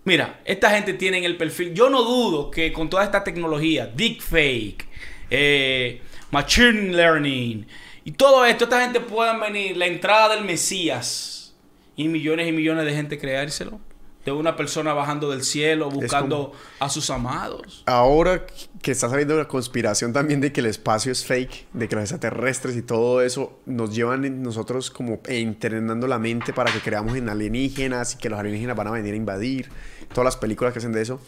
Mira, 0.07 0.39
esta 0.45 0.69
gente 0.69 0.93
tiene 0.93 1.25
el 1.25 1.35
perfil. 1.35 1.73
Yo 1.73 1.89
no 1.89 2.01
dudo 2.01 2.49
que 2.49 2.71
con 2.71 2.89
toda 2.89 3.03
esta 3.03 3.25
tecnología, 3.25 3.87
deepfake, 3.87 4.87
eh, 5.29 6.01
machine 6.31 6.93
learning 6.93 7.67
y 8.05 8.11
todo 8.13 8.45
esto, 8.45 8.63
esta 8.63 8.81
gente 8.83 9.01
puedan 9.01 9.37
venir, 9.41 9.75
la 9.75 9.85
entrada 9.85 10.33
del 10.33 10.45
Mesías 10.45 11.53
y 11.97 12.07
millones 12.07 12.47
y 12.47 12.53
millones 12.53 12.85
de 12.85 12.93
gente 12.93 13.19
creárselo. 13.19 13.81
De 14.23 14.31
una 14.31 14.55
persona 14.55 14.93
bajando 14.93 15.29
del 15.29 15.43
cielo 15.43 15.89
buscando 15.89 16.53
a 16.79 16.89
sus 16.89 17.09
amados. 17.09 17.83
Ahora 17.85 18.45
que 18.81 18.91
está 18.91 19.09
saliendo 19.09 19.37
la 19.37 19.47
conspiración 19.47 20.13
también 20.13 20.39
de 20.41 20.53
que 20.53 20.61
el 20.61 20.67
espacio 20.67 21.11
es 21.13 21.25
fake, 21.25 21.67
de 21.73 21.87
que 21.87 21.95
los 21.95 22.03
extraterrestres 22.03 22.77
y 22.77 22.81
todo 22.81 23.21
eso 23.21 23.59
nos 23.65 23.93
llevan 23.95 24.41
nosotros 24.41 24.89
como 24.89 25.19
entrenando 25.27 26.07
la 26.07 26.19
mente 26.19 26.51
para 26.53 26.71
que 26.71 26.79
creamos 26.79 27.15
en 27.17 27.29
alienígenas 27.29 28.15
y 28.15 28.17
que 28.17 28.29
los 28.29 28.39
alienígenas 28.39 28.75
van 28.75 28.87
a 28.87 28.91
venir 28.91 29.13
a 29.13 29.17
invadir. 29.17 29.69
Todas 30.09 30.25
las 30.25 30.37
películas 30.37 30.73
que 30.73 30.79
hacen 30.79 30.91
de 30.91 31.01
eso. 31.01 31.19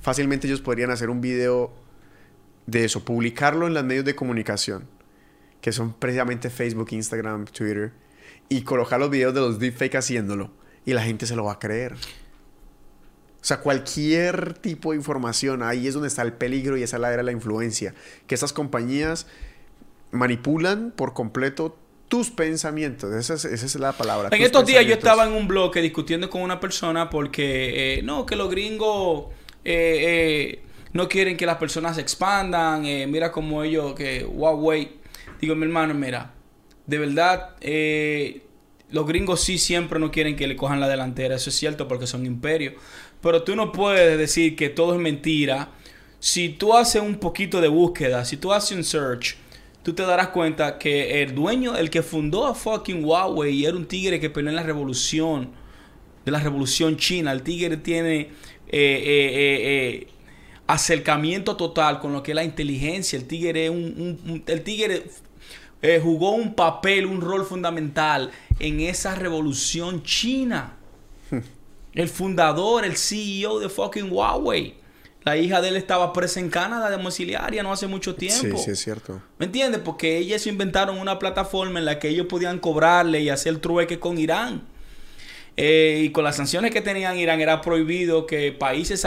Fácilmente 0.00 0.46
ellos 0.46 0.60
podrían 0.60 0.90
hacer 0.90 1.10
un 1.10 1.20
video 1.20 1.72
de 2.66 2.84
eso, 2.84 3.04
publicarlo 3.04 3.66
en 3.66 3.74
los 3.74 3.84
medios 3.84 4.04
de 4.04 4.14
comunicación, 4.14 4.84
que 5.60 5.72
son 5.72 5.92
precisamente 5.94 6.50
Facebook, 6.50 6.88
Instagram, 6.90 7.46
Twitter, 7.46 7.92
y 8.48 8.62
colocar 8.62 9.00
los 9.00 9.10
videos 9.10 9.34
de 9.34 9.40
los 9.40 9.58
deepfake 9.58 9.96
haciéndolo. 9.96 10.50
Y 10.84 10.92
la 10.92 11.02
gente 11.02 11.26
se 11.26 11.36
lo 11.36 11.44
va 11.44 11.52
a 11.52 11.58
creer. 11.58 11.94
O 13.40 13.44
sea, 13.44 13.60
cualquier 13.60 14.54
tipo 14.54 14.90
de 14.90 14.98
información, 14.98 15.62
ahí 15.62 15.86
es 15.86 15.94
donde 15.94 16.08
está 16.08 16.22
el 16.22 16.32
peligro 16.32 16.76
y 16.76 16.82
esa 16.82 16.96
es 16.96 17.00
la 17.00 17.12
era 17.12 17.22
la 17.22 17.32
influencia. 17.32 17.94
Que 18.26 18.34
estas 18.34 18.52
compañías 18.52 19.26
manipulan 20.10 20.92
por 20.94 21.14
completo 21.14 21.78
tus 22.08 22.30
pensamientos. 22.30 23.14
Esa 23.14 23.34
es, 23.34 23.44
esa 23.44 23.66
es 23.66 23.74
la 23.76 23.92
palabra. 23.92 24.30
En 24.32 24.42
estos 24.42 24.66
días 24.66 24.84
yo 24.84 24.94
estaba 24.94 25.26
en 25.26 25.32
un 25.32 25.46
bloque 25.46 25.80
discutiendo 25.80 26.28
con 26.28 26.42
una 26.42 26.58
persona 26.58 27.08
porque, 27.10 27.98
eh, 27.98 28.02
no, 28.02 28.26
que 28.26 28.34
los 28.34 28.50
gringos 28.50 29.26
eh, 29.64 30.54
eh, 30.54 30.62
no 30.92 31.08
quieren 31.08 31.36
que 31.36 31.46
las 31.46 31.58
personas 31.58 31.96
se 31.96 32.02
expandan. 32.02 32.82
mira 33.10 33.30
como 33.30 33.62
ellos, 33.62 33.94
que 33.94 34.24
Huawei. 34.24 34.98
Digo, 35.40 35.54
mi 35.54 35.64
hermano, 35.64 35.94
mira, 35.94 36.32
de 36.86 36.98
verdad, 36.98 37.50
eh, 37.60 38.42
los 38.90 39.06
gringos 39.06 39.42
sí 39.42 39.58
siempre 39.58 40.00
no 40.00 40.10
quieren 40.10 40.36
que 40.36 40.46
le 40.46 40.56
cojan 40.56 40.80
la 40.80 40.88
delantera. 40.88 41.36
Eso 41.36 41.50
es 41.50 41.56
cierto 41.56 41.86
porque 41.86 42.06
son 42.06 42.24
imperios. 42.26 42.74
Pero 43.20 43.42
tú 43.42 43.54
no 43.54 43.72
puedes 43.72 44.16
decir 44.16 44.56
que 44.56 44.70
todo 44.70 44.94
es 44.94 45.00
mentira. 45.00 45.68
Si 46.18 46.48
tú 46.48 46.74
haces 46.74 47.02
un 47.02 47.16
poquito 47.16 47.60
de 47.60 47.68
búsqueda, 47.68 48.24
si 48.24 48.38
tú 48.38 48.52
haces 48.52 48.76
un 48.76 48.84
search, 48.84 49.36
tú 49.82 49.94
te 49.94 50.02
darás 50.02 50.28
cuenta 50.28 50.78
que 50.78 51.22
el 51.22 51.34
dueño, 51.34 51.76
el 51.76 51.90
que 51.90 52.02
fundó 52.02 52.46
a 52.46 52.54
fucking 52.54 53.04
Huawei, 53.04 53.64
era 53.64 53.76
un 53.76 53.86
tigre 53.86 54.20
que 54.20 54.30
peleó 54.30 54.50
en 54.50 54.56
la 54.56 54.62
revolución, 54.62 55.50
de 56.24 56.32
la 56.32 56.40
revolución 56.40 56.96
china. 56.96 57.32
El 57.32 57.42
tigre 57.42 57.76
tiene 57.78 58.20
eh, 58.20 58.28
eh, 58.70 60.02
eh, 60.04 60.08
acercamiento 60.66 61.56
total 61.56 62.00
con 62.00 62.12
lo 62.12 62.22
que 62.22 62.32
es 62.32 62.36
la 62.36 62.44
inteligencia. 62.44 63.18
El 63.18 63.26
tigre 63.26 63.66
es 63.66 63.70
un, 63.70 64.42
el 64.46 64.62
tigre 64.62 65.04
jugó 66.02 66.32
un 66.32 66.54
papel, 66.54 67.06
un 67.06 67.20
rol 67.20 67.46
fundamental 67.46 68.30
en 68.58 68.80
esa 68.80 69.14
revolución 69.14 70.02
china. 70.02 70.76
el 71.94 72.08
fundador, 72.08 72.84
el 72.84 72.96
CEO 72.96 73.60
de 73.60 73.68
fucking 73.68 74.10
Huawei. 74.10 74.74
La 75.28 75.36
hija 75.36 75.60
de 75.60 75.68
él 75.68 75.76
estaba 75.76 76.14
presa 76.14 76.40
en 76.40 76.48
Canadá 76.48 76.88
de 76.88 76.96
domiciliaria 76.96 77.62
no 77.62 77.70
hace 77.70 77.86
mucho 77.86 78.14
tiempo. 78.14 78.56
Sí, 78.56 78.64
sí, 78.64 78.70
es 78.70 78.78
cierto. 78.78 79.20
¿Me 79.38 79.44
entiendes? 79.44 79.82
Porque 79.84 80.16
ellos 80.16 80.46
inventaron 80.46 80.98
una 80.98 81.18
plataforma 81.18 81.78
en 81.78 81.84
la 81.84 81.98
que 81.98 82.08
ellos 82.08 82.28
podían 82.30 82.58
cobrarle 82.58 83.20
y 83.20 83.28
hacer 83.28 83.58
trueque 83.58 83.98
con 84.00 84.16
Irán. 84.16 84.62
Eh, 85.58 86.00
y 86.04 86.12
con 86.12 86.24
las 86.24 86.36
sanciones 86.36 86.70
que 86.70 86.80
tenían 86.80 87.18
Irán 87.18 87.42
era 87.42 87.60
prohibido 87.60 88.24
que 88.24 88.52
países 88.52 89.04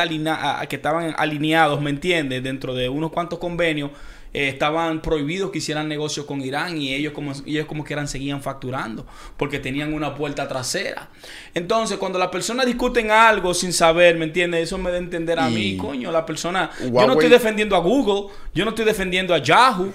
que 0.70 0.76
estaban 0.76 1.16
alineados, 1.18 1.82
¿me 1.82 1.90
entiendes? 1.90 2.44
Dentro 2.44 2.76
de 2.76 2.88
unos 2.88 3.12
cuantos 3.12 3.40
convenios 3.40 3.90
eh, 4.34 4.48
estaban 4.48 5.02
prohibidos 5.02 5.52
que 5.52 5.58
hicieran 5.58 5.90
negocios 5.90 6.26
con 6.26 6.42
Irán 6.42 6.78
y 6.78 6.94
ellos 6.94 7.12
como, 7.12 7.34
ellos 7.46 7.66
como 7.66 7.84
que 7.84 7.94
eran 7.94 8.08
seguían 8.08 8.42
facturando 8.42 9.06
porque 9.36 9.60
tenían 9.60 9.94
una 9.94 10.16
puerta 10.16 10.48
trasera. 10.48 11.10
Entonces, 11.54 11.98
cuando 11.98 12.18
las 12.18 12.30
personas 12.30 12.66
discuten 12.66 13.12
algo 13.12 13.54
sin 13.54 13.74
saber, 13.74 14.16
¿me 14.16 14.26
entiendes? 14.26 14.64
Eso 14.64 14.78
me 14.78 14.90
da 14.90 14.96
a 14.96 15.00
entender 15.00 15.38
a 15.38 15.50
mí, 15.50 15.76
coño, 15.76 16.12
la 16.12 16.26
persona... 16.26 16.70
Yo 16.80 17.08
no 17.08 17.14
estoy 17.14 17.30
defendiendo 17.30 17.76
a 17.76 17.80
Google, 17.80 18.34
yo 18.54 18.64
no 18.64 18.70
estoy 18.70 18.86
defendiendo 18.86 19.34
a 19.34 19.40
Yahoo, 19.40 19.92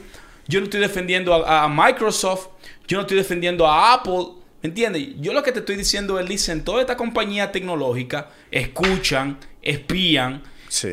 yo 0.47 0.61
no 0.61 0.65
estoy 0.65 0.81
defendiendo 0.81 1.35
a, 1.35 1.69
Microsoft, 1.69 2.49
yo 2.87 2.99
no 2.99 3.03
estoy 3.03 3.17
defendiendo 3.17 3.67
a 3.67 3.95
Apple. 3.95 4.29
¿Me 4.63 4.69
entiendes? 4.69 5.15
Yo 5.19 5.33
lo 5.33 5.43
que 5.43 5.53
te 5.53 5.61
estoy 5.61 5.77
diciendo 5.77 6.21
es, 6.21 6.29
dicen, 6.29 6.63
toda 6.63 6.81
esta 6.81 6.97
compañía 6.97 7.53
tecnológica 7.53 8.31
escuchan, 8.51 9.39
espían, 9.63 10.43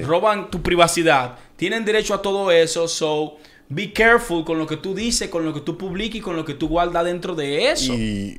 roban 0.03 0.49
tu 0.49 0.61
privacidad 0.61 1.37
tienen 1.63 1.85
derecho 1.85 2.13
a 2.13 2.21
todo 2.21 2.51
eso, 2.51 2.89
so 2.89 3.37
be 3.69 3.93
careful 3.93 4.43
con 4.43 4.59
lo 4.59 4.67
que 4.67 4.75
tú 4.75 4.93
dices, 4.93 5.29
con 5.29 5.45
lo 5.45 5.53
que 5.53 5.61
tú 5.61 5.77
publicas 5.77 6.17
y 6.17 6.19
con 6.19 6.35
lo 6.35 6.43
que 6.43 6.55
tú 6.55 6.67
guardas 6.67 7.05
dentro 7.05 7.35
de 7.35 7.71
eso. 7.71 7.93
Y, 7.93 8.37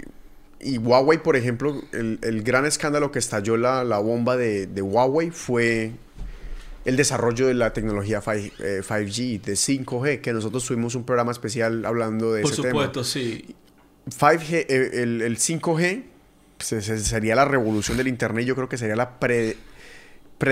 Huawei, 0.76 1.22
por 1.22 1.34
ejemplo, 1.34 1.82
el, 1.92 2.42
gran 2.42 2.66
escándalo 2.66 3.10
que 3.10 3.18
estalló 3.18 3.56
la, 3.56 3.98
bomba 3.98 4.36
de, 4.36 4.68
Huawei 4.82 5.30
fue 5.30 5.92
el 6.84 6.98
desarrollo 6.98 7.46
de 7.46 7.54
la 7.54 7.72
tecnología 7.72 8.20
5, 8.20 8.56
g 8.58 9.40
de 9.40 9.54
5G, 9.54 10.20
que 10.20 10.34
nosotros 10.34 10.62
tuvimos 10.66 10.94
un 10.94 11.04
programa 11.04 11.32
especial 11.32 11.86
hablando 11.86 12.30
de 12.30 12.42
Por 12.42 12.52
ese 12.52 12.60
tema. 12.60 12.74
Por 12.74 12.84
supuesto, 12.84 13.04
sí. 13.04 13.54
5G, 14.10 14.66
eh, 14.68 14.90
el, 15.02 15.22
el 15.22 15.38
5G 15.38 16.02
pues, 16.58 16.84
sería 16.84 17.34
la 17.36 17.46
revolución 17.46 17.96
del 17.96 18.06
Internet. 18.06 18.44
Yo 18.44 18.54
creo 18.54 18.68
que 18.68 18.76
sería 18.76 18.96
la 18.96 19.18
pre 19.18 19.56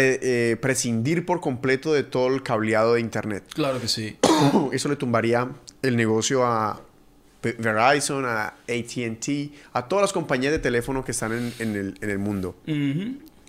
eh, 0.00 0.56
prescindir 0.60 1.26
por 1.26 1.40
completo 1.40 1.92
de 1.92 2.02
todo 2.02 2.28
el 2.28 2.42
cableado 2.42 2.94
de 2.94 3.00
Internet. 3.00 3.44
Claro 3.54 3.80
que 3.80 3.88
sí. 3.88 4.16
Eso 4.72 4.88
le 4.88 4.96
tumbaría 4.96 5.48
el 5.82 5.96
negocio 5.96 6.44
a 6.44 6.80
Verizon, 7.42 8.24
a 8.24 8.54
ATT, 8.68 9.28
a 9.72 9.88
todas 9.88 10.02
las 10.02 10.12
compañías 10.12 10.52
de 10.52 10.58
teléfono 10.58 11.04
que 11.04 11.10
están 11.10 11.52
en, 11.58 11.96
el, 12.00 12.18
mundo. 12.18 12.54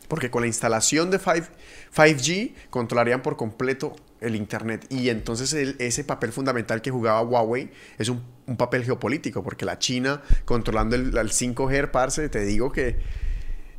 Porque 0.07 0.31
con 0.31 0.41
la 0.41 0.47
instalación 0.47 1.11
de 1.11 1.19
5, 1.19 1.47
g 1.93 2.53
controlarían 2.69 3.21
por 3.21 3.37
completo 3.37 3.95
el 4.19 4.35
Internet. 4.35 4.87
Y 4.89 5.09
entonces 5.09 5.53
ese 5.53 6.03
papel 6.03 6.31
fundamental 6.31 6.81
que 6.81 6.89
jugaba 6.89 7.21
Huawei 7.21 7.69
es 7.97 8.09
un, 8.09 8.21
papel 8.57 8.83
geopolítico, 8.83 9.43
porque 9.43 9.65
la 9.65 9.79
China 9.79 10.21
controlando 10.45 10.95
el, 10.95 11.15
el 11.15 11.29
5G, 11.29 11.91
parce, 11.91 12.27
te 12.29 12.43
digo 12.43 12.71
que 12.71 12.97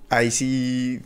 ahí 0.09 0.31
sí 0.31 1.03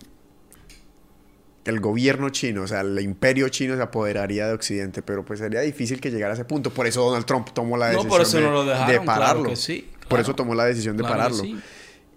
el 1.69 1.81
gobierno 1.81 2.31
chino, 2.31 2.63
o 2.63 2.67
sea, 2.67 2.81
el 2.81 2.99
imperio 3.01 3.49
chino 3.51 3.77
se 3.77 3.83
apoderaría 3.83 4.47
de 4.47 4.55
Occidente, 4.55 5.03
pero 5.03 5.25
pues 5.25 5.39
sería 5.39 5.61
difícil 5.61 6.01
que 6.01 6.11
llegara 6.11 6.33
a 6.33 6.35
ese 6.35 6.47
punto. 6.47 6.71
Por 6.71 6.87
eso 6.87 7.05
Donald 7.05 7.27
Trump 7.27 7.51
tomó 7.53 7.77
la 7.77 7.89
decisión 7.89 8.09
por 8.09 8.23
eso 8.23 8.37
de, 8.39 8.43
no 8.43 8.53
lo 8.53 8.65
dejaron, 8.65 9.05
pararlo. 9.05 9.55
sí, 9.55 9.91
Por 10.09 10.19
eso 10.19 10.35
tomó 10.35 10.55
la 10.55 10.65
decisión 10.65 10.97
de 10.97 11.03
pararlo. 11.03 11.45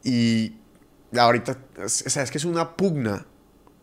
Y 0.04 0.54
ahorita, 1.18 1.58
o 1.84 1.90
sea, 1.90 2.24
es 2.24 2.32
que 2.32 2.38
es 2.38 2.46
una 2.46 2.78
pugna 2.78 3.26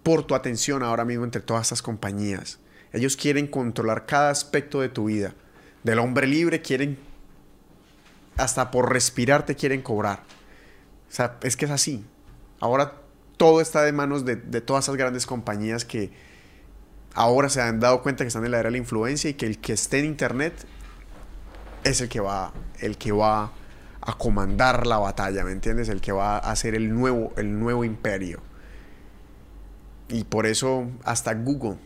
por 0.02 0.26
tu 0.26 0.34
atención 0.34 0.82
ahora 0.82 1.04
mismo 1.04 1.24
entre 1.24 1.42
todas 1.42 1.66
estas 1.66 1.82
compañías. 1.82 2.58
Ellos 2.94 3.16
quieren 3.16 3.46
controlar 3.46 4.06
cada 4.06 4.30
aspecto 4.30 4.80
de 4.80 4.88
tu 4.88 5.04
vida. 5.04 5.34
Del 5.82 5.98
hombre 5.98 6.26
libre 6.26 6.62
quieren, 6.62 6.98
hasta 8.38 8.70
por 8.70 8.90
respirar 8.90 9.44
te 9.44 9.54
quieren 9.54 9.82
cobrar. 9.82 10.22
O 11.10 11.12
sea, 11.12 11.36
es 11.42 11.58
que 11.58 11.66
es 11.66 11.70
así. 11.70 12.04
Ahora 12.58 12.94
todo 13.38 13.62
está 13.62 13.82
de 13.82 13.92
manos 13.92 14.24
de, 14.26 14.36
todas 14.60 14.84
esas 14.84 14.96
grandes 14.96 15.24
compañías 15.24 15.84
que 15.84 16.10
ahora 17.14 17.48
se 17.48 17.62
han 17.62 17.80
dado 17.80 18.02
cuenta 18.02 18.24
que 18.24 18.28
están 18.28 18.44
en 18.44 18.50
la 18.50 18.58
era 18.58 18.66
de 18.66 18.72
la 18.72 18.78
influencia 18.78 19.30
y 19.30 19.34
que 19.34 19.46
el 19.46 19.58
que 19.58 19.72
esté 19.72 20.00
en 20.00 20.04
internet 20.04 20.52
es 21.84 22.00
el 22.02 22.08
que 22.08 22.20
va, 22.20 22.52
el 22.80 22.98
que 22.98 23.12
va 23.12 23.52
a 24.00 24.18
comandar 24.18 24.86
la 24.86 24.98
batalla, 24.98 25.44
¿me 25.44 25.52
entiendes? 25.52 25.88
El 25.88 26.00
que 26.00 26.12
va 26.12 26.38
a 26.38 26.56
ser 26.56 26.74
el 26.74 26.92
nuevo, 26.92 27.32
el 27.36 27.58
nuevo 27.58 27.84
imperio. 27.84 28.40
Y 30.08 30.24
por 30.24 30.46
eso 30.46 30.88
hasta 31.04 31.32
Google, 31.34 31.78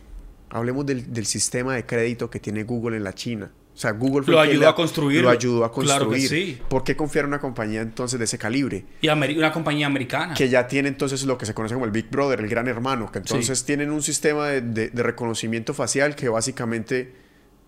hablemos 0.49 0.85
del, 0.85 1.13
del 1.13 1.25
sistema 1.25 1.75
de 1.75 1.85
crédito 1.85 2.29
que 2.29 2.39
tiene 2.39 2.63
Google 2.63 2.97
en 2.97 3.03
la 3.03 3.13
China 3.13 3.51
o 3.73 3.77
sea, 3.77 3.91
Google 3.91 4.23
lo 4.27 4.39
ayudó 4.39 4.69
a 4.69 4.75
construir. 4.75 5.23
Lo 5.23 5.29
ayudó 5.31 5.65
a 5.65 5.71
construir. 5.71 5.97
Claro 5.97 6.11
que 6.11 6.21
sí. 6.21 6.59
¿Por 6.69 6.83
qué 6.83 6.95
confiar 6.95 7.25
en 7.25 7.29
una 7.29 7.39
compañía 7.39 7.81
entonces 7.81 8.19
de 8.19 8.25
ese 8.25 8.37
calibre? 8.37 8.85
Y 9.01 9.09
una 9.09 9.51
compañía 9.51 9.87
americana. 9.87 10.35
Que 10.35 10.47
ya 10.47 10.67
tiene 10.67 10.89
entonces 10.89 11.23
lo 11.23 11.39
que 11.39 11.47
se 11.47 11.55
conoce 11.55 11.73
como 11.73 11.85
el 11.85 11.91
Big 11.91 12.09
Brother, 12.09 12.39
el 12.39 12.47
gran 12.47 12.67
hermano. 12.67 13.11
Que 13.11 13.19
entonces 13.19 13.65
tienen 13.65 13.91
un 13.91 14.03
sistema 14.03 14.49
de, 14.49 14.91
reconocimiento 14.93 15.73
facial 15.73 16.15
que 16.15 16.29
básicamente 16.29 17.15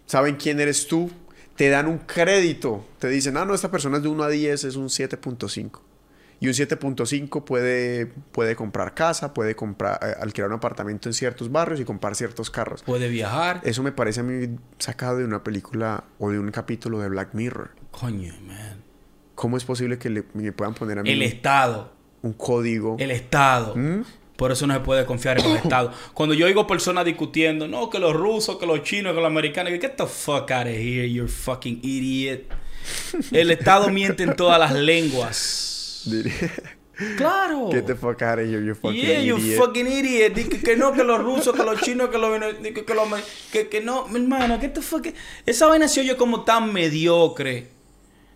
saben 0.05 0.35
quién 0.35 0.59
eres 0.59 0.87
tú, 0.87 1.09
te 1.55 1.69
dan 1.69 1.87
un 1.87 1.97
crédito. 1.97 2.85
Te 2.99 3.09
dicen, 3.09 3.35
ah, 3.37 3.45
no, 3.45 3.55
esta 3.55 3.71
persona 3.71 3.97
es 3.97 4.03
de 4.03 4.09
1 4.09 4.23
a 4.23 4.29
10, 4.29 4.63
es 4.63 4.75
un 4.75 4.89
7.5. 4.89 5.79
Y 6.39 6.47
un 6.47 6.53
7.5 6.53 7.43
puede, 7.43 8.07
puede 8.31 8.55
comprar 8.55 8.93
casa, 8.93 9.33
puede 9.33 9.55
comprar, 9.55 9.99
eh, 10.01 10.15
alquilar 10.19 10.49
un 10.49 10.57
apartamento 10.57 11.09
en 11.09 11.13
ciertos 11.13 11.51
barrios 11.51 11.79
y 11.79 11.85
comprar 11.85 12.15
ciertos 12.15 12.49
carros. 12.49 12.83
Puede 12.83 13.07
viajar. 13.07 13.61
Eso 13.63 13.83
me 13.83 13.91
parece 13.91 14.19
a 14.19 14.23
mí 14.23 14.57
sacado 14.77 15.17
de 15.17 15.25
una 15.25 15.43
película 15.43 16.03
o 16.19 16.31
de 16.31 16.39
un 16.39 16.51
capítulo 16.51 16.99
de 16.99 17.09
Black 17.09 17.33
Mirror. 17.33 17.71
Coño, 17.91 18.33
man. 18.45 18.83
¿Cómo 19.35 19.57
es 19.57 19.65
posible 19.65 19.97
que 19.97 20.09
le, 20.09 20.23
me 20.33 20.51
puedan 20.51 20.73
poner 20.73 20.99
a 20.99 21.03
mí... 21.03 21.11
El 21.11 21.21
Estado. 21.21 21.91
Un 22.21 22.33
código. 22.33 22.95
El 22.99 23.11
Estado. 23.11 23.75
¿Mm? 23.75 24.03
Por 24.35 24.51
eso 24.51 24.67
no 24.67 24.73
se 24.73 24.79
puede 24.81 25.05
confiar 25.05 25.39
en 25.39 25.45
el 25.45 25.57
Estado. 25.63 25.91
Cuando 26.13 26.35
yo 26.35 26.45
oigo 26.45 26.67
personas 26.67 27.05
discutiendo, 27.05 27.67
no, 27.67 27.89
que 27.89 27.99
los 27.99 28.13
rusos, 28.13 28.57
que 28.57 28.65
los 28.65 28.83
chinos, 28.83 29.13
que 29.13 29.19
los 29.19 29.27
americanos, 29.27 29.71
get 29.73 29.95
the 29.95 30.05
fuck 30.05 30.51
out 30.51 30.67
of 30.67 30.73
here, 30.73 31.09
you 31.09 31.27
fucking 31.27 31.79
idiot. 31.83 32.43
El 33.31 33.51
Estado 33.51 33.89
miente 33.89 34.23
en 34.23 34.35
todas 34.35 34.59
las 34.59 34.73
lenguas. 34.73 35.74
Claro. 37.17 37.69
Get 37.71 37.87
the 37.87 37.95
fuck 37.95 38.21
out 38.21 38.39
of 38.39 38.45
here, 38.45 38.61
you 38.61 38.73
fucking 38.73 38.95
yeah, 38.95 39.19
you 39.19 39.37
fucking 39.57 39.85
idiot. 39.85 40.33
que, 40.33 40.77
no, 40.77 40.93
que 40.93 41.03
los 41.03 41.21
rusos, 41.21 41.53
que 41.53 41.63
los 41.63 41.81
chinos, 41.81 42.09
que 42.09 42.17
los... 42.17 42.39
Que, 42.61 42.85
que, 43.51 43.67
que, 43.69 43.81
no, 43.81 44.07
mi 44.07 44.19
hermano, 44.19 44.59
get 44.59 44.73
the 44.73 44.81
fuck... 44.81 45.05
Esa 45.45 45.67
vaina 45.67 45.87
se 45.87 45.99
oye 45.99 46.15
como 46.15 46.43
tan 46.43 46.71
mediocre. 46.71 47.67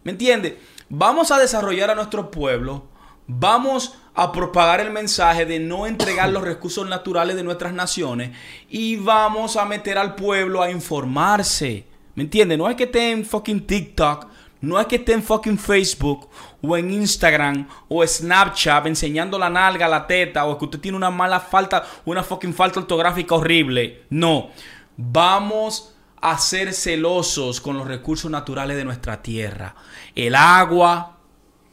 ¿Me 0.03 0.11
entiendes? 0.11 0.55
Vamos 0.89 1.31
a 1.31 1.39
desarrollar 1.39 1.89
a 1.89 1.95
nuestro 1.95 2.29
pueblo. 2.31 2.87
Vamos 3.27 3.95
a 4.13 4.31
propagar 4.31 4.81
el 4.81 4.91
mensaje 4.91 5.45
de 5.45 5.59
no 5.59 5.85
entregar 5.87 6.29
los 6.29 6.43
recursos 6.43 6.87
naturales 6.87 7.35
de 7.35 7.43
nuestras 7.43 7.73
naciones. 7.73 8.31
Y 8.69 8.97
vamos 8.97 9.55
a 9.55 9.65
meter 9.65 9.97
al 9.97 10.15
pueblo 10.15 10.61
a 10.61 10.69
informarse. 10.69 11.85
¿Me 12.15 12.23
entiendes? 12.23 12.57
No 12.57 12.69
es 12.69 12.75
que 12.75 12.83
esté 12.85 13.11
en 13.11 13.23
fucking 13.23 13.65
TikTok 13.65 14.27
no 14.61 14.79
es 14.79 14.87
que 14.87 14.97
esté 14.97 15.13
en 15.13 15.23
fucking 15.23 15.57
Facebook 15.57 16.29
o 16.61 16.75
en 16.75 16.91
Instagram 16.91 17.67
o 17.87 18.05
Snapchat 18.05 18.85
enseñando 18.87 19.39
la 19.39 19.49
nalga, 19.49 19.87
la 19.87 20.05
teta 20.05 20.45
o 20.45 20.57
que 20.57 20.65
usted 20.65 20.79
tiene 20.79 20.97
una 20.97 21.09
mala 21.09 21.39
falta, 21.39 21.85
una 22.05 22.23
fucking 22.23 22.53
falta 22.53 22.79
ortográfica 22.81 23.35
horrible. 23.35 24.03
No. 24.09 24.49
Vamos 24.97 25.95
a 26.21 26.37
ser 26.37 26.73
celosos 26.73 27.61
con 27.61 27.77
los 27.77 27.87
recursos 27.87 28.29
naturales 28.29 28.75
de 28.75 28.83
nuestra 28.83 29.21
tierra. 29.21 29.75
El 30.13 30.35
agua, 30.35 31.19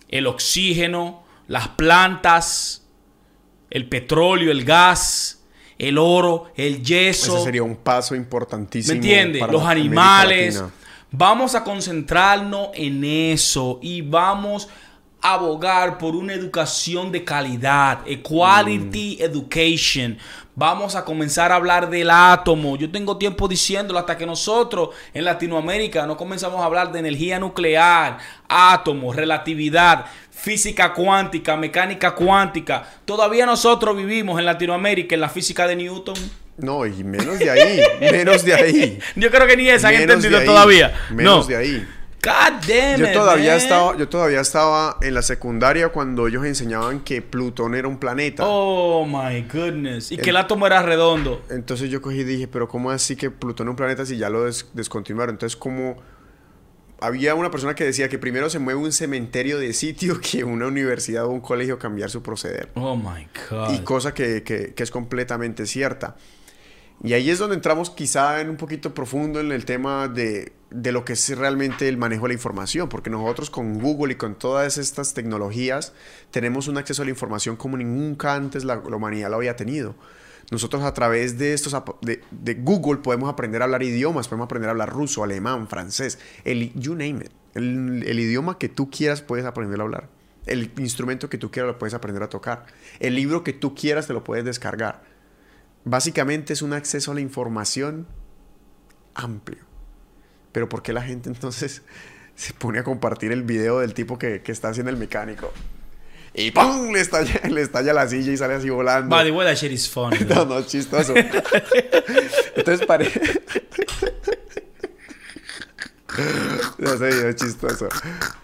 el 0.08 0.28
oxígeno, 0.28 1.24
las 1.48 1.68
plantas, 1.68 2.86
el 3.68 3.88
petróleo, 3.88 4.52
el 4.52 4.64
gas, 4.64 5.44
el 5.76 5.98
oro, 5.98 6.52
el 6.54 6.84
yeso. 6.84 7.34
Ese 7.36 7.44
sería 7.44 7.64
un 7.64 7.76
paso 7.76 8.14
importantísimo. 8.14 8.92
¿Me 8.92 8.96
entiendes? 8.98 9.42
Los 9.50 9.64
animales. 9.64 10.62
Vamos 11.10 11.54
a 11.54 11.64
concentrarnos 11.64 12.70
en 12.74 13.04
eso 13.04 13.78
y 13.80 14.02
vamos 14.02 14.68
abogar 15.22 15.98
por 15.98 16.14
una 16.14 16.34
educación 16.34 17.10
de 17.10 17.24
calidad, 17.24 18.00
equality 18.06 19.18
education. 19.20 20.18
Vamos 20.54 20.94
a 20.94 21.04
comenzar 21.04 21.52
a 21.52 21.56
hablar 21.56 21.90
del 21.90 22.10
átomo. 22.10 22.76
Yo 22.76 22.90
tengo 22.90 23.16
tiempo 23.18 23.48
diciéndolo 23.48 23.98
hasta 23.98 24.16
que 24.16 24.24
nosotros 24.24 24.90
en 25.12 25.24
Latinoamérica 25.24 26.06
no 26.06 26.16
comenzamos 26.16 26.60
a 26.60 26.64
hablar 26.64 26.92
de 26.92 27.00
energía 27.00 27.38
nuclear, 27.38 28.18
átomo, 28.48 29.12
relatividad, 29.12 30.06
física 30.30 30.94
cuántica, 30.94 31.56
mecánica 31.56 32.14
cuántica. 32.14 32.88
Todavía 33.04 33.46
nosotros 33.46 33.96
vivimos 33.96 34.38
en 34.38 34.46
Latinoamérica 34.46 35.14
en 35.14 35.20
la 35.20 35.28
física 35.28 35.66
de 35.66 35.76
Newton. 35.76 36.45
No, 36.58 36.86
y 36.86 37.04
menos 37.04 37.38
de 37.38 37.50
ahí, 37.50 37.80
menos 38.00 38.44
de 38.44 38.54
ahí. 38.54 38.98
Yo 39.16 39.30
creo 39.30 39.46
que 39.46 39.56
ni 39.56 39.68
esa 39.68 39.88
han 39.88 39.94
entendido 39.94 40.42
todavía. 40.44 40.94
Menos 41.10 41.40
no. 41.40 41.44
de 41.46 41.56
ahí. 41.56 41.88
God 42.24 42.66
damn 42.66 42.98
Yo 42.98 43.06
it, 43.06 43.12
todavía, 43.12 43.50
man. 43.52 43.56
estaba, 43.60 43.96
yo 43.96 44.08
todavía 44.08 44.40
estaba 44.40 44.96
en 45.00 45.14
la 45.14 45.22
secundaria 45.22 45.90
cuando 45.90 46.26
ellos 46.26 46.44
enseñaban 46.44 47.00
que 47.04 47.22
Plutón 47.22 47.76
era 47.76 47.86
un 47.86 47.98
planeta. 47.98 48.42
Oh 48.46 49.06
my 49.06 49.42
goodness. 49.42 50.10
Y 50.10 50.16
que 50.16 50.30
el 50.30 50.36
átomo 50.36 50.66
era 50.66 50.82
redondo. 50.82 51.42
Entonces 51.50 51.88
yo 51.88 52.02
cogí 52.02 52.20
y 52.20 52.24
dije, 52.24 52.48
pero 52.48 52.66
¿cómo 52.66 52.90
así 52.90 53.14
que 53.14 53.30
Plutón 53.30 53.68
es 53.68 53.70
un 53.70 53.76
planeta 53.76 54.04
si 54.04 54.16
ya 54.16 54.28
lo 54.28 54.44
des- 54.44 54.66
descontinuaron? 54.72 55.34
Entonces, 55.36 55.56
como 55.56 55.98
había 57.00 57.36
una 57.36 57.50
persona 57.52 57.74
que 57.76 57.84
decía 57.84 58.08
que 58.08 58.18
primero 58.18 58.50
se 58.50 58.58
mueve 58.58 58.80
un 58.80 58.90
cementerio 58.92 59.58
de 59.58 59.72
sitio 59.72 60.20
que 60.32 60.42
una 60.42 60.66
universidad 60.66 61.26
o 61.26 61.30
un 61.30 61.40
colegio 61.40 61.78
cambiar 61.78 62.10
su 62.10 62.22
proceder. 62.24 62.70
Oh 62.74 62.96
my 62.96 63.28
God. 63.50 63.72
Y 63.74 63.78
cosa 63.84 64.14
que, 64.14 64.42
que- 64.42 64.72
que 64.74 64.82
es 64.82 64.90
completamente 64.90 65.64
cierta. 65.66 66.16
Y 67.02 67.12
ahí 67.12 67.30
es 67.30 67.38
donde 67.38 67.56
entramos 67.56 67.90
quizá 67.90 68.40
en 68.40 68.48
un 68.48 68.56
poquito 68.56 68.94
profundo 68.94 69.38
en 69.38 69.52
el 69.52 69.64
tema 69.64 70.08
de, 70.08 70.52
de 70.70 70.92
lo 70.92 71.04
que 71.04 71.12
es 71.12 71.36
realmente 71.36 71.88
el 71.88 71.98
manejo 71.98 72.22
de 72.22 72.28
la 72.28 72.34
información, 72.34 72.88
porque 72.88 73.10
nosotros 73.10 73.50
con 73.50 73.78
Google 73.78 74.14
y 74.14 74.16
con 74.16 74.34
todas 74.34 74.78
estas 74.78 75.14
tecnologías 75.14 75.92
tenemos 76.30 76.68
un 76.68 76.78
acceso 76.78 77.02
a 77.02 77.04
la 77.04 77.10
información 77.10 77.56
como 77.56 77.76
nunca 77.76 78.34
antes 78.34 78.64
la, 78.64 78.76
la 78.76 78.96
humanidad 78.96 79.30
lo 79.30 79.36
había 79.36 79.56
tenido. 79.56 79.94
Nosotros 80.50 80.84
a 80.84 80.94
través 80.94 81.38
de, 81.38 81.54
estos, 81.54 81.76
de, 82.02 82.22
de 82.30 82.54
Google 82.54 82.98
podemos 82.98 83.28
aprender 83.28 83.62
a 83.62 83.64
hablar 83.64 83.82
idiomas, 83.82 84.28
podemos 84.28 84.46
aprender 84.46 84.68
a 84.68 84.72
hablar 84.72 84.90
ruso, 84.90 85.24
alemán, 85.24 85.66
francés, 85.68 86.18
el, 86.44 86.72
you 86.74 86.92
name 86.92 87.24
it. 87.24 87.30
El 87.54 88.20
idioma 88.20 88.58
que 88.58 88.68
tú 88.68 88.90
quieras 88.90 89.22
puedes 89.22 89.44
aprender 89.46 89.80
a 89.80 89.82
hablar. 89.84 90.08
El 90.44 90.70
instrumento 90.78 91.28
que 91.28 91.38
tú 91.38 91.50
quieras 91.50 91.72
lo 91.72 91.78
puedes 91.78 91.94
aprender 91.94 92.22
a 92.22 92.28
tocar. 92.28 92.66
El 93.00 93.16
libro 93.16 93.42
que 93.42 93.52
tú 93.52 93.74
quieras 93.74 94.06
te 94.06 94.12
lo 94.12 94.22
puedes 94.22 94.44
descargar. 94.44 95.02
Básicamente 95.88 96.52
es 96.52 96.62
un 96.62 96.72
acceso 96.72 97.12
a 97.12 97.14
la 97.14 97.20
información 97.20 98.08
amplio. 99.14 99.62
Pero 100.50 100.68
¿por 100.68 100.82
qué 100.82 100.92
la 100.92 101.02
gente 101.02 101.28
entonces 101.32 101.82
se 102.34 102.52
pone 102.52 102.80
a 102.80 102.84
compartir 102.84 103.30
el 103.30 103.44
video 103.44 103.78
del 103.78 103.94
tipo 103.94 104.18
que, 104.18 104.42
que 104.42 104.50
está 104.50 104.68
haciendo 104.68 104.90
el 104.90 104.96
mecánico? 104.96 105.52
Y 106.34 106.50
¡pum! 106.50 106.92
Le 106.92 107.00
estalla, 107.00 107.40
le 107.48 107.62
estalla 107.62 107.92
la 107.94 108.08
silla 108.08 108.32
y 108.32 108.36
sale 108.36 108.54
así 108.54 108.68
volando. 108.68 109.16
The 109.16 109.30
way, 109.30 109.46
that 109.46 109.54
shit 109.54 109.70
is 109.70 109.88
funny. 109.92 110.18
No, 110.28 110.44
no, 110.44 110.60
chistoso. 110.62 111.14
Entonces 112.56 112.84
parece... 112.84 113.20
No 116.78 116.96
sé, 116.98 117.28
es 117.30 117.36
chistoso. 117.36 117.88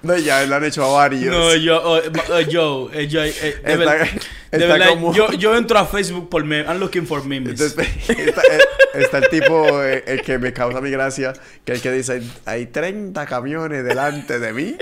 No, 0.03 0.17
ya 0.17 0.45
lo 0.47 0.57
han 0.57 0.65
hecho 0.65 0.85
a 0.85 0.93
varios. 0.93 1.35
No, 1.35 1.55
yo, 1.57 1.81
oh, 1.83 2.01
ma- 2.13 2.39
eh, 2.41 2.47
yo, 2.51 2.91
eh, 2.93 3.07
yo, 3.09 3.23
eh, 3.23 3.33
de, 3.33 3.73
Está- 3.73 3.95
de 4.51 4.67
verdad, 4.67 4.89
como- 4.91 5.15
yo, 5.15 5.33
yo 5.33 5.57
entro 5.57 5.79
a 5.79 5.87
Facebook 5.87 6.29
por 6.29 6.45
memes. 6.45 6.69
I'm 6.69 6.79
looking 6.81 7.07
for 7.07 7.25
memes. 7.25 7.61
Entonces, 7.61 7.89
está, 8.09 8.43
eh, 8.43 8.59
está 8.95 9.19
el 9.19 9.29
tipo 9.29 9.83
eh, 9.83 10.05
el 10.07 10.23
que 10.23 10.39
me 10.39 10.53
causa 10.53 10.81
mi 10.81 10.91
gracia, 10.91 11.33
que 11.65 11.73
el 11.73 11.81
que 11.81 11.91
dice, 11.93 12.23
hay 12.45 12.67
30 12.67 13.25
camiones 13.27 13.85
delante 13.85 14.39
de 14.39 14.53
mí. 14.53 14.77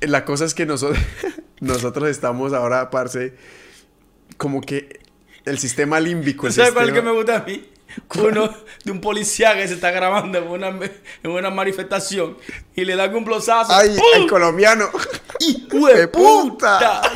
La 0.00 0.24
cosa 0.24 0.44
es 0.44 0.54
que 0.54 0.66
nosotros, 0.66 0.98
nosotros 1.60 2.08
estamos 2.08 2.52
ahora, 2.52 2.90
parce, 2.90 3.34
como 4.36 4.60
que 4.60 5.00
el 5.44 5.58
sistema 5.58 6.00
límbico. 6.00 6.50
¿Sabes 6.50 6.72
cuál 6.72 6.86
es 6.86 6.88
el 6.90 6.94
que 6.94 7.02
me 7.02 7.12
gusta 7.12 7.36
a 7.36 7.44
mí? 7.44 7.66
Uno 8.16 8.54
de 8.84 8.92
un 8.92 9.00
policía 9.00 9.54
que 9.54 9.66
se 9.68 9.74
está 9.74 9.90
grabando 9.90 10.38
en 10.38 10.48
una, 10.48 10.68
en 10.68 11.30
una 11.30 11.50
manifestación 11.50 12.36
y 12.74 12.84
le 12.84 12.96
dan 12.96 13.14
un 13.14 13.24
blosazo. 13.24 13.72
¡Ay, 13.72 13.96
¡Pum! 13.96 14.04
el 14.22 14.26
colombiano! 14.28 14.90
¡Hijo 15.40 15.86
de 15.88 15.94
¡De 15.94 16.08
puta! 16.08 16.78
puta! 16.78 17.02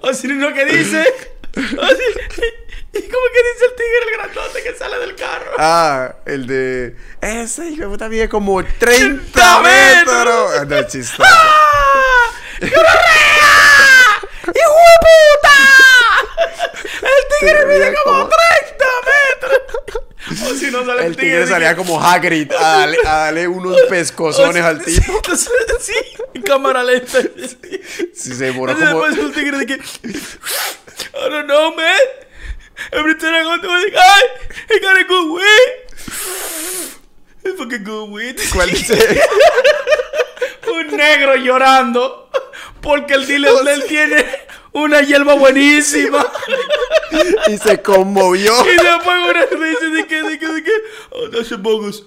o 0.00 0.12
si 0.14 0.28
no, 0.28 0.52
que 0.52 0.64
dice. 0.64 1.02
o 1.56 1.60
si- 1.60 2.42
¿Y 2.90 3.02
cómo 3.02 3.22
que 3.32 3.42
dice 3.52 3.64
el 3.66 3.74
tigre, 3.76 3.98
el 4.06 4.12
grandote 4.18 4.62
que 4.62 4.74
sale 4.74 4.98
del 4.98 5.14
carro? 5.14 5.52
Ah, 5.58 6.14
el 6.24 6.46
de... 6.46 6.96
Ese 7.20 7.68
hijo 7.68 7.82
de 7.82 7.88
puta 7.88 8.08
mide 8.08 8.30
como 8.30 8.64
30 8.64 8.80
30 9.30 9.60
metros. 9.60 10.60
metros. 10.64 10.84
Ah, 10.84 10.86
chistoso. 10.88 11.22
¡Ah! 11.22 12.30
¡Hijo 12.62 12.80
de 14.50 14.62
puta! 15.04 15.56
El 16.38 17.40
tigre 17.40 17.54
Tigre 17.54 17.66
mide 17.66 17.94
como 18.04 18.18
como- 18.18 18.30
30 18.30 18.84
metros. 19.08 20.02
O 20.50 20.54
si 20.54 20.70
no 20.70 20.84
sale 20.84 21.06
El 21.06 21.16
tigre 21.16 21.38
de 21.40 21.46
salía 21.46 21.74
como 21.76 22.00
Hagrid 22.02 22.52
a 22.52 22.78
darle, 22.78 22.98
a 23.04 23.16
darle 23.16 23.48
unos 23.48 23.80
pescozones 23.88 24.62
al 24.62 24.84
Sí, 24.84 24.98
entonces, 25.06 25.50
sí, 25.80 25.94
en 26.34 26.42
cámara 26.42 26.82
lenta. 26.82 27.18
Sí. 27.22 27.80
Se 28.14 28.34
demoró 28.34 28.74
como... 28.74 28.86
después 29.06 29.18
el 29.18 29.32
tigre 29.32 29.58
de 29.58 29.66
que. 29.66 29.74
I 29.74 31.30
don't 31.30 31.46
know, 31.46 31.74
man. 31.74 31.98
Every 32.92 33.16
time 33.16 33.32
I 33.36 33.42
go 33.42 33.56
to 33.56 33.66
the 33.66 33.90
guy, 33.90 34.22
he 34.68 34.80
got 34.80 34.96
a 34.98 35.04
good 35.04 35.32
weed. 35.32 35.88
It's 37.44 37.56
fucking 37.58 37.84
good 37.84 38.10
weed. 38.10 38.36
¿Cuál 38.52 38.70
dice? 38.70 38.94
Un 40.68 40.96
negro 40.96 41.34
llorando 41.36 42.30
porque 42.80 43.14
el 43.14 43.26
dealer 43.26 43.52
de 43.64 43.72
él 43.72 43.84
tiene 43.88 44.26
una 44.72 45.00
hierba 45.02 45.34
buenísima. 45.34 46.26
Y 47.48 47.56
se 47.58 47.80
conmovió. 47.82 48.52
Y 48.64 48.76
después 48.76 49.16
una 49.30 49.60
me 49.60 49.68
dice 49.70 49.88
de 49.88 50.06
que, 50.06 50.22
de 50.22 50.38
que, 50.38 50.46
de 50.46 50.62
que, 50.62 50.70
oh, 51.10 51.30
that's 51.30 51.52
a 51.52 51.56
bogus. 51.56 52.04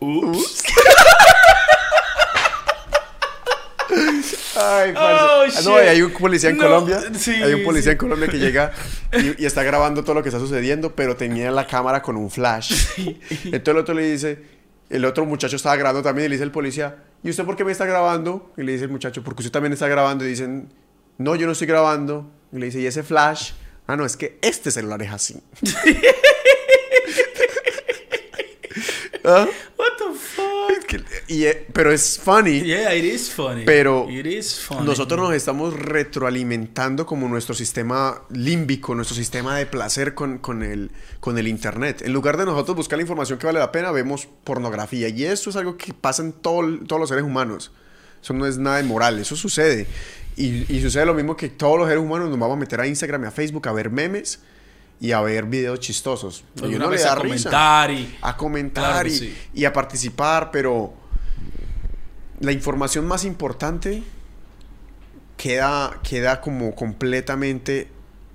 Oops. 0.00 0.62
Ay. 4.56 4.94
Oh, 4.96 5.44
Ah, 5.48 5.60
no, 5.64 5.82
y 5.82 5.86
hay 5.86 6.02
un 6.02 6.12
policía 6.12 6.50
en 6.50 6.56
No, 6.56 6.64
Colombia. 6.64 7.00
sí, 7.16 7.30
hay 7.32 7.54
un 7.54 7.62
policía 7.64 7.92
sí. 7.92 7.94
en 7.94 7.98
Colombia 7.98 8.28
que 8.28 8.38
llega 8.38 8.72
y, 9.12 9.42
y 9.42 9.46
está 9.46 9.62
grabando 9.62 10.02
todo 10.02 10.14
lo 10.14 10.22
que 10.22 10.28
está 10.30 10.40
sucediendo, 10.40 10.94
pero 10.94 11.14
tenía 11.16 11.50
la 11.50 11.66
cámara 11.66 12.02
con 12.02 12.16
un 12.16 12.30
flash. 12.30 12.74
Entonces 12.96 13.68
el 13.68 13.76
otro 13.76 13.94
le 13.94 14.10
dice, 14.10 14.42
el 14.90 15.04
otro 15.04 15.24
muchacho 15.24 15.56
estaba 15.56 15.76
grabando 15.76 16.02
también 16.02 16.26
y 16.26 16.28
le 16.30 16.34
dice 16.36 16.44
el 16.44 16.50
policía, 16.50 16.96
¿y 17.22 17.30
usted 17.30 17.44
por 17.44 17.54
qué 17.56 17.64
me 17.64 17.72
está 17.72 17.84
grabando? 17.86 18.52
Y 18.56 18.62
le 18.62 18.72
dice 18.72 18.84
el 18.84 18.90
muchacho, 18.90 19.22
porque 19.22 19.40
usted 19.42 19.52
también 19.52 19.72
está 19.72 19.86
grabando. 19.88 20.24
Y 20.24 20.28
dicen, 20.28 20.68
no, 21.18 21.34
yo 21.36 21.46
no 21.46 21.52
estoy 21.52 21.66
grabando. 21.66 22.30
Y 22.52 22.58
le 22.58 22.66
dice, 22.66 22.80
¿y 22.80 22.86
ese 22.86 23.02
flash? 23.02 23.52
Ah, 23.86 23.96
no, 23.96 24.04
es 24.04 24.16
que 24.16 24.38
este 24.42 24.70
celular 24.70 25.00
es 25.02 25.10
así. 25.12 25.40
¿Ah? 29.24 29.46
What 29.76 29.88
the 29.98 30.04
fuck? 30.18 30.86
Que- 30.86 31.02
y, 31.28 31.44
eh, 31.44 31.66
pero 31.72 31.90
es 31.92 32.18
funny. 32.22 32.60
Yeah, 32.62 32.94
it 32.94 33.04
is 33.04 33.30
funny. 33.32 33.64
Pero 33.64 34.06
it 34.08 34.24
is 34.26 34.60
funny. 34.60 34.84
Nosotros 34.86 35.18
nos 35.18 35.34
estamos 35.34 35.74
retroalimentando 35.74 37.06
como 37.06 37.28
nuestro 37.28 37.54
sistema 37.54 38.22
límbico, 38.30 38.94
nuestro 38.94 39.16
sistema 39.16 39.56
de 39.58 39.66
placer 39.66 40.14
con, 40.14 40.38
con 40.38 40.62
el, 40.62 40.92
con 41.18 41.38
el 41.38 41.48
Internet. 41.48 42.02
En 42.02 42.12
lugar 42.12 42.36
de 42.36 42.44
nosotros 42.44 42.76
buscar 42.76 42.98
la 42.98 43.02
información 43.02 43.38
que 43.38 43.46
vale 43.46 43.58
la 43.58 43.72
pena, 43.72 43.90
vemos 43.90 44.28
pornografía. 44.44 45.08
Y 45.08 45.24
eso 45.24 45.50
es 45.50 45.56
algo 45.56 45.76
que 45.76 45.92
pasa 45.92 46.22
en 46.22 46.32
todo- 46.32 46.78
todos 46.86 47.00
los 47.00 47.08
seres 47.08 47.24
humanos. 47.24 47.72
Eso 48.22 48.32
no 48.32 48.46
es 48.46 48.58
nada 48.58 48.80
inmoral, 48.80 49.18
eso 49.18 49.34
sucede. 49.34 49.86
Y, 50.36 50.70
y 50.72 50.82
sucede 50.82 51.06
lo 51.06 51.14
mismo 51.14 51.36
que 51.36 51.48
todos 51.48 51.78
los 51.78 51.88
seres 51.88 52.02
humanos 52.02 52.28
nos 52.28 52.38
vamos 52.38 52.56
a 52.56 52.60
meter 52.60 52.80
a 52.80 52.86
Instagram 52.86 53.24
y 53.24 53.26
a 53.26 53.30
Facebook 53.30 53.68
a 53.68 53.72
ver 53.72 53.90
memes 53.90 54.40
y 55.00 55.12
a 55.12 55.20
ver 55.20 55.46
videos 55.46 55.80
chistosos. 55.80 56.44
Y 56.62 56.74
uno 56.74 56.90
le 56.90 56.98
da 56.98 57.12
a 57.12 57.14
risa 57.16 57.50
comentar 57.50 57.90
y... 57.90 58.16
a 58.20 58.36
comentar 58.36 58.92
Claro 58.92 59.08
y, 59.08 59.12
sí. 59.12 59.36
y 59.54 59.64
a 59.64 59.72
participar, 59.72 60.50
pero 60.50 60.94
la 62.40 62.52
información 62.52 63.06
más 63.06 63.24
importante 63.24 64.02
queda, 65.36 66.00
queda 66.02 66.40
como 66.40 66.74
completamente 66.74 67.88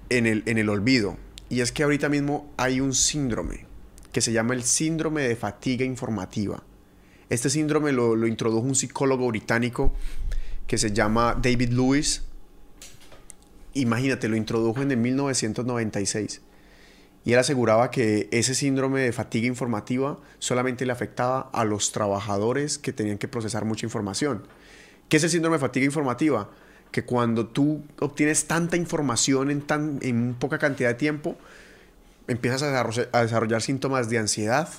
en 0.09 0.25
el, 0.25 0.43
en 0.45 0.57
el 0.57 0.69
olvido. 0.69 1.17
Y 1.49 1.61
es 1.61 1.71
que 1.71 1.83
ahorita 1.83 2.09
mismo 2.09 2.51
hay 2.57 2.79
un 2.79 2.93
síndrome 2.93 3.65
que 4.11 4.21
se 4.21 4.31
llama 4.31 4.53
el 4.53 4.63
síndrome 4.63 5.21
de 5.23 5.35
fatiga 5.35 5.85
informativa. 5.85 6.63
Este 7.29 7.49
síndrome 7.49 7.91
lo, 7.91 8.15
lo 8.15 8.27
introdujo 8.27 8.65
un 8.65 8.75
psicólogo 8.75 9.27
británico 9.27 9.93
que 10.71 10.77
se 10.77 10.93
llama 10.93 11.37
David 11.37 11.71
Lewis. 11.73 12.23
Imagínate, 13.73 14.29
lo 14.29 14.37
introdujo 14.37 14.81
en 14.81 14.91
el 14.91 14.95
1996. 14.95 16.39
Y 17.25 17.33
él 17.33 17.39
aseguraba 17.39 17.91
que 17.91 18.29
ese 18.31 18.55
síndrome 18.55 19.01
de 19.01 19.11
fatiga 19.11 19.47
informativa 19.47 20.17
solamente 20.39 20.85
le 20.85 20.93
afectaba 20.93 21.49
a 21.51 21.65
los 21.65 21.91
trabajadores 21.91 22.77
que 22.77 22.93
tenían 22.93 23.17
que 23.17 23.27
procesar 23.27 23.65
mucha 23.65 23.85
información. 23.85 24.47
¿Qué 25.09 25.17
es 25.17 25.25
el 25.25 25.29
síndrome 25.29 25.57
de 25.57 25.59
fatiga 25.59 25.85
informativa? 25.85 26.49
Que 26.91 27.03
cuando 27.03 27.47
tú 27.47 27.83
obtienes 27.99 28.45
tanta 28.45 28.77
información 28.77 29.51
en, 29.51 29.63
tan, 29.63 29.99
en 30.01 30.35
poca 30.35 30.57
cantidad 30.57 30.87
de 30.87 30.95
tiempo, 30.95 31.35
empiezas 32.29 32.61
a 32.61 32.67
desarrollar, 32.67 33.09
a 33.11 33.23
desarrollar 33.23 33.61
síntomas 33.61 34.09
de 34.09 34.19
ansiedad, 34.19 34.69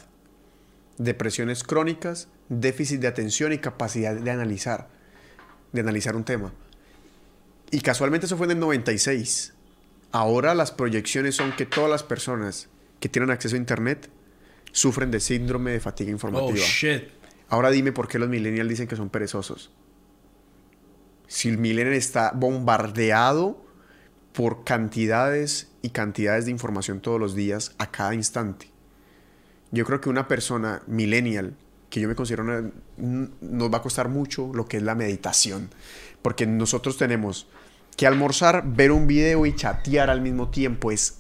depresiones 0.97 1.62
crónicas, 1.62 2.28
déficit 2.48 2.98
de 3.02 3.09
atención 3.09 3.52
y 3.52 3.59
capacidad 3.59 4.14
de 4.14 4.31
analizar, 4.31 4.89
de 5.73 5.81
analizar 5.81 6.16
un 6.16 6.24
tema. 6.24 6.53
Y 7.70 7.81
casualmente 7.81 8.27
eso 8.27 8.36
fue 8.36 8.47
en 8.47 8.53
el 8.53 8.61
96. 8.61 9.55
Ahora 10.12 10.55
las 10.55 10.70
proyecciones 10.73 11.36
son 11.36 11.53
que 11.57 11.65
todas 11.66 11.90
las 11.90 12.03
personas 12.03 12.69
que 13.01 13.09
tienen 13.09 13.31
acceso 13.31 13.55
a 13.55 13.59
Internet 13.59 14.11
sufren 14.73 15.11
de 15.11 15.20
síndrome 15.20 15.73
de 15.73 15.81
fatiga 15.81 16.11
Oh, 16.11 16.12
informativa. 16.12 16.53
shit. 16.59 17.05
Ahora 17.49 17.70
dime 17.70 17.93
por 17.93 18.09
qué 18.09 18.19
los 18.19 18.28
millennials 18.28 18.69
dicen 18.69 18.89
que 18.89 18.97
son 18.97 19.09
perezosos. 19.11 19.70
Si 21.27 21.49
el 21.49 21.59
millennial 21.59 21.94
está 21.97 22.32
bombardeado 22.35 23.62
por 24.32 24.65
cantidades 24.65 25.70
y 25.82 25.90
cantidades 25.90 26.44
de 26.47 26.51
información 26.51 27.01
todos 27.01 27.19
los 27.20 27.35
días, 27.35 27.74
a 27.78 27.90
cada 27.90 28.15
instante. 28.15 28.70
Yo 29.70 29.85
creo 29.85 30.01
que 30.01 30.09
una 30.11 30.28
persona 30.28 30.82
millennial, 30.86 31.55
que 31.93 32.01
yo 32.01 32.09
me 32.09 32.14
considero 32.14 32.43
una, 32.44 32.70
nos 32.97 33.70
va 33.70 33.77
a 33.77 33.82
costar 33.82 34.09
mucho 34.09 34.51
lo 34.55 34.66
que 34.66 34.78
es 34.78 34.82
la 34.82 34.94
meditación. 34.94 35.69
Porque 36.23 36.47
nosotros 36.47 36.97
tenemos 36.97 37.47
que 37.98 38.06
almorzar, 38.06 38.64
ver 38.66 38.93
un 38.93 39.06
video 39.06 39.44
y 39.44 39.55
chatear 39.55 40.09
al 40.09 40.23
mismo 40.23 40.48
tiempo. 40.48 40.90
Es 40.90 41.19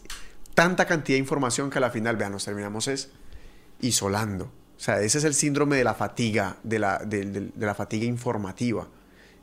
tanta 0.54 0.86
cantidad 0.86 1.16
de 1.16 1.20
información 1.20 1.68
que 1.68 1.76
a 1.76 1.82
la 1.82 1.90
final, 1.90 2.16
vean, 2.16 2.32
nos 2.32 2.46
terminamos 2.46 2.88
es 2.88 3.10
isolando. 3.82 4.46
O 4.46 4.80
sea, 4.80 5.00
ese 5.02 5.18
es 5.18 5.24
el 5.24 5.34
síndrome 5.34 5.76
de 5.76 5.84
la 5.84 5.92
fatiga, 5.92 6.56
de 6.62 6.78
la, 6.78 6.98
de, 6.98 7.50
la 7.58 7.74
fatiga 7.74 8.06
informativa. 8.06 8.88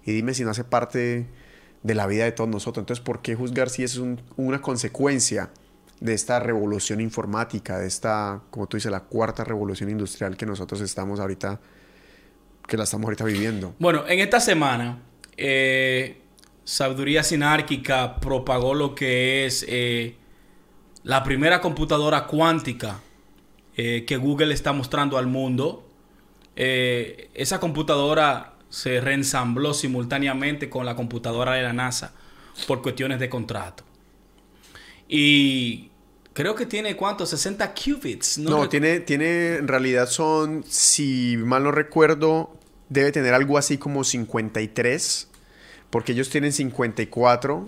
Y 0.04 0.12
dime 0.12 0.34
si 0.34 0.44
no 0.44 0.50
hace 0.50 0.64
parte 0.64 1.28
de 1.84 1.96
la 1.96 2.08
vida 2.08 2.24
de 2.24 2.32
todos 2.32 2.50
nosotros. 2.50 2.82
Entonces, 2.82 3.06
¿por 3.06 3.22
qué 3.22 3.36
juzgar 3.36 3.70
si 3.70 3.84
es 3.84 3.98
un- 3.98 4.20
una 4.36 4.62
consecuencia 4.62 5.52
de 6.00 6.14
esta 6.14 6.40
revolución 6.40 7.02
informática, 7.02 7.78
de 7.78 7.88
esta, 7.88 8.42
como 8.50 8.68
tú 8.68 8.78
dices, 8.78 8.92
la 8.92 9.02
cuarta 9.02 9.44
revolución 9.44 9.90
industrial 9.90 10.38
que 10.38 10.46
nosotros 10.46 10.82
estamos 10.82 11.20
ahorita, 11.20 11.60
que 12.68 12.78
la 12.78 12.84
estamos 12.84 13.06
ahorita 13.06 13.26
viviendo? 13.26 13.76
Bueno, 13.80 14.06
en 14.08 14.20
esta 14.20 14.40
semana, 14.40 15.00
eh, 15.36 16.22
Sabiduría 16.64 17.24
Sinárquica 17.24 18.18
propagó 18.18 18.74
lo 18.74 18.96
que 18.96 19.46
es 19.46 19.66
eh, 19.68 20.16
la 21.04 21.24
primera 21.24 21.60
computadora 21.60 22.28
cuántica 22.28 23.00
eh, 23.76 24.06
que 24.06 24.18
Google 24.18 24.54
está 24.54 24.72
mostrando 24.72 25.18
al 25.18 25.28
mundo. 25.28 25.86
Esa 26.56 27.62
computadora 27.62 28.56
se 28.70 29.00
reensambló 29.00 29.74
simultáneamente 29.74 30.70
con 30.70 30.86
la 30.86 30.94
computadora 30.94 31.54
de 31.54 31.64
la 31.64 31.72
NASA 31.72 32.14
por 32.68 32.82
cuestiones 32.82 33.18
de 33.22 33.30
contrato. 33.30 33.86
Y 35.08 35.89
creo 36.34 36.56
que 36.56 36.66
tiene 36.66 36.96
cuánto, 36.96 37.26
60 37.26 37.74
qubits. 37.74 38.38
No, 38.38 38.64
rec- 38.66 38.70
tiene, 38.70 39.00
tiene, 39.02 39.56
en 39.56 39.68
realidad 39.68 40.08
son, 40.10 40.64
si 40.68 41.36
mal 41.38 41.64
no 41.64 41.72
recuerdo, 41.72 42.56
debe 42.90 43.12
tener 43.12 43.34
algo 43.34 43.58
así 43.58 43.78
como 43.78 44.04
53, 44.04 45.28
porque 45.90 46.12
ellos 46.14 46.30
tienen 46.30 46.52
54, 46.54 47.68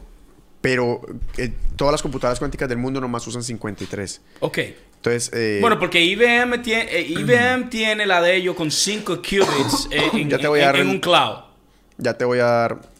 pero 0.61 1.01
eh, 1.38 1.53
todas 1.75 1.91
las 1.91 2.01
computadoras 2.01 2.39
cuánticas 2.39 2.69
del 2.69 2.77
mundo 2.77 3.01
nomás 3.01 3.25
usan 3.27 3.43
53. 3.43 4.21
Ok. 4.41 4.57
Entonces, 4.97 5.31
eh, 5.33 5.57
Bueno, 5.61 5.79
porque 5.79 5.99
IBM 6.03 6.61
tiene, 6.61 6.95
eh, 6.95 7.01
IBM 7.09 7.69
tiene 7.69 8.05
la 8.05 8.21
de 8.21 8.35
ellos 8.35 8.55
con 8.55 8.69
5 8.69 9.17
qubits 9.21 9.88
eh, 9.91 10.01
en, 10.13 10.29
Ya 10.29 10.38
te 10.38 10.47
voy 10.47 10.59
a 10.59 10.63
en- 10.63 10.67
dar 10.67 10.75
en 10.75 10.81
el- 10.81 10.88
un 10.95 10.99
cloud. 10.99 11.38
ya 11.97 12.17
te 12.17 12.25
voy 12.25 12.39
a 12.39 12.45
dar 12.45 12.90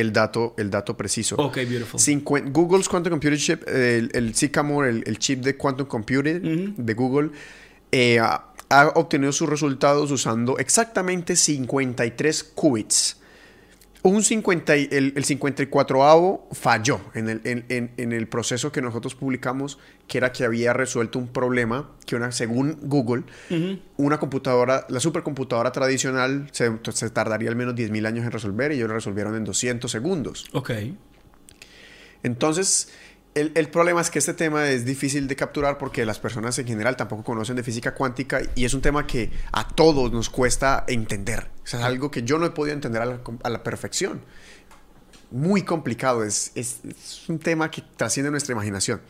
el 0.00 0.12
dato, 0.12 0.54
el 0.56 0.70
dato 0.70 0.96
preciso. 0.96 1.36
Ok, 1.36 1.56
beautiful. 1.56 2.00
Google's 2.52 2.88
Quantum 2.88 3.10
Computer 3.10 3.38
Chip, 3.38 3.68
el, 3.68 4.10
el 4.12 4.34
Sycamore, 4.34 4.90
el, 4.90 5.04
el 5.06 5.18
chip 5.18 5.40
de 5.40 5.56
Quantum 5.56 5.86
Computing 5.86 6.74
de 6.76 6.94
Google, 6.94 7.30
eh, 7.92 8.18
ha, 8.18 8.52
ha 8.70 8.88
obtenido 8.94 9.32
sus 9.32 9.48
resultados 9.48 10.10
usando 10.10 10.58
exactamente 10.58 11.36
53 11.36 12.42
qubits. 12.54 13.17
Un 14.04 14.22
50, 14.22 14.76
y- 14.76 14.88
el, 14.92 15.12
el 15.16 15.24
54avo 15.24 16.42
falló 16.52 17.00
en 17.14 17.28
el, 17.28 17.40
en, 17.44 17.64
en- 17.68 17.90
en 17.96 18.12
el 18.12 18.28
proceso 18.28 18.70
que 18.70 18.80
nosotros 18.80 19.14
publicamos, 19.16 19.78
que 20.06 20.18
era 20.18 20.30
que 20.32 20.44
había 20.44 20.72
resuelto 20.72 21.18
un 21.18 21.26
problema 21.28 21.90
que 22.06 22.14
una, 22.14 22.30
según 22.30 22.78
Google, 22.82 23.24
una 23.96 24.18
computadora, 24.18 24.86
la 24.88 25.00
supercomputadora 25.00 25.72
tradicional 25.72 26.48
se, 26.52 26.70
se 26.92 27.10
tardaría 27.10 27.48
al 27.50 27.56
menos 27.56 27.74
10.000 27.74 28.06
años 28.06 28.24
en 28.24 28.30
resolver 28.30 28.70
y 28.72 28.76
ellos 28.76 28.88
lo 28.88 28.94
resolvieron 28.94 29.34
en 29.34 29.44
200 29.44 29.90
segundos. 29.90 30.46
Ok. 30.52 30.70
Entonces, 32.22 32.92
el, 33.40 33.52
el 33.54 33.68
problema 33.68 34.00
es 34.00 34.10
que 34.10 34.18
este 34.18 34.34
tema 34.34 34.68
es 34.68 34.84
difícil 34.84 35.28
de 35.28 35.36
capturar 35.36 35.78
porque 35.78 36.04
las 36.04 36.18
personas 36.18 36.58
en 36.58 36.66
general 36.66 36.96
tampoco 36.96 37.24
conocen 37.24 37.56
de 37.56 37.62
física 37.62 37.94
cuántica 37.94 38.40
y 38.54 38.64
es 38.64 38.74
un 38.74 38.80
tema 38.80 39.06
que 39.06 39.30
a 39.52 39.66
todos 39.68 40.12
nos 40.12 40.28
cuesta 40.30 40.84
entender. 40.88 41.48
O 41.64 41.66
sea, 41.66 41.80
es 41.80 41.86
algo 41.86 42.10
que 42.10 42.22
yo 42.22 42.38
no 42.38 42.46
he 42.46 42.50
podido 42.50 42.74
entender 42.74 43.02
a 43.02 43.06
la, 43.06 43.20
a 43.42 43.50
la 43.50 43.62
perfección. 43.62 44.20
Muy 45.30 45.62
complicado, 45.62 46.24
es, 46.24 46.52
es- 46.54 46.78
es 46.84 47.28
un 47.28 47.38
tema 47.38 47.70
que 47.70 47.82
trasciende 47.96 48.30
nuestra 48.30 48.52
imaginación. 48.52 49.00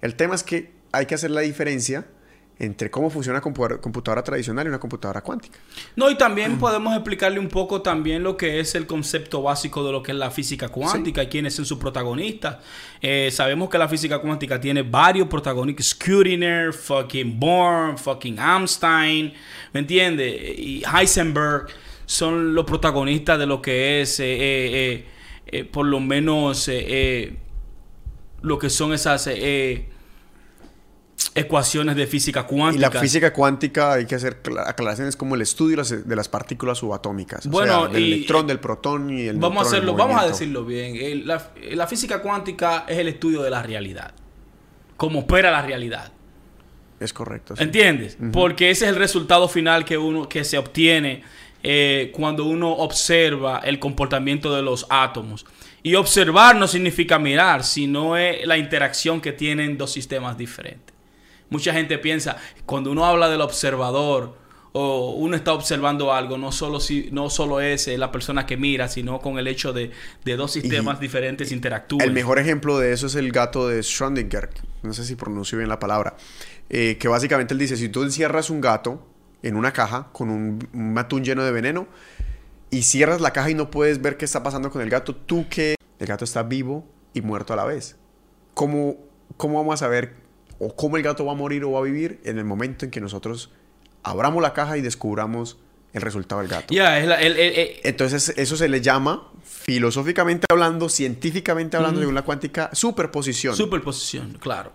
El 0.00 0.14
tema 0.16 0.34
es 0.34 0.42
que 0.42 0.72
hay 0.92 1.06
que 1.06 1.14
hacer 1.14 1.30
la 1.30 1.42
diferencia 1.42 2.06
entre 2.58 2.90
cómo 2.90 3.10
funciona 3.10 3.40
una 3.40 3.44
compu- 3.44 3.80
computadora 3.80 4.22
tradicional 4.22 4.66
y 4.66 4.68
una 4.68 4.78
computadora 4.78 5.20
cuántica. 5.20 5.58
No, 5.96 6.08
y 6.10 6.16
también 6.16 6.58
podemos 6.58 6.94
explicarle 6.94 7.40
un 7.40 7.48
poco 7.48 7.82
también 7.82 8.22
lo 8.22 8.36
que 8.36 8.60
es 8.60 8.74
el 8.76 8.86
concepto 8.86 9.42
básico 9.42 9.84
de 9.84 9.90
lo 9.90 10.00
que 10.02 10.12
es 10.12 10.18
la 10.18 10.30
física 10.30 10.68
cuántica 10.68 11.24
y 11.24 11.26
quiénes 11.26 11.54
son 11.54 11.64
sus 11.64 11.78
protagonistas. 11.78 12.58
Eh, 13.00 13.30
sabemos 13.32 13.68
que 13.68 13.78
la 13.78 13.88
física 13.88 14.20
cuántica 14.20 14.60
tiene 14.60 14.82
varios 14.82 15.26
protagonistas. 15.26 15.98
Schrödinger, 15.98 16.72
fucking 16.72 17.40
Born, 17.40 17.98
fucking 17.98 18.38
Einstein, 18.38 19.32
¿me 19.72 19.80
entiendes? 19.80 20.58
Y 20.58 20.82
Heisenberg 20.84 21.66
son 22.06 22.54
los 22.54 22.64
protagonistas 22.64 23.38
de 23.40 23.46
lo 23.46 23.60
que 23.60 24.02
es, 24.02 24.20
eh, 24.20 25.06
eh, 25.46 25.64
por 25.64 25.86
lo 25.86 25.98
menos, 25.98 26.70
lo 28.42 28.58
que 28.58 28.70
son 28.70 28.92
esas... 28.92 29.28
ecuaciones 31.34 31.96
de 31.96 32.06
física 32.06 32.40
Y 32.40 32.44
cuántica. 32.54 32.90
la 32.92 33.00
física 33.00 33.32
cuántica, 33.32 33.92
hay 33.94 34.06
que 34.06 34.14
hacer 34.14 34.42
cla- 34.42 34.64
aclaraciones 34.66 35.16
como 35.16 35.34
el 35.34 35.42
estudio 35.42 35.82
de 35.82 36.16
las, 36.16 36.28
partículas 36.28 36.78
subatómicas. 36.78 37.46
Bueno, 37.46 37.82
o 37.82 37.84
sea, 37.84 37.92
del 37.94 38.02
y- 38.02 38.12
electrón, 38.14 38.46
del 38.46 38.58
protón 38.60 39.10
y 39.16 39.22
el 39.28 39.36
Vamos 39.38 39.64
a 39.64 39.68
hacerlo, 39.68 39.94
vamos 39.94 40.20
a 40.22 40.26
decirlo 40.26 40.64
bien. 40.64 40.96
El- 40.96 41.26
la, 41.26 41.50
la 41.72 41.86
física 41.86 42.20
cuántica 42.22 42.84
es 42.88 42.98
el 42.98 43.08
estudio 43.08 43.42
de 43.42 43.50
la 43.50 43.62
realidad. 43.62 44.12
Cómo 44.96 45.20
opera 45.20 45.50
la 45.50 45.62
realidad. 45.62 46.12
Es 47.00 47.12
correcto. 47.12 47.56
sí. 47.56 47.62
¿Entiendes? 47.64 48.16
Porque 48.32 48.70
ese 48.70 48.84
es 48.84 48.90
el 48.90 48.96
resultado 48.96 49.48
final 49.48 49.84
que 49.84 49.98
uno 49.98 50.28
que 50.28 50.44
se 50.44 50.56
obtiene 50.58 51.22
eh, 51.64 52.10
cuando 52.14 52.44
uno 52.44 52.70
observa 52.72 53.58
el 53.64 53.78
comportamiento 53.78 54.54
de 54.54 54.62
los 54.62 54.86
átomos. 54.88 55.44
Y 55.84 55.96
observar 55.96 56.54
no 56.54 56.68
significa 56.68 57.18
mirar, 57.18 57.64
sino 57.64 58.16
es 58.16 58.46
la 58.46 58.56
interacción 58.56 59.20
que 59.20 59.32
tienen 59.32 59.76
dos 59.76 59.90
sistemas 59.92 60.38
diferentes. 60.38 60.91
Mucha 61.52 61.74
gente 61.74 61.98
piensa, 61.98 62.38
cuando 62.64 62.90
uno 62.90 63.04
habla 63.04 63.28
del 63.28 63.42
observador 63.42 64.40
o 64.72 65.12
uno 65.12 65.36
está 65.36 65.52
observando 65.52 66.14
algo, 66.14 66.38
no 66.38 66.50
solo, 66.50 66.80
si, 66.80 67.10
no 67.12 67.28
solo 67.28 67.60
es 67.60 67.86
la 67.88 68.10
persona 68.10 68.46
que 68.46 68.56
mira, 68.56 68.88
sino 68.88 69.20
con 69.20 69.38
el 69.38 69.46
hecho 69.46 69.74
de, 69.74 69.90
de 70.24 70.36
dos 70.36 70.52
sistemas 70.52 70.98
diferentes 70.98 71.52
interactúen. 71.52 72.00
El 72.00 72.12
mejor 72.12 72.38
ejemplo 72.38 72.78
de 72.78 72.94
eso 72.94 73.06
es 73.06 73.14
el 73.16 73.30
gato 73.32 73.68
de 73.68 73.80
Schrödinger. 73.80 74.48
No 74.82 74.94
sé 74.94 75.04
si 75.04 75.14
pronuncio 75.14 75.58
bien 75.58 75.68
la 75.68 75.78
palabra. 75.78 76.16
Eh, 76.70 76.96
que 76.98 77.06
básicamente 77.06 77.52
él 77.52 77.60
dice, 77.60 77.76
si 77.76 77.90
tú 77.90 78.02
encierras 78.02 78.48
un 78.48 78.62
gato 78.62 79.06
en 79.42 79.56
una 79.56 79.74
caja 79.74 80.08
con 80.12 80.30
un, 80.30 80.66
un 80.72 80.96
atún 80.96 81.22
lleno 81.22 81.44
de 81.44 81.52
veneno 81.52 81.86
y 82.70 82.84
cierras 82.84 83.20
la 83.20 83.34
caja 83.34 83.50
y 83.50 83.54
no 83.54 83.70
puedes 83.70 84.00
ver 84.00 84.16
qué 84.16 84.24
está 84.24 84.42
pasando 84.42 84.70
con 84.70 84.80
el 84.80 84.88
gato, 84.88 85.14
tú 85.14 85.46
que 85.50 85.74
el 85.98 86.06
gato 86.06 86.24
está 86.24 86.42
vivo 86.44 86.88
y 87.12 87.20
muerto 87.20 87.52
a 87.52 87.56
la 87.56 87.66
vez. 87.66 87.96
¿Cómo, 88.54 88.96
cómo 89.36 89.58
vamos 89.58 89.74
a 89.74 89.84
saber 89.84 90.21
o 90.64 90.76
cómo 90.76 90.96
el 90.96 91.02
gato 91.02 91.26
va 91.26 91.32
a 91.32 91.34
morir 91.34 91.64
o 91.64 91.72
va 91.72 91.80
a 91.80 91.82
vivir 91.82 92.20
en 92.24 92.38
el 92.38 92.44
momento 92.44 92.84
en 92.84 92.92
que 92.92 93.00
nosotros 93.00 93.50
abramos 94.04 94.40
la 94.40 94.52
caja 94.52 94.78
y 94.78 94.80
descubramos 94.80 95.58
el 95.92 96.02
resultado 96.02 96.40
del 96.40 96.48
gato? 96.48 96.72
Ya, 96.72 97.00
Entonces, 97.00 98.32
eso 98.36 98.56
se 98.56 98.68
le 98.68 98.80
llama, 98.80 99.28
filosóficamente 99.42 100.46
hablando, 100.48 100.88
científicamente 100.88 101.76
hablando, 101.76 101.98
según 101.98 102.14
la 102.14 102.22
cuántica, 102.22 102.70
superposición. 102.72 103.56
superposición, 103.56 104.38
claro. 104.40 104.72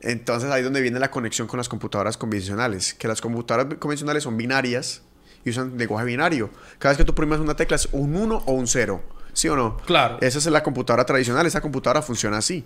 Entonces, 0.00 0.50
ahí 0.50 0.60
es 0.60 0.64
donde 0.64 0.80
viene 0.80 0.98
la 0.98 1.10
conexión 1.10 1.46
con 1.46 1.58
las 1.58 1.68
computadoras 1.68 2.16
convencionales. 2.16 2.94
Que 2.94 3.06
las 3.06 3.20
computadoras 3.20 3.78
convencionales 3.78 4.24
son 4.24 4.36
binarias 4.36 5.02
y 5.44 5.50
usan 5.50 5.78
lenguaje 5.78 6.04
binario. 6.04 6.50
Cada 6.80 6.92
vez 6.92 6.98
que 6.98 7.04
tú 7.04 7.14
primas 7.14 7.38
una 7.38 7.54
tecla 7.54 7.76
es 7.76 7.88
un 7.92 8.16
1 8.16 8.42
o 8.44 8.52
un 8.52 8.66
0. 8.66 9.02
¿Sí 9.32 9.48
o 9.48 9.54
no? 9.54 9.76
Claro. 9.86 10.18
Esa 10.20 10.38
es 10.38 10.46
la 10.46 10.64
computadora 10.64 11.04
tradicional. 11.04 11.46
Esa 11.46 11.60
computadora 11.60 12.02
funciona 12.02 12.38
así. 12.38 12.64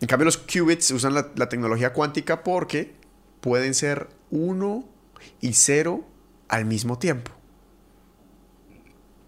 En 0.00 0.06
cambio, 0.08 0.24
los 0.24 0.38
qubits 0.38 0.90
usan 0.92 1.14
la, 1.14 1.28
la 1.36 1.48
tecnología 1.48 1.92
cuántica 1.92 2.42
porque 2.42 2.94
pueden 3.40 3.74
ser 3.74 4.08
1 4.30 4.84
y 5.40 5.52
0 5.52 6.04
al 6.48 6.64
mismo 6.64 6.98
tiempo. 6.98 7.32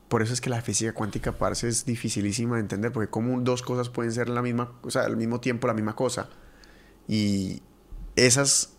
Por 0.08 0.22
eso 0.22 0.34
es 0.34 0.40
que 0.40 0.50
la 0.50 0.60
física 0.60 0.92
cuántica 0.92 1.32
parece 1.38 1.68
es 1.68 1.86
dificilísima 1.86 2.56
de 2.56 2.60
entender, 2.62 2.92
porque 2.92 3.08
como 3.08 3.40
dos 3.40 3.62
cosas 3.62 3.88
pueden 3.88 4.12
ser 4.12 4.28
la 4.28 4.42
misma, 4.42 4.72
o 4.82 4.90
sea, 4.90 5.02
al 5.02 5.16
mismo 5.16 5.40
tiempo 5.40 5.66
la 5.66 5.72
misma 5.74 5.96
cosa. 5.96 6.28
Y 7.08 7.62
esa 8.16 8.42
es 8.42 8.74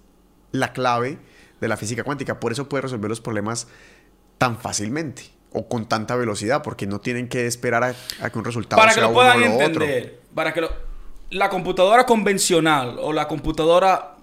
la 0.51 0.73
clave 0.73 1.17
de 1.59 1.67
la 1.67 1.75
física 1.77 2.03
cuántica. 2.03 2.39
Por 2.39 2.51
eso 2.51 2.69
puede 2.69 2.81
resolver 2.83 3.09
los 3.09 3.19
problemas 3.21 3.67
tan 4.37 4.59
fácilmente 4.59 5.23
o 5.51 5.67
con 5.67 5.87
tanta 5.89 6.15
velocidad, 6.15 6.61
porque 6.61 6.85
no 6.85 6.99
tienen 7.01 7.27
que 7.27 7.47
esperar 7.47 7.83
a, 7.83 7.95
a 8.21 8.29
que 8.29 8.37
un 8.39 8.45
resultado 8.45 8.79
para 8.79 8.91
que 8.91 8.95
sea 8.95 9.03
lo 9.03 9.09
uno 9.09 9.15
puedan 9.19 9.37
o 9.37 9.39
lo 9.39 9.45
entender, 9.45 10.21
para 10.35 10.53
que 10.53 10.61
lo- 10.61 10.92
la 11.33 11.49
computadora 11.49 12.05
convencional 12.05 12.97
o 12.99 13.11
la 13.11 13.27
computadora, 13.27 14.17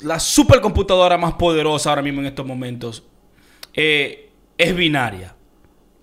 la 0.00 0.20
supercomputadora 0.20 1.18
más 1.18 1.34
poderosa 1.34 1.90
ahora 1.90 2.02
mismo 2.02 2.20
en 2.20 2.26
estos 2.26 2.46
momentos, 2.46 3.02
eh, 3.74 4.30
es 4.56 4.74
binaria. 4.74 5.34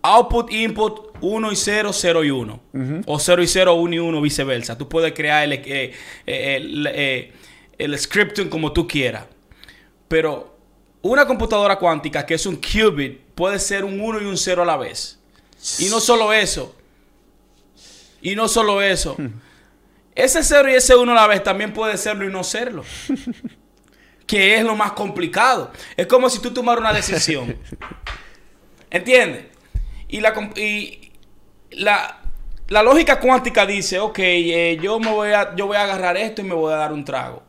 Output, 0.03 0.51
input, 0.51 1.11
1 1.21 1.51
y 1.51 1.55
0, 1.55 1.93
0 1.93 2.23
y 2.23 2.31
1. 2.31 2.59
O 3.05 3.19
0 3.19 3.43
y 3.43 3.47
0, 3.47 3.73
1 3.75 3.95
y 3.95 3.99
1, 3.99 4.21
viceversa. 4.21 4.77
Tú 4.77 4.89
puedes 4.89 5.13
crear 5.13 5.43
el, 5.43 5.53
eh, 5.53 5.63
eh, 5.65 6.55
el, 6.55 6.87
eh, 6.91 7.33
el 7.77 7.97
scripting 7.97 8.49
como 8.49 8.73
tú 8.73 8.87
quieras. 8.87 9.25
Pero 10.07 10.57
una 11.03 11.25
computadora 11.25 11.77
cuántica 11.77 12.25
que 12.25 12.33
es 12.33 12.45
un 12.45 12.57
qubit 12.57 13.19
puede 13.35 13.59
ser 13.59 13.85
un 13.85 13.99
1 13.99 14.21
y 14.21 14.25
un 14.25 14.37
0 14.37 14.63
a 14.63 14.65
la 14.65 14.77
vez. 14.77 15.19
Y 15.79 15.85
no 15.85 15.99
solo 15.99 16.33
eso. 16.33 16.75
Y 18.21 18.35
no 18.35 18.47
solo 18.47 18.81
eso. 18.81 19.15
Ese 20.15 20.43
0 20.43 20.69
y 20.71 20.75
ese 20.75 20.95
1 20.95 21.11
a 21.11 21.15
la 21.15 21.27
vez 21.27 21.43
también 21.43 21.73
puede 21.73 21.97
serlo 21.97 22.25
y 22.25 22.31
no 22.31 22.43
serlo. 22.43 22.83
que 24.27 24.55
es 24.55 24.63
lo 24.63 24.75
más 24.75 24.93
complicado. 24.93 25.71
Es 25.97 26.07
como 26.07 26.29
si 26.29 26.39
tú 26.39 26.51
tomaras 26.53 26.81
una 26.81 26.93
decisión. 26.93 27.57
¿Entiendes? 28.89 29.45
Y 30.07 30.21
la, 30.21 30.33
y 30.55 31.11
la, 31.71 32.21
la 32.67 32.83
lógica 32.83 33.19
cuántica 33.19 33.65
dice, 33.65 33.99
ok, 33.99 34.19
eh, 34.19 34.79
yo, 34.81 34.99
me 34.99 35.11
voy 35.11 35.31
a, 35.31 35.55
yo 35.55 35.67
voy 35.67 35.75
a 35.75 35.83
agarrar 35.83 36.15
esto 36.15 36.41
y 36.41 36.45
me 36.45 36.55
voy 36.55 36.71
a 36.71 36.77
dar 36.77 36.93
un 36.93 37.03
trago. 37.03 37.43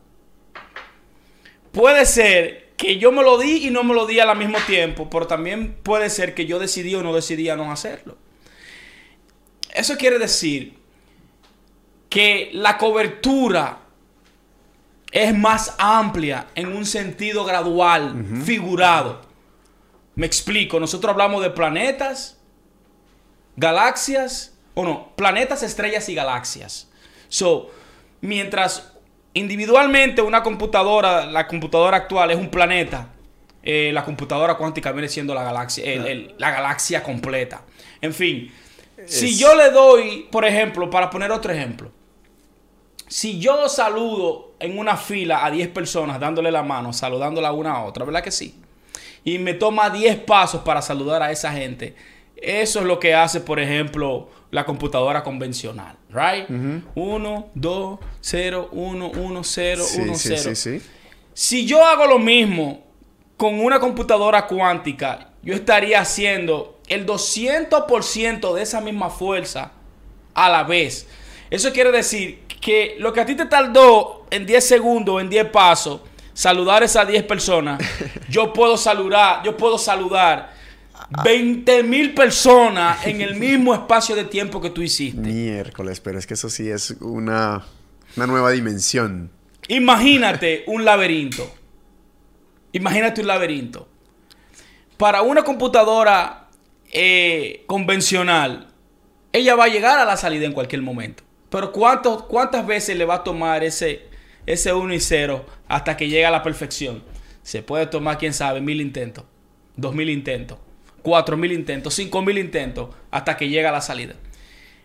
Puede 1.71 2.05
ser 2.05 2.73
que 2.75 2.97
yo 2.97 3.13
me 3.13 3.23
lo 3.23 3.37
di 3.37 3.67
y 3.67 3.71
no 3.71 3.85
me 3.85 3.93
lo 3.93 4.05
di 4.05 4.19
al 4.19 4.37
mismo 4.37 4.57
tiempo, 4.67 5.09
pero 5.09 5.25
también 5.25 5.75
puede 5.83 6.09
ser 6.09 6.35
que 6.35 6.45
yo 6.45 6.59
decidí 6.59 6.93
o 6.95 7.03
no 7.03 7.15
decidí 7.15 7.47
a 7.47 7.55
no 7.55 7.71
hacerlo. 7.71 8.17
Eso 9.73 9.95
quiere 9.97 10.19
decir 10.19 10.82
que 12.13 12.51
la 12.53 12.77
cobertura 12.77 13.79
es 15.11 15.35
más 15.35 15.73
amplia 15.79 16.45
en 16.53 16.67
un 16.75 16.85
sentido 16.85 17.43
gradual, 17.43 18.23
figurado. 18.45 19.21
Me 20.13 20.27
explico, 20.27 20.79
nosotros 20.79 21.09
hablamos 21.09 21.41
de 21.41 21.49
planetas, 21.49 22.37
galaxias, 23.55 24.55
o 24.75 24.83
no, 24.83 25.09
planetas, 25.15 25.63
estrellas 25.63 26.07
y 26.09 26.13
galaxias. 26.15 26.87
So, 27.29 27.71
mientras 28.21 28.93
individualmente 29.33 30.21
una 30.21 30.43
computadora, 30.43 31.25
la 31.25 31.47
computadora 31.47 31.97
actual 31.97 32.29
es 32.29 32.37
un 32.37 32.49
planeta, 32.49 33.09
eh, 33.63 33.89
la 33.91 34.03
computadora 34.05 34.53
cuántica 34.55 34.91
viene 34.91 35.07
siendo 35.07 35.33
la 35.33 35.43
galaxia, 35.43 35.83
el- 35.85 36.05
el- 36.07 36.35
la 36.37 36.51
galaxia 36.51 37.01
completa. 37.01 37.63
En 38.01 38.13
fin, 38.13 38.51
si 39.07 39.35
yo 39.37 39.55
le 39.55 39.71
doy, 39.71 40.27
por 40.31 40.45
ejemplo, 40.45 40.89
para 40.91 41.09
poner 41.09 41.31
otro 41.31 41.51
ejemplo, 41.51 41.91
si 43.13 43.37
yo 43.37 43.69
saludo 43.69 44.53
en 44.59 44.79
una 44.79 44.97
fila 44.97 45.45
a 45.45 45.51
10 45.51 45.67
personas 45.67 46.19
dándole 46.19 46.49
la 46.49 46.63
mano, 46.63 46.91
saludándola 46.93 47.51
una 47.51 47.73
a 47.73 47.83
otra, 47.83 48.05
¿verdad 48.05 48.23
que 48.23 48.31
sí? 48.31 48.59
Y 49.23 49.37
me 49.37 49.53
toma 49.53 49.91
10 49.91 50.21
pasos 50.21 50.63
para 50.63 50.81
saludar 50.81 51.21
a 51.21 51.29
esa 51.29 51.51
gente. 51.51 51.95
Eso 52.35 52.79
es 52.79 52.85
lo 52.87 52.99
que 52.99 53.13
hace, 53.13 53.39
por 53.39 53.59
ejemplo, 53.59 54.29
la 54.49 54.65
computadora 54.65 55.21
convencional, 55.21 55.95
¿right? 56.09 56.49
1, 56.95 57.49
2, 57.53 57.99
0, 58.19 58.69
1, 58.71 59.11
1, 59.15 59.43
0, 59.43 59.83
Sí, 59.83 60.01
1, 60.01 60.15
sí, 60.15 60.29
0. 60.35 60.41
sí, 60.41 60.55
sí. 60.55 60.81
Si 61.35 61.65
yo 61.67 61.85
hago 61.85 62.07
lo 62.07 62.17
mismo 62.17 62.83
con 63.37 63.59
una 63.59 63.79
computadora 63.79 64.47
cuántica, 64.47 65.29
yo 65.43 65.53
estaría 65.53 66.01
haciendo 66.01 66.79
el 66.87 67.05
200% 67.05 68.55
de 68.55 68.61
esa 68.63 68.81
misma 68.81 69.11
fuerza 69.11 69.73
a 70.33 70.49
la 70.49 70.63
vez. 70.63 71.07
Eso 71.53 71.71
quiere 71.71 71.91
decir 71.91 72.41
que 72.63 72.95
lo 72.97 73.11
que 73.11 73.19
a 73.19 73.25
ti 73.25 73.35
te 73.35 73.45
tardó 73.45 74.25
en 74.31 74.45
10 74.45 74.65
segundos, 74.65 75.21
en 75.21 75.29
10 75.29 75.49
pasos, 75.49 75.99
saludar 76.33 76.81
a 76.81 76.85
esas 76.85 77.05
10 77.05 77.23
personas, 77.23 77.83
yo 78.29 78.53
puedo 78.53 78.77
saludar, 78.77 79.43
yo 79.43 79.57
puedo 79.57 79.77
saludar 79.77 80.53
20 81.23 81.83
mil 81.83 82.13
personas 82.13 83.05
en 83.05 83.21
el 83.21 83.35
mismo 83.35 83.73
espacio 83.73 84.15
de 84.15 84.23
tiempo 84.23 84.61
que 84.61 84.69
tú 84.69 84.81
hiciste. 84.81 85.19
Miércoles, 85.19 85.99
pero 85.99 86.17
es 86.17 86.25
que 86.25 86.35
eso 86.35 86.49
sí 86.49 86.69
es 86.69 86.91
una, 87.01 87.65
una 88.15 88.27
nueva 88.27 88.51
dimensión. 88.51 89.29
Imagínate 89.67 90.63
un 90.67 90.85
laberinto. 90.85 91.53
Imagínate 92.71 93.21
un 93.21 93.27
laberinto. 93.27 93.89
Para 94.97 95.21
una 95.21 95.43
computadora 95.43 96.47
eh, 96.91 97.65
convencional, 97.67 98.69
ella 99.33 99.55
va 99.55 99.65
a 99.65 99.67
llegar 99.67 99.99
a 99.99 100.05
la 100.05 100.15
salida 100.15 100.45
en 100.45 100.53
cualquier 100.53 100.81
momento. 100.81 101.23
Pero 101.53 101.71
¿cuántos, 101.71 102.23
¿cuántas 102.23 102.65
veces 102.65 102.97
le 102.97 103.05
va 103.05 103.13
a 103.13 103.23
tomar 103.23 103.63
ese, 103.63 104.07
ese 104.47 104.73
1 104.73 104.91
y 104.91 104.99
0 104.99 105.45
hasta 105.67 105.95
que 105.95 106.07
llegue 106.07 106.25
a 106.25 106.31
la 106.31 106.41
perfección? 106.41 107.03
Se 107.43 107.61
puede 107.61 107.85
tomar, 107.85 108.17
quién 108.17 108.33
sabe, 108.33 108.59
mil 108.59 108.81
intentos, 108.81 109.23
dos 109.75 109.93
mil 109.93 110.09
intentos, 110.09 110.57
cuatro 111.03 111.37
mil 111.37 111.51
intentos, 111.51 111.93
cinco 111.93 112.23
mil 112.23 112.39
intentos 112.39 112.89
hasta 113.11 113.37
que 113.37 113.49
llega 113.49 113.69
a 113.69 113.71
la 113.71 113.81
salida. 113.81 114.15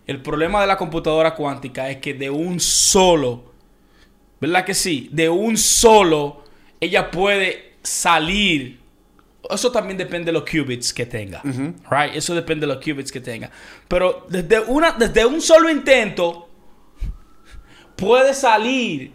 El 0.07 0.21
problema 0.21 0.61
de 0.61 0.67
la 0.67 0.77
computadora 0.77 1.35
cuántica 1.35 1.89
es 1.89 1.97
que 1.97 2.13
de 2.13 2.29
un 2.29 2.61
solo 2.61 3.49
¿Verdad 4.39 4.65
que 4.67 4.75
sí? 4.75 5.09
De 5.11 5.31
un 5.31 5.57
solo, 5.57 6.45
ella 6.81 7.11
puede 7.11 7.77
salir. 7.83 8.79
Eso 9.51 9.73
también 9.73 9.97
depende 9.97 10.27
de 10.27 10.33
los 10.33 10.45
qubits 10.45 10.93
que 10.93 11.07
tenga. 11.07 11.41
Right? 11.91 12.15
Eso 12.15 12.35
depende 12.35 12.67
de 12.67 12.75
los 12.75 12.85
qubits 12.85 13.11
que 13.11 13.21
tenga. 13.21 13.51
Pero 13.89 14.27
desde, 14.29 14.61
una, 14.61 14.93
desde 14.93 15.25
un 15.25 15.41
solo 15.41 15.71
intento, 15.71 16.48
puede 17.99 18.33
salir. 18.33 19.13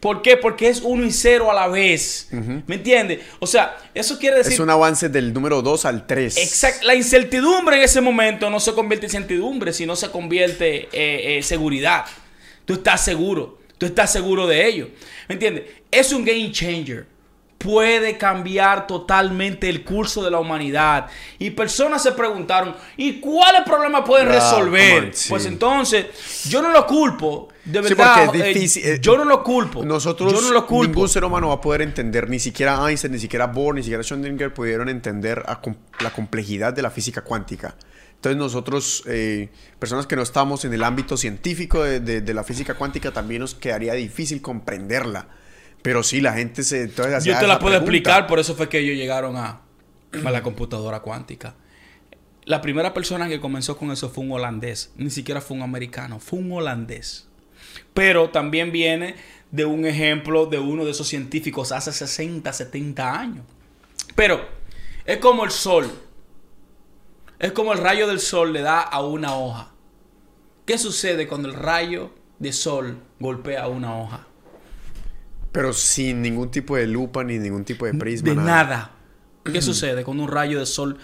¿Por 0.00 0.20
qué? 0.20 0.36
Porque 0.36 0.68
es 0.68 0.82
uno 0.82 1.06
y 1.06 1.10
cero 1.10 1.50
a 1.50 1.54
la 1.54 1.66
vez. 1.66 2.28
¿Me 2.66 2.74
entiendes? 2.74 3.20
O 3.38 3.46
sea, 3.46 3.78
eso 3.94 4.18
quiere 4.18 4.36
decir... 4.36 4.52
Es 4.52 4.60
un 4.60 4.68
avance 4.68 5.08
del 5.08 5.32
número 5.32 5.62
2 5.62 5.86
al 5.86 6.06
3. 6.06 6.36
Exacto. 6.36 6.86
La 6.86 6.94
incertidumbre 6.94 7.76
en 7.76 7.82
ese 7.84 8.02
momento 8.02 8.50
no 8.50 8.60
se 8.60 8.74
convierte 8.74 9.06
en 9.06 9.12
incertidumbre, 9.12 9.72
sino 9.72 9.96
se 9.96 10.10
convierte 10.10 10.88
en 10.92 11.42
seguridad. 11.42 12.04
Tú 12.66 12.74
estás 12.74 13.02
seguro. 13.02 13.60
Tú 13.78 13.86
estás 13.86 14.12
seguro 14.12 14.46
de 14.46 14.66
ello. 14.66 14.90
¿Me 15.26 15.34
entiendes? 15.36 15.64
Es 15.90 16.12
un 16.12 16.22
game 16.22 16.52
changer. 16.52 17.06
Puede 17.64 18.18
cambiar 18.18 18.86
totalmente 18.86 19.70
el 19.70 19.84
curso 19.84 20.22
de 20.22 20.30
la 20.30 20.38
humanidad. 20.38 21.06
Y 21.38 21.48
personas 21.52 22.02
se 22.02 22.12
preguntaron, 22.12 22.76
¿y 22.98 23.20
cuáles 23.20 23.62
problemas 23.62 24.02
pueden 24.04 24.28
resolver? 24.28 25.04
on, 25.04 25.10
sí. 25.14 25.30
Pues 25.30 25.46
entonces, 25.46 26.44
yo 26.50 26.60
no 26.60 26.70
lo 26.70 26.86
culpo. 26.86 27.48
De 27.64 27.80
verdad. 27.80 28.34
es 28.34 28.40
eh, 28.42 28.48
difícil, 28.52 28.84
eh, 28.84 28.98
yo 29.00 29.16
no 29.16 29.24
lo 29.24 29.42
culpo. 29.42 29.82
Nosotros, 29.82 30.30
yo 30.30 30.42
no 30.42 30.50
lo 30.50 30.66
culpo. 30.66 30.92
ningún 30.92 31.08
ser 31.08 31.24
humano 31.24 31.48
va 31.48 31.54
a 31.54 31.60
poder 31.62 31.80
entender, 31.80 32.28
ni 32.28 32.38
siquiera 32.38 32.86
Einstein, 32.86 33.12
ni 33.14 33.18
siquiera 33.18 33.46
Bohr, 33.46 33.74
ni 33.76 33.82
siquiera 33.82 34.02
Schrödinger 34.02 34.52
pudieron 34.52 34.90
entender 34.90 35.42
a 35.46 35.62
com- 35.62 35.74
la 36.00 36.10
complejidad 36.10 36.74
de 36.74 36.82
la 36.82 36.90
física 36.90 37.22
cuántica. 37.22 37.74
Entonces 38.16 38.36
nosotros, 38.36 39.02
eh, 39.06 39.48
personas 39.78 40.06
que 40.06 40.16
no 40.16 40.22
estamos 40.22 40.66
en 40.66 40.74
el 40.74 40.82
ámbito 40.84 41.16
científico 41.16 41.82
de, 41.82 42.00
de- 42.00 42.20
de 42.20 42.34
la 42.34 42.44
física 42.44 42.74
cuántica, 42.74 43.10
también 43.10 43.40
nos 43.40 43.54
quedaría 43.54 43.94
difícil 43.94 44.42
comprenderla. 44.42 45.28
Pero 45.84 46.02
sí, 46.02 46.22
la 46.22 46.32
gente 46.32 46.62
se... 46.62 46.84
Entonces, 46.84 47.24
Yo 47.24 47.38
te 47.38 47.46
la 47.46 47.58
puedo 47.58 47.72
pregunta. 47.72 47.76
explicar, 47.76 48.26
por 48.26 48.38
eso 48.38 48.54
fue 48.54 48.70
que 48.70 48.78
ellos 48.78 48.96
llegaron 48.96 49.36
a, 49.36 49.60
a 50.24 50.30
la 50.30 50.42
computadora 50.42 51.00
cuántica. 51.00 51.56
La 52.46 52.62
primera 52.62 52.94
persona 52.94 53.28
que 53.28 53.38
comenzó 53.38 53.76
con 53.76 53.90
eso 53.90 54.08
fue 54.08 54.24
un 54.24 54.32
holandés, 54.32 54.94
ni 54.96 55.10
siquiera 55.10 55.42
fue 55.42 55.58
un 55.58 55.62
americano, 55.62 56.20
fue 56.20 56.38
un 56.38 56.50
holandés. 56.52 57.28
Pero 57.92 58.30
también 58.30 58.72
viene 58.72 59.16
de 59.50 59.66
un 59.66 59.84
ejemplo 59.84 60.46
de 60.46 60.58
uno 60.58 60.86
de 60.86 60.92
esos 60.92 61.06
científicos 61.06 61.70
hace 61.70 61.92
60, 61.92 62.50
70 62.50 63.20
años. 63.20 63.44
Pero 64.14 64.40
es 65.04 65.18
como 65.18 65.44
el 65.44 65.50
sol. 65.50 65.90
Es 67.38 67.52
como 67.52 67.74
el 67.74 67.78
rayo 67.78 68.06
del 68.06 68.20
sol 68.20 68.54
le 68.54 68.62
da 68.62 68.80
a 68.80 69.04
una 69.04 69.34
hoja. 69.36 69.74
¿Qué 70.64 70.78
sucede 70.78 71.28
cuando 71.28 71.48
el 71.48 71.54
rayo 71.54 72.10
de 72.38 72.54
sol 72.54 73.02
golpea 73.20 73.68
una 73.68 73.98
hoja? 73.98 74.28
Pero 75.54 75.72
sin 75.72 76.20
ningún 76.20 76.50
tipo 76.50 76.76
de 76.76 76.86
lupa 76.86 77.24
ni 77.24 77.38
ningún 77.38 77.64
tipo 77.64 77.86
de 77.86 77.94
prisma. 77.94 78.28
De 78.30 78.34
nada. 78.36 78.90
¿Qué 79.44 79.62
sucede 79.62 80.02
con 80.04 80.18
un 80.20 80.28
rayo 80.28 80.58
de 80.58 80.66
sol? 80.66 80.98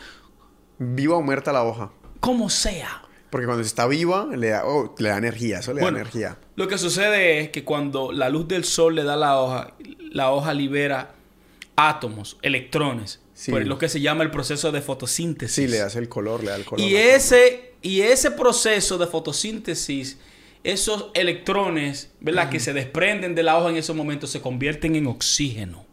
Viva 0.78 1.16
o 1.16 1.22
muerta 1.22 1.52
la 1.52 1.62
hoja. 1.62 1.92
Como 2.20 2.50
sea. 2.50 3.02
Porque 3.30 3.46
cuando 3.46 3.62
está 3.62 3.86
viva, 3.86 4.26
le 4.36 4.48
da, 4.48 4.64
oh, 4.66 4.92
le 4.98 5.08
da 5.08 5.18
energía. 5.18 5.60
Eso 5.60 5.72
le 5.72 5.82
Bueno, 5.82 5.98
da 5.98 6.02
energía. 6.02 6.36
Lo 6.56 6.66
que 6.66 6.78
sucede 6.78 7.38
es 7.40 7.50
que 7.50 7.64
cuando 7.64 8.10
la 8.10 8.28
luz 8.28 8.48
del 8.48 8.64
sol 8.64 8.96
le 8.96 9.04
da 9.04 9.14
la 9.14 9.40
hoja, 9.40 9.74
la 10.10 10.32
hoja 10.32 10.52
libera 10.52 11.14
átomos, 11.76 12.36
electrones, 12.42 13.20
Sí. 13.34 13.52
por 13.52 13.64
lo 13.66 13.78
que 13.78 13.88
se 13.88 14.00
llama 14.00 14.22
el 14.24 14.30
proceso 14.32 14.72
de 14.72 14.82
fotosíntesis. 14.82 15.54
Sí, 15.54 15.66
le 15.68 15.80
hace 15.80 15.98
el 16.00 16.08
color, 16.08 16.42
le 16.42 16.50
da 16.50 16.56
el 16.56 16.64
color. 16.64 16.84
y 16.84 16.96
ese 16.96 17.74
y 17.82 18.00
ese 18.02 18.32
proceso 18.32 18.98
de 18.98 19.06
fotosíntesis, 19.06 20.18
esos 20.64 21.10
electrones, 21.14 22.12
¿verdad? 22.20 22.50
Que 22.50 22.60
se 22.60 22.72
desprenden 22.72 23.34
de 23.34 23.42
la 23.42 23.58
hoja 23.58 23.70
en 23.70 23.76
esos 23.76 23.96
momentos 23.96 24.30
se 24.30 24.40
convierten 24.40 24.94
en 24.96 25.06
oxígeno. 25.06 25.86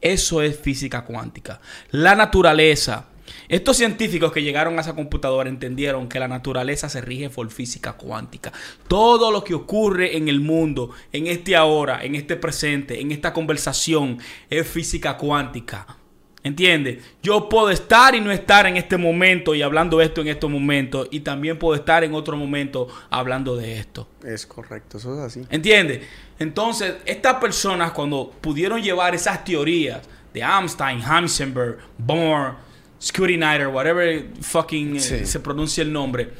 Eso 0.00 0.42
es 0.42 0.58
física 0.58 1.04
cuántica. 1.04 1.60
La 1.90 2.14
naturaleza. 2.14 3.08
Estos 3.48 3.78
científicos 3.78 4.32
que 4.32 4.42
llegaron 4.42 4.76
a 4.76 4.82
esa 4.82 4.94
computadora 4.94 5.48
entendieron 5.48 6.08
que 6.08 6.20
la 6.20 6.28
naturaleza 6.28 6.90
se 6.90 7.00
rige 7.00 7.30
por 7.30 7.50
física 7.50 7.94
cuántica. 7.94 8.52
Todo 8.86 9.30
lo 9.30 9.42
que 9.44 9.54
ocurre 9.54 10.16
en 10.16 10.28
el 10.28 10.40
mundo, 10.40 10.90
en 11.10 11.26
este 11.26 11.56
ahora, 11.56 12.04
en 12.04 12.14
este 12.14 12.36
presente, 12.36 13.00
en 13.00 13.12
esta 13.12 13.32
conversación, 13.32 14.18
es 14.50 14.68
física 14.68 15.16
cuántica. 15.16 16.03
¿Entiendes? 16.44 17.02
Yo 17.22 17.48
puedo 17.48 17.70
estar 17.70 18.14
y 18.14 18.20
no 18.20 18.30
estar 18.30 18.66
en 18.66 18.76
este 18.76 18.98
momento 18.98 19.54
y 19.54 19.62
hablando 19.62 20.02
esto 20.02 20.20
en 20.20 20.28
estos 20.28 20.50
momentos. 20.50 21.08
Y 21.10 21.20
también 21.20 21.58
puedo 21.58 21.74
estar 21.74 22.04
en 22.04 22.14
otro 22.14 22.36
momento 22.36 22.86
hablando 23.08 23.56
de 23.56 23.78
esto. 23.78 24.06
Es 24.22 24.46
correcto, 24.46 24.98
eso 24.98 25.14
es 25.14 25.20
así. 25.20 25.46
¿Entiendes? 25.48 26.06
Entonces, 26.38 26.96
estas 27.06 27.36
personas 27.36 27.92
cuando 27.92 28.30
pudieron 28.42 28.82
llevar 28.82 29.14
esas 29.14 29.42
teorías 29.42 30.02
de 30.34 30.40
Einstein, 30.42 31.00
Heisenberg, 31.00 31.78
Bohr, 31.96 32.56
Scotty 33.00 33.36
Snyder, 33.36 33.68
whatever 33.68 34.26
fucking 34.42 34.96
eh, 34.96 35.00
se 35.00 35.40
pronuncia 35.40 35.82
el 35.82 35.92
nombre, 35.92 36.32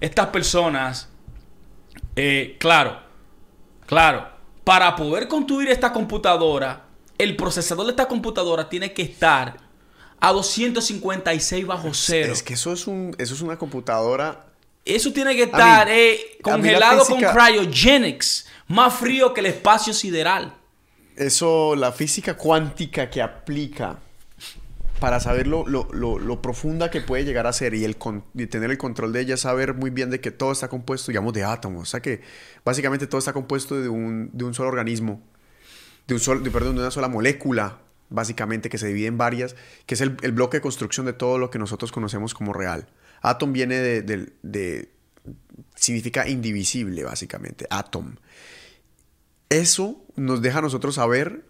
estas 0.00 0.26
personas, 0.26 1.08
eh, 2.14 2.56
claro, 2.58 2.98
claro, 3.86 4.28
para 4.64 4.94
poder 4.96 5.28
construir 5.28 5.68
esta 5.68 5.92
computadora, 5.92 6.85
el 7.18 7.36
procesador 7.36 7.86
de 7.86 7.90
esta 7.92 8.08
computadora 8.08 8.68
tiene 8.68 8.92
que 8.92 9.02
estar 9.02 9.56
a 10.20 10.32
256 10.32 11.66
bajo 11.66 11.92
cero. 11.94 12.32
Es 12.32 12.42
que 12.42 12.54
eso 12.54 12.72
es, 12.72 12.86
un, 12.86 13.14
eso 13.18 13.34
es 13.34 13.40
una 13.40 13.56
computadora. 13.58 14.46
Eso 14.84 15.12
tiene 15.12 15.34
que 15.34 15.44
estar 15.44 15.86
mí- 15.88 15.92
eh, 15.94 16.38
congelado 16.42 17.04
física- 17.04 17.32
con 17.32 17.42
cryogenics, 17.44 18.46
más 18.68 18.94
frío 18.94 19.34
que 19.34 19.40
el 19.40 19.46
espacio 19.46 19.92
sideral. 19.92 20.54
Eso, 21.16 21.74
la 21.76 21.92
física 21.92 22.36
cuántica 22.36 23.08
que 23.10 23.20
aplica 23.22 23.98
para 25.00 25.20
saber 25.20 25.46
lo, 25.46 25.66
lo- 25.66 25.88
lo- 25.92 26.18
lo 26.18 26.40
profunda 26.40 26.90
que 26.90 27.00
puede 27.02 27.24
llegar 27.24 27.46
a 27.46 27.52
ser 27.52 27.74
y, 27.74 27.84
el 27.84 27.96
con- 27.96 28.24
y 28.34 28.46
tener 28.46 28.70
el 28.70 28.78
control 28.78 29.12
de 29.12 29.20
ella, 29.20 29.36
saber 29.36 29.74
muy 29.74 29.90
bien 29.90 30.08
de 30.10 30.20
que 30.20 30.30
todo 30.30 30.52
está 30.52 30.68
compuesto, 30.68 31.10
digamos, 31.10 31.32
de 31.34 31.44
átomos. 31.44 31.82
O 31.82 31.86
sea 31.86 32.00
que 32.00 32.22
básicamente 32.64 33.06
todo 33.06 33.18
está 33.18 33.32
compuesto 33.34 33.78
de 33.80 33.88
un, 33.88 34.30
de 34.32 34.44
un 34.44 34.54
solo 34.54 34.68
organismo, 34.68 35.20
de, 36.06 36.70
una 36.70 36.90
sola 36.90 37.08
molécula, 37.08 37.80
básicamente, 38.08 38.68
que 38.68 38.78
se 38.78 38.86
divide 38.88 39.06
en 39.06 39.18
varias, 39.18 39.56
que 39.86 39.94
es 39.94 40.00
el, 40.00 40.10
bloque 40.10 40.58
de 40.58 40.60
construcción 40.60 41.06
de 41.06 41.12
todo 41.12 41.38
lo 41.38 41.50
que 41.50 41.58
nosotros 41.58 41.92
conocemos 41.92 42.34
como 42.34 42.52
real. 42.52 42.88
Atom 43.22 43.52
viene 43.52 43.76
de, 43.80 44.88
significa 45.74 46.28
indivisible, 46.28 47.04
básicamente, 47.04 47.66
atom. 47.70 48.16
Eso 49.48 50.04
nos 50.16 50.42
deja 50.42 50.58
a 50.58 50.62
nosotros 50.62 50.96
saber 50.96 51.44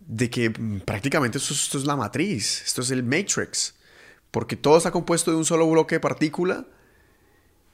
de 0.00 0.30
que 0.30 0.50
mm, 0.50 0.80
prácticamente 0.80 1.38
esto, 1.38 1.54
esto 1.54 1.78
es 1.78 1.84
la 1.84 1.96
matriz, 1.96 2.62
esto 2.64 2.82
es 2.82 2.90
el 2.90 3.02
matrix, 3.04 3.74
porque 4.30 4.56
todo 4.56 4.78
está 4.78 4.90
compuesto 4.90 5.30
de 5.30 5.36
un 5.36 5.44
solo 5.44 5.68
bloque 5.70 5.96
de 5.96 6.00
partícula, 6.00 6.66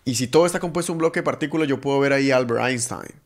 y 0.05 0.15
si 0.15 0.27
todo 0.27 0.47
está 0.47 0.59
compuesto 0.59 0.93
de 0.93 0.95
un 0.95 0.99
bloque 0.99 1.21
de 1.21 1.25
partícula, 1.25 1.67
yo 1.67 1.81
puedo 1.81 2.01
ver 2.01 2.15
ahí 2.15 2.31
Albert 2.31 2.63
Einstein, 2.63 3.21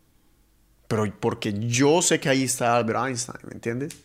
pero 0.92 1.10
porque 1.20 1.54
yo 1.58 2.02
sé 2.02 2.20
que 2.20 2.28
ahí 2.28 2.42
está 2.42 2.76
Albert 2.76 3.06
Einstein, 3.06 3.38
¿me 3.44 3.54
entiendes? 3.54 3.96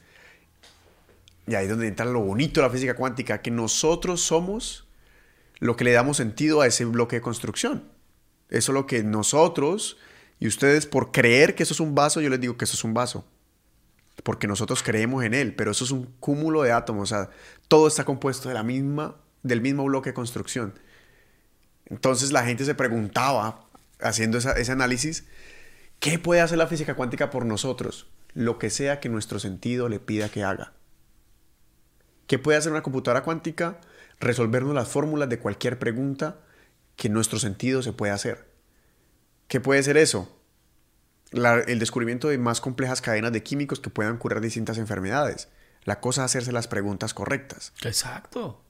Y 1.46 1.54
ahí 1.54 1.66
es 1.66 1.70
donde 1.70 1.86
entra 1.86 2.06
lo 2.06 2.22
bonito 2.22 2.62
de 2.62 2.68
la 2.68 2.72
física 2.72 2.96
cuántica, 2.96 3.42
que 3.42 3.52
nosotros 3.52 4.22
somos 4.22 4.88
lo 5.60 5.76
que 5.76 5.84
le 5.84 5.92
damos 5.92 6.16
sentido 6.16 6.62
a 6.62 6.68
ese 6.68 6.86
bloque 6.86 7.18
de 7.18 7.22
construcción. 7.22 7.92
Eso 8.48 8.72
es 8.72 8.74
lo 8.74 8.88
que 8.88 9.04
nosotros 9.04 9.98
y 10.40 10.48
ustedes, 10.48 10.86
por 10.86 11.12
creer 11.12 11.56
que 11.56 11.64
eso 11.64 11.74
es 11.74 11.82
un 11.82 11.94
vaso, 11.94 12.22
yo 12.22 12.30
les 12.30 12.40
digo 12.40 12.56
que 12.56 12.64
eso 12.64 12.76
es 12.76 12.84
un 12.86 12.94
vaso. 12.94 13.26
Porque 14.24 14.48
nosotros 14.48 14.82
creemos 14.82 15.26
en 15.26 15.34
él, 15.34 15.54
pero 15.56 15.72
eso 15.72 15.84
es 15.84 15.92
un 15.92 16.06
cúmulo 16.22 16.64
de 16.64 16.72
átomos. 16.72 17.12
O 17.12 17.16
sea, 17.18 17.30
todo 17.68 17.90
está 17.90 18.06
compuesto 18.06 18.48
de 18.48 18.56
la 18.56 18.64
misma, 18.64 19.18
del 19.44 19.60
mismo 19.60 19.84
bloque 19.84 20.12
de 20.12 20.14
construcción. 20.14 20.74
Entonces 21.88 22.32
la 22.32 22.46
gente 22.46 22.64
se 22.64 22.76
preguntaba, 22.76 23.68
haciendo 24.00 24.38
ese 24.38 24.72
análisis, 24.72 25.26
¿qué 26.00 26.20
puede 26.20 26.42
hacer 26.42 26.58
la 26.58 26.68
física 26.68 26.96
cuántica 26.96 27.30
por 27.30 27.46
nosotros? 27.46 28.08
Lo 28.34 28.60
que 28.60 28.70
sea 28.70 29.00
que 29.00 29.10
nuestro 29.10 29.40
sentido 29.40 29.90
le 29.90 30.00
pida 30.00 30.30
que 30.30 30.44
haga. 30.44 30.74
¿Qué 32.28 32.38
puede 32.40 32.58
hacer 32.58 32.72
una 32.72 32.84
computadora 32.84 33.24
cuántica? 33.24 33.80
Resolvernos 34.20 34.74
las 34.76 34.88
fórmulas 34.90 35.30
de 35.30 35.40
cualquier 35.40 35.80
pregunta 35.80 36.40
que 36.96 37.10
nuestro 37.10 37.40
sentido 37.40 37.82
se 37.82 37.94
puede 37.94 38.12
hacer. 38.12 38.48
¿Qué 39.48 39.60
puede 39.62 39.82
ser 39.84 39.98
eso? 39.98 40.34
La- 41.32 41.60
el 41.60 41.80
descubrimiento 41.80 42.28
de 42.30 42.38
más 42.38 42.60
complejas 42.62 43.02
cadenas 43.02 43.32
de 43.32 43.44
químicos 43.44 43.80
que 43.80 43.90
puedan 43.90 44.18
curar 44.18 44.42
distintas 44.42 44.78
enfermedades. 44.78 45.48
La 45.84 46.00
cosa 46.02 46.22
es 46.22 46.26
hacerse 46.26 46.52
las 46.52 46.68
preguntas 46.68 47.14
correctas. 47.14 47.74
Exacto. 47.84 48.62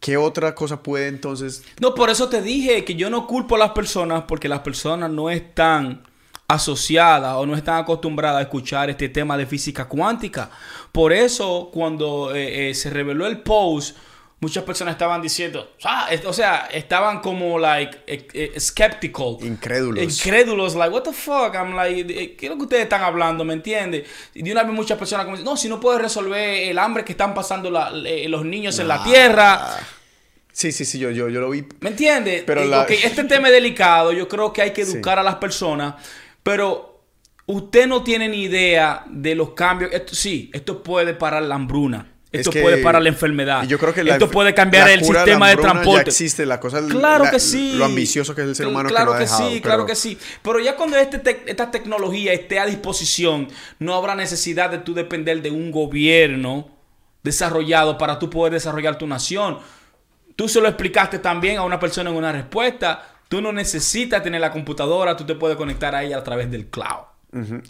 ¿Qué 0.00 0.16
otra 0.16 0.54
cosa 0.54 0.82
puede 0.82 1.08
entonces... 1.08 1.62
No, 1.80 1.94
por 1.94 2.10
eso 2.10 2.28
te 2.28 2.42
dije 2.42 2.84
que 2.84 2.94
yo 2.94 3.10
no 3.10 3.26
culpo 3.26 3.56
a 3.56 3.58
las 3.58 3.70
personas 3.72 4.24
porque 4.28 4.48
las 4.48 4.60
personas 4.60 5.10
no 5.10 5.30
están 5.30 6.04
asociadas 6.54 7.34
o 7.36 7.46
no 7.46 7.54
están 7.56 7.76
acostumbradas 7.82 8.38
a 8.38 8.42
escuchar 8.42 8.90
este 8.90 9.08
tema 9.08 9.36
de 9.36 9.46
física 9.46 9.86
cuántica. 9.86 10.50
Por 10.92 11.12
eso, 11.12 11.70
cuando 11.72 12.34
eh, 12.34 12.70
eh, 12.70 12.74
se 12.74 12.90
reveló 12.90 13.26
el 13.26 13.38
post, 13.40 13.96
muchas 14.40 14.64
personas 14.64 14.92
estaban 14.92 15.22
diciendo, 15.22 15.72
ah, 15.84 16.08
o 16.26 16.32
sea, 16.32 16.68
estaban 16.70 17.20
como 17.20 17.58
like 17.58 17.98
eh, 18.06 18.28
eh, 18.34 18.60
skeptical. 18.60 19.38
Incrédulos. 19.40 20.04
Incrédulos, 20.04 20.74
like, 20.74 20.92
what 20.94 21.02
the 21.02 21.12
fuck? 21.12 21.54
I'm 21.54 21.74
like, 21.74 22.36
¿qué 22.36 22.46
es 22.46 22.50
lo 22.50 22.56
que 22.58 22.62
ustedes 22.64 22.82
están 22.82 23.02
hablando? 23.02 23.42
¿Me 23.44 23.54
entiendes? 23.54 24.06
Y 24.34 24.42
de 24.42 24.52
una 24.52 24.62
vez 24.62 24.72
muchas 24.74 24.98
personas 24.98 25.24
como 25.24 25.38
no, 25.38 25.56
si 25.56 25.68
no 25.68 25.80
puedes 25.80 26.02
resolver 26.02 26.68
el 26.68 26.78
hambre 26.78 27.04
que 27.04 27.12
están 27.12 27.32
pasando 27.32 27.70
la- 27.70 27.90
los 27.90 28.44
niños 28.44 28.78
en 28.78 28.88
la 28.88 29.02
tierra. 29.02 29.76
Sí, 30.52 30.70
sí, 30.70 30.84
sí, 30.84 30.98
yo, 31.00 31.10
yo, 31.10 31.28
yo 31.30 31.40
lo 31.40 31.50
vi. 31.50 31.64
¿Me 31.80 31.90
entiendes? 31.90 32.44
Pero 32.46 32.64
la- 32.66 32.84
este 32.84 33.24
tema 33.24 33.48
es 33.48 33.54
delicado. 33.54 34.12
Yo 34.12 34.28
creo 34.28 34.52
que 34.52 34.62
hay 34.62 34.72
que 34.72 34.82
educar 34.82 35.18
a 35.18 35.22
las 35.22 35.36
personas. 35.36 35.94
Pero 36.44 37.02
usted 37.46 37.88
no 37.88 38.04
tiene 38.04 38.28
ni 38.28 38.42
idea 38.44 39.04
de 39.10 39.34
los 39.34 39.50
cambios. 39.50 39.92
Esto, 39.92 40.14
sí, 40.14 40.50
esto 40.54 40.80
puede 40.84 41.14
parar 41.14 41.42
la 41.42 41.56
hambruna. 41.56 42.12
Esto 42.30 42.50
Es 42.50 42.54
que- 42.54 42.62
puede 42.62 42.78
parar 42.78 43.00
la 43.00 43.08
enfermedad. 43.10 43.62
Y 43.62 43.68
yo 43.68 43.78
creo 43.78 43.94
que 43.94 44.02
la 44.02 44.14
esto 44.14 44.28
puede 44.28 44.52
cambiar 44.54 44.88
el 44.90 45.04
sistema 45.04 45.48
de 45.50 45.56
transporte. 45.56 46.04
Ya 46.06 46.10
existe, 46.10 46.44
la 46.44 46.58
cosa 46.60 46.80
Claro 46.88 47.24
la- 47.24 47.30
que 47.30 47.38
sí. 47.40 47.74
Lo 47.76 47.84
ambicioso 47.84 48.34
que 48.34 48.42
es 48.42 48.48
el 48.48 48.56
ser 48.56 48.66
humano 48.66 48.88
Claro 48.88 49.12
que, 49.12 49.18
no 49.18 49.34
ha 49.34 49.38
que 49.38 49.52
sí, 49.54 49.60
claro 49.60 49.86
que 49.86 49.94
sí. 49.94 50.18
Pero 50.42 50.58
ya 50.58 50.74
cuando 50.76 50.96
este 50.96 51.22
tec- 51.22 51.42
esta 51.46 51.70
tecnología 51.70 52.32
esté 52.32 52.58
a 52.58 52.66
disposición, 52.66 53.48
no 53.78 53.94
habrá 53.94 54.14
necesidad 54.16 54.68
de 54.70 54.78
tú 54.78 54.94
depender 54.94 55.42
de 55.42 55.50
un 55.52 55.70
gobierno 55.70 56.68
desarrollado 57.22 57.96
para 57.98 58.18
tú 58.18 58.28
poder 58.28 58.52
desarrollar 58.52 58.98
tu 58.98 59.06
nación. 59.06 59.58
Tú 60.36 60.48
se 60.48 60.60
lo 60.60 60.66
explicaste 60.66 61.20
también 61.20 61.58
a 61.58 61.62
una 61.62 61.78
persona 61.78 62.10
en 62.10 62.16
una 62.16 62.32
respuesta. 62.32 63.13
Tú 63.34 63.42
no 63.42 63.52
necesitas 63.52 64.22
tener 64.22 64.40
la 64.40 64.52
computadora, 64.52 65.16
tú 65.16 65.24
te 65.26 65.34
puedes 65.34 65.56
conectar 65.56 65.92
a 65.92 66.04
ella 66.04 66.18
a 66.18 66.22
través 66.22 66.48
del 66.52 66.68
cloud. 66.68 67.02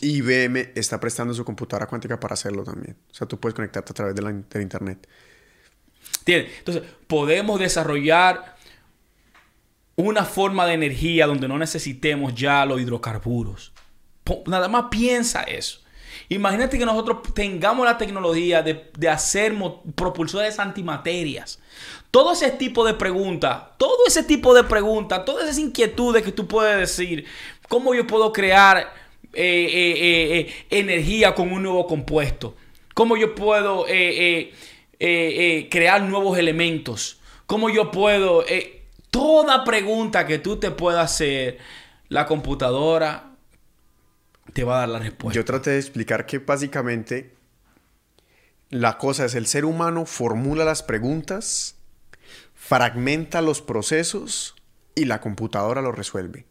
IBM 0.03 0.73
está 0.75 1.01
prestando 1.01 1.33
su 1.33 1.43
computadora 1.43 1.87
cuántica 1.87 2.21
para 2.21 2.35
hacerlo 2.35 2.65
también. 2.65 2.99
O 3.11 3.15
sea, 3.15 3.27
tú 3.27 3.41
puedes 3.41 3.55
conectarte 3.55 3.93
a 3.93 3.95
través 3.95 4.15
de 4.15 4.21
la, 4.21 4.31
del 4.31 4.61
internet. 4.61 5.09
¿Entiendes? 6.19 6.53
Entonces, 6.59 6.83
podemos 7.07 7.59
desarrollar 7.59 8.57
una 9.97 10.27
forma 10.27 10.67
de 10.67 10.75
energía 10.75 11.27
donde 11.27 11.49
no 11.49 11.57
necesitemos 11.57 12.35
ya 12.35 12.67
los 12.67 12.79
hidrocarburos. 12.79 13.73
Nada 14.45 14.69
más 14.69 14.89
piensa 14.91 15.45
eso. 15.45 15.81
Imagínate 16.29 16.79
que 16.79 16.85
nosotros 16.85 17.33
tengamos 17.33 17.87
la 17.87 17.97
tecnología 17.97 18.63
de, 18.63 18.91
de 18.99 19.09
hacer 19.09 19.55
propulsores 19.95 20.59
antimaterias. 20.59 21.59
Todo 22.15 22.33
ese 22.33 22.53
tipo 22.53 22.87
de 22.87 22.95
preguntas, 22.95 23.61
todo 23.77 24.07
ese 24.07 24.23
tipo 24.23 24.55
de 24.55 24.63
preguntas, 24.63 25.25
todas 25.25 25.47
esas 25.47 25.59
inquietudes 25.59 26.23
que 26.23 26.31
tú 26.31 26.47
puedes 26.47 26.79
decir, 26.79 27.25
¿cómo 27.69 27.93
yo 27.93 28.07
puedo 28.07 28.33
crear 28.33 28.79
eh, 29.33 29.67
eh, 29.73 30.39
eh, 30.39 30.55
energía 30.71 31.35
con 31.35 31.51
un 31.51 31.65
nuevo 31.65 31.89
compuesto? 31.89 32.55
¿Cómo 32.95 33.17
yo 33.17 33.35
puedo 33.35 33.85
crear 35.69 36.03
nuevos 36.03 36.39
elementos? 36.39 37.19
¿Cómo 37.47 37.69
yo 37.69 37.91
puedo... 37.91 38.45
toda 39.11 39.65
pregunta 39.65 40.25
que 40.25 40.39
tú 40.39 40.57
te 40.59 40.71
puedas 40.71 41.11
hacer, 41.15 41.59
la 42.11 42.27
computadora 42.27 43.33
te 44.53 44.63
va 44.63 44.77
a 44.77 44.79
dar 44.79 44.89
la 44.89 44.99
respuesta. 45.01 45.35
Yo 45.35 45.45
traté 45.45 45.71
de 45.71 45.79
explicar 45.79 46.27
que 46.27 46.39
básicamente 46.39 47.35
la 48.71 48.99
cosa 48.99 49.25
es 49.25 49.35
el 49.35 49.49
ser 49.49 49.65
humano 49.65 50.07
formula 50.07 50.65
las 50.65 50.85
preguntas, 50.85 51.75
fragmenta 52.67 53.43
los 53.43 53.61
procesos 53.61 54.55
y 54.95 55.05
la 55.05 55.21
computadora 55.21 55.83
lo 55.83 55.93
resuelve. 55.93 56.47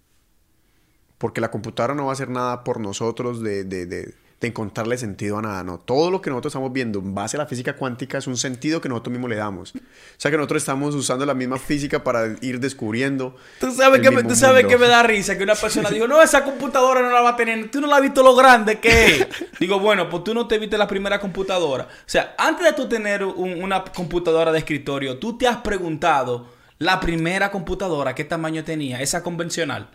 Porque 1.18 1.42
la 1.42 1.50
computadora 1.50 1.96
no 1.96 2.06
va 2.06 2.12
a 2.12 2.14
hacer 2.14 2.30
nada 2.30 2.64
por 2.64 2.80
nosotros 2.80 3.42
de, 3.42 3.64
de- 3.64 3.88
de- 3.88 4.14
de 4.44 4.50
encontrarle 4.50 4.98
sentido 4.98 5.38
a 5.38 5.42
nada, 5.42 5.64
no. 5.64 5.80
Todo 5.80 6.12
lo 6.12 6.22
que 6.22 6.30
nosotros 6.30 6.52
estamos 6.52 6.72
viendo 6.74 7.00
en 7.00 7.16
base 7.16 7.38
a 7.38 7.40
la 7.40 7.46
física 7.46 7.78
cuántica 7.78 8.18
es 8.18 8.28
un 8.28 8.36
sentido 8.36 8.82
que 8.82 8.90
nosotros 8.90 9.12
mismos 9.12 9.30
le 9.30 9.38
damos. 9.38 9.74
O 9.74 9.80
sea 10.18 10.30
que 10.30 10.38
nosotros 10.38 10.62
estamos 10.62 10.94
usando 10.96 11.26
la 11.26 11.34
misma 11.34 11.58
física 11.58 12.04
para 12.04 12.36
ir 12.42 12.60
descubriendo. 12.60 13.36
Tú 13.60 13.72
sabes, 13.72 14.02
que 14.02 14.12
me, 14.12 14.24
tú 14.24 14.36
sabes 14.36 14.66
que 14.66 14.78
me 14.78 14.88
da 14.88 15.02
risa 15.04 15.38
que 15.38 15.44
una 15.44 15.56
persona 15.56 15.90
dijo, 15.90 16.08
no, 16.08 16.22
esa 16.22 16.44
computadora 16.44 17.02
no 17.02 17.10
la 17.10 17.22
va 17.22 17.30
a 17.30 17.36
tener, 17.38 17.72
tú 17.72 17.80
no 17.80 17.88
la 17.88 17.96
has 17.96 18.02
visto 18.02 18.22
lo 18.22 18.36
grande 18.36 18.80
que 18.80 19.06
es. 19.06 19.28
Digo, 19.60 19.80
bueno, 19.80 20.10
pues 20.10 20.26
tú 20.26 20.34
no 20.34 20.46
te 20.46 20.60
viste 20.60 20.78
la 20.78 20.88
primera 20.88 21.20
computadora. 21.20 21.86
O 21.86 22.04
sea, 22.06 22.36
antes 22.38 22.66
de 22.66 22.74
tú 22.74 22.88
tener 22.90 23.24
una 23.24 23.84
computadora 23.86 24.52
de 24.52 24.60
escritorio, 24.60 25.18
tú 25.20 25.38
te 25.38 25.48
has 25.48 25.58
preguntado 25.58 26.48
la 26.80 27.00
primera 27.00 27.50
computadora, 27.50 28.14
qué 28.14 28.26
tamaño 28.26 28.66
tenía, 28.66 29.02
esa 29.02 29.24
convencional. 29.24 29.88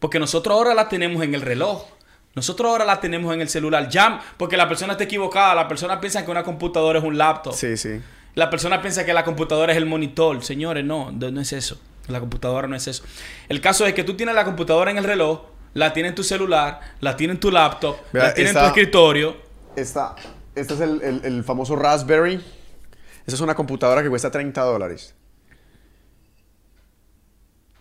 Porque 0.00 0.18
nosotros 0.18 0.56
ahora 0.56 0.74
la 0.74 0.88
tenemos 0.88 1.22
en 1.22 1.34
el 1.34 1.40
reloj. 1.40 1.84
Nosotros 2.34 2.70
ahora 2.70 2.84
la 2.84 3.00
tenemos 3.00 3.34
en 3.34 3.40
el 3.40 3.48
celular. 3.48 3.88
Ya, 3.88 4.20
porque 4.36 4.56
la 4.56 4.68
persona 4.68 4.92
está 4.92 5.04
equivocada. 5.04 5.54
La 5.54 5.68
persona 5.68 6.00
piensa 6.00 6.24
que 6.24 6.30
una 6.30 6.42
computadora 6.42 6.98
es 6.98 7.04
un 7.04 7.18
laptop. 7.18 7.54
Sí, 7.54 7.76
sí. 7.76 8.00
La 8.34 8.48
persona 8.48 8.80
piensa 8.80 9.04
que 9.04 9.12
la 9.12 9.24
computadora 9.24 9.72
es 9.72 9.78
el 9.78 9.86
monitor. 9.86 10.42
Señores, 10.42 10.84
no, 10.84 11.12
no 11.12 11.40
es 11.40 11.52
eso. 11.52 11.78
La 12.08 12.20
computadora 12.20 12.66
no 12.66 12.74
es 12.74 12.86
eso. 12.88 13.04
El 13.48 13.60
caso 13.60 13.86
es 13.86 13.94
que 13.94 14.04
tú 14.04 14.14
tienes 14.14 14.34
la 14.34 14.44
computadora 14.44 14.90
en 14.90 14.98
el 14.98 15.04
reloj, 15.04 15.42
la 15.74 15.92
tienes 15.92 16.10
en 16.10 16.14
tu 16.16 16.24
celular, 16.24 16.80
la 17.00 17.16
tienes 17.16 17.36
en 17.36 17.40
tu 17.40 17.50
laptop, 17.50 17.96
la 18.12 18.34
tienes 18.34 18.54
en 18.54 18.60
tu 18.60 18.66
escritorio. 18.66 19.36
Esta, 19.76 20.16
este 20.54 20.74
es 20.74 20.80
el, 20.80 21.20
el 21.22 21.44
famoso 21.44 21.76
Raspberry. 21.76 22.42
Esa 23.26 23.36
es 23.36 23.40
una 23.40 23.54
computadora 23.54 24.02
que 24.02 24.08
cuesta 24.08 24.30
30 24.30 24.60
dólares. 24.62 25.14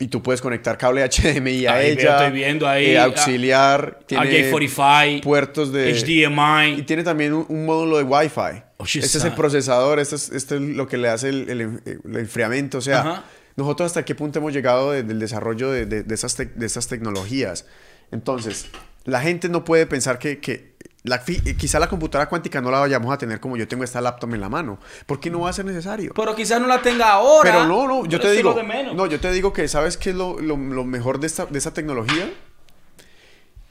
Y 0.02 0.08
tú 0.08 0.24
puedes 0.24 0.42
conectar 0.42 0.80
cable 0.80 1.08
HDMI 1.08 1.68
a 1.68 1.82
ella. 1.82 2.18
Estoy 2.18 2.32
viendo 2.32 2.68
ahí. 2.68 2.88
Eh, 2.88 3.00
auxiliar. 3.00 4.00
tiene 4.08 4.52
RJ45. 4.52 5.22
Puertos 5.22 5.72
de... 5.72 5.94
HDMI. 5.94 6.80
Y 6.80 6.84
tiene 6.84 7.04
también 7.04 7.34
un, 7.34 7.66
módulo 7.66 7.98
de 7.98 8.04
Wi-Fi. 8.04 8.64
Oh, 8.78 8.86
este 8.86 9.00
es 9.00 9.24
el 9.24 9.34
procesador. 9.34 10.00
Este 10.00 10.16
es, 10.16 10.30
este 10.32 10.56
es 10.56 10.62
lo 10.62 10.88
que 10.88 10.98
le 10.98 11.10
hace 11.10 11.30
el, 11.30 11.82
enfriamiento. 12.16 12.80
O 12.80 12.82
sea, 12.82 13.26
nosotros 13.56 13.86
hasta 13.86 14.04
qué 14.04 14.16
punto 14.16 14.40
hemos 14.40 14.54
llegado 14.54 14.92
del 14.92 15.20
desarrollo 15.20 15.70
de, 15.70 15.86
de, 15.86 16.14
esas 16.14 16.36
de 16.36 16.66
esas 16.66 16.88
tecnologías. 16.88 17.68
Entonces, 18.12 18.68
la 19.06 19.22
gente 19.22 19.50
no 19.50 19.64
puede 19.64 19.86
pensar 19.86 20.18
que, 20.18 20.40
que 20.40 20.71
la, 21.04 21.24
eh, 21.28 21.56
quizá 21.58 21.80
la 21.80 21.90
computadora 21.90 22.30
cuántica 22.30 22.62
no 22.62 22.70
la 22.70 22.80
vayamos 22.80 23.12
a 23.12 23.18
tener 23.18 23.40
como 23.40 23.58
yo 23.58 23.68
tengo 23.68 23.84
esta 23.84 24.02
laptop 24.02 24.34
en 24.34 24.42
la 24.42 24.50
mano. 24.50 24.80
Porque 25.06 25.30
no 25.32 25.42
va 25.42 25.50
a 25.50 25.54
ser 25.54 25.66
necesario. 25.66 26.14
Pero 26.16 26.36
quizás 26.36 26.62
no 26.62 26.68
la 26.68 26.82
tenga 26.82 27.12
ahora. 27.12 27.52
Pero 27.52 27.66
no, 27.66 27.88
no, 27.88 28.06
yo 28.06 28.20
te 28.20 28.32
digo. 28.32 28.56
No, 28.94 29.06
yo 29.08 29.20
te 29.20 29.32
digo 29.32 29.52
que, 29.52 29.68
¿sabes 29.68 29.98
qué 29.98 30.12
es 30.12 30.16
lo, 30.16 30.36
mejor 30.58 31.20
de 31.20 31.28
esta, 31.28 31.46
de 31.46 31.58
esta 31.58 31.74
tecnología? 31.74 32.32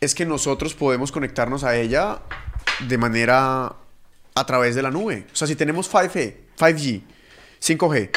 Es 0.01 0.15
que 0.15 0.27
nosotros 0.27 0.74
podemos 0.74 1.12
conectarnos 1.12 1.62
a 1.62 1.77
ella 1.77 2.20
de 2.89 2.98
manera 2.98 3.77
a 4.35 4.47
través 4.47 4.74
de 4.74 4.82
la 4.82 4.90
nube. 4.90 5.27
O 5.32 5.36
sea, 5.36 5.47
si 5.47 5.55
tenemos 5.55 5.93
5G, 5.93 6.35
5G, 6.59 7.02
5G, 7.61 8.11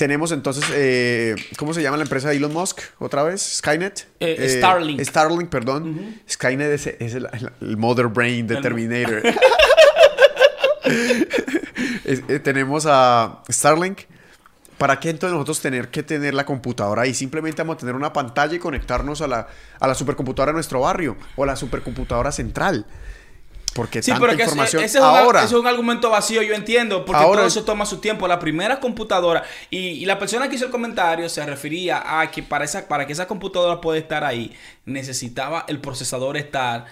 tenemos 0.00 0.32
entonces, 0.32 0.64
eh, 0.72 1.36
¿cómo 1.58 1.74
se 1.74 1.82
llama 1.82 1.98
la 1.98 2.04
empresa 2.04 2.30
de 2.30 2.36
Elon 2.36 2.54
Musk 2.54 2.80
otra 3.00 3.22
vez? 3.22 3.58
Skynet. 3.58 4.08
Eh, 4.18 4.36
eh, 4.38 4.48
Starlink. 4.48 4.98
Starlink, 5.02 5.50
perdón. 5.50 6.18
Skynet 6.26 6.72
es, 6.72 7.14
el, 7.14 7.76
mother 7.76 8.06
brain 8.06 8.46
de 8.46 8.62
Terminator. 8.62 9.20
tenemos 12.42 12.86
a 12.88 13.42
Starlink. 13.50 13.98
¿Para 14.78 14.98
qué 14.98 15.10
entonces 15.10 15.34
nosotros 15.34 15.60
tener 15.60 15.90
que 15.90 16.02
tener 16.02 16.32
la 16.32 16.46
computadora 16.46 17.02
ahí? 17.02 17.12
Simplemente 17.12 17.60
vamos 17.60 17.76
a 17.76 17.80
tener 17.80 17.94
una 17.94 18.14
pantalla 18.14 18.54
y 18.54 18.58
conectarnos 18.58 19.20
a 19.20 19.28
la, 19.28 19.48
a 19.78 19.86
la 19.86 19.94
supercomputadora 19.94 20.52
de 20.52 20.54
nuestro 20.54 20.80
barrio 20.80 21.18
o 21.36 21.44
a 21.44 21.46
la 21.46 21.56
supercomputadora 21.56 22.32
central. 22.32 22.86
Porque 23.74 24.02
sí, 24.02 24.10
tanta 24.10 24.32
información. 24.32 24.82
Ese, 24.82 24.98
es 24.98 25.04
ahora, 25.04 25.40
un, 25.40 25.46
es 25.46 25.52
un 25.52 25.66
argumento 25.66 26.10
vacío, 26.10 26.42
yo 26.42 26.54
entiendo, 26.54 27.04
porque 27.04 27.22
todo 27.22 27.46
eso 27.46 27.64
toma 27.64 27.86
su 27.86 27.98
tiempo. 27.98 28.26
La 28.26 28.38
primera 28.38 28.80
computadora, 28.80 29.44
y, 29.70 30.04
la 30.06 30.18
persona 30.18 30.48
que 30.48 30.56
hizo 30.56 30.64
el 30.64 30.70
comentario 30.70 31.28
se 31.28 31.44
refería 31.46 32.20
a 32.20 32.30
que 32.30 32.42
para, 32.42 32.64
esa, 32.64 32.88
para 32.88 33.06
que 33.06 33.12
esa 33.12 33.26
computadora 33.26 33.80
pueda 33.80 33.98
estar 33.98 34.24
ahí, 34.24 34.52
necesitaba 34.86 35.64
el 35.68 35.80
procesador 35.80 36.36
estar 36.36 36.86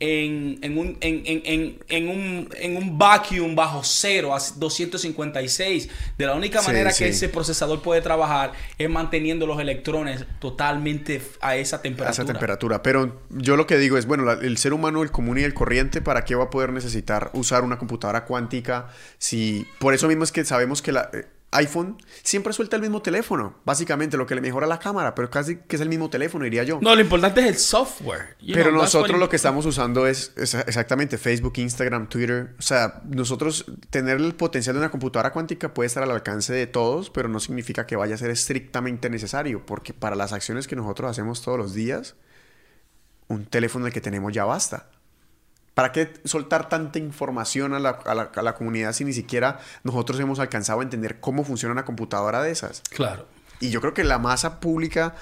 en, 0.00 0.58
en, 0.62 0.78
un, 0.78 0.96
en, 1.00 1.22
en, 1.26 1.78
en, 1.88 2.08
un, 2.08 2.48
en 2.58 2.76
un 2.76 2.98
vacuum 2.98 3.54
bajo 3.54 3.82
cero 3.84 4.34
a 4.34 4.40
256. 4.56 5.88
De 6.16 6.26
la 6.26 6.34
única 6.34 6.62
manera 6.62 6.92
que 6.92 7.08
ese 7.08 7.28
procesador 7.28 7.82
puede 7.82 8.00
trabajar 8.00 8.52
es 8.78 8.88
manteniendo 8.88 9.46
los 9.46 9.60
electrones 9.60 10.24
totalmente 10.38 11.20
a 11.40 11.56
esa 11.56 11.82
temperatura. 11.82 12.08
A 12.08 12.12
esa 12.12 12.24
temperatura. 12.24 12.82
Pero 12.82 13.20
yo 13.28 13.56
lo 13.56 13.66
que 13.66 13.76
digo 13.76 13.98
es, 13.98 14.06
bueno, 14.06 14.30
el 14.32 14.56
ser 14.56 14.72
humano, 14.72 15.02
el 15.02 15.10
común 15.10 15.38
y 15.38 15.42
el 15.42 15.54
corriente, 15.54 16.00
¿para 16.00 16.24
qué 16.24 16.34
va 16.34 16.44
a 16.44 16.50
poder 16.50 16.72
necesitar 16.72 17.30
usar 17.34 17.62
una 17.62 17.78
computadora 17.78 18.24
cuántica? 18.24 18.88
Si, 19.18 19.66
por 19.78 19.92
eso 19.92 20.08
mismo 20.08 20.24
es 20.24 20.32
que 20.32 20.44
sabemos 20.44 20.82
que 20.82 20.92
la... 20.92 21.10
Eh, 21.12 21.26
iPhone 21.52 21.96
siempre 22.22 22.52
suelta 22.52 22.76
el 22.76 22.82
mismo 22.82 23.02
teléfono. 23.02 23.56
Básicamente 23.64 24.16
lo 24.16 24.26
que 24.26 24.34
le 24.34 24.40
mejora 24.40 24.66
la 24.66 24.78
cámara, 24.78 25.14
pero 25.14 25.30
casi 25.30 25.56
que 25.56 25.76
es 25.76 25.82
el 25.82 25.88
mismo 25.88 26.08
teléfono, 26.08 26.44
diría 26.44 26.62
yo. 26.62 26.78
No, 26.80 26.94
lo 26.94 27.00
importante 27.00 27.40
es 27.40 27.46
el 27.46 27.56
software. 27.56 28.36
pero 28.52 28.70
nosotros 28.70 29.18
lo 29.18 29.28
que 29.28 29.36
estamos 29.36 29.66
usando 29.66 30.06
es, 30.06 30.32
exactamente 30.36 31.18
Facebook, 31.18 31.54
Instagram, 31.56 32.08
Twitter. 32.08 32.54
O 32.58 32.62
sea, 32.62 33.02
nosotros 33.04 33.66
tener 33.90 34.18
el 34.18 34.34
potencial 34.34 34.74
de 34.74 34.80
una 34.80 34.90
computadora 34.90 35.32
cuántica 35.32 35.74
puede 35.74 35.88
estar 35.88 36.02
al 36.02 36.10
alcance 36.10 36.52
de 36.52 36.66
todos, 36.66 37.10
pero 37.10 37.28
no 37.28 37.40
significa 37.40 37.86
que 37.86 37.96
vaya 37.96 38.14
a 38.14 38.18
ser 38.18 38.30
estrictamente 38.30 39.10
necesario, 39.10 39.64
porque 39.66 39.92
para 39.92 40.16
las 40.16 40.32
acciones 40.32 40.68
que 40.68 40.76
nosotros 40.76 41.10
hacemos 41.10 41.42
todos 41.42 41.58
los 41.58 41.74
días, 41.74 42.14
un 43.28 43.44
teléfono 43.46 43.86
el 43.86 43.92
que 43.92 44.00
tenemos 44.00 44.32
ya 44.32 44.44
basta. 44.44 44.90
¿Para 45.80 45.92
qué 45.92 46.12
soltar 46.26 46.68
tanta 46.68 46.98
información 46.98 47.72
a 47.72 47.78
la, 47.80 48.54
comunidad 48.54 48.92
si 48.92 49.02
ni 49.02 49.14
siquiera 49.14 49.60
nosotros 49.82 50.20
hemos 50.20 50.38
alcanzado 50.38 50.80
a 50.80 50.82
entender 50.82 51.20
cómo 51.20 51.42
funciona 51.42 51.72
una 51.72 51.86
computadora 51.86 52.42
de 52.42 52.50
esas? 52.50 52.82
Claro. 52.90 53.26
Y 53.60 53.70
yo 53.70 53.80
creo 53.80 53.94
que 53.94 54.04
la 54.04 54.18
masa 54.18 54.60
pública, 54.60 55.14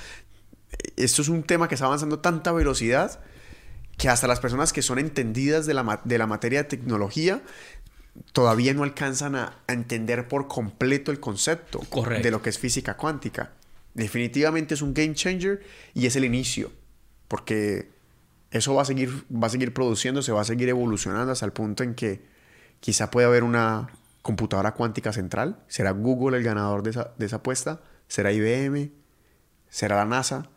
esto 0.96 1.22
es 1.22 1.28
un 1.28 1.44
tema 1.44 1.68
que 1.68 1.76
está 1.76 1.86
avanzando 1.86 2.16
a 2.16 2.22
tanta 2.22 2.50
velocidad 2.50 3.20
que 3.98 4.08
hasta 4.08 4.26
las 4.26 4.40
personas 4.40 4.72
que 4.72 4.82
son 4.82 4.98
entendidas 4.98 5.64
de 5.64 5.74
la, 5.74 6.00
de 6.02 6.18
la 6.18 6.26
materia 6.26 6.64
de 6.64 6.68
tecnología 6.68 7.40
todavía 8.32 8.74
no 8.74 8.82
alcanzan 8.82 9.36
a, 9.36 9.58
entender 9.68 10.26
por 10.26 10.48
completo 10.48 11.12
el 11.12 11.20
concepto 11.20 11.82
de 12.20 12.32
lo 12.32 12.42
que 12.42 12.50
es 12.50 12.58
física 12.58 12.96
cuántica. 12.96 13.52
Definitivamente 13.94 14.74
es 14.74 14.82
un 14.82 14.92
game 14.92 15.14
changer 15.14 15.62
y 15.94 16.06
es 16.06 16.16
el 16.16 16.24
inicio, 16.24 16.72
porque 17.28 17.96
eso 18.50 18.74
va 18.74 18.82
a 18.82 18.84
seguir, 18.84 19.24
va 19.30 19.46
a 19.46 19.50
seguir 19.50 19.74
produciéndose, 19.74 20.32
va 20.32 20.40
a 20.40 20.44
seguir 20.44 20.68
evolucionando 20.68 21.32
hasta 21.32 21.46
el 21.46 21.52
punto 21.52 21.82
en 21.82 21.94
que 21.94 22.22
quizá 22.80 23.10
pueda 23.10 23.28
haber 23.28 23.44
una 23.44 23.88
computadora 24.22 24.74
cuántica 24.74 25.12
central. 25.12 25.58
¿Será 25.68 25.90
Google 25.90 26.38
el 26.38 26.44
ganador 26.44 26.82
de 26.82 26.90
esa, 26.90 27.12
de 27.18 27.26
esa 27.26 27.36
apuesta? 27.36 27.80
¿Será 28.08 28.32
IBM? 28.32 28.90
¿Será 29.68 29.96
la 29.96 30.04
NASA? 30.06 30.48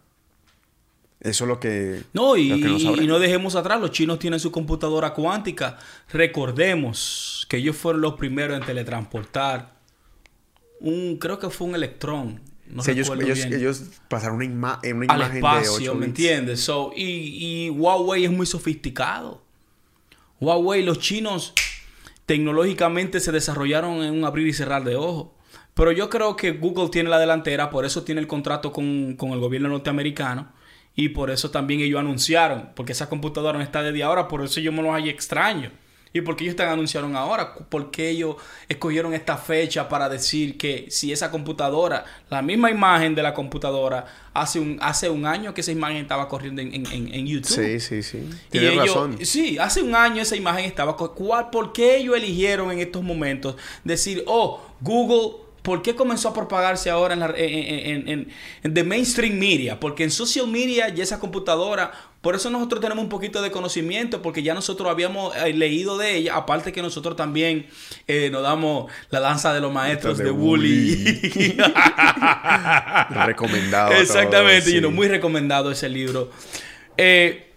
Eso 1.20 1.44
es 1.44 1.48
lo 1.48 1.60
que. 1.60 2.02
No, 2.14 2.36
y, 2.36 2.52
y, 2.52 3.08
no 3.08 3.20
dejemos 3.20 3.56
atrás, 3.56 3.80
los 3.80 3.92
chinos 3.92 4.18
tienen 4.18 4.40
su 4.40 4.52
computadora 4.52 5.14
cuántica. 5.14 5.78
Recordemos 6.12 7.46
que 7.48 7.58
ellos 7.58 7.76
fueron 7.76 8.02
los 8.02 8.16
primeros 8.16 8.58
en 8.58 8.66
teletransportar 8.66 9.74
un, 10.80 11.18
creo 11.18 11.38
que 11.38 11.50
fue 11.50 11.68
un 11.68 11.76
electrón 11.76 12.42
ellos, 12.88 13.84
pasaron 14.08 14.42
una, 14.42 14.80
una 14.84 15.06
imagen 15.06 15.38
espacio, 15.38 15.72
de 15.72 15.90
8 15.90 15.96
¿me 15.96 16.06
entiendes? 16.06 16.70
y, 16.96 17.70
Huawei 17.70 18.26
es 18.26 18.32
muy 18.32 18.46
sofisticado. 18.46 19.42
Huawei, 20.40 20.84
los 20.84 21.00
chinos 21.00 21.54
tecnológicamente 22.26 23.20
se 23.20 23.32
desarrollaron 23.32 24.04
en 24.04 24.14
un 24.14 24.26
abrir 24.26 24.48
y 24.48 24.54
cerrar 24.54 24.84
de 24.84 24.96
ojos. 24.96 25.30
Pero 25.74 25.92
yo 25.92 26.10
creo 26.10 26.36
que 26.36 26.52
Google 26.52 26.90
tiene 26.90 27.10
la 27.10 27.20
delantera, 27.20 27.70
por 27.70 27.86
eso 27.86 28.04
tiene 28.04 28.22
el 28.22 28.28
contrato 28.28 28.72
con, 28.72 29.16
con 29.16 29.32
el 29.32 29.40
gobierno 29.40 29.70
norteamericano. 29.70 30.52
Y 30.96 31.10
por 31.10 31.32
eso 31.32 31.52
también 31.52 31.80
ellos 31.80 32.00
anunciaron, 32.00 32.72
porque 32.76 32.92
esa 32.92 33.08
computadora 33.08 33.58
no 33.58 33.64
está 33.64 33.82
desde 33.82 34.04
ahora, 34.04 34.28
por 34.28 34.44
eso 34.44 34.60
yo 34.60 34.72
me 34.72 34.82
los 34.82 34.94
hay 34.94 35.10
extraño. 35.10 35.72
¿Y 36.14 36.22
por 36.22 36.36
qué 36.36 36.44
ellos 36.44 36.54
están 36.54 36.70
anunciaron 36.70 37.16
ahora? 37.16 37.54
¿Por 37.54 37.90
qué 37.90 38.10
ellos 38.10 38.36
escogieron 38.68 39.14
esta 39.14 39.38
fecha 39.38 39.88
para 39.88 40.10
decir 40.10 40.58
que 40.58 40.88
si 40.90 41.12
esa 41.12 41.32
computadora, 41.32 42.04
la 42.30 42.42
misma 42.42 42.70
imagen 42.70 43.16
de 43.16 43.24
la 43.24 43.34
computadora, 43.34 44.06
hace 44.34 44.60
un, 44.60 44.78
hace 44.82 45.10
un 45.10 45.26
año 45.26 45.54
que 45.54 45.62
esa 45.62 45.72
imagen 45.72 45.98
estaba 45.98 46.28
corriendo 46.28 46.62
en, 46.62 46.74
en, 46.74 47.28
YouTube? 47.28 47.56
Sí, 47.56 47.80
sí, 47.80 48.04
sí. 48.04 48.30
Tienes 48.50 48.76
razón. 48.76 49.18
Sí, 49.26 49.58
hace 49.58 49.82
un 49.82 49.96
año 49.96 50.22
esa 50.22 50.36
imagen 50.36 50.66
estaba. 50.66 50.98
¿Cuál, 50.98 51.50
¿Por 51.50 51.72
qué 51.72 51.98
ellos 51.98 52.18
eligieron 52.18 52.72
en 52.72 52.80
estos 52.80 53.04
momentos 53.04 53.56
decir, 53.86 54.24
oh, 54.28 54.62
Google 54.82 55.51
¿Por 55.62 55.82
qué 55.82 55.96
comenzó 55.96 56.30
a 56.30 56.34
propagarse 56.34 56.90
ahora 56.90 57.14
en, 57.14 57.20
la, 57.20 57.34
en, 57.36 58.10
en, 58.10 58.28
en, 58.64 58.74
the 58.74 58.84
mainstream 58.84 59.38
media? 59.38 59.80
Porque 59.80 60.04
en 60.04 60.12
social 60.12 60.48
media 60.48 60.90
y 60.90 61.02
esa 61.02 61.20
computadora 61.20 61.92
por 62.22 62.36
eso 62.36 62.52
nosotros 62.52 62.80
tenemos 62.82 63.04
un 63.04 63.10
poquito 63.10 63.42
de 63.42 63.50
conocimiento, 63.50 64.22
porque 64.22 64.44
ya 64.44 64.54
nosotros 64.54 64.88
habíamos 64.90 65.36
eh, 65.36 65.54
leído 65.54 65.98
de 65.98 66.18
ella, 66.18 66.36
aparte 66.36 66.72
que 66.72 66.84
nosotros 66.84 67.16
también 67.16 67.66
eh, 68.08 68.30
nos 68.32 68.44
damos 68.44 68.92
la 69.10 69.20
danza 69.20 69.52
de 69.54 69.60
los 69.60 69.74
maestros 69.74 70.20
de, 70.20 70.30
Wooly. 70.30 71.04
recomendado. 73.26 73.94
Exactamente, 73.94 74.82
muy 74.88 75.08
recomendado 75.08 75.72
ese 75.72 75.90
libro. 75.90 76.30
Eh, 76.96 77.51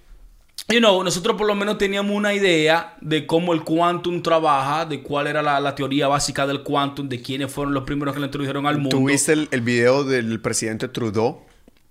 you 0.69 0.79
know, 0.79 1.03
nosotros 1.05 1.37
por 1.37 1.47
lo 1.47 1.55
menos 1.55 1.79
teníamos 1.79 2.17
una 2.17 2.33
idea 2.35 2.97
de 3.01 3.27
cómo 3.27 3.53
el 3.53 3.63
quantum 3.63 4.23
trabaja, 4.23 4.87
de 4.87 5.03
cuál 5.03 5.27
era 5.27 5.43
la, 5.43 5.61
la 5.61 5.75
teoría 5.75 6.09
básica 6.09 6.47
del 6.47 6.63
quantum, 6.63 7.09
de 7.09 7.21
quiénes 7.21 7.53
fueron 7.53 7.75
los 7.75 7.85
primeros 7.85 8.15
que 8.15 8.21
lo 8.21 8.27
introdujeron 8.27 8.67
al 8.67 8.77
mundo. 8.79 8.97
¿Tuviste 8.97 9.33
el, 9.33 9.49
el 9.51 9.61
video 9.61 10.05
del 10.05 10.41
presidente 10.41 10.89
Trudeau 10.89 11.43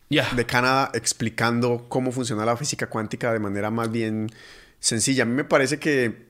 de 0.10 0.46
Canadá 0.46 0.92
explicando 0.94 1.86
cómo 1.90 2.12
funciona 2.12 2.46
la 2.46 2.58
física 2.58 2.88
cuántica 2.88 3.32
de 3.32 3.40
manera 3.40 3.72
más 3.72 3.92
bien 3.92 4.30
sencilla? 4.80 5.24
A 5.24 5.26
mí 5.26 5.34
me 5.34 5.44
parece 5.44 5.80
que, 5.80 6.28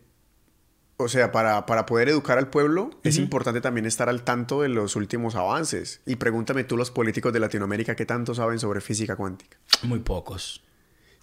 o 0.98 1.08
sea, 1.08 1.32
para, 1.32 1.66
para 1.66 1.86
poder 1.86 2.10
educar 2.10 2.38
al 2.38 2.50
pueblo 2.50 2.92
es 3.04 3.18
importante 3.18 3.62
también 3.62 3.86
estar 3.86 4.10
al 4.10 4.24
tanto 4.24 4.62
de 4.62 4.70
los 4.70 4.96
últimos 4.96 5.36
avances. 5.36 6.02
Y 6.06 6.18
pregúntame 6.18 6.64
tú, 6.64 6.78
los 6.78 6.92
políticos 6.92 7.34
de 7.34 7.40
Latinoamérica, 7.40 7.96
¿qué 7.96 8.06
tanto 8.06 8.36
saben 8.36 8.60
sobre 8.60 8.80
física 8.82 9.16
cuántica? 9.16 9.58
Muy 9.82 10.00
pocos. 10.00 10.62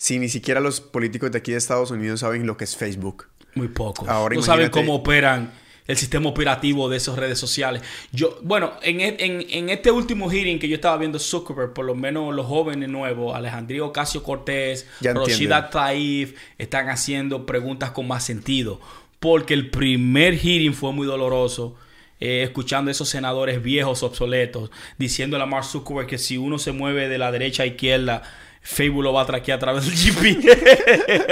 Si 0.02 0.18
ni 0.18 0.30
siquiera 0.30 0.60
los 0.60 0.80
políticos 0.80 1.30
de 1.30 1.36
aquí 1.38 1.52
de 1.52 1.58
Estados 1.58 1.90
Unidos 1.90 2.20
saben 2.20 2.46
lo 2.46 2.56
que 2.56 2.64
es 2.64 2.74
Facebook. 2.74 3.26
Muy 3.54 3.68
pocos. 3.68 4.08
Ahora 4.08 4.34
no 4.34 4.40
saben 4.46 4.70
cómo 4.70 4.94
operan 4.94 5.52
el 5.86 5.96
sistema 5.98 6.30
operativo 6.30 6.88
de 6.88 6.96
esas 6.96 7.16
redes 7.18 7.38
sociales. 7.38 7.82
Yo, 8.10 8.38
bueno, 8.42 8.72
en, 8.82 9.00
e- 9.02 9.16
en- 9.18 9.44
en 9.50 9.68
este 9.68 9.90
último 9.90 10.30
hearing 10.30 10.58
que 10.58 10.68
yo 10.68 10.76
estaba 10.76 10.96
viendo 10.96 11.18
Zuckerberg, 11.18 11.74
por 11.74 11.84
lo 11.84 11.94
menos 11.94 12.34
los 12.34 12.46
jóvenes 12.46 12.88
nuevos, 12.88 13.34
Alejandro 13.36 13.88
Ocasio 13.88 14.22
Cortés, 14.22 14.86
entienden. 15.10 15.36
Taif, 15.70 16.34
están 16.56 16.88
haciendo 16.88 17.44
preguntas 17.44 17.90
con 17.90 18.08
más 18.08 18.24
sentido. 18.24 18.80
Porque 19.18 19.52
el 19.52 19.68
primer 19.68 20.34
hearing 20.38 20.72
fue 20.72 20.92
muy 20.94 21.06
doloroso. 21.06 21.76
eh, 22.22 22.42
escuchando 22.42 22.90
a 22.90 22.92
esos 22.92 23.08
senadores 23.10 23.62
viejos, 23.62 24.02
obsoletos, 24.02 24.70
diciéndole 24.98 25.42
a 25.42 25.46
Mark 25.46 25.64
Zuckerberg 25.64 26.06
que 26.06 26.18
si 26.18 26.36
uno 26.38 26.58
se 26.58 26.70
mueve 26.72 27.08
de 27.08 27.16
la 27.18 27.32
derecha 27.32 27.62
a 27.62 27.66
izquierda, 27.66 28.22
Facebook 28.60 29.02
lo 29.02 29.12
va 29.12 29.22
a 29.22 29.26
traquear 29.26 29.56
a 29.56 29.60
través 29.60 29.86
del 29.86 29.94
GPS. 29.94 31.26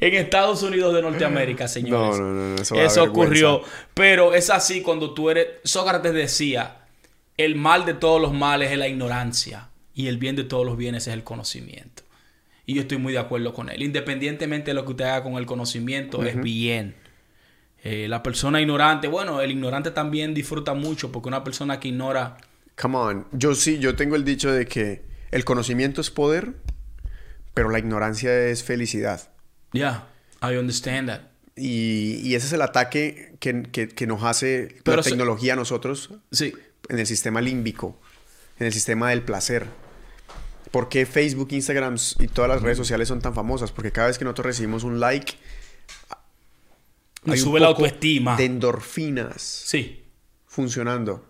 en 0.00 0.14
Estados 0.14 0.62
Unidos 0.62 0.94
de 0.94 1.02
Norteamérica, 1.02 1.68
señores. 1.68 2.18
No, 2.18 2.26
no, 2.26 2.54
no, 2.54 2.62
eso 2.62 2.74
Eso 2.74 3.04
ocurrió. 3.04 3.62
Pero 3.94 4.34
es 4.34 4.50
así 4.50 4.82
cuando 4.82 5.14
tú 5.14 5.30
eres. 5.30 5.46
Sócrates 5.64 6.12
decía: 6.12 6.78
el 7.36 7.54
mal 7.54 7.86
de 7.86 7.94
todos 7.94 8.20
los 8.20 8.34
males 8.34 8.70
es 8.72 8.78
la 8.78 8.88
ignorancia. 8.88 9.68
Y 9.94 10.08
el 10.08 10.18
bien 10.18 10.36
de 10.36 10.44
todos 10.44 10.66
los 10.66 10.76
bienes 10.76 11.06
es 11.08 11.14
el 11.14 11.24
conocimiento. 11.24 12.02
Y 12.66 12.74
yo 12.74 12.82
estoy 12.82 12.98
muy 12.98 13.14
de 13.14 13.18
acuerdo 13.18 13.54
con 13.54 13.70
él. 13.70 13.82
Independientemente 13.82 14.70
de 14.70 14.74
lo 14.74 14.84
que 14.84 14.90
usted 14.90 15.06
haga 15.06 15.22
con 15.22 15.34
el 15.34 15.46
conocimiento, 15.46 16.22
es 16.22 16.40
bien. 16.40 16.94
Eh, 17.82 18.06
la 18.08 18.22
persona 18.22 18.60
ignorante, 18.60 19.08
bueno, 19.08 19.40
el 19.40 19.50
ignorante 19.50 19.90
también 19.90 20.34
disfruta 20.34 20.74
mucho 20.74 21.10
porque 21.10 21.28
una 21.28 21.42
persona 21.42 21.80
que 21.80 21.88
ignora. 21.88 22.36
Come 22.80 22.96
on. 22.96 23.26
Yo 23.32 23.54
sí, 23.54 23.78
yo 23.78 23.96
tengo 23.96 24.14
el 24.16 24.24
dicho 24.24 24.52
de 24.52 24.66
que 24.66 25.04
el 25.30 25.44
conocimiento 25.44 26.00
es 26.00 26.10
poder, 26.10 26.54
pero 27.54 27.70
la 27.70 27.78
ignorancia 27.78 28.46
es 28.46 28.62
felicidad. 28.62 29.30
Yeah, 29.72 30.08
I 30.42 30.56
understand 30.56 31.08
that. 31.08 31.20
Y, 31.56 32.20
y 32.22 32.34
ese 32.36 32.46
es 32.46 32.52
el 32.52 32.62
ataque 32.62 33.34
que, 33.40 33.62
que- 33.64 33.88
que 33.88 34.06
nos 34.06 34.22
hace 34.22 34.76
Pero 34.84 34.98
la 34.98 35.02
tecnología 35.02 35.54
a 35.54 35.56
nosotros 35.56 36.10
Sí. 36.30 36.52
en 36.88 36.98
el 37.00 37.06
sistema 37.06 37.40
límbico, 37.40 38.00
en 38.60 38.66
el 38.68 38.72
sistema 38.72 39.10
del 39.10 39.22
placer. 39.22 39.66
¿Por 40.70 40.88
qué 40.88 41.04
Facebook, 41.06 41.48
Instagram 41.50 41.96
y 42.20 42.28
todas 42.28 42.48
las 42.48 42.62
redes 42.62 42.76
sociales 42.76 43.08
son 43.08 43.20
tan 43.20 43.34
famosas? 43.34 43.72
Porque 43.72 43.90
cada 43.90 44.06
vez 44.08 44.18
que 44.18 44.24
nosotros 44.24 44.46
recibimos 44.46 44.84
un 44.84 45.00
like, 45.00 45.32
Y 47.24 47.30
hay 47.32 47.38
un 47.40 47.44
sube 47.44 47.58
la 47.58 47.68
poco 47.68 47.84
autoestima. 47.84 48.36
de 48.36 48.44
endorfinas 48.44 49.42
Sí. 49.42 50.04
funcionando. 50.46 51.27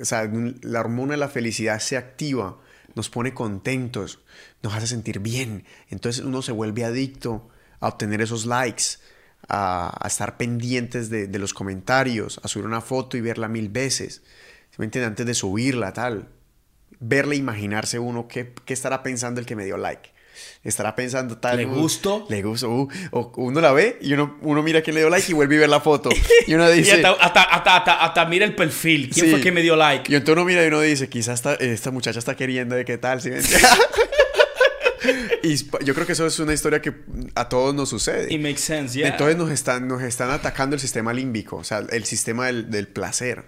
O 0.00 0.04
sea, 0.04 0.30
la 0.62 0.80
hormona 0.80 1.12
de 1.12 1.18
la 1.18 1.28
felicidad 1.28 1.78
se 1.80 1.96
activa, 1.96 2.58
nos 2.94 3.10
pone 3.10 3.34
contentos, 3.34 4.20
nos 4.62 4.74
hace 4.74 4.86
sentir 4.86 5.20
bien. 5.20 5.64
Entonces 5.88 6.24
uno 6.24 6.42
se 6.42 6.52
vuelve 6.52 6.84
adicto 6.84 7.48
a 7.80 7.88
obtener 7.88 8.20
esos 8.20 8.46
likes, 8.46 8.98
a, 9.48 10.06
estar 10.06 10.36
pendientes 10.36 11.10
de, 11.10 11.38
los 11.38 11.54
comentarios, 11.54 12.40
a 12.42 12.48
subir 12.48 12.66
una 12.66 12.80
foto 12.80 13.16
y 13.16 13.20
verla 13.20 13.48
mil 13.48 13.68
veces. 13.68 14.22
¿Sí 14.70 14.76
me 14.78 14.84
entiende? 14.84 15.06
Antes 15.06 15.26
de 15.26 15.34
subirla, 15.34 15.92
tal. 15.92 16.28
Verla, 17.00 17.34
e 17.34 17.38
imaginarse 17.38 17.98
uno 17.98 18.28
qué, 18.28 18.52
qué 18.64 18.74
estará 18.74 19.02
pensando 19.02 19.40
el 19.40 19.46
que 19.46 19.56
me 19.56 19.64
dio 19.64 19.76
like. 19.76 20.10
Estará 20.62 20.94
pensando 20.94 21.38
tal. 21.38 21.56
¿Le 21.56 21.66
uh, 21.66 21.70
gustó? 21.74 22.26
Le 22.28 22.42
gustó. 22.42 22.70
uh, 22.70 22.88
o 23.12 23.32
uno 23.36 23.60
la 23.60 23.72
ve 23.72 23.98
y 24.00 24.12
uno, 24.12 24.38
uno 24.42 24.62
mira 24.62 24.82
quién 24.82 24.94
le 24.94 25.00
dio 25.00 25.10
like 25.10 25.30
y 25.30 25.34
vuelve 25.34 25.56
a 25.56 25.60
ver 25.60 25.68
la 25.68 25.80
foto. 25.80 26.10
Y 26.46 26.54
uno 26.54 26.72
Y 26.72 26.78
dice. 26.78 26.92
hasta, 26.94 27.10
hasta, 27.12 27.42
hasta, 27.42 27.76
hasta, 27.76 28.04
hasta 28.04 28.24
mira 28.26 28.44
el 28.44 28.54
perfil. 28.54 29.10
¿Quién 29.12 29.26
Sí. 29.26 29.32
fue 29.32 29.40
que 29.40 29.52
me 29.52 29.62
dio 29.62 29.76
like? 29.76 30.10
Y 30.12 30.16
entonces 30.16 30.32
uno 30.34 30.44
mira 30.44 30.64
y 30.64 30.68
uno 30.68 30.80
dice, 30.80 31.08
quizás 31.08 31.34
esta, 31.40 31.54
esta 31.54 31.90
muchacha 31.90 32.18
está 32.18 32.36
queriendo 32.36 32.74
de 32.76 32.84
qué 32.84 32.98
tal, 32.98 33.20
¿sí 33.22 33.30
y 35.42 35.56
yo 35.84 35.94
creo 35.94 36.06
que 36.06 36.12
eso 36.12 36.26
es 36.26 36.38
una 36.38 36.52
historia 36.52 36.82
que 36.82 36.92
a 37.34 37.48
todos 37.48 37.74
nos 37.74 37.88
sucede. 37.88 38.32
It 38.32 38.40
makes 38.40 38.58
sense, 38.60 38.98
yeah. 38.98 39.08
Entonces 39.08 39.36
nos 39.36 39.50
están, 39.50 39.88
nos 39.88 40.02
están 40.02 40.30
atacando 40.30 40.76
el 40.76 40.80
sistema 40.80 41.12
límbico, 41.14 41.56
o 41.56 41.64
sea, 41.64 41.78
el 41.90 42.04
sistema 42.04 42.46
del, 42.46 42.70
del 42.70 42.86
placer. 42.86 43.46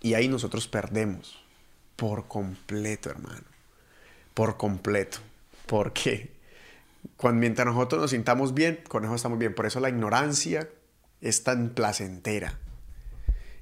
Y 0.00 0.14
ahí 0.14 0.26
nosotros 0.28 0.66
perdemos 0.66 1.38
por 1.96 2.26
completo, 2.26 3.10
hermano. 3.10 3.42
Por 4.34 4.56
completo. 4.56 5.18
¿Por 5.66 5.92
qué? 5.92 6.34
Cuando, 7.16 7.40
mientras 7.40 7.66
nosotros 7.66 8.00
nos 8.00 8.10
sintamos 8.10 8.54
bien, 8.54 8.80
con 8.88 9.04
eso 9.04 9.14
estamos 9.14 9.38
bien. 9.38 9.54
Por 9.54 9.66
eso 9.66 9.80
la 9.80 9.88
ignorancia 9.88 10.68
es 11.20 11.42
tan 11.44 11.70
placentera. 11.70 12.58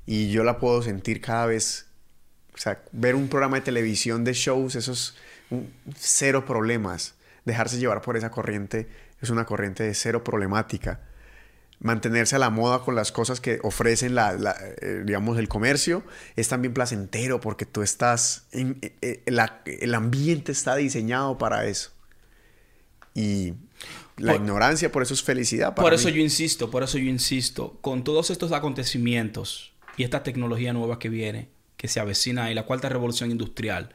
Y 0.07 0.31
yo 0.31 0.45
la 0.45 0.59
puedo 0.59 0.83
sentir 0.83 1.21
cada 1.21 1.47
vez. 1.47 1.87
O 2.55 2.59
sea, 2.59 2.83
ver 2.93 3.15
un 3.15 3.29
programa 3.29 3.57
de 3.57 3.63
televisión 3.63 4.25
de 4.25 4.33
shows, 4.35 4.75
eso 4.75 4.93
es 4.93 5.17
un- 5.51 5.73
cero 5.97 6.45
problemas. 6.45 7.15
Dejarse 7.45 7.79
llevar 7.79 8.03
por 8.03 8.17
esa 8.17 8.31
corriente 8.31 8.89
es 9.21 9.31
una 9.31 9.45
corriente 9.47 9.83
de 9.85 9.95
cero 9.95 10.23
problemática. 10.23 11.01
Mantenerse 11.85 12.37
a 12.37 12.39
la 12.39 12.49
moda 12.51 12.79
con 12.85 12.95
las 12.95 13.11
cosas 13.11 13.41
que 13.41 13.59
ofrecen, 13.65 14.15
la, 14.15 14.33
la, 14.35 14.55
eh, 14.81 15.03
digamos, 15.05 15.37
el 15.39 15.49
comercio 15.49 16.05
es 16.37 16.49
también 16.49 16.73
placentero 16.73 17.41
porque 17.41 17.67
tú 17.67 17.83
estás. 17.83 18.47
en- 18.53 18.79
eh, 18.83 18.95
eh, 19.03 19.23
la- 19.27 19.63
el 19.67 19.95
ambiente 19.95 20.53
está 20.53 20.77
diseñado 20.77 21.39
para 21.39 21.67
eso. 21.67 21.91
Y 23.15 23.55
la 24.17 24.33
Por- 24.33 24.41
ignorancia, 24.43 24.93
por 24.93 25.03
eso 25.03 25.13
es 25.15 25.23
felicidad. 25.23 25.75
Para 25.75 25.83
Por 25.87 25.95
eso 25.95 26.09
mí. 26.09 26.15
yo 26.15 26.21
insisto, 26.21 26.71
por 26.71 26.83
eso 26.83 26.99
yo 26.99 27.09
insisto, 27.11 27.79
con 27.81 28.05
todos 28.05 28.31
estos 28.31 28.53
acontecimientos 28.53 29.73
y 29.97 30.05
esta 30.05 30.23
tecnología 30.23 30.73
nueva 30.73 30.99
que 30.99 31.09
viene, 31.09 31.49
que 31.77 31.89
se 31.89 31.99
avecina 32.01 32.51
y 32.51 32.55
la 32.55 32.63
cuarta 32.65 32.89
revolución 32.89 33.31
industrial, 33.31 33.91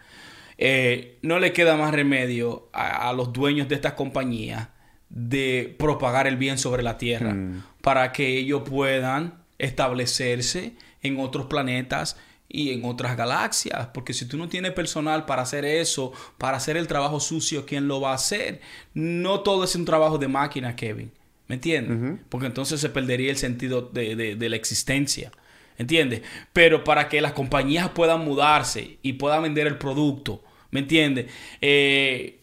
eh, 0.57 1.17
no 1.21 1.39
le 1.39 1.53
queda 1.53 1.77
más 1.77 1.93
remedio 1.93 2.67
a, 2.73 3.09
a 3.09 3.13
los 3.13 3.31
dueños 3.31 3.67
de 3.69 3.75
estas 3.75 3.93
compañías 3.93 4.67
de 5.09 5.73
propagar 5.79 6.27
el 6.27 6.35
bien 6.35 6.57
sobre 6.57 6.83
la 6.83 6.97
Tierra 6.97 7.33
Mm. 7.33 7.63
Para 7.87 8.11
que 8.11 8.37
ellos 8.37 8.63
puedan 8.69 9.35
establecerse 9.59 10.73
en 11.01 11.21
otros 11.21 11.45
planetas 11.45 12.17
y 12.49 12.71
en 12.71 12.83
otras 12.83 13.15
galaxias, 13.15 13.87
porque 13.93 14.13
si 14.13 14.25
tú 14.25 14.35
no 14.37 14.49
tienes 14.49 14.73
personal 14.73 15.25
para 15.25 15.43
hacer 15.43 15.63
eso, 15.63 16.11
para 16.37 16.57
hacer 16.57 16.75
el 16.75 16.85
trabajo 16.87 17.21
sucio, 17.21 17.65
¿quién 17.65 17.87
lo 17.87 18.01
va 18.01 18.11
a 18.11 18.15
hacer? 18.15 18.59
No 18.93 19.39
todo 19.39 19.63
es 19.63 19.73
un 19.75 19.85
trabajo 19.85 20.17
de 20.17 20.27
máquina, 20.27 20.75
Kevin, 20.75 21.13
¿me 21.47 21.55
entiendes? 21.55 22.19
Porque 22.27 22.47
entonces 22.47 22.81
se 22.81 22.89
perdería 22.89 23.31
el 23.31 23.37
sentido 23.37 23.81
de, 23.83 24.17
de- 24.17 24.35
de 24.35 24.49
la 24.49 24.57
existencia, 24.57 25.31
¿entiendes? 25.77 26.23
Pero 26.51 26.83
para 26.83 27.07
que 27.07 27.21
las 27.21 27.31
compañías 27.31 27.87
puedan 27.91 28.19
mudarse 28.25 28.97
y 29.01 29.13
puedan 29.13 29.43
vender 29.43 29.65
el 29.65 29.77
producto, 29.77 30.43
¿me 30.71 30.81
entiendes? 30.81 31.27
Eh, 31.61 32.41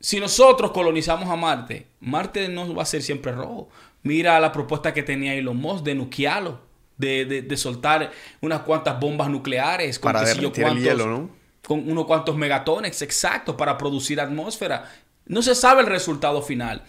si 0.00 0.18
nosotros 0.18 0.72
colonizamos 0.72 1.28
a 1.30 1.36
Marte, 1.36 1.86
Marte 2.00 2.48
no 2.48 2.74
va 2.74 2.82
a 2.82 2.86
ser 2.86 3.00
siempre 3.02 3.30
rojo. 3.32 3.68
Mira 4.04 4.38
la 4.38 4.52
propuesta 4.52 4.94
que 4.94 5.02
tenía 5.02 5.34
Elon 5.34 5.56
Musk 5.56 5.82
de 5.84 5.94
nuquearlo, 5.96 6.60
de, 6.96 7.24
de- 7.24 7.42
de 7.42 7.56
soltar 7.56 8.12
unas 8.40 8.60
cuantas 8.60 9.00
bombas 9.00 9.28
nucleares 9.28 9.98
con 9.98 10.12
Para 10.12 10.30
el 10.30 10.38
hielo, 10.82 11.06
¿no? 11.06 11.30
con 11.66 11.90
unos 11.90 12.04
cuantos 12.04 12.36
megatones 12.36 13.02
exactos 13.02 13.56
para 13.56 13.76
producir 13.76 14.20
atmósfera. 14.20 14.92
No 15.26 15.42
se 15.42 15.54
sabe 15.54 15.80
el 15.80 15.86
resultado 15.88 16.40
final. 16.42 16.82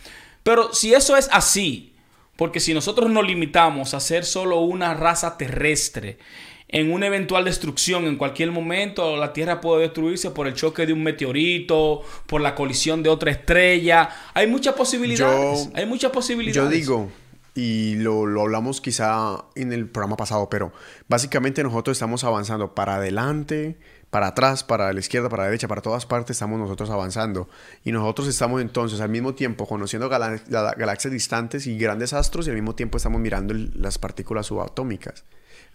Pero 0.44 0.74
si 0.74 0.94
eso 0.94 1.18
es 1.18 1.28
así, 1.32 1.96
porque 2.36 2.60
si 2.60 2.74
nosotros 2.74 3.10
nos 3.10 3.26
limitamos 3.26 3.94
a 3.94 4.00
ser 4.00 4.26
solo 4.26 4.60
una 4.60 4.94
raza 4.94 5.38
terrestre, 5.38 6.20
en 6.68 6.92
una 6.92 7.08
eventual 7.08 7.46
destrucción 7.46 8.06
en 8.06 8.18
cualquier 8.18 8.52
momento, 8.52 9.16
la 9.18 9.34
Tierra 9.34 9.62
puede 9.62 9.84
destruirse 9.84 10.32
por 10.32 10.48
el 10.48 10.54
choque 10.56 10.86
de 10.86 10.94
un 10.94 11.04
meteorito, 11.04 12.02
por 12.26 12.42
la 12.42 12.56
colisión 12.56 13.04
de 13.04 13.10
otra 13.10 13.32
estrella. 13.32 14.10
Hay 14.34 14.48
muchas 14.48 14.74
posibilidades. 14.76 15.66
Yo- 15.66 15.72
hay 15.76 15.86
muchas 15.86 16.12
posibilidades. 16.12 16.70
Yo 16.72 16.76
digo, 16.76 17.12
y 17.54 17.96
lo, 17.96 18.26
lo 18.26 18.42
hablamos 18.42 18.82
quizá 18.82 19.46
en 19.56 19.72
el 19.74 19.88
programa 19.88 20.18
pasado, 20.18 20.50
pero 20.50 20.74
básicamente 21.08 21.64
nosotros 21.64 21.96
estamos 21.96 22.24
avanzando 22.24 22.74
para 22.76 22.96
adelante, 22.96 23.78
para 24.10 24.28
atrás, 24.28 24.64
para 24.64 24.92
la 24.92 25.00
izquierda, 25.00 25.30
para 25.30 25.44
la 25.44 25.50
derecha, 25.50 25.68
para 25.68 25.82
todas 25.82 26.06
partes 26.06 26.36
estamos 26.36 26.60
nosotros 26.60 26.90
avanzando. 26.90 27.48
Y 27.84 27.92
nosotros 27.92 28.28
estamos 28.28 28.62
entonces 28.62 29.00
al 29.02 29.10
mismo 29.10 29.36
tiempo 29.36 29.68
conociendo 29.68 30.10
gala- 30.10 30.42
gala- 30.48 30.74
galaxias 30.78 31.14
distantes 31.14 31.68
y 31.68 31.78
grandes 31.78 32.12
astros 32.14 32.48
y 32.48 32.50
al 32.50 32.56
mismo 32.56 32.76
tiempo 32.76 32.98
estamos 32.98 33.22
mirando 33.22 33.54
las 33.54 33.98
partículas 34.00 34.48
subatómicas. 34.48 35.24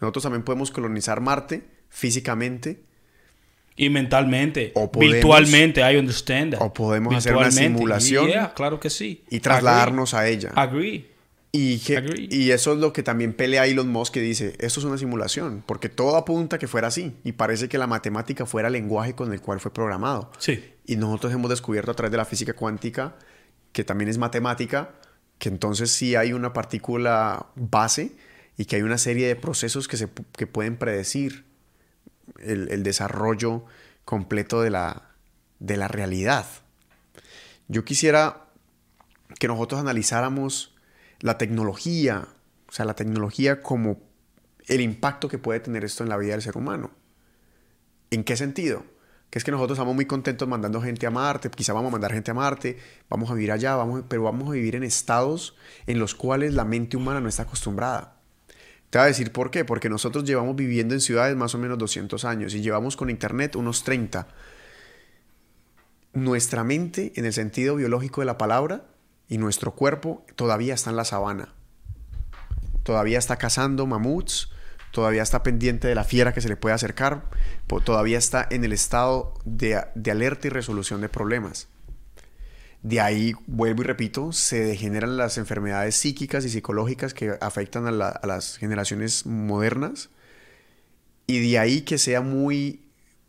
Nosotros 0.01 0.23
también 0.23 0.43
podemos 0.43 0.71
colonizar 0.71 1.21
Marte 1.21 1.63
físicamente 1.89 2.81
Y 3.77 3.89
mentalmente. 3.89 4.73
O 4.75 4.91
podemos- 4.91 5.15
virtualmente, 5.15 5.81
I 5.81 5.97
understand 5.97 6.55
that. 6.55 6.63
o 6.63 6.73
podemos 6.75 7.15
hacer 7.15 7.35
una 7.35 7.51
simulación 7.51 8.29
Yeah, 8.29 8.53
claro 8.55 8.79
que 8.81 8.91
sí. 8.91 9.25
y 9.31 9.41
trasladarnos 9.41 10.13
a 10.15 10.27
ella. 10.29 10.51
Agree. 10.55 11.09
Y, 11.53 11.79
que- 11.79 11.97
Agree. 11.97 12.29
y 12.31 12.51
eso 12.51 12.75
es 12.75 12.79
lo 12.79 12.93
que 12.93 13.03
también 13.03 13.33
pelea 13.33 13.67
Elon 13.67 13.89
Musk 13.89 14.15
que 14.15 14.21
dice, 14.21 14.55
esto 14.59 14.81
es 14.81 14.87
una 14.87 14.99
simulación, 14.99 15.63
porque 15.67 15.89
todo 15.89 16.17
apunta 16.17 16.59
que 16.59 16.69
fuera 16.69 16.89
así 16.89 17.17
y 17.25 17.33
parece 17.33 17.69
que 17.69 17.77
la 17.79 17.87
matemática 17.87 18.45
fuera 18.47 18.69
el 18.69 18.73
lenguaje 18.75 19.15
con 19.15 19.33
el 19.33 19.41
cual 19.41 19.61
fue 19.61 19.73
programado. 19.73 20.31
Sí. 20.39 20.63
Y 20.87 20.97
nosotros 20.97 21.33
hemos 21.33 21.49
descubierto 21.51 21.91
a 21.91 21.95
través 21.95 22.11
de 22.13 22.19
la 22.19 22.25
física 22.25 22.53
cuántica, 22.53 23.17
que 23.73 23.83
también 23.83 24.11
es 24.11 24.19
matemática, 24.19 24.91
que 25.39 25.49
entonces 25.49 25.91
sí 25.91 26.15
hay 26.17 26.33
una 26.35 26.53
partícula 26.53 27.47
base 27.57 28.13
y 28.61 28.67
que 28.67 28.77
hay 28.77 28.83
una 28.83 28.99
serie 28.99 29.27
de 29.27 29.37
procesos 29.37 29.89
que, 29.89 29.97
se, 29.97 30.11
que 30.37 30.47
pueden 30.47 30.77
predecir 30.77 31.47
el, 32.41 32.71
el 32.71 32.83
desarrollo 32.83 33.65
completo 34.05 34.61
de 34.61 34.69
la, 34.69 35.15
de 35.61 35.79
la 35.79 35.89
realidad. 35.89 36.45
Yo 37.69 37.87
quisiera 37.87 38.49
que 39.39 39.49
nosotros 39.49 39.81
analizáramos 39.81 40.77
la 41.21 41.39
tecnología, 41.39 42.29
o 42.69 42.73
sea, 42.73 42.85
la 42.85 42.93
tecnología 42.93 43.63
como 43.63 43.99
el 44.67 44.83
impacto 44.83 45.27
que 45.29 45.39
puede 45.39 45.61
tener 45.61 45.83
esto 45.83 46.03
en 46.03 46.11
la 46.11 46.19
vida 46.19 46.33
del 46.33 46.43
ser 46.43 46.59
humano. 46.59 46.91
¿En 48.11 48.25
qué 48.25 48.37
sentido? 48.37 48.85
Que 49.31 49.39
es 49.39 49.45
que 49.45 49.53
nosotros 49.53 49.79
estamos 49.79 49.95
muy 49.95 50.05
contentos 50.05 50.47
mandando 50.47 50.83
gente 50.83 51.07
a 51.07 51.11
Marte, 51.11 51.49
quizá 51.49 51.73
vamos 51.73 51.89
a 51.89 51.93
mandar 51.93 52.13
gente 52.13 52.31
a 52.31 52.35
Marte, 52.35 52.77
vamos 53.09 53.31
a 53.31 53.33
vivir 53.33 53.53
allá, 53.53 53.77
vamos, 53.77 54.05
pero 54.07 54.25
vamos 54.25 54.51
a 54.51 54.53
vivir 54.53 54.77
en 54.77 54.83
estados 54.83 55.57
en 55.87 55.99
los 55.99 56.15
cuales 56.15 56.53
la 56.53 56.67
mente 56.67 56.99
humana 56.99 57.23
no 57.23 57.29
está 57.31 57.45
acostumbrada. 57.45 58.20
Te 58.91 58.99
voy 58.99 59.05
a 59.05 59.09
decir 59.09 59.31
por 59.33 59.53
qué, 59.53 59.65
porque 59.65 59.89
nosotros 59.89 60.25
llevamos 60.25 60.57
viviendo 60.57 60.95
en 60.95 61.01
ciudades 61.01 61.37
más 61.37 61.55
o 61.55 61.59
menos 61.59 61.79
200 61.79 62.25
años 62.25 62.55
y 62.55 62.61
llevamos 62.61 62.97
con 62.97 63.09
internet 63.09 63.55
unos 63.55 63.85
30. 63.85 64.27
Nuestra 66.13 66.65
mente, 66.65 67.13
en 67.15 67.25
el 67.25 67.33
sentido 67.33 67.77
biológico 67.77 68.21
de 68.21 68.27
la 68.27 68.37
palabra, 68.37 68.87
y 69.29 69.39
nuestro 69.39 69.77
cuerpo 69.77 70.27
todavía 70.35 70.75
está 70.75 70.91
en 70.91 70.97
la 70.97 71.05
sabana. 71.05 71.55
Todavía 72.83 73.19
está 73.19 73.37
cazando 73.37 73.87
mamuts, 73.87 74.51
todavía 74.91 75.23
está 75.23 75.45
pendiente 75.45 75.87
de 75.87 75.95
la 75.95 76.03
fiera 76.03 76.35
que 76.35 76.41
se 76.41 76.49
le 76.49 76.57
puede 76.57 76.75
acercar, 76.75 77.31
todavía 77.85 78.19
está 78.19 78.45
en 78.51 78.65
el 78.65 78.73
estado 78.73 79.35
de 79.45 80.11
alerta 80.11 80.49
y 80.49 80.51
resolución 80.51 81.01
de 81.01 81.09
problemas. 81.09 81.69
De 82.83 83.01
ahí, 83.01 83.35
vuelvo 83.47 83.83
y 83.83 83.85
repito, 83.85 84.33
se 84.33 84.65
degeneran 84.65 85.17
las 85.19 85.37
enfermedades 85.37 85.97
psíquicas 85.97 86.45
y 86.47 86.49
psicológicas 86.49 87.13
que 87.13 87.37
afectan 87.41 87.87
a, 87.87 87.91
la- 87.91 88.09
a 88.09 88.27
las 88.27 88.57
generaciones 88.57 89.27
modernas. 89.27 90.09
Y 91.27 91.51
de 91.51 91.59
ahí 91.59 91.83
que 91.83 91.99
sea 91.99 92.23
muy 92.23 92.81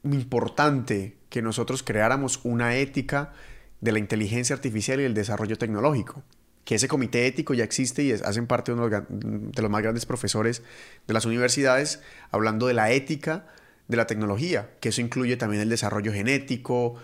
importante 0.03 1.17
que 1.29 1.41
nosotros 1.41 1.83
creáramos 1.83 2.39
una 2.43 2.75
ética 2.77 3.33
de 3.81 3.91
la 3.91 3.99
inteligencia 3.99 4.55
artificial 4.55 4.99
y 5.01 5.03
el 5.03 5.13
desarrollo 5.13 5.57
tecnológico. 5.57 6.23
Que 6.63 6.75
ese 6.75 6.87
comité 6.87 7.27
ético 7.27 7.53
ya 7.53 7.63
existe 7.63 8.03
y 8.03 8.11
es- 8.11 8.21
hacen 8.21 8.47
parte 8.47 8.71
de 8.73 9.61
los 9.61 9.69
más 9.71 9.81
grandes 9.81 10.05
profesores 10.05 10.63
de 11.07 11.13
las 11.13 11.25
universidades 11.25 12.01
hablando 12.31 12.67
de 12.67 12.73
la 12.73 12.91
ética 12.91 13.47
de 13.87 13.97
la 13.97 14.07
tecnología, 14.07 14.69
que 14.79 14.89
eso 14.89 15.01
incluye 15.01 15.35
también 15.35 15.61
el 15.61 15.69
desarrollo 15.69 16.13
genético, 16.13 16.95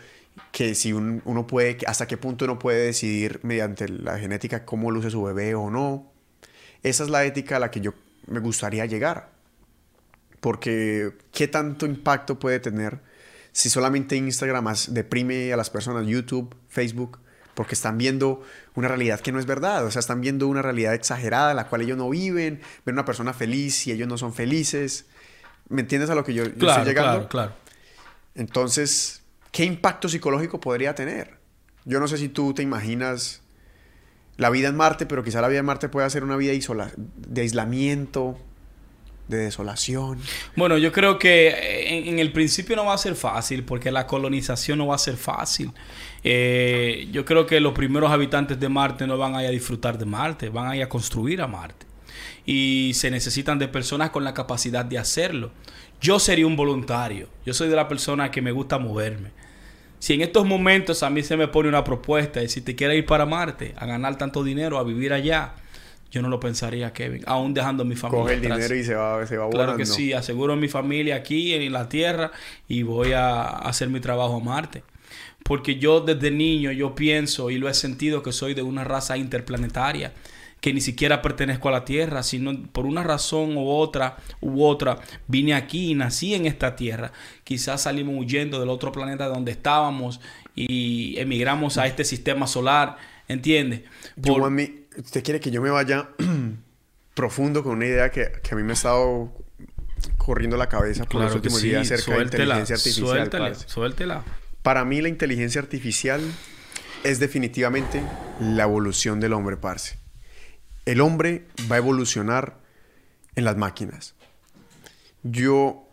que 0.51 0.75
si 0.75 0.93
un- 0.93 1.21
uno 1.25 1.47
puede, 1.47 1.77
hasta 1.87 2.07
qué 2.07 2.17
punto 2.17 2.45
uno 2.45 2.59
puede 2.59 2.85
decidir 2.85 3.39
mediante 3.43 3.87
la 3.89 4.17
genética 4.19 4.65
cómo 4.65 4.91
luce 4.91 5.09
su 5.09 5.23
bebé 5.23 5.55
o 5.55 5.69
no. 5.69 6.11
Esa 6.83 7.03
es 7.03 7.09
la 7.09 7.23
ética 7.25 7.57
a 7.57 7.59
la 7.59 7.71
que 7.71 7.81
yo 7.81 7.93
me 8.27 8.39
gustaría 8.39 8.85
llegar. 8.85 9.29
Porque 10.39 11.13
qué 11.31 11.47
tanto 11.47 11.85
impacto 11.85 12.37
puede 12.39 12.59
tener 12.59 12.99
si 13.51 13.69
solamente 13.69 14.15
Instagram 14.15 14.67
deprime 14.89 15.51
a 15.51 15.57
las 15.57 15.69
personas, 15.71 16.05
YouTube, 16.05 16.55
Facebook, 16.69 17.17
porque 17.55 17.73
están 17.73 17.97
viendo 17.97 18.43
una 18.75 18.87
realidad 18.87 19.19
que 19.19 19.31
no 19.31 19.39
es 19.39 19.47
verdad, 19.47 19.83
o 19.83 19.89
sea, 19.89 19.99
están 19.99 20.21
viendo 20.21 20.47
una 20.47 20.61
realidad 20.61 20.93
exagerada, 20.93 21.55
la 21.55 21.67
cual 21.67 21.81
ellos 21.81 21.97
no 21.97 22.07
viven, 22.09 22.61
ven 22.85 22.93
una 22.93 23.03
persona 23.05 23.33
feliz 23.33 23.87
y 23.87 23.91
ellos 23.91 24.07
no 24.07 24.15
son 24.19 24.31
felices. 24.35 25.07
¿Me 25.69 25.81
entiendes 25.81 26.11
a 26.11 26.15
lo 26.15 26.23
que 26.23 26.35
yo, 26.35 26.43
yo 26.45 26.51
Claro, 26.53 26.69
estoy 26.81 26.85
llegando? 26.85 27.27
claro, 27.27 27.29
claro. 27.29 27.53
Entonces, 28.35 29.23
¿qué 29.51 29.65
impacto 29.65 30.09
psicológico 30.09 30.59
podría 30.59 30.95
tener? 30.95 31.37
Yo 31.85 31.99
no 31.99 32.07
sé 32.07 32.17
si 32.17 32.29
tú 32.29 32.53
te 32.53 32.63
imaginas 32.63 33.41
la 34.37 34.49
vida 34.49 34.67
en 34.67 34.75
Marte, 34.75 35.05
pero 35.05 35.23
quizá 35.23 35.41
la 35.41 35.47
vida 35.47 35.59
en 35.59 35.65
Marte 35.65 35.89
pueda 35.89 36.09
ser 36.09 36.23
una 36.23 36.35
vida 36.35 36.51
de 36.51 37.41
aislamiento, 37.41 38.37
de 39.27 39.37
desolación. 39.37 40.19
Bueno, 40.55 40.77
yo 40.77 40.91
creo 40.91 41.19
que 41.19 41.49
eh, 41.49 41.97
en, 41.97 42.07
en 42.07 42.19
el 42.19 42.31
principio 42.31 42.75
no 42.75 42.85
va 42.85 42.93
a 42.93 42.97
ser 42.97 43.15
fácil 43.15 43.63
porque 43.63 43.91
la 43.91 44.07
colonización 44.07 44.77
no 44.77 44.87
va 44.87 44.95
a 44.95 44.99
ser 44.99 45.17
fácil. 45.17 45.71
Eh, 46.23 47.07
yo 47.11 47.25
creo 47.25 47.45
que 47.45 47.59
los 47.59 47.73
primeros 47.73 48.11
habitantes 48.11 48.59
de 48.59 48.69
Marte 48.69 49.07
no 49.07 49.17
van 49.17 49.35
a 49.35 49.43
ir 49.43 49.49
a 49.49 49.51
disfrutar 49.51 49.97
de 49.97 50.05
Marte, 50.05 50.49
van 50.49 50.67
a 50.67 50.75
ir 50.75 50.83
a 50.83 50.89
construir 50.89 51.41
a 51.41 51.47
Marte. 51.47 51.85
Y 52.45 52.91
se 52.95 53.11
necesitan 53.11 53.59
de 53.59 53.67
personas 53.67 54.11
con 54.11 54.23
la 54.23 54.33
capacidad 54.33 54.85
de 54.85 54.97
hacerlo. 54.97 55.51
Yo 56.01 56.19
sería 56.19 56.47
un 56.47 56.55
voluntario. 56.55 57.27
Yo 57.45 57.53
soy 57.53 57.69
de 57.69 57.75
la 57.75 57.87
persona 57.87 58.31
que 58.31 58.41
me 58.41 58.51
gusta 58.51 58.77
moverme. 58.77 59.31
Si 59.99 60.13
en 60.13 60.21
estos 60.21 60.45
momentos 60.45 61.01
a 61.01 61.09
mí 61.09 61.23
se 61.23 61.37
me 61.37 61.47
pone 61.47 61.69
una 61.69 61.83
propuesta 61.83 62.39
de 62.39 62.49
si 62.49 62.61
te 62.61 62.75
quieres 62.75 62.97
ir 62.97 63.05
para 63.05 63.25
Marte, 63.25 63.73
a 63.77 63.85
ganar 63.85 64.17
tanto 64.17 64.43
dinero, 64.43 64.77
a 64.77 64.83
vivir 64.83 65.11
allá, 65.11 65.55
yo 66.11 66.21
no 66.21 66.29
lo 66.29 66.39
pensaría, 66.39 66.93
Kevin, 66.93 67.23
aún 67.25 67.53
dejando 67.53 67.83
mi 67.83 67.95
familia. 67.95 68.23
Coge 68.23 68.33
el 68.35 68.39
atrás. 68.39 68.57
dinero 68.57 68.75
y 68.75 68.83
se 68.83 68.95
va, 68.95 69.25
se 69.25 69.37
va 69.37 69.49
Claro 69.49 69.75
que 69.75 69.85
sí, 69.85 70.13
aseguro 70.13 70.55
mi 70.55 70.67
familia 70.67 71.15
aquí 71.15 71.53
en 71.53 71.73
la 71.73 71.89
tierra 71.89 72.31
y 72.67 72.83
voy 72.83 73.13
a 73.13 73.43
hacer 73.47 73.89
mi 73.89 73.99
trabajo 73.99 74.37
a 74.37 74.39
Marte. 74.39 74.83
Porque 75.43 75.77
yo 75.77 76.01
desde 76.01 76.29
niño 76.29 76.71
yo 76.71 76.93
pienso 76.93 77.49
y 77.49 77.57
lo 77.57 77.69
he 77.69 77.73
sentido 77.73 78.21
que 78.21 78.31
soy 78.31 78.53
de 78.53 78.61
una 78.61 78.83
raza 78.83 79.17
interplanetaria, 79.17 80.13
que 80.61 80.73
ni 80.73 80.81
siquiera 80.81 81.21
pertenezco 81.21 81.69
a 81.69 81.71
la 81.71 81.85
Tierra, 81.85 82.23
sino 82.23 82.63
por 82.71 82.85
una 82.85 83.03
razón 83.03 83.55
u 83.57 83.69
otra 83.69 84.17
u 84.41 84.63
otra 84.63 84.97
vine 85.27 85.53
aquí 85.53 85.91
y 85.91 85.95
nací 85.95 86.33
en 86.33 86.45
esta 86.45 86.75
Tierra. 86.75 87.11
Quizás 87.43 87.83
salimos 87.83 88.15
huyendo 88.17 88.59
del 88.59 88.69
otro 88.69 88.91
planeta 88.91 89.27
donde 89.27 89.51
estábamos 89.51 90.19
y 90.55 91.17
emigramos 91.19 91.77
a 91.77 91.85
este 91.85 92.03
sistema 92.03 92.47
solar, 92.47 92.97
¿entiendes? 93.27 93.81
Yo, 94.15 94.33
Por- 94.37 94.51
usted 94.97 95.23
quiere 95.23 95.39
que 95.39 95.51
yo 95.51 95.61
me 95.61 95.69
vaya 95.69 96.09
profundo 97.13 97.63
con 97.63 97.73
una 97.73 97.85
idea 97.85 98.09
que, 98.11 98.31
que 98.43 98.53
a 98.53 98.57
mí 98.57 98.63
me 98.63 98.71
ha 98.71 98.73
estado 98.73 99.31
corriendo 100.17 100.57
la 100.57 100.67
cabeza 100.69 101.03
por 101.05 101.15
los 101.15 101.23
Claro 101.25 101.35
últimos 101.35 101.59
sí, 101.61 101.69
días 101.69 101.83
acerca 101.91 102.03
suéltela, 102.15 102.55
de 102.55 102.61
inteligencia 102.61 102.75
artificial. 102.75 103.07
suéltela, 103.07 103.55
suéltela. 103.55 104.23
Para 104.63 104.85
mí 104.85 105.01
la 105.01 105.09
inteligencia 105.09 105.61
artificial 105.61 106.21
es 107.03 107.19
definitivamente 107.19 108.01
la 108.41 108.63
evolución 108.63 109.19
del 109.19 109.33
hombre, 109.33 109.57
parce. 109.57 109.97
El 110.87 111.01
hombre 111.01 111.45
va 111.69 111.75
a 111.75 111.79
evolucionar 111.79 112.59
en 113.35 113.43
las 113.43 113.57
máquinas. 113.57 114.15
Yo, 115.21 115.89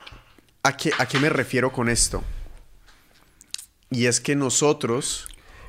¿a 0.62 0.76
qué, 0.76 0.92
a 0.96 1.06
qué 1.06 1.18
me 1.18 1.28
refiero 1.30 1.72
con 1.72 1.88
esto? 1.88 2.22
Y 3.90 4.06
es 4.06 4.20
que 4.20 4.36
nosotros, 4.36 5.26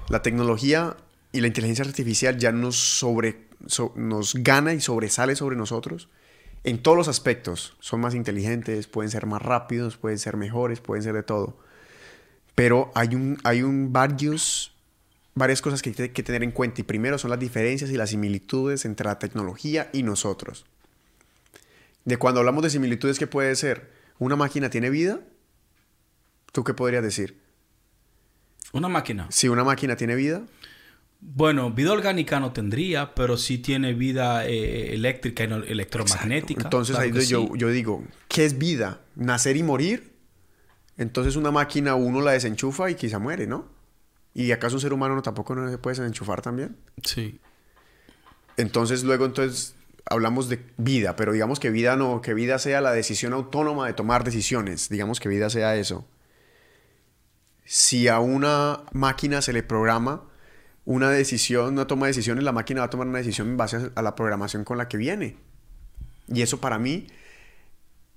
la 0.10 0.22
tecnología 0.22 0.96
y 1.32 1.42
la 1.42 1.48
inteligencia 1.48 1.84
artificial 1.84 2.38
ya 2.38 2.52
nos, 2.52 2.76
sobre, 2.76 3.48
so- 3.66 3.94
nos 3.96 4.36
gana 4.36 4.76
y 4.76 4.80
sobresale 4.80 5.36
sobre 5.36 5.56
nosotros 5.56 6.08
en 6.64 6.84
todos 6.84 6.96
los 6.96 7.08
aspectos. 7.08 7.76
Son 7.80 8.02
más 8.02 8.14
inteligentes, 8.14 8.86
pueden 8.86 9.10
ser 9.10 9.26
más 9.26 9.42
rápidos, 9.42 9.98
pueden 9.98 10.20
ser 10.20 10.38
mejores, 10.38 10.82
pueden 10.82 11.02
ser 11.02 11.16
de 11.16 11.24
todo. 11.24 11.58
Pero 12.54 12.92
hay, 12.94 13.16
un, 13.16 13.40
hay 13.44 13.64
un 13.64 13.92
varios, 13.92 14.75
varias 15.36 15.62
cosas 15.62 15.82
que 15.82 15.94
hay 15.98 16.10
que 16.10 16.24
tener 16.24 16.44
en 16.44 16.52
cuenta. 16.52 16.82
Y 16.82 16.84
primero 16.84 17.18
son 17.18 17.30
las 17.30 17.40
diferencias 17.40 17.90
y 17.92 17.98
las 17.98 18.10
similitudes 18.10 18.86
entre 18.86 19.06
la 19.06 19.20
tecnología 19.20 19.90
y 19.94 20.04
nosotros. 20.04 20.66
De 22.06 22.18
cuando 22.18 22.40
hablamos 22.40 22.64
de 22.64 22.70
similitudes, 22.70 23.20
¿qué 23.20 23.28
puede 23.28 23.56
ser? 23.56 23.92
¿Una 24.20 24.36
máquina 24.36 24.70
tiene 24.70 24.90
vida? 24.90 25.20
¿Tú 26.52 26.64
qué 26.64 26.74
podrías 26.74 27.04
decir? 27.04 27.40
Una 28.72 28.88
máquina. 28.88 29.28
Si 29.30 29.48
una 29.50 29.64
máquina 29.64 29.96
tiene 29.96 30.16
vida, 30.16 30.44
Bueno, 31.22 31.72
vida 31.72 31.92
orgánica 31.94 32.40
no 32.40 32.52
tendría, 32.54 33.16
pero 33.16 33.38
sí 33.38 33.58
tiene 33.58 33.94
vida 33.94 34.46
eh, 34.46 34.94
eléctrica 34.94 35.44
y 35.46 35.48
no- 35.48 35.64
electromagnética. 35.64 36.64
entonces 36.64 36.96
Claro 36.96 37.12
ahí 37.14 37.26
yo, 37.26 37.42
sí. 37.42 37.50
yo 37.58 37.70
digo, 37.70 38.04
¿qué 38.28 38.46
es 38.46 38.58
vida? 38.58 39.02
¿Nacer 39.16 39.58
y 39.58 39.64
morir? 39.64 40.14
Entonces 40.98 41.36
una 41.36 41.52
máquina 41.52 41.96
uno 41.96 42.22
la 42.22 42.32
desenchufa 42.34 42.90
y 42.92 42.96
quizá 42.96 43.18
muere, 43.20 43.48
¿no? 43.48 43.68
¿Y 44.36 44.52
acaso 44.52 44.76
un 44.76 44.82
ser 44.82 44.92
humano 44.92 45.16
no, 45.16 45.22
tampoco 45.22 45.56
no 45.56 45.72
se 45.72 45.78
puede 45.78 45.98
desenchufar 45.98 46.42
también? 46.42 46.76
Sí. 47.04 47.40
Entonces 48.58 49.06
luego 49.06 49.26
entonces 49.26 49.76
hablamos 50.10 50.50
de 50.50 50.60
vida, 50.76 51.16
pero 51.16 51.32
digamos 51.32 51.62
que 51.62 51.70
vida 51.70 51.96
no, 51.96 52.22
que 52.22 52.34
vida 52.34 52.60
sea 52.60 52.82
la 52.82 52.92
decisión 52.92 53.32
autónoma 53.32 53.88
de 53.88 53.94
tomar 53.94 54.26
decisiones, 54.26 54.90
digamos 54.90 55.22
que 55.22 55.30
vida 55.30 55.50
sea 55.50 55.78
eso. 55.78 56.06
Si 57.64 58.10
a 58.10 58.20
una 58.20 58.84
máquina 58.92 59.42
se 59.42 59.54
le 59.54 59.64
programa 59.64 60.30
una 60.84 61.10
decisión, 61.10 61.74
una 61.74 61.88
toma 61.88 62.08
de 62.08 62.12
decisiones, 62.12 62.44
la 62.44 62.52
máquina 62.52 62.82
va 62.82 62.88
a 62.88 62.90
tomar 62.90 63.08
una 63.08 63.20
decisión 63.20 63.48
en 63.48 63.58
base 63.58 63.90
a 63.96 64.02
la 64.02 64.16
programación 64.16 64.66
con 64.66 64.78
la 64.78 64.90
que 64.90 64.98
viene. 64.98 65.38
Y 66.28 66.42
eso 66.42 66.60
para 66.60 66.78
mí 66.78 67.08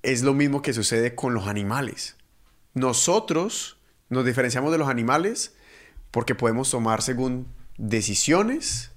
es 0.02 0.24
lo 0.24 0.34
mismo 0.34 0.62
que 0.62 0.72
sucede 0.72 1.14
con 1.14 1.32
los 1.32 1.46
animales. 1.46 2.16
nosotros 2.74 3.76
nos 4.10 4.24
diferenciamos 4.24 4.72
de 4.72 4.78
los 4.78 4.88
animales 4.88 5.54
porque 6.10 6.34
podemos 6.34 6.70
tomar 6.70 7.02
según 7.02 7.46
decisiones 7.76 8.90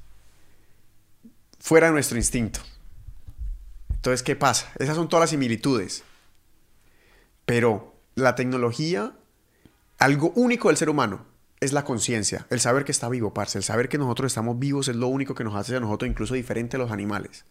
fuera 1.60 1.88
de 1.88 1.94
nuestro 1.94 2.18
instinto. 2.18 2.60
Entonces, 3.94 4.24
¿qué 4.24 4.36
pasa? 4.36 4.72
Esas 4.80 4.96
son 4.96 5.10
todas 5.10 5.24
las 5.24 5.30
similitudes. 5.30 6.04
Pero 7.46 7.94
la 8.16 8.36
tecnología, 8.36 9.14
algo 10.00 10.32
único 10.36 10.70
del 10.70 10.78
ser 10.78 10.90
humano, 10.90 11.26
es 11.60 11.74
la 11.74 11.86
conciencia, 11.86 12.48
el 12.50 12.60
saber 12.60 12.86
que 12.86 12.92
está 12.92 13.08
vivo, 13.08 13.36
parce. 13.36 13.60
El 13.60 13.64
saber 13.64 13.88
que 13.88 14.00
nosotros 14.00 14.32
estamos 14.32 14.58
vivos 14.58 14.88
es 14.88 14.96
lo 14.96 15.08
único 15.08 15.36
que 15.36 15.44
nos 15.44 15.56
hace 15.56 15.76
a 15.76 15.80
nosotros 15.80 16.10
incluso 16.10 16.34
diferente 16.34 16.78
a 16.78 16.80
los 16.80 16.92
animales. 16.92 17.46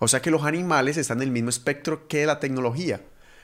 O 0.00 0.08
sea 0.08 0.20
que 0.20 0.32
los 0.32 0.44
animales 0.44 0.96
están 0.96 1.18
en 1.18 1.28
el 1.28 1.30
mismo 1.30 1.50
espectro 1.50 2.08
que 2.08 2.26
la 2.26 2.40
tecnología, 2.40 3.02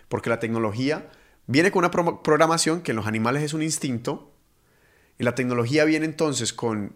porque 0.09 0.29
la 0.29 0.41
tecnología 0.41 1.09
viene 1.47 1.71
con 1.71 1.85
una 1.85 1.91
programación 1.91 2.83
que 2.83 2.91
en 2.91 2.97
los 2.97 3.07
animales 3.07 3.45
es 3.45 3.55
un 3.55 3.63
instinto, 3.63 4.32
y 5.19 5.25
la 5.25 5.35
tecnología 5.35 5.85
viene 5.85 6.07
entonces 6.07 6.53
con, 6.53 6.93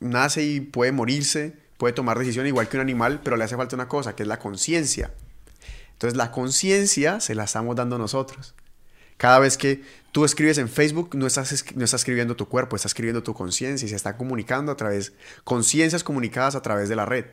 nace 0.00 0.44
y 0.44 0.60
puede 0.60 0.92
morirse, 0.92 1.56
puede 1.76 1.92
tomar 1.92 2.18
decisiones 2.18 2.50
igual 2.50 2.68
que 2.68 2.76
un 2.76 2.82
animal, 2.82 3.20
pero 3.22 3.36
le 3.36 3.44
hace 3.44 3.56
falta 3.56 3.76
una 3.76 3.88
cosa, 3.88 4.14
que 4.14 4.22
es 4.22 4.28
la 4.28 4.38
conciencia. 4.38 5.12
Entonces 5.92 6.16
la 6.16 6.30
conciencia 6.30 7.20
se 7.20 7.34
la 7.34 7.44
estamos 7.44 7.76
dando 7.76 7.98
nosotros. 7.98 8.54
Cada 9.16 9.38
vez 9.38 9.56
que 9.56 9.82
tú 10.12 10.24
escribes 10.24 10.58
en 10.58 10.68
Facebook, 10.68 11.10
no 11.14 11.26
estás, 11.26 11.64
no 11.74 11.84
estás 11.84 12.00
escribiendo 12.00 12.36
tu 12.36 12.48
cuerpo, 12.48 12.76
estás 12.76 12.90
escribiendo 12.90 13.22
tu 13.22 13.32
conciencia 13.32 13.86
y 13.86 13.88
se 13.88 13.96
está 13.96 14.16
comunicando 14.16 14.72
a 14.72 14.76
través, 14.76 15.12
conciencias 15.44 16.02
comunicadas 16.02 16.56
a 16.56 16.62
través 16.62 16.88
de 16.88 16.96
la 16.96 17.06
red. 17.06 17.26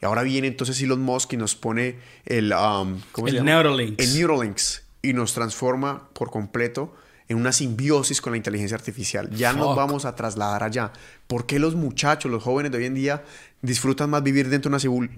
Y 0.00 0.06
ahora 0.06 0.22
viene 0.22 0.46
entonces 0.48 0.80
Elon 0.80 1.02
Musk 1.02 1.32
y 1.32 1.36
nos 1.36 1.56
pone 1.56 1.98
el, 2.24 2.52
um, 2.52 3.00
el 3.26 3.44
Neuralinks. 3.44 4.02
El 4.02 4.14
Neuralinks 4.18 4.82
y 5.02 5.12
nos 5.12 5.34
transforma 5.34 6.08
por 6.12 6.30
completo 6.30 6.94
en 7.28 7.36
una 7.36 7.52
simbiosis 7.52 8.20
con 8.20 8.32
la 8.32 8.36
inteligencia 8.38 8.76
artificial. 8.76 9.28
Ya 9.30 9.52
nos 9.52 9.76
vamos 9.76 10.04
a 10.04 10.14
trasladar 10.14 10.62
allá. 10.62 10.92
¿Por 11.26 11.46
qué 11.46 11.58
los 11.58 11.74
muchachos, 11.74 12.30
los 12.30 12.42
jóvenes 12.42 12.72
de 12.72 12.78
hoy 12.78 12.86
en 12.86 12.94
día 12.94 13.22
disfrutan 13.60 14.10
más 14.10 14.22
vivir 14.22 14.48
dentro 14.48 14.70
de 14.70 14.88
una... 14.88 15.10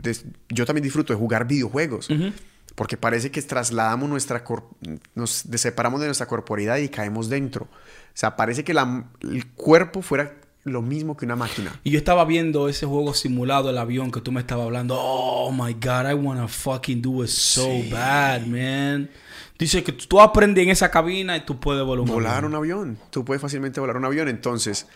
Yo 0.49 0.67
también 0.67 0.83
disfruto 0.83 1.13
de 1.13 1.19
jugar 1.19 1.47
videojuegos. 1.47 2.09
Porque 2.75 2.97
parece 2.97 3.31
que 3.31 3.41
trasladamos 3.43 4.09
nuestra... 4.09 4.43
Nos 5.15 5.31
separamos 5.31 6.01
de 6.01 6.07
nuestra 6.07 6.27
corporidad 6.27 6.79
y 6.79 6.89
caemos 6.89 7.29
dentro. 7.29 7.65
O 7.65 7.69
sea, 8.15 8.35
parece 8.37 8.65
que 8.65 8.73
el 8.73 9.47
cuerpo 9.55 10.03
fuera 10.03 10.35
lo 10.65 10.83
mismo 10.83 11.17
que 11.17 11.25
una 11.25 11.37
máquina. 11.37 11.81
Y 11.85 11.91
yo 11.91 11.99
estaba 11.99 12.25
viendo 12.27 12.69
ese 12.69 12.85
juego 12.87 13.15
simulado, 13.15 13.71
el 13.71 13.79
avión 13.79 14.11
que 14.11 14.21
tú 14.21 14.31
me 14.31 14.41
estabas 14.41 14.67
hablando. 14.67 14.95
Oh 14.99 15.51
my 15.53 15.73
God, 15.75 16.11
I 16.11 16.15
wanna 16.15 16.49
fucking 16.49 17.01
do 17.01 17.25
it 17.25 17.31
so 17.31 17.67
bad, 17.91 18.47
man. 18.47 19.09
Dice 19.61 19.85
que 19.85 19.93
tú 19.93 20.23
aprendes 20.23 20.65
en 20.65 20.71
esa 20.71 20.91
cabina 20.91 21.37
y 21.37 21.45
tú 21.45 21.61
puedes 21.61 21.85
volar 21.85 22.01
un 22.01 22.09
volar 22.09 22.45
un 22.47 22.55
avión. 22.55 22.99
Tú 23.11 23.27
puedes 23.27 23.43
fácilmente 23.43 23.79
volar 23.79 23.99
un 23.99 24.07
avión. 24.07 24.27
Entonces, 24.29 24.87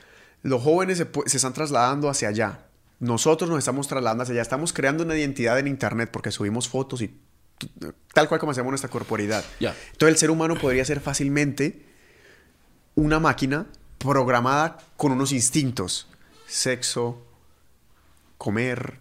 los 0.43 0.63
jóvenes 0.63 0.97
se, 0.97 1.07
se, 1.27 1.37
están 1.37 1.53
trasladando 1.53 2.09
hacia 2.09 2.29
allá. 2.29 2.61
Nosotros 2.99 3.51
nos 3.51 3.59
estamos 3.59 3.87
trasladando 3.89 4.23
hacia 4.23 4.33
allá. 4.33 4.41
Estamos 4.41 4.73
creando 4.73 5.05
una 5.05 5.19
identidad 5.19 5.59
en 5.59 5.67
Internet 5.67 6.09
porque 6.11 6.31
subimos 6.31 6.67
fotos 6.67 7.03
y 7.03 7.15
tal 8.15 8.27
cual 8.27 8.41
como 8.41 8.53
hacemos 8.53 8.71
nuestra 8.71 8.89
corporidad. 8.89 9.45
Entonces, 9.61 10.15
el 10.15 10.17
ser 10.17 10.31
humano 10.31 10.57
podría 10.57 10.85
ser 10.87 11.01
fácilmente 11.01 11.85
una 12.95 13.21
máquina 13.21 13.67
programada 13.99 14.79
con 14.97 15.13
unos 15.13 15.33
instintos. 15.33 16.09
Sexo, 16.47 17.23
comer, 18.39 18.99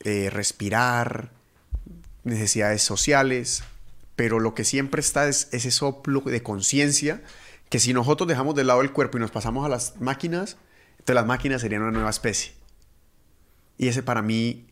eh, 0.00 0.28
respirar, 0.28 1.30
necesidades 2.24 2.82
sociales. 2.82 3.62
Pero 4.16 4.40
lo 4.40 4.54
que 4.54 4.64
siempre 4.64 5.00
está 5.00 5.28
es 5.28 5.48
ese 5.52 5.70
soplo 5.70 6.20
de 6.22 6.42
conciencia 6.42 7.22
que 7.68 7.78
si 7.78 7.92
nosotros 7.92 8.28
dejamos 8.28 8.54
de 8.54 8.64
lado 8.64 8.80
el 8.80 8.92
cuerpo 8.92 9.18
y 9.18 9.20
nos 9.20 9.30
pasamos 9.30 9.64
a 9.66 9.68
las 9.68 10.00
máquinas, 10.00 10.56
entonces 10.92 11.14
las 11.14 11.26
máquinas 11.26 11.60
serían 11.60 11.82
una 11.82 11.92
nueva 11.92 12.10
especie. 12.10 12.52
Y 13.78 13.88
ese 13.88 14.02
para 14.02 14.22
mí 14.22 14.66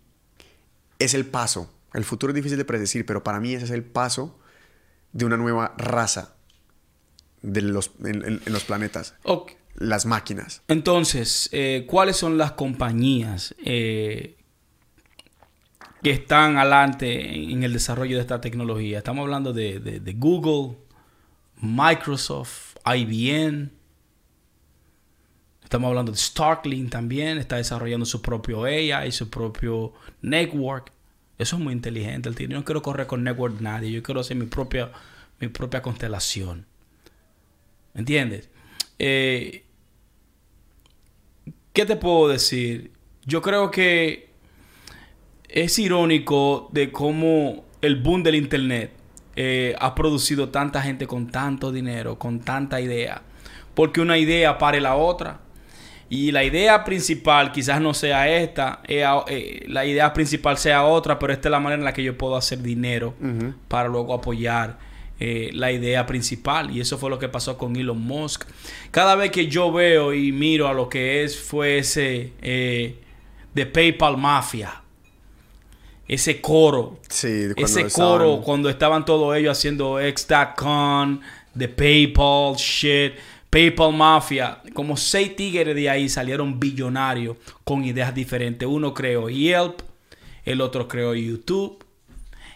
es 0.99 1.15
el 1.15 1.27
paso. 1.27 1.71
El 1.93 2.05
futuro 2.05 2.31
es 2.31 2.35
difícil 2.35 2.59
de 2.59 2.65
predecir, 2.65 3.05
pero 3.07 3.23
para 3.23 3.41
mí 3.41 3.55
ese 3.55 3.67
es 3.67 3.71
el 3.71 3.85
paso 3.85 4.39
de 5.13 5.25
una 5.25 5.37
nueva 5.37 5.75
raza 5.77 6.35
de 7.43 7.63
los, 7.63 7.93
en, 8.05 8.41
los 8.47 8.65
planetas. 8.65 9.15
Las 9.77 10.07
máquinas. 10.07 10.63
Entonces, 10.69 11.49
eh, 11.53 11.85
¿cuáles 11.89 12.17
son 12.17 12.39
las 12.39 12.53
compañías 12.53 13.55
eh, 13.65 14.37
que 16.05 16.11
están 16.11 16.59
adelante 16.59 17.35
en 17.35 17.63
el 17.63 17.73
desarrollo 17.73 18.17
de 18.17 18.21
esta 18.21 18.39
tecnología? 18.39 18.99
Estamos 18.99 19.23
hablando 19.23 19.55
de, 19.55 20.15
Google, 20.19 20.77
Microsoft, 21.63 22.77
IBM. 22.85 23.71
Estamos 25.63 25.89
hablando 25.89 26.13
de 26.13 26.19
Starlink 26.19 26.91
también. 26.91 27.39
Está 27.39 27.57
desarrollando 27.57 28.05
su 28.05 28.21
propio 28.21 28.65
AI, 28.65 29.11
su 29.13 29.31
propio 29.31 29.95
network. 30.21 30.93
Eso 31.39 31.57
es 31.57 31.63
muy 31.63 31.73
inteligente. 31.73 32.31
Yo 32.39 32.49
no 32.49 32.65
quiero 32.67 32.83
correr 32.83 33.07
con 33.07 33.25
network 33.25 33.63
nadie. 33.63 33.91
Yo 33.91 34.03
quiero 34.03 34.21
hacer 34.21 34.37
mi 34.37 34.45
propia, 34.45 34.93
mi 35.41 35.49
propia 35.49 35.81
constelación. 35.81 36.67
¿Entiendes? 37.95 38.51
Eh, 38.99 39.65
¿Qué 41.73 41.87
te 41.87 41.97
puedo 41.97 42.29
decir? 42.29 42.93
Yo 43.25 43.41
creo 43.41 43.71
que 43.71 44.34
es 45.55 45.79
irónico 45.79 46.69
de 46.73 46.91
cómo 46.91 47.65
el 47.81 47.97
boom 47.97 48.23
del 48.23 48.35
Internet 48.35 48.91
eh, 49.37 49.75
ha 49.79 49.95
producido 49.95 50.49
tanta 50.49 50.83
gente 50.83 51.07
con 51.07 51.29
tanto 51.29 51.73
dinero, 51.73 52.19
con 52.19 52.41
tanta 52.41 52.81
idea. 52.81 53.23
Porque 53.75 54.01
una 54.01 54.19
idea 54.19 54.59
pare 54.59 54.81
la 54.81 54.97
otra. 54.97 55.41
Y 56.11 56.33
la 56.33 56.45
idea 56.45 56.85
principal 56.85 57.53
quizás 57.53 57.81
no 57.81 57.95
sea 57.95 58.29
esta, 58.29 58.83
eh, 58.87 59.65
la 59.69 59.87
idea 59.87 60.13
principal 60.13 60.59
sea 60.59 60.85
otra, 60.85 61.19
pero 61.19 61.33
esta 61.33 61.49
es 61.49 61.51
la 61.51 61.61
manera 61.61 61.81
en 61.81 61.85
la 61.85 61.95
que 61.95 62.03
yo 62.03 62.19
puedo 62.19 62.37
hacer 62.37 62.61
dinero 62.61 63.15
para 63.69 63.89
luego 63.89 64.13
apoyar 64.13 64.79
eh, 65.21 65.51
la 65.55 65.71
idea 65.71 66.05
principal. 66.07 66.71
Y 66.71 66.81
eso 66.81 66.99
fue 66.99 67.09
lo 67.09 67.19
que 67.19 67.29
pasó 67.29 67.57
con 67.57 67.77
Elon 67.77 68.01
Musk. 68.01 68.45
Cada 68.91 69.15
vez 69.15 69.31
que 69.31 69.47
yo 69.47 69.73
veo 69.73 70.13
y 70.13 70.33
miro 70.33 70.69
a 70.69 70.75
lo 70.75 70.89
que 70.89 71.23
es, 71.25 71.41
fue 71.41 71.79
ese 71.79 72.33
eh, 72.43 72.99
de 73.55 73.67
PayPal 73.67 74.17
Mafia. 74.17 74.84
Ese 76.07 76.41
coro. 76.41 76.99
ese 77.11 77.91
coro 77.91 78.41
cuando 78.43 78.69
estaban 78.69 79.05
todos 79.05 79.37
ellos 79.37 79.57
haciendo 79.57 80.01
X.com, 80.01 81.21
de 81.55 81.69
PayPal, 81.69 82.57
shit. 82.57 83.15
PayPal 83.55 83.93
Mafia, 83.93 84.61
como 84.73 84.97
seis 84.97 85.37
tigres 85.37 85.77
de 85.77 85.89
ahí 85.89 86.09
salieron 86.09 86.59
billonarios 86.59 87.37
con 87.63 87.85
ideas 87.85 88.13
diferentes. 88.13 88.69
Uno 88.69 88.93
creó 88.93 89.31
Yelp, 89.31 89.81
el 90.45 90.61
otro 90.61 90.89
creó 90.89 91.15
YouTube, 91.15 91.85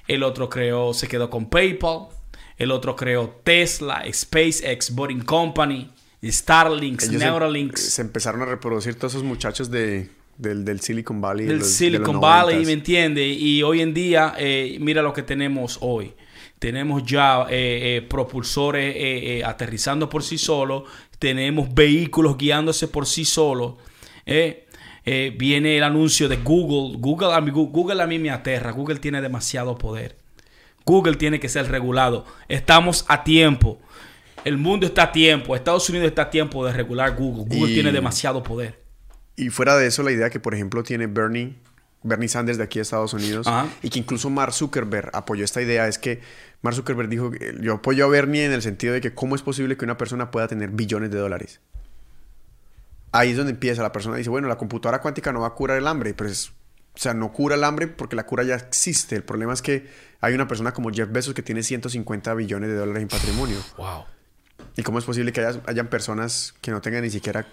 el 0.09 0.25
otro 0.25 0.49
creó, 0.49 0.93
se 0.93 1.07
quedó 1.07 1.31
con 1.31 1.49
PayPal, 1.49 2.09
el 2.57 2.73
otro 2.73 2.97
creó 2.97 3.29
Tesla, 3.45 4.03
SpaceX, 4.13 4.93
Boring 4.93 5.21
Company, 5.23 5.93
Starlink, 6.25 7.01
em- 7.05 7.19
Neuralink. 7.19 7.77
Se, 7.77 8.03
empezaron 8.03 8.43
a 8.43 8.47
reproducir 8.47 8.97
todos 8.97 9.13
esos 9.15 9.25
muchachos 9.25 9.71
de, 9.71 10.11
del, 10.39 10.81
Silicon 10.81 11.21
Valley. 11.21 11.47
Del 11.47 11.65
Silicon 11.65 12.21
Valley, 12.21 12.65
¿me 12.65 12.73
entiende? 12.73 13.27
Y 13.27 13.63
hoy 13.63 13.81
en 13.81 13.93
día, 13.93 14.35
eh, 14.39 14.79
mira 14.81 15.03
lo 15.03 15.13
que 15.13 15.23
tenemos 15.23 15.79
hoy. 15.81 16.15
Tenemos 16.59 17.05
ya 17.05 17.47
eh, 17.51 17.97
eh, 17.97 18.03
propulsores 18.03 19.45
aterrizando 19.45 20.09
por 20.09 20.23
sí 20.23 20.39
solos. 20.39 20.85
Tenemos 21.19 21.73
vehículos 21.75 22.37
guiándose 22.37 22.89
por 22.89 23.07
sí 23.07 23.25
solos. 23.25 23.75
viene 25.05 25.77
el 25.77 25.83
anuncio 25.83 26.29
de 26.29 26.37
Google. 26.37 26.99
Google 26.99 27.35
a, 27.35 27.41
mí, 27.41 27.51
Google 27.51 28.03
a 28.03 28.07
mí 28.07 28.19
me 28.19 28.31
aterra. 28.31 28.71
Google 28.71 28.99
tiene 28.99 29.21
demasiado 29.21 29.77
poder. 29.77 30.17
Google 30.85 31.17
tiene 31.17 31.39
que 31.39 31.49
ser 31.49 31.69
regulado. 31.69 32.25
Estamos 32.49 33.05
a 33.09 33.25
tiempo. 33.25 33.79
El 34.45 34.57
mundo 34.57 34.87
está 34.87 35.05
a 35.05 35.13
tiempo. 35.13 35.55
Estados 35.55 35.89
Unidos 35.91 36.09
está 36.09 36.23
a 36.23 36.31
tiempo 36.31 36.65
de 36.65 36.73
regular 36.73 37.15
Google. 37.17 37.45
Google 37.45 37.75
tiene 37.75 37.93
demasiado 37.93 38.43
poder. 38.43 38.88
Y 39.39 39.51
fuera 39.51 39.77
de 39.77 39.87
eso, 39.87 40.03
la 40.03 40.11
idea 40.11 40.31
que, 40.31 40.41
por 40.41 40.53
ejemplo, 40.53 40.83
tiene 40.83 41.07
Bernie, 41.07 41.55
Bernie 42.03 42.29
Sanders 42.29 42.59
de 42.59 42.65
aquí 42.65 42.81
a 42.81 42.83
Estados 42.83 43.15
Unidos, 43.15 43.47
y 43.83 43.89
que 43.89 44.01
incluso 44.01 44.31
Mark 44.31 44.53
Zuckerberg 44.53 45.11
apoyó 45.13 45.45
esta 45.45 45.63
idea, 45.63 45.87
es 45.87 45.97
que 45.97 46.21
Mark 46.61 46.75
Zuckerberg 46.75 47.09
dijo, 47.09 47.31
yo 47.61 47.75
apoyo 47.75 48.05
a 48.05 48.09
Bernie 48.09 48.45
en 48.45 48.53
el 48.53 48.63
sentido 48.63 48.95
de 48.95 49.01
que 49.01 49.15
cómo 49.15 49.37
es 49.37 49.43
posible 49.43 49.77
que 49.77 49.85
una 49.85 49.97
persona 49.97 50.33
pueda 50.33 50.49
tener 50.49 50.71
billones 50.71 51.13
de 51.13 51.19
dólares. 51.19 51.61
Ahí 53.13 53.31
es 53.31 53.37
donde 53.37 53.53
empieza. 53.53 53.81
La 53.81 53.93
persona 53.93 54.17
dice, 54.17 54.29
bueno, 54.29 54.49
la 54.49 54.59
computadora 54.59 55.01
cuántica 55.01 55.33
no 55.33 55.43
va 55.43 55.47
a 55.47 55.55
curar 55.55 55.79
el 55.79 55.87
hambre, 55.87 56.15
pero 56.15 56.29
es 56.29 56.51
o 56.99 57.01
sea, 57.01 57.15
no 57.15 57.33
cura 57.33 57.55
el 57.55 57.63
hambre 57.63 57.87
porque 57.87 58.17
la 58.17 58.27
cura 58.27 58.43
ya 58.43 58.57
existe. 58.57 59.15
El 59.15 59.23
problema 59.23 59.53
es 59.53 59.63
que 59.63 59.87
hay 60.21 60.35
una 60.35 60.49
persona 60.49 60.73
como 60.73 60.91
Jeff 60.91 61.09
Bezos 61.13 61.33
que 61.33 61.45
tiene 61.45 61.63
150 61.63 62.35
billones 62.35 62.71
de 62.71 62.75
dólares 62.75 63.03
en 63.03 63.09
patrimonio. 63.09 63.59
Wow. 63.77 64.05
¿Y 64.77 64.83
cómo 64.83 64.99
es 64.99 65.05
posible 65.05 65.33
que 65.33 65.43
haya, 65.43 65.61
hayan 65.67 65.87
personas 65.87 66.55
que 66.61 66.73
no 66.73 66.81
tengan 66.81 67.05
ni 67.05 67.11
siquiera 67.11 67.47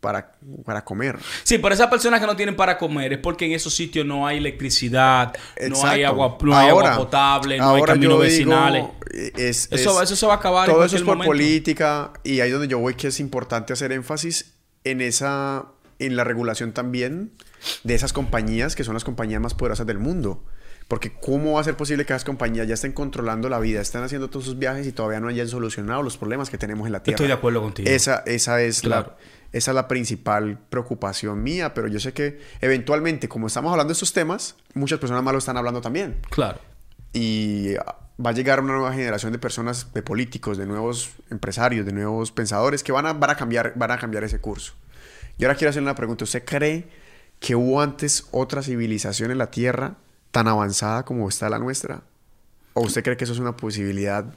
para, 0.00 0.32
para 0.64 0.84
comer. 0.84 1.18
Sí, 1.42 1.58
pero 1.58 1.74
esas 1.74 1.88
personas 1.88 2.20
que 2.20 2.26
no 2.26 2.36
tienen 2.36 2.54
para 2.54 2.78
comer 2.78 3.14
es 3.14 3.18
porque 3.18 3.46
en 3.46 3.52
esos 3.52 3.74
sitios 3.74 4.06
no 4.06 4.26
hay 4.26 4.38
electricidad, 4.38 5.34
no 5.68 5.84
hay 5.84 6.04
agua, 6.04 6.36
no 6.40 6.56
hay 6.56 6.68
Ahora- 6.68 6.92
agua 6.92 7.04
potable, 7.04 7.58
no 7.58 7.74
hay 7.74 7.82
caminos 7.82 8.20
vecinales. 8.20 8.84
es- 9.36 9.68
Eso- 9.72 10.00
es- 10.02 10.10
eso 10.10 10.16
se 10.16 10.26
va 10.26 10.34
a 10.34 10.36
acabar 10.36 10.68
en 10.68 10.74
Todo 10.74 10.84
eso 10.84 10.96
es 10.96 11.02
por 11.02 11.16
momento. 11.16 11.30
política 11.30 12.12
y 12.24 12.40
ahí 12.40 12.50
donde 12.50 12.68
yo 12.68 12.78
voy 12.78 12.94
que 12.94 13.08
es 13.08 13.18
importante 13.20 13.72
hacer 13.72 13.92
énfasis 13.92 14.54
en 14.84 15.00
esa 15.00 15.66
en 15.98 16.14
la 16.14 16.24
regulación 16.24 16.72
también 16.72 17.32
de 17.82 17.94
esas 17.94 18.12
compañías 18.12 18.76
que 18.76 18.84
son 18.84 18.92
las 18.94 19.02
compañías 19.04 19.40
más 19.40 19.54
poderosas 19.54 19.86
del 19.86 19.98
mundo. 19.98 20.44
Porque 20.88 21.10
¿cómo 21.18 21.54
va 21.54 21.62
a 21.62 21.64
ser 21.64 21.74
posible 21.76 22.04
que 22.04 22.12
esas 22.12 22.22
compañías 22.24 22.68
ya 22.68 22.74
estén 22.74 22.92
controlando 22.92 23.48
la 23.48 23.58
vida, 23.58 23.80
estén 23.80 24.02
haciendo 24.04 24.28
todos 24.30 24.44
sus 24.44 24.56
viajes 24.58 24.86
y 24.86 24.92
todavía 24.92 25.18
no 25.18 25.28
hayan 25.28 25.48
solucionado 25.48 26.02
los 26.02 26.16
problemas 26.16 26.48
que 26.50 26.58
tenemos 26.58 26.86
en 26.86 26.92
la 26.92 27.02
Tierra? 27.02 27.16
Estoy 27.16 27.26
de 27.28 27.32
acuerdo 27.32 27.60
contigo. 27.62 27.88
Esa, 27.90 28.22
esa, 28.26 28.60
es 28.62 28.82
Claro. 28.82 29.14
la, 29.18 29.45
esa 29.56 29.70
es 29.70 29.74
la 29.74 29.88
principal 29.88 30.58
preocupación 30.68 31.42
mía, 31.42 31.72
pero 31.72 31.88
yo 31.88 31.98
sé 31.98 32.12
que 32.12 32.40
eventualmente, 32.60 33.28
como 33.28 33.46
estamos 33.46 33.70
hablando 33.70 33.88
de 33.88 33.94
estos 33.94 34.12
temas, 34.12 34.56
muchas 34.74 34.98
personas 34.98 35.22
más 35.22 35.32
lo 35.32 35.38
están 35.38 35.56
hablando 35.56 35.80
también. 35.80 36.18
Claro. 36.30 36.60
Y 37.12 37.74
va 38.24 38.30
a 38.30 38.32
llegar 38.32 38.60
una 38.60 38.74
nueva 38.74 38.92
generación 38.92 39.32
de 39.32 39.38
personas, 39.38 39.92
de 39.94 40.02
políticos, 40.02 40.58
de 40.58 40.66
nuevos 40.66 41.10
empresarios, 41.30 41.86
de 41.86 41.92
nuevos 41.92 42.32
pensadores 42.32 42.82
que 42.82 42.92
van 42.92 43.06
a, 43.06 43.12
van 43.14 43.30
a, 43.30 43.36
cambiar, 43.36 43.72
van 43.76 43.90
a 43.90 43.98
cambiar 43.98 44.24
ese 44.24 44.40
curso. 44.40 44.74
Y 45.38 45.44
ahora 45.44 45.56
quiero 45.56 45.70
hacerle 45.70 45.88
una 45.88 45.94
pregunta. 45.94 46.24
¿Usted 46.24 46.44
cree 46.44 46.88
que 47.40 47.54
hubo 47.54 47.80
antes 47.80 48.26
otra 48.32 48.62
civilización 48.62 49.30
en 49.30 49.38
la 49.38 49.50
Tierra 49.50 49.96
tan 50.32 50.48
avanzada 50.48 51.04
como 51.04 51.28
está 51.28 51.48
la 51.48 51.58
nuestra? 51.58 52.02
¿O 52.74 52.82
usted 52.82 53.02
cree 53.02 53.16
que 53.16 53.24
eso 53.24 53.32
es 53.32 53.38
una 53.38 53.56
posibilidad 53.56 54.34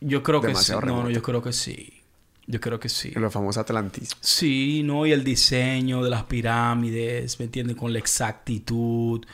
Yo 0.00 0.22
creo 0.22 0.40
que 0.42 0.48
sí. 0.48 0.52
Demasiado 0.52 0.80
No, 0.82 0.86
no, 0.86 0.92
remoto. 0.96 1.10
yo 1.10 1.22
creo 1.22 1.42
que 1.42 1.52
sí. 1.52 1.93
Yo 2.46 2.60
creo 2.60 2.78
que 2.78 2.88
sí. 2.90 3.10
en 3.14 3.22
la 3.22 3.30
famosa 3.30 3.60
Atlantis? 3.62 4.10
Sí, 4.20 4.82
¿no? 4.84 5.06
Y 5.06 5.12
el 5.12 5.24
diseño 5.24 6.02
de 6.04 6.10
las 6.10 6.24
pirámides, 6.24 7.38
¿me 7.38 7.46
entiendes? 7.46 7.76
Con 7.76 7.92
la 7.92 7.98
exactitud 7.98 9.24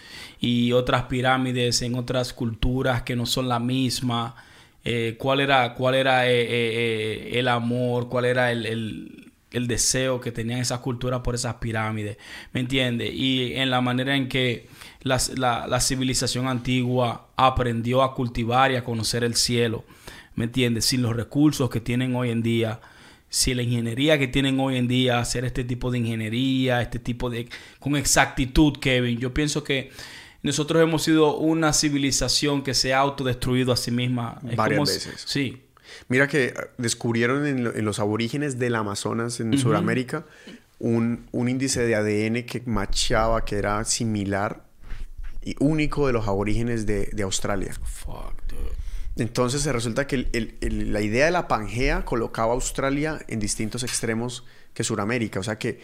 y 0.40 0.72
otras 0.72 1.04
pirámides 1.04 1.82
en 1.82 1.96
otras 1.96 2.32
culturas 2.32 3.02
que 3.02 3.16
no 3.16 3.26
son 3.26 3.48
la 3.48 3.58
misma. 3.58 4.36
Eh, 4.84 5.16
¿Cuál 5.18 5.40
era, 5.40 5.74
cuál 5.74 5.94
era 5.96 6.28
eh, 6.28 6.46
eh, 6.48 7.38
el 7.38 7.48
amor? 7.48 8.08
¿Cuál 8.08 8.24
era 8.26 8.52
el, 8.52 8.66
el- 8.66 9.26
el 9.52 9.66
deseo 9.66 10.20
que 10.20 10.30
tenían 10.30 10.60
esas 10.60 10.78
culturas 10.78 11.20
por 11.22 11.34
esas 11.34 11.56
pirámides? 11.56 12.16
¿Me 12.52 12.60
entiendes? 12.60 13.10
Y 13.12 13.54
en 13.54 13.68
la 13.70 13.80
manera 13.80 14.14
en 14.14 14.28
que 14.28 14.68
las- 15.02 15.36
la, 15.36 15.66
la 15.66 15.80
civilización 15.80 16.46
antigua 16.46 17.26
aprendió 17.36 18.02
a 18.04 18.14
cultivar 18.14 18.70
y 18.70 18.76
a 18.76 18.84
conocer 18.84 19.24
el 19.24 19.34
cielo. 19.34 19.84
¿Me 20.36 20.44
entiendes? 20.44 20.84
Sin 20.86 21.02
los 21.02 21.16
recursos 21.16 21.68
que 21.68 21.80
tienen 21.80 22.14
hoy 22.14 22.30
en 22.30 22.42
día 22.42 22.80
si 23.30 23.54
la 23.54 23.62
ingeniería 23.62 24.18
que 24.18 24.28
tienen 24.28 24.60
hoy 24.60 24.76
en 24.76 24.86
día, 24.88 25.18
hacer 25.20 25.44
este 25.46 25.64
tipo 25.64 25.90
de 25.90 25.98
ingeniería, 25.98 26.82
este 26.82 26.98
tipo 26.98 27.30
de... 27.30 27.48
con 27.78 27.96
exactitud, 27.96 28.74
Kevin, 28.78 29.18
yo 29.18 29.32
pienso 29.32 29.64
que 29.64 29.90
nosotros 30.42 30.82
hemos 30.82 31.02
sido 31.04 31.36
una 31.36 31.72
civilización 31.72 32.62
que 32.62 32.74
se 32.74 32.92
ha 32.92 32.98
autodestruido 32.98 33.72
a 33.72 33.76
sí 33.76 33.90
misma. 33.90 34.38
Es 34.50 34.56
Varias 34.56 34.78
como 34.78 34.86
veces. 34.90 35.22
Sí, 35.26 35.62
Mira 36.08 36.28
que 36.28 36.54
ah, 36.56 36.66
descubrieron 36.78 37.46
en, 37.46 37.64
lo- 37.64 37.74
en 37.74 37.84
los 37.84 37.98
aborígenes 37.98 38.58
del 38.58 38.74
Amazonas, 38.76 39.40
en 39.40 39.56
Sudamérica, 39.58 40.24
un, 40.78 41.26
un 41.32 41.48
índice 41.48 41.82
de 41.84 41.94
ADN 41.96 42.44
que 42.44 42.62
machaba, 42.64 43.44
que 43.44 43.56
era 43.56 43.84
similar 43.84 44.64
y 45.44 45.56
único 45.58 46.06
de 46.06 46.12
los 46.12 46.26
aborígenes 46.28 46.86
de, 46.86 47.06
de 47.12 47.22
Australia. 47.22 47.72
fuck. 47.84 48.34
Entonces 49.16 49.62
se 49.62 49.72
resulta 49.72 50.06
que 50.06 50.28
la 50.60 51.00
idea 51.00 51.26
de 51.26 51.30
la 51.30 51.48
Pangea 51.48 52.04
colocaba 52.04 52.52
a 52.52 52.54
Australia 52.54 53.20
en 53.28 53.40
distintos 53.40 53.82
extremos 53.82 54.44
que 54.72 54.84
Sudamérica. 54.84 55.40
O 55.40 55.42
sea 55.42 55.58
que 55.58 55.80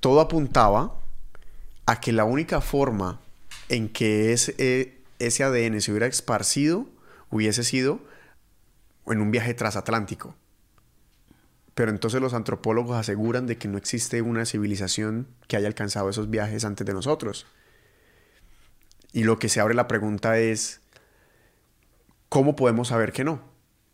todo 0.00 0.20
apuntaba 0.20 1.00
a 1.86 2.00
que 2.00 2.12
la 2.12 2.24
única 2.24 2.60
forma 2.60 3.20
en 3.68 3.88
que 3.88 4.32
ese, 4.32 4.98
ese 5.18 5.44
ADN 5.44 5.80
se 5.80 5.92
hubiera 5.92 6.06
esparcido 6.06 6.86
hubiese 7.30 7.64
sido 7.64 8.00
en 9.06 9.20
un 9.20 9.30
viaje 9.30 9.54
transatlántico. 9.54 10.36
Pero 11.74 11.90
entonces 11.90 12.20
los 12.20 12.34
antropólogos 12.34 12.96
aseguran 12.96 13.46
de 13.46 13.56
que 13.56 13.66
no 13.66 13.78
existe 13.78 14.20
una 14.20 14.44
civilización 14.44 15.26
que 15.48 15.56
haya 15.56 15.68
alcanzado 15.68 16.10
esos 16.10 16.28
viajes 16.28 16.64
antes 16.64 16.86
de 16.86 16.92
nosotros. 16.92 17.46
Y 19.12 19.24
lo 19.24 19.38
que 19.38 19.48
se 19.48 19.60
abre 19.60 19.74
la 19.74 19.88
pregunta 19.88 20.38
es, 20.38 20.81
¿cómo 22.32 22.56
podemos 22.56 22.88
saber 22.88 23.12
que 23.12 23.24
no? 23.24 23.42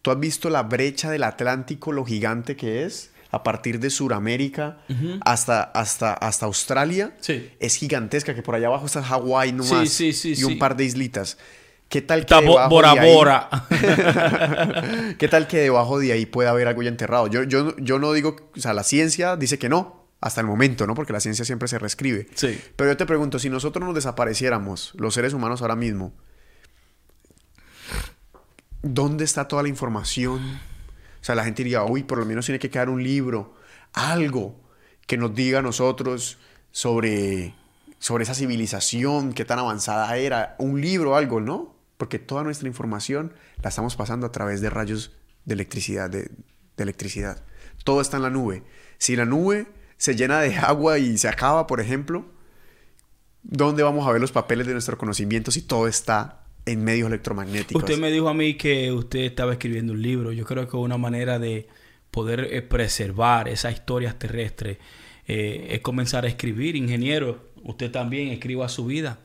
¿Tú 0.01 0.13
has 0.13 0.21
visto 0.21 0.49
la 0.49 0.63
brecha 0.63 1.11
del 1.11 1.25
Atlántico, 1.25 1.91
lo 1.91 2.05
gigante 2.05 2.55
que 2.55 2.85
es? 2.85 3.11
A 3.33 3.43
partir 3.43 3.81
de 3.81 3.91
Sudamérica 3.91 4.79
hasta, 5.23 5.61
hasta, 5.65 6.15
hasta 6.15 6.47
Australia. 6.47 7.17
Sí. 7.21 7.51
Es 7.59 7.75
gigantesca, 7.75 8.37
que 8.37 8.43
por 8.43 8.55
allá 8.55 8.69
abajo 8.69 8.87
está 8.87 9.03
Hawái 9.03 9.53
nomás. 9.53 9.89
sí, 9.91 10.13
sí, 10.13 10.35
y 10.39 10.45
un 10.45 10.57
par 10.57 10.77
de 10.77 10.85
islitas. 10.85 11.37
¿Qué 11.89 12.01
tal 12.01 12.27
que 12.27 12.35
debajo 12.37 12.69
Bora 12.71 12.93
de 12.95 13.01
ahí- 13.01 13.15
Bora. 13.15 13.49
¿Qué 15.19 15.27
tal 15.29 15.49
que 15.49 15.59
debajo 15.59 15.99
de 15.99 16.13
ahí 16.13 16.27
puede 16.27 16.49
haber 16.49 16.69
algo 16.69 16.83
ya 16.83 16.91
enterrado? 16.91 17.27
Yo, 17.27 17.43
yo, 17.43 17.77
yo 17.79 17.99
no 17.99 18.13
digo, 18.13 18.37
o 18.57 18.61
sea, 18.61 18.73
la 18.73 18.85
ciencia 18.85 19.37
dice 19.37 19.59
que 19.59 19.69
no, 19.69 20.07
hasta 20.21 20.41
el 20.41 20.47
momento, 20.47 20.87
¿no? 20.87 20.95
Porque 20.95 21.13
la 21.13 21.21
ciencia 21.21 21.45
siempre 21.45 21.67
se 21.67 21.79
reescribe. 21.81 22.29
Sí. 22.35 22.57
Pero 22.77 22.91
yo 22.93 22.97
te 22.97 23.05
pregunto, 23.05 23.39
si 23.41 23.51
nosotros 23.51 23.85
nos 23.85 23.95
desapareciéramos, 23.97 24.93
los 24.97 25.13
seres 25.15 25.33
humanos 25.33 25.61
ahora 25.61 25.77
mismo, 25.77 26.13
¿dónde 28.83 29.25
está 29.25 29.49
toda 29.49 29.63
la 29.63 29.69
información? 29.69 30.61
O 31.21 31.25
sea, 31.25 31.35
la 31.35 31.45
gente 31.45 31.63
diría, 31.63 31.85
uy, 31.85 32.05
por 32.05 32.19
lo 32.19 32.27
menos 32.27 32.47
tiene 32.47 32.59
que 32.59 32.71
quedar 32.71 32.89
un 32.89 33.03
libro, 33.03 33.55
algo 33.93 34.61
que 35.07 35.17
nos 35.17 35.35
diga 35.35 35.61
a 35.61 35.63
nosotros 35.63 36.39
sobre, 36.71 37.55
sobre 37.99 38.25
esa 38.25 38.35
civilización, 38.35 39.33
qué 39.33 39.45
tan 39.45 39.59
avanzada 39.59 40.17
era, 40.17 40.55
un 40.59 40.81
libro, 40.81 41.17
algo, 41.17 41.41
¿no? 41.41 41.75
Porque 41.97 42.19
toda 42.19 42.45
nuestra 42.45 42.69
información 42.69 43.33
la 43.63 43.71
estamos 43.71 43.97
pasando 43.97 44.27
a 44.27 44.33
través 44.33 44.61
de 44.61 44.71
rayos 44.71 45.13
de 45.45 45.55
electricidad, 45.55 46.09
de, 46.11 46.31
de 46.77 46.83
electricidad. 46.83 47.43
Todo 47.85 48.01
está 48.01 48.19
en 48.19 48.23
la 48.23 48.31
nube. 48.31 48.63
Si 48.99 49.17
la 49.17 49.25
nube 49.25 49.67
se 49.97 50.15
llena 50.15 50.41
de 50.41 50.57
agua 50.59 50.99
y 50.99 51.19
se 51.19 51.29
acaba, 51.29 51.67
por 51.67 51.81
ejemplo, 51.81 52.27
¿dónde 53.43 53.83
vamos 53.83 54.07
a 54.07 54.13
ver 54.13 54.21
los 54.21 54.33
papeles 54.33 54.67
de 54.67 54.75
nuestro 54.75 54.99
conocimiento 54.99 55.51
si 55.51 55.63
todo 55.63 55.89
está 55.89 56.38
en 56.73 56.85
medios 56.85 57.09
electromagnéticos? 57.09 57.83
Usted 57.83 57.99
me 57.99 58.11
dijo 58.11 58.29
a 58.29 58.35
mí 58.35 58.55
que 58.55 58.93
usted 58.93 59.21
estaba 59.21 59.53
escribiendo 59.53 59.93
un 59.93 60.03
libro. 60.03 60.33
Yo 60.33 60.45
creo 60.45 60.69
que 60.69 60.77
una 60.77 60.99
manera 60.99 61.39
de 61.39 61.67
poder 62.11 62.49
eh, 62.51 62.63
preservar 62.63 63.49
esas 63.49 63.75
historias 63.75 64.19
terrestres 64.19 64.79
eh, 65.27 65.69
es 65.71 65.81
comenzar 65.81 66.25
a 66.25 66.29
escribir. 66.29 66.75
Ingeniero, 66.77 67.49
usted 67.65 67.91
también 67.91 68.29
escriba 68.29 68.69
su 68.69 68.87
vida. 68.87 69.19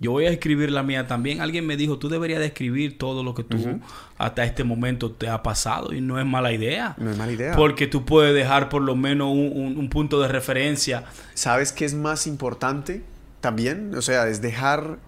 Yo 0.00 0.12
voy 0.12 0.26
a 0.26 0.30
escribir 0.30 0.70
la 0.70 0.84
mía 0.84 1.08
también. 1.08 1.40
Alguien 1.40 1.66
me 1.66 1.76
dijo, 1.76 1.98
tú 1.98 2.08
deberías 2.08 2.38
de 2.38 2.46
escribir 2.46 2.98
todo 2.98 3.24
lo 3.24 3.34
que 3.34 3.42
tú 3.42 3.80
hasta 4.16 4.44
este 4.44 4.62
momento 4.62 5.10
te 5.10 5.28
ha 5.28 5.42
pasado 5.42 5.92
y 5.92 6.00
no 6.00 6.20
es 6.20 6.26
mala 6.26 6.52
idea. 6.52 6.94
No 6.98 7.10
es 7.10 7.16
mala 7.16 7.32
idea. 7.32 7.56
Porque 7.56 7.88
tú 7.88 8.04
puedes 8.04 8.32
dejar 8.32 8.68
por 8.68 8.82
lo 8.82 8.94
menos 8.94 9.32
un, 9.32 9.50
un- 9.54 9.76
un 9.76 9.88
punto 9.90 10.20
de 10.20 10.28
referencia. 10.28 11.02
¿Sabes 11.34 11.72
qué 11.72 11.84
es 11.84 11.94
más 11.94 12.28
importante 12.28 13.02
también? 13.40 13.92
O 13.96 14.02
sea, 14.02 14.28
es 14.28 14.40
dejar 14.40 14.98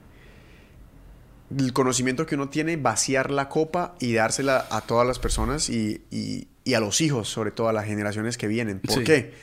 el 1.57 1.73
conocimiento 1.73 2.27
que 2.27 2.35
uno 2.37 2.49
tiene, 2.49 2.77
vaciar 2.77 3.31
la 3.31 3.49
copa 3.49 3.95
y 4.01 4.13
dársela 4.15 4.67
a 4.71 4.83
todas 4.83 5.07
las 5.07 5.19
personas 5.19 5.69
y, 5.69 6.05
y- 6.11 6.49
y 6.65 6.75
a 6.75 6.81
los 6.81 7.01
hijos, 7.01 7.29
sobre 7.29 7.51
todo 7.51 7.69
a 7.69 7.73
las 7.73 7.87
generaciones 7.87 8.37
que 8.39 8.47
vienen. 8.47 8.81
¿Por 8.81 8.99
Sí. 8.99 9.05
qué? 9.05 9.35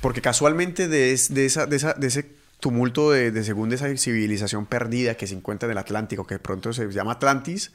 Porque 0.00 0.20
casualmente 0.20 0.88
de, 0.88 1.12
es- 1.12 1.32
de 1.32 1.46
esa, 1.46 1.66
de, 1.66 1.76
esa- 1.76 1.94
de 1.94 2.06
ese 2.08 2.30
tumulto 2.60 3.10
de, 3.12 3.30
de 3.30 3.44
según 3.44 3.68
de 3.70 3.76
esa 3.76 3.96
civilización 3.96 4.66
perdida 4.66 5.14
que 5.16 5.26
se 5.26 5.34
encuentra 5.34 5.66
en 5.66 5.72
el 5.72 5.78
Atlántico, 5.78 6.26
que 6.26 6.34
de 6.34 6.40
pronto 6.40 6.72
se 6.72 6.86
llama 6.90 7.12
Atlantis, 7.12 7.72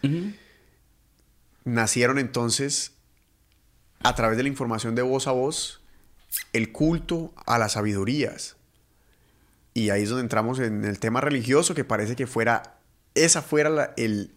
nacieron 1.64 2.19
entonces, 2.19 2.91
a 4.01 4.15
través 4.15 4.38
de 4.38 4.43
la 4.43 4.49
información 4.49 4.95
de 4.95 5.01
voz 5.01 5.27
a 5.27 5.31
voz, 5.31 5.81
el 6.51 6.72
culto 6.72 7.34
a 7.45 7.57
las 7.57 7.73
sabidurías. 7.73 8.57
Y 9.73 9.89
ahí 9.89 10.03
es 10.03 10.10
donde 10.10 10.23
entramos 10.23 10.60
en 10.60 10.84
el 10.84 10.99
tema 10.99 11.22
religioso, 11.22 11.73
que 11.73 11.84
parece 11.85 12.15
que 12.15 12.27
fuera, 12.27 12.77
esa 13.15 13.41
fuera 13.41 13.94
el, 13.98 14.31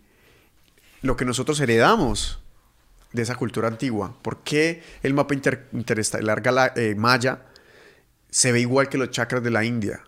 lo 1.02 1.16
que 1.16 1.24
nosotros 1.24 1.60
heredamos 1.60 2.40
de 3.12 3.22
esa 3.22 3.36
cultura 3.36 3.68
antigua. 3.68 4.16
¿Por 4.22 4.42
qué 4.42 4.82
el 5.02 5.14
mapa 5.14 5.34
inter- 5.34 5.68
interestelar 5.72 6.42
gala- 6.42 6.72
eh, 6.76 6.94
maya 6.94 7.46
se 8.30 8.52
ve 8.52 8.60
igual 8.60 8.88
que 8.88 8.98
los 8.98 9.10
chakras 9.10 9.42
de 9.42 9.50
la 9.50 9.64
India? 9.64 10.04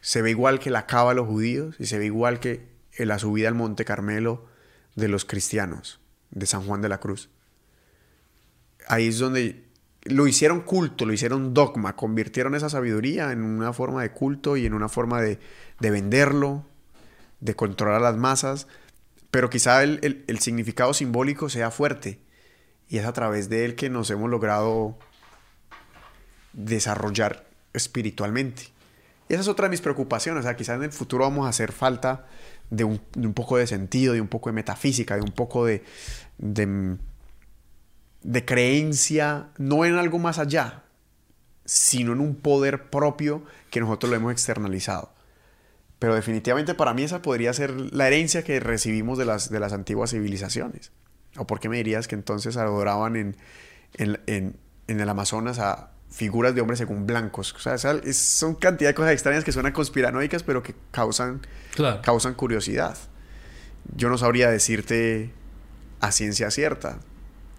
Se 0.00 0.22
ve 0.22 0.30
igual 0.30 0.58
que 0.58 0.70
la 0.70 0.86
cava 0.86 1.10
de 1.10 1.16
los 1.16 1.28
judíos 1.28 1.76
y 1.78 1.86
se 1.86 1.98
ve 1.98 2.06
igual 2.06 2.40
que 2.40 2.68
la 2.96 3.18
subida 3.18 3.48
al 3.48 3.54
Monte 3.54 3.84
Carmelo 3.84 4.46
de 4.96 5.08
los 5.08 5.24
cristianos, 5.24 6.00
de 6.30 6.46
San 6.46 6.64
Juan 6.64 6.82
de 6.82 6.88
la 6.88 6.98
Cruz. 6.98 7.30
Ahí 8.88 9.08
es 9.08 9.18
donde 9.18 9.64
lo 10.04 10.26
hicieron 10.26 10.62
culto, 10.62 11.04
lo 11.04 11.12
hicieron 11.12 11.52
dogma, 11.54 11.94
convirtieron 11.94 12.54
esa 12.54 12.70
sabiduría 12.70 13.30
en 13.32 13.42
una 13.42 13.72
forma 13.72 14.02
de 14.02 14.10
culto 14.10 14.56
y 14.56 14.66
en 14.66 14.72
una 14.74 14.88
forma 14.88 15.20
de 15.20 15.38
venderlo, 15.78 16.66
de 17.40 17.56
controlar 17.56 17.96
a 17.96 18.00
las 18.10 18.16
masas, 18.16 18.66
pero 19.30 19.50
quizá 19.50 19.82
el, 19.82 20.24
el- 20.26 20.38
significado 20.40 20.92
simbólico 20.94 21.48
sea 21.48 21.70
fuerte 21.70 22.20
y 22.88 22.98
es 22.98 23.06
a 23.06 23.12
través 23.12 23.48
de 23.48 23.64
él 23.64 23.76
que 23.76 23.88
nos 23.90 24.10
hemos 24.10 24.28
logrado 24.28 24.98
desarrollar 26.52 27.46
espiritualmente. 27.72 28.64
Y 29.28 29.34
esa 29.34 29.42
es 29.42 29.48
otra 29.48 29.66
de 29.66 29.70
mis 29.70 29.80
preocupaciones. 29.80 30.40
O 30.40 30.42
sea, 30.42 30.56
quizás 30.56 30.76
en 30.76 30.82
el 30.82 30.92
futuro 30.92 31.24
vamos 31.24 31.46
a 31.46 31.50
hacer 31.50 31.70
falta 31.70 32.26
de 32.70 32.82
un, 32.82 33.00
un 33.16 33.32
poco 33.32 33.58
de 33.58 33.68
sentido, 33.68 34.12
de 34.12 34.20
un 34.20 34.26
poco 34.26 34.50
de 34.50 34.54
metafísica, 34.54 35.14
de 35.14 35.22
un 35.22 35.30
poco 35.30 35.66
de, 35.66 35.84
de 36.38 36.98
creencia, 38.44 39.50
no 39.56 39.84
en 39.84 39.94
algo 39.94 40.18
más 40.18 40.38
allá, 40.38 40.82
sino 41.64 42.12
en 42.12 42.20
un 42.20 42.34
poder 42.34 42.90
propio 42.90 43.44
que 43.70 43.80
nosotros 43.80 44.10
lo 44.10 44.16
hemos 44.16 44.32
externalizado. 44.32 45.12
Pero 46.00 46.14
definitivamente 46.16 46.74
para 46.74 46.92
mí 46.94 47.02
esa 47.04 47.22
podría 47.22 47.52
ser 47.52 47.70
la 47.94 48.08
herencia 48.08 48.42
que 48.42 48.58
recibimos 48.58 49.18
de 49.18 49.26
las, 49.26 49.50
de 49.50 49.60
las 49.60 49.72
antiguas 49.72 50.10
civilizaciones. 50.10 50.90
¿O 51.36 51.46
por 51.46 51.60
qué 51.60 51.68
me 51.68 51.76
dirías 51.76 52.08
que 52.08 52.16
entonces 52.16 52.56
adoraban 52.56 53.14
en, 53.14 53.36
en, 53.94 54.18
en, 54.26 54.56
en 54.88 55.00
el 55.00 55.08
Amazonas 55.08 55.58
a 55.60 55.92
figuras 56.10 56.54
de 56.56 56.60
hombres 56.62 56.78
según 56.78 57.06
blancos? 57.06 57.54
O 57.54 57.58
sea, 57.60 57.74
es- 58.02 58.16
son 58.18 58.54
cantidad 58.56 58.90
de 58.90 58.94
cosas 58.94 59.12
extrañas 59.12 59.44
que 59.44 59.52
suenan 59.52 59.72
conspiranoicas, 59.72 60.42
pero 60.42 60.62
que 60.62 60.74
causan, 60.90 61.42
Claro. 61.76 62.00
causan 62.02 62.34
curiosidad. 62.34 62.96
Yo 63.94 64.08
no 64.08 64.18
sabría 64.18 64.50
decirte 64.50 65.30
a 66.00 66.10
ciencia 66.12 66.50
cierta 66.50 66.98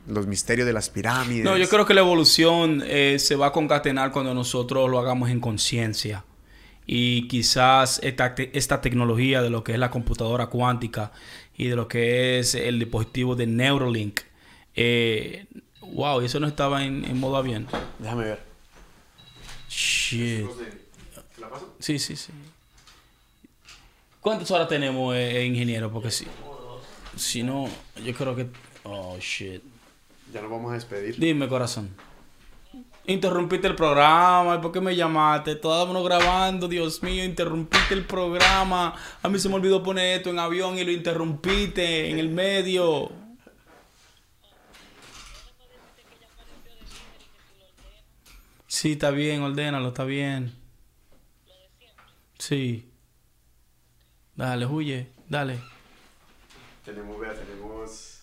los 0.07 0.25
misterios 0.25 0.65
de 0.65 0.73
las 0.73 0.89
pirámides. 0.89 1.45
No, 1.45 1.57
yo 1.57 1.69
creo 1.69 1.85
que 1.85 1.93
la 1.93 2.01
evolución 2.01 2.81
eh, 2.87 3.17
se 3.19 3.35
va 3.35 3.47
a 3.47 3.51
concatenar 3.51 4.11
cuando 4.11 4.33
nosotros 4.33 4.89
lo 4.89 4.97
hagamos 4.99 5.29
en 5.29 5.39
conciencia. 5.39 6.25
Y 6.93 7.29
quizás 7.29 8.01
esta, 8.03 8.35
te- 8.35 8.51
esta 8.57 8.81
tecnología 8.81 9.41
de 9.41 9.49
lo 9.49 9.63
que 9.63 9.71
es 9.71 9.79
la 9.79 9.89
computadora 9.89 10.47
cuántica 10.47 11.13
y 11.57 11.67
de 11.67 11.77
lo 11.77 11.87
que 11.87 12.37
es 12.39 12.53
el 12.53 12.79
dispositivo 12.79 13.33
de 13.37 13.47
Neuralink. 13.47 14.19
eh, 14.75 15.45
wow, 15.93 16.21
y 16.21 16.25
eso 16.25 16.41
no 16.41 16.47
estaba 16.47 16.83
en, 16.83 17.05
en 17.05 17.17
modo 17.17 17.37
avión. 17.37 17.65
Déjame 17.97 18.25
ver. 18.25 18.43
Shit. 19.69 20.45
Sí, 21.79 21.97
sí, 21.97 22.17
sí. 22.17 22.33
¿Cuántas 24.19 24.51
horas 24.51 24.67
tenemos, 24.67 25.15
eh, 25.15 25.45
ingeniero? 25.45 25.89
Porque 25.93 26.11
si, 26.11 26.27
si 27.15 27.41
no, 27.41 27.69
yo 28.03 28.13
creo 28.13 28.35
que... 28.35 28.47
Oh, 28.83 29.17
shit. 29.17 29.63
Ya 30.33 30.41
nos 30.41 30.51
vamos 30.51 30.71
a 30.71 30.73
despedir. 30.73 31.17
Dime, 31.17 31.47
corazón. 31.47 31.89
Interrumpiste 33.05 33.67
el 33.67 33.75
programa. 33.75 34.55
¿y 34.55 34.59
¿Por 34.59 34.71
qué 34.71 34.79
me 34.79 34.95
llamaste? 34.95 35.53
Estábamos 35.53 36.03
grabando, 36.03 36.67
Dios 36.67 37.01
mío. 37.01 37.23
Interrumpiste 37.23 37.93
el 37.93 38.05
programa. 38.05 38.93
A 39.21 39.29
mí 39.29 39.39
se 39.39 39.49
me 39.49 39.55
olvidó 39.55 39.81
poner 39.81 40.17
esto 40.17 40.29
en 40.29 40.39
avión 40.39 40.77
y 40.77 40.83
lo 40.83 40.91
interrumpiste 40.91 42.09
en 42.09 42.19
el 42.19 42.29
medio. 42.29 43.11
Sí, 48.67 48.93
está 48.93 49.11
bien, 49.11 49.41
ordénalo, 49.41 49.89
está 49.89 50.05
bien. 50.05 50.53
Sí. 52.37 52.87
Dale, 54.35 54.65
huye, 54.65 55.07
dale. 55.27 55.59
Tenemos, 56.85 57.19
vea, 57.19 57.33
tenemos... 57.33 58.21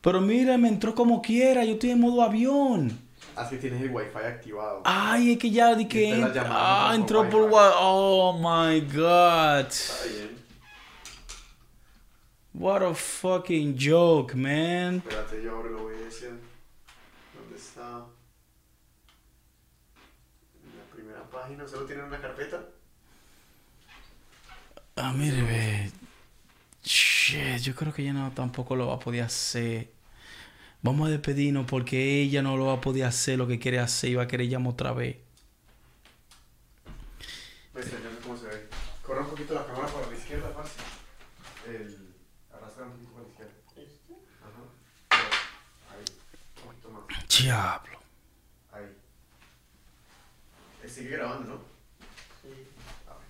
Pero 0.00 0.20
mira, 0.20 0.56
me 0.56 0.68
entró 0.68 0.94
como 0.94 1.20
quiera. 1.20 1.64
Yo 1.64 1.74
estoy 1.74 1.90
en 1.90 2.00
modo 2.00 2.22
avión. 2.22 3.05
Así 3.36 3.58
tienes 3.58 3.82
el 3.82 3.90
wifi 3.90 4.16
activado. 4.18 4.82
Ay, 4.84 5.32
es 5.32 5.38
que 5.38 5.50
ya 5.50 5.74
di 5.74 5.86
que 5.86 6.12
Ah, 6.48 6.92
entró 6.94 7.28
por 7.28 7.42
Wi-Fi. 7.42 7.54
Wi- 7.54 7.72
Oh 7.78 8.32
my 8.38 8.80
god. 8.80 9.66
Está 9.70 10.04
bien. 10.04 10.36
What 12.54 12.82
a 12.82 12.94
fucking 12.94 13.76
joke, 13.78 14.34
man. 14.34 14.96
Espérate, 14.96 15.42
yo 15.42 15.56
abro 15.58 15.68
el 15.68 15.74
OBS. 15.76 16.20
¿Dónde 16.22 17.56
está? 17.56 18.06
En 20.64 20.78
la 20.78 20.84
primera 20.94 21.22
página. 21.30 21.68
¿Solo 21.68 21.84
tienen 21.84 22.06
una 22.06 22.18
carpeta? 22.20 22.64
Ah, 24.96 25.12
mire, 25.12 25.42
ve. 25.42 25.90
Shit, 26.82 27.58
yo 27.60 27.74
creo 27.74 27.92
que 27.92 28.00
ella 28.02 28.14
no 28.14 28.30
tampoco 28.32 28.74
lo 28.76 28.86
va 28.86 28.94
a 28.94 28.98
poder 28.98 29.24
hacer. 29.24 29.90
Vamos 30.86 31.08
a 31.08 31.10
despedirnos 31.10 31.66
porque 31.66 32.22
ella 32.22 32.42
no 32.42 32.56
lo 32.56 32.66
va 32.66 32.74
a 32.74 32.80
poder 32.80 33.06
hacer 33.06 33.36
lo 33.36 33.48
que 33.48 33.58
quiere 33.58 33.80
hacer 33.80 34.10
y 34.10 34.14
va 34.14 34.22
a 34.22 34.28
querer 34.28 34.46
llamar 34.48 34.74
otra 34.74 34.92
vez. 34.92 35.16
Pues 37.72 37.86
sé 37.86 37.96
cómo 38.22 38.36
se 38.36 38.46
ve. 38.46 38.68
Corre 39.02 39.22
un 39.22 39.30
poquito 39.30 39.54
la 39.54 39.66
cámara 39.66 39.88
para 39.88 40.06
la 40.06 40.16
izquierda, 40.16 40.54
parce. 40.54 40.74
El... 41.66 42.14
Arrastra 42.52 42.84
un 42.84 42.92
poquito 42.92 43.10
para 43.14 43.24
la 43.24 43.28
izquierda. 43.28 43.52
Ajá. 44.44 44.62
Ahí. 45.90 46.04
Un 46.56 46.68
poquito 46.68 46.90
más. 46.90 47.02
Diablo. 47.36 47.98
Ahí. 48.70 48.96
Eh, 50.84 50.88
Sigue 50.88 51.10
grabando, 51.10 51.48
¿no? 51.48 51.54
A 53.10 53.18
ver. 53.18 53.26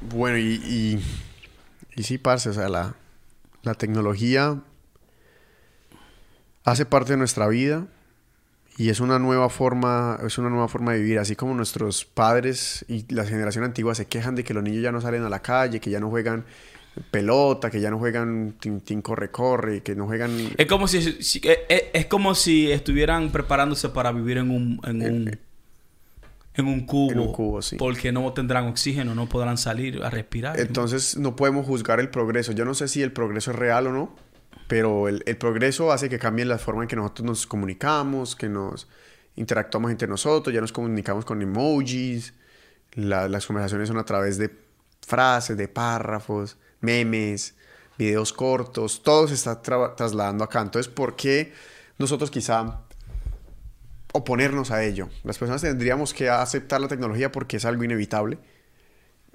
Bueno, 0.00 0.38
y, 0.38 0.54
y, 0.54 1.27
y 1.98 2.04
sí, 2.04 2.16
parce, 2.18 2.48
o 2.48 2.52
sea, 2.52 2.68
la, 2.68 2.94
la 3.62 3.74
tecnología 3.74 4.62
hace 6.64 6.86
parte 6.86 7.12
de 7.12 7.16
nuestra 7.18 7.48
vida 7.48 7.86
y 8.76 8.90
es 8.90 9.00
una 9.00 9.18
nueva 9.18 9.48
forma, 9.48 10.18
es 10.24 10.38
una 10.38 10.50
nueva 10.50 10.68
forma 10.68 10.92
de 10.92 11.00
vivir, 11.00 11.18
así 11.18 11.34
como 11.34 11.54
nuestros 11.54 12.04
padres 12.04 12.84
y 12.88 13.12
la 13.12 13.24
generación 13.24 13.64
antigua 13.64 13.94
se 13.94 14.06
quejan 14.06 14.36
de 14.36 14.44
que 14.44 14.54
los 14.54 14.62
niños 14.62 14.82
ya 14.82 14.92
no 14.92 15.00
salen 15.00 15.24
a 15.24 15.28
la 15.28 15.42
calle, 15.42 15.80
que 15.80 15.90
ya 15.90 15.98
no 15.98 16.08
juegan 16.10 16.44
pelota, 17.10 17.70
que 17.70 17.80
ya 17.80 17.90
no 17.90 17.98
juegan 17.98 18.54
tin, 18.60 19.02
corre 19.02 19.30
corre, 19.30 19.82
que 19.82 19.94
no 19.96 20.06
juegan 20.06 20.30
Es 20.56 20.66
como 20.66 20.86
si, 20.86 21.00
si- 21.22 21.40
es, 21.42 21.58
es- 21.68 21.82
es 21.92 22.06
como 22.06 22.34
si 22.36 22.70
estuvieran 22.70 23.30
preparándose 23.30 23.88
para 23.88 24.12
vivir 24.12 24.38
en 24.38 24.50
un 24.50 24.80
en 24.84 25.02
un 25.02 25.38
en 26.58 26.66
un 26.66 26.84
cubo, 26.86 27.12
En 27.12 27.18
un 27.20 27.32
cubo, 27.32 27.62
sí. 27.62 27.76
porque 27.76 28.12
no 28.12 28.32
tendrán 28.34 28.66
oxígeno, 28.66 29.14
no 29.14 29.28
podrán 29.28 29.56
salir 29.56 30.02
a 30.02 30.10
respirar. 30.10 30.58
Entonces 30.60 31.16
no 31.16 31.34
podemos 31.36 31.64
juzgar 31.66 32.00
el 32.00 32.10
progreso. 32.10 32.52
Yo 32.52 32.64
no 32.64 32.74
sé 32.74 32.88
si 32.88 33.02
el 33.02 33.12
progreso 33.12 33.52
es 33.52 33.56
real 33.56 33.86
o 33.86 33.92
no, 33.92 34.14
pero 34.66 35.08
el, 35.08 35.22
el 35.26 35.36
progreso 35.38 35.92
hace 35.92 36.08
que 36.10 36.18
cambie 36.18 36.44
la 36.44 36.58
forma 36.58 36.82
en 36.82 36.88
que 36.88 36.96
nosotros 36.96 37.24
nos 37.26 37.46
comunicamos, 37.46 38.36
que 38.36 38.48
nos 38.48 38.88
interactuamos 39.36 39.90
entre 39.90 40.08
nosotros, 40.08 40.52
ya 40.54 40.60
nos 40.60 40.72
comunicamos 40.72 41.24
con 41.24 41.40
emojis, 41.40 42.34
la- 42.94 43.28
las 43.28 43.46
conversaciones 43.46 43.88
son 43.88 43.98
a 43.98 44.04
través 44.04 44.36
de 44.36 44.50
frases, 45.06 45.56
de 45.56 45.68
párrafos, 45.68 46.56
memes, 46.80 47.54
videos 47.96 48.32
cortos, 48.32 49.02
todo 49.02 49.26
se 49.28 49.34
está 49.34 49.62
tra- 49.62 49.94
trasladando 49.96 50.44
acá. 50.44 50.60
Entonces, 50.60 50.92
¿por 50.92 51.16
qué 51.16 51.52
nosotros 51.98 52.30
quizá 52.30 52.80
oponernos 54.18 54.70
a 54.70 54.84
ello? 54.84 55.08
Las 55.24 55.38
personas 55.38 55.62
tendríamos 55.62 56.14
que 56.14 56.28
aceptar 56.28 56.80
la 56.80 56.88
tecnología 56.88 57.32
porque 57.32 57.56
es 57.56 57.64
algo 57.64 57.84
inevitable 57.84 58.38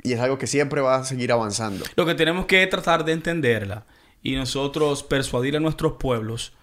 y 0.02 0.14
es 0.14 0.20
algo 0.20 0.38
que 0.38 0.48
siempre 0.48 0.82
va 0.82 0.96
a 0.96 1.06
seguir 1.06 1.32
avanzando. 1.32 1.86
Lo 1.96 2.06
que 2.06 2.16
tenemos 2.16 2.46
que 2.46 2.66
tratar 2.68 3.06
de 3.06 3.14
entenderla 3.14 3.86
y 4.22 4.36
nosotros 4.36 5.04
persuadir 5.04 5.58
a 5.58 5.60
nuestros 5.60 5.94
pueblos 5.94 6.54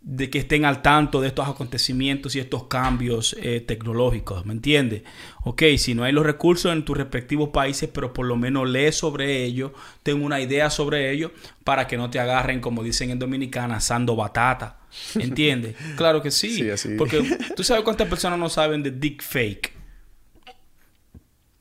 de 0.00 0.30
que 0.30 0.38
estén 0.38 0.64
al 0.64 0.80
tanto 0.80 1.20
de 1.20 1.26
estos 1.28 1.48
acontecimientos 1.48 2.34
y 2.36 2.38
estos 2.38 2.64
cambios 2.64 3.36
eh, 3.40 3.60
tecnológicos, 3.60 4.46
¿me 4.46 4.52
entiendes? 4.54 5.02
Ok, 5.44 5.62
si 5.76 5.94
no 5.94 6.04
hay 6.04 6.12
los 6.12 6.24
recursos 6.24 6.72
en 6.72 6.84
tus 6.84 6.96
respectivos 6.96 7.48
países, 7.50 7.90
pero 7.92 8.12
por 8.12 8.24
lo 8.26 8.36
menos 8.36 8.68
lee 8.68 8.92
sobre 8.92 9.42
ello, 9.44 9.72
ten 10.04 10.22
una 10.22 10.40
idea 10.40 10.70
sobre 10.70 11.10
ello, 11.10 11.32
para 11.64 11.86
que 11.88 11.96
no 11.96 12.10
te 12.10 12.20
agarren, 12.20 12.60
como 12.60 12.82
dicen 12.84 13.10
en 13.10 13.18
Dominicana, 13.18 13.76
asando 13.76 14.14
batata, 14.14 14.78
¿entiendes? 15.16 15.74
claro 15.96 16.22
que 16.22 16.30
sí, 16.30 16.50
Sí, 16.54 16.70
así. 16.70 16.90
porque 16.96 17.22
tú 17.56 17.64
sabes 17.64 17.82
cuántas 17.82 18.08
personas 18.08 18.38
no 18.38 18.48
saben 18.48 18.82
de 18.84 18.92
dick 18.92 19.22
fake. 19.22 19.72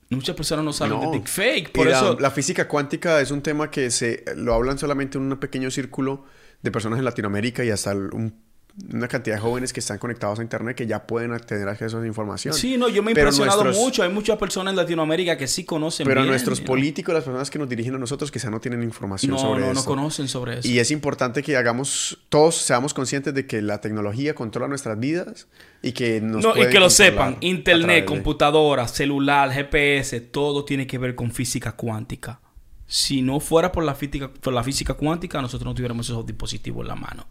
Muchas 0.09 0.35
personas 0.37 0.63
no 0.63 0.71
saben 0.71 1.01
No. 1.01 1.11
de 1.11 1.17
dick 1.17 1.27
fake, 1.27 1.69
Y 1.69 1.71
por 1.71 1.87
la, 1.87 1.97
eso... 1.97 2.17
la 2.19 2.31
física 2.31 2.67
cuántica 2.67 3.19
es 3.19 3.31
un 3.31 3.41
tema 3.41 3.69
que 3.69 3.91
se 3.91 4.23
lo 4.37 4.53
hablan 4.53 4.77
solamente 4.77 5.17
en 5.17 5.29
un 5.29 5.37
pequeño 5.37 5.69
círculo 5.69 6.23
de 6.61 6.71
personas 6.71 6.99
en 6.99 7.05
Latinoamérica 7.05 7.63
y 7.63 7.69
hasta 7.69 7.93
un- 7.93 8.45
una 8.93 9.07
cantidad 9.07 9.37
de 9.37 9.41
jóvenes 9.41 9.73
que 9.73 9.79
están 9.79 9.97
conectados 9.97 10.37
a 10.37 10.43
internet 10.43 10.77
que 10.77 10.85
ya 10.85 11.07
pueden 11.07 11.35
tener 11.39 11.67
acceso 11.67 11.97
a 11.97 11.99
esa 11.99 12.05
información. 12.07 12.53
Sí, 12.53 12.77
no, 12.77 12.87
yo 12.89 13.01
me 13.01 13.09
he 13.11 13.15
Pero 13.15 13.29
impresionado 13.29 13.63
nuestros- 13.63 13.83
mucho. 13.83 14.03
Hay 14.03 14.09
muchas 14.09 14.37
personas 14.37 14.73
en 14.73 14.75
Latinoamérica 14.75 15.35
que 15.35 15.47
sí 15.47 15.63
conocen 15.63 16.05
Pero 16.05 16.21
bien, 16.21 16.29
nuestros 16.29 16.61
políticos, 16.61 17.11
las 17.15 17.23
personas 17.23 17.49
que 17.49 17.57
nos 17.57 17.67
dirigen 17.67 17.95
a 17.95 17.97
nosotros, 17.97 18.29
quizá 18.29 18.51
no 18.51 18.59
tienen 18.59 18.83
información 18.83 19.31
no, 19.31 19.39
sobre 19.39 19.61
no, 19.61 19.65
no 19.67 19.79
esto. 19.79 19.85
conocen 19.85 20.27
sobre 20.27 20.59
eso. 20.59 20.67
Y 20.67 20.77
es 20.77 20.91
importante 20.91 21.41
que 21.41 21.57
hagamos, 21.57 22.19
todos 22.29 22.55
seamos 22.57 22.93
conscientes 22.93 23.33
de 23.33 23.47
que 23.47 23.63
la 23.63 23.81
tecnología 23.81 24.35
controla 24.35 24.67
nuestras 24.67 24.99
vidas 24.99 25.47
y 25.81 25.93
que 25.93 26.21
nos 26.21 26.43
No, 26.43 26.55
y 26.55 26.69
que 26.69 26.79
lo 26.79 26.91
sepan, 26.91 27.37
internet, 27.41 28.05
computadora, 28.05 28.87
celular, 28.87 29.51
GPS, 29.51 30.21
todo 30.21 30.65
tiene 30.65 30.85
que 30.85 30.99
ver 30.99 31.15
con 31.15 31.31
física 31.31 31.71
cuántica. 31.71 32.41
Si 32.87 33.21
no 33.21 33.39
fuera 33.39 33.71
por 33.71 33.83
la 33.83 33.93
física, 33.93 34.31
por 34.31 34.53
la 34.53 34.63
física 34.63 34.93
cuántica, 34.93 35.41
nosotros 35.41 35.65
no 35.65 35.75
tuviéramos 35.75 36.07
esos 36.07 36.25
dispositivos 36.25 36.81
en 36.81 36.87
la 36.87 36.95
mano. 36.95 37.27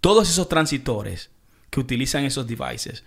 Todos 0.00 0.30
esos 0.30 0.48
transitores 0.48 1.30
que 1.70 1.80
utilizan 1.80 2.24
esos 2.24 2.46
devices 2.46 3.04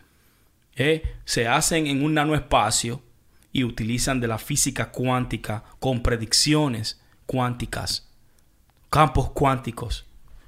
eh, 0.75 1.15
se 1.23 1.47
hacen 1.47 1.87
en 1.87 2.03
un 2.03 2.13
nanoespacio 2.13 3.01
y 3.51 3.63
utilizan 3.63 4.19
de 4.19 4.27
la 4.27 4.37
física 4.37 4.91
cuántica 4.91 5.63
con 5.79 6.03
predicciones 6.03 7.01
cuánticas, 7.25 8.07
campos 8.89 9.29
cuánticos. 9.31 10.05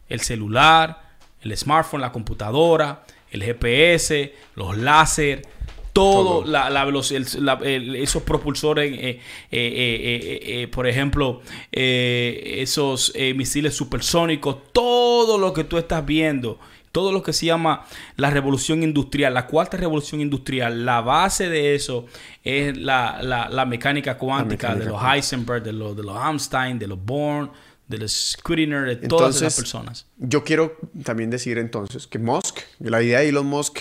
el 0.10 0.20
celular, 0.20 1.16
el 1.42 1.56
smartphone, 1.56 2.02
la 2.02 2.12
computadora, 2.12 3.06
el 3.30 3.44
GPS, 3.44 4.34
los 4.56 4.78
láser, 4.78 5.48
todo, 5.94 6.42
Todo. 6.42 6.46
La, 6.52 6.70
la 6.70 6.86
veloc- 6.86 7.12
el- 7.12 7.46
la- 7.46 7.60
el- 7.64 7.96
esos 7.96 8.24
propulsores, 8.24 8.92
eh, 8.94 9.20
eh, 9.52 10.40
eh, 10.64 10.68
por 10.68 10.88
ejemplo, 10.88 11.42
esos 11.72 13.14
misiles 13.36 13.76
supersónicos, 13.76 14.58
todo 14.74 15.38
lo 15.38 15.54
que 15.54 15.64
tú 15.64 15.78
estás 15.78 16.06
viendo, 16.06 16.60
todo 16.92 17.12
lo 17.12 17.24
que 17.24 17.32
se 17.34 17.46
llama 17.46 17.86
la 18.18 18.30
revolución 18.30 18.84
industrial, 18.84 19.34
la 19.34 19.48
cuarta 19.48 19.78
revolución 19.78 20.20
industrial, 20.22 20.86
la 20.86 21.02
base 21.02 21.50
de 21.50 21.76
eso 21.76 22.06
es 22.44 22.76
la, 22.78 23.20
la- 23.22 23.50
la 23.50 23.66
mecánica 23.66 24.18
cuántica 24.18 24.70
mecánica 24.70 24.80
de 24.86 24.92
los 24.92 25.00
cuántica. 25.00 25.16
Heisenberg, 25.16 25.64
de 25.64 25.74
los, 25.74 25.96
de 25.96 26.04
los 26.04 26.18
Einstein, 26.26 26.80
de 26.80 26.88
los 26.88 27.04
Born, 27.04 27.52
de 27.88 27.98
los 27.98 28.38
Schrödinger, 28.38 28.86
de 28.86 28.96
todas 29.08 29.36
esas 29.38 29.42
Entonces, 29.42 29.56
personas. 29.56 30.08
Yo 30.18 30.44
quiero 30.44 30.78
también 31.04 31.30
decir 31.30 31.58
entonces 31.58 32.08
que 32.08 32.20
Musk, 32.20 32.60
la 32.80 33.02
idea 33.02 33.20
de 33.20 33.30
Elon 33.30 33.46
Musk, 33.46 33.80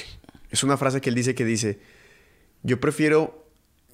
es 0.50 0.62
una 0.64 0.76
frase 0.76 1.00
que 1.00 1.10
él 1.10 1.14
dice 1.14 1.34
que 1.34 1.44
dice, 1.44 1.78
yo 2.62 2.80
prefiero 2.80 3.46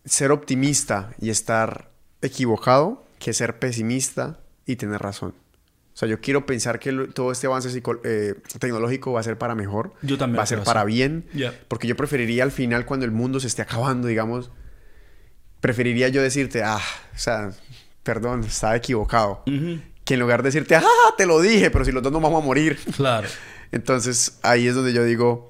ser 0.05 0.31
optimista 0.33 1.13
y 1.21 1.31
estar 1.31 1.91
equivocado 2.23 3.05
que 3.19 3.33
ser 3.33 3.59
pesimista 3.59 4.41
y 4.67 4.77
tener 4.77 5.01
razón. 5.01 5.35
O 5.95 5.99
sea, 5.99 6.09
yo 6.09 6.21
quiero 6.21 6.45
pensar 6.45 6.79
que 6.79 6.93
lo- 6.93 7.09
todo 7.09 7.33
este 7.33 7.47
avance 7.47 7.71
eh, 8.05 8.35
tecnológico 8.59 9.13
va 9.13 9.21
a 9.21 9.23
ser 9.23 9.39
para 9.39 9.55
mejor. 9.55 9.95
Yo 10.03 10.19
también 10.19 10.39
Va 10.39 10.43
a 10.43 10.47
ser 10.47 10.63
para 10.63 10.83
así. 10.83 10.89
bien. 10.93 11.27
Yeah. 11.33 11.55
Porque 11.69 11.87
yo 11.89 11.97
preferiría 11.97 12.43
al 12.43 12.53
final, 12.53 12.85
cuando 12.85 13.07
el 13.07 13.13
mundo 13.13 13.41
se 13.41 13.47
esté 13.47 13.63
acabando, 13.63 14.07
digamos, 14.09 14.51
preferiría 15.61 16.09
yo 16.09 16.23
decirte, 16.23 16.63
ah, 16.63 16.81
o 17.15 17.19
sea, 17.19 17.51
perdón, 18.03 18.45
estaba 18.45 18.77
equivocado. 18.77 19.43
Que 20.05 20.15
en 20.15 20.21
lugar 20.21 20.43
de 20.43 20.49
decirte, 20.49 20.77
ah, 20.77 20.85
te 21.17 21.25
lo 21.27 21.41
dije, 21.41 21.71
pero 21.71 21.85
si 21.85 21.93
los 21.93 22.03
dos 22.03 22.13
nos 22.13 22.21
vamos 22.23 22.43
a 22.43 22.45
morir. 22.47 22.79
Claro. 22.97 23.27
Entonces 23.73 24.39
ahí 24.43 24.69
es 24.69 24.75
donde 24.75 24.93
yo 24.93 25.03
digo, 25.03 25.49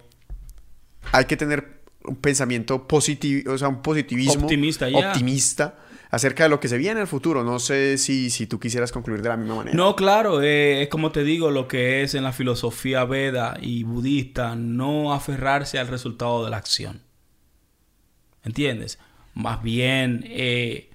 hay 1.12 1.24
que 1.26 1.36
tener 1.36 1.75
un 2.06 2.16
pensamiento 2.16 2.86
positivo, 2.86 3.52
o 3.52 3.58
sea, 3.58 3.68
un 3.68 3.82
positivismo 3.82 4.44
Optimista, 4.44 4.88
optimista 4.88 5.78
acerca 6.10 6.44
de 6.44 6.48
lo 6.48 6.60
que 6.60 6.68
se 6.68 6.78
viene 6.78 6.92
en 6.92 6.98
el 6.98 7.06
futuro. 7.06 7.44
No 7.44 7.58
sé 7.58 7.98
si, 7.98 8.30
si 8.30 8.46
tú 8.46 8.58
quisieras 8.60 8.92
concluir 8.92 9.22
de 9.22 9.28
la 9.28 9.36
misma 9.36 9.56
manera. 9.56 9.76
No, 9.76 9.96
claro, 9.96 10.42
eh, 10.42 10.82
es 10.82 10.88
como 10.88 11.12
te 11.12 11.24
digo, 11.24 11.50
lo 11.50 11.68
que 11.68 12.02
es 12.02 12.14
en 12.14 12.24
la 12.24 12.32
filosofía 12.32 13.04
veda 13.04 13.56
y 13.60 13.82
budista, 13.82 14.56
no 14.56 15.12
aferrarse 15.12 15.78
al 15.78 15.88
resultado 15.88 16.44
de 16.44 16.50
la 16.50 16.56
acción. 16.56 17.02
¿Entiendes? 18.44 18.98
Más 19.34 19.62
bien 19.62 20.24
eh, 20.28 20.90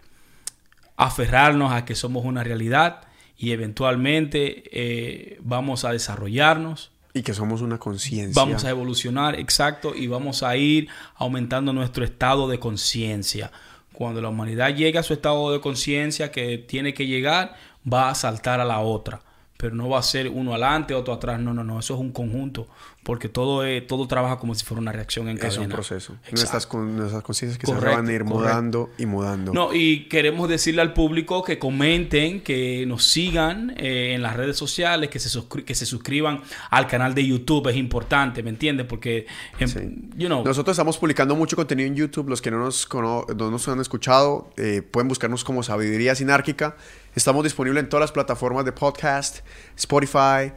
aferrarnos 0.96 1.74
a 1.74 1.86
que 1.86 1.96
somos 1.96 2.26
una 2.26 2.44
realidad 2.44 3.02
y 3.38 3.52
eventualmente 3.52 4.64
eh, 4.72 5.40
vamos 5.42 5.84
a 5.84 5.92
desarrollarnos, 5.92 6.92
Y 7.14 7.24
que 7.24 7.34
somos 7.34 7.62
una 7.62 7.78
conciencia. 7.78 8.42
vamos 8.42 8.64
a 8.64 8.70
evolucionar, 8.70 9.40
exacto, 9.40 9.94
y 9.96 10.08
vamos 10.08 10.44
a 10.44 10.56
ir 10.56 10.88
aumentando 11.16 11.74
nuestro 11.74 12.06
estado 12.06 12.48
de 12.48 12.60
conciencia. 12.60 13.52
Cuando 13.94 14.22
la 14.22 14.30
humanidad 14.30 14.74
llegue 14.74 14.98
a 14.98 15.04
su 15.04 15.14
estado 15.14 15.52
de 15.52 15.60
conciencia 15.60 16.32
que 16.32 16.58
tiene 16.58 16.94
que 16.94 17.08
llegar, 17.08 17.56
va 17.92 18.10
a 18.10 18.16
saltar 18.16 18.60
a 18.60 18.66
la 18.66 18.80
otra. 18.80 19.22
Pero 19.58 19.76
no 19.76 19.90
va 19.90 20.00
a 20.00 20.04
ser 20.04 20.28
uno 20.30 20.52
adelante, 20.52 20.96
otro 20.96 21.14
atrás. 21.14 21.40
No, 21.40 21.54
no, 21.54 21.64
no. 21.64 21.80
Eso 21.80 21.94
es 21.94 22.00
un 22.00 22.12
conjunto. 22.12 22.68
Porque 23.04 23.30
todo, 23.30 23.66
es, 23.66 23.88
todo 23.88 24.08
trabaja 24.08 24.38
como 24.38 24.54
si 24.54 24.64
fuera 24.64 24.80
una 24.80 24.92
reacción 24.92 25.28
en 25.28 25.38
cadena. 25.38 25.54
Es 25.54 25.58
un 25.58 25.70
proceso. 25.70 26.14
Exacto. 26.14 26.36
Nuestras, 26.36 26.68
con- 26.68 26.98
nuestras 26.98 27.24
conciencias 27.24 27.58
que 27.58 27.66
Correcto, 27.66 27.90
se 27.90 27.96
van 27.96 28.08
a 28.08 28.12
ir 28.14 28.20
correcto. 28.24 28.40
mudando 28.40 28.90
y 29.00 29.06
mudando. 29.08 29.54
No, 29.54 29.74
y 29.74 30.08
queremos 30.08 30.48
decirle 30.48 30.84
al 30.84 30.94
público 30.94 31.44
que 31.44 31.58
comenten, 31.58 32.42
que 32.42 32.86
nos 32.86 33.06
sigan 33.06 33.74
eh, 33.78 34.14
en 34.14 34.22
las 34.22 34.36
redes 34.36 34.56
sociales, 34.56 35.10
que 35.10 35.18
se, 35.18 35.30
que 35.66 35.74
se 35.74 35.86
suscriban 35.88 36.42
al 36.70 36.86
canal 36.86 37.16
de 37.16 37.26
YouTube. 37.26 37.70
Es 37.70 37.76
importante, 37.76 38.44
¿me 38.44 38.52
entiendes? 38.52 38.86
Porque, 38.86 39.26
em, 39.58 39.68
Sí. 39.68 39.80
you 40.16 40.28
know, 40.28 40.44
Nosotros 40.46 40.76
estamos 40.76 41.00
publicando 41.00 41.36
mucho 41.36 41.56
contenido 41.56 41.88
en 41.88 41.96
YouTube. 41.96 42.30
Los 42.30 42.40
que 42.40 42.52
no 42.52 42.60
nos, 42.60 42.86
cono- 42.86 43.26
no 43.36 43.50
nos 43.50 43.68
han 43.68 43.80
escuchado 43.80 44.52
eh, 44.58 44.84
pueden 44.84 45.08
buscarnos 45.08 45.44
como 45.44 45.64
Sabiduría 45.64 46.14
Sinárquica. 46.14 46.76
Estamos 47.16 47.44
disponibles 47.44 47.82
en 47.84 47.90
todas 47.90 48.02
las 48.02 48.12
plataformas 48.12 48.64
de 48.64 48.74
podcast: 48.74 49.40
Spotify, 49.76 50.54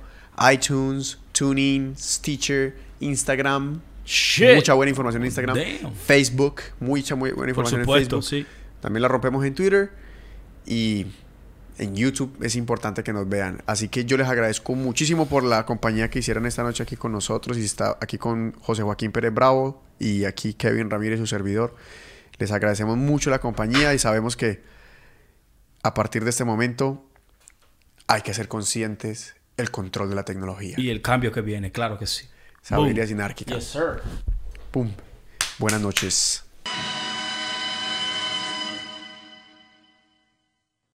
iTunes, 0.52 1.19
TuneIn, 1.32 1.97
Stitcher, 1.97 2.77
Instagram. 3.01 3.81
Shit. 4.05 4.56
Mucha 4.56 4.74
buena 4.74 4.90
información 4.90 5.23
en 5.23 5.27
Instagram. 5.27 5.56
Damn. 5.56 5.94
Facebook, 5.94 6.61
mucha 6.81 7.15
muy 7.15 7.31
buena 7.31 7.55
por 7.55 7.65
información 7.65 7.82
supuesto, 7.82 8.16
en 8.16 8.23
Facebook. 8.23 8.47
sí. 8.47 8.81
También 8.81 9.02
la 9.02 9.09
rompemos 9.09 9.44
en 9.44 9.55
Twitter. 9.55 9.90
Y 10.66 11.06
en 11.78 11.97
YouTube 11.97 12.36
es 12.43 12.55
importante 12.56 13.02
que 13.02 13.12
nos 13.12 13.28
vean. 13.28 13.62
Así 13.66 13.89
que 13.89 14.05
yo 14.05 14.16
les 14.16 14.28
agradezco 14.28 14.74
muchísimo 14.74 15.27
por 15.27 15.43
la 15.43 15.65
compañía 15.66 16.11
que 16.11 16.19
hicieron 16.19 16.47
esta 16.47 16.62
noche 16.62 16.82
aquí 16.82 16.97
con 16.97 17.12
nosotros. 17.12 17.56
Y 17.56 17.65
está 17.65 17.97
aquí 18.01 18.19
con 18.19 18.52
José 18.61 18.82
Joaquín 18.82 19.11
Pérez 19.11 19.32
Bravo 19.32 19.82
y 19.98 20.24
aquí 20.24 20.55
Kevin 20.55 20.90
Ramírez, 20.90 21.19
su 21.19 21.27
servidor. 21.27 21.74
Les 22.39 22.52
agradecemos 22.52 22.97
mucho 22.97 23.31
la 23.31 23.40
compañía 23.40 23.94
y 23.94 23.98
sabemos 23.98 24.36
que 24.36 24.62
a 25.82 25.94
partir 25.94 26.24
de 26.24 26.31
este 26.31 26.44
momento 26.44 27.05
hay 28.06 28.23
que 28.23 28.35
ser 28.35 28.48
conscientes 28.48 29.35
el 29.56 29.70
control 29.70 30.10
de 30.10 30.16
la 30.16 30.24
tecnología. 30.24 30.74
Y 30.78 30.90
el 30.90 31.02
cambio 31.02 31.32
que 31.32 31.40
viene, 31.40 31.72
claro 31.72 31.98
que 31.98 32.06
sí. 32.06 32.28
Sabiduría 32.62 33.06
sinárquica. 33.06 33.55
Yes, 33.55 33.64
sir. 33.64 34.01
Pum. 34.70 34.90
Buenas 35.59 35.81
noches. 35.81 36.43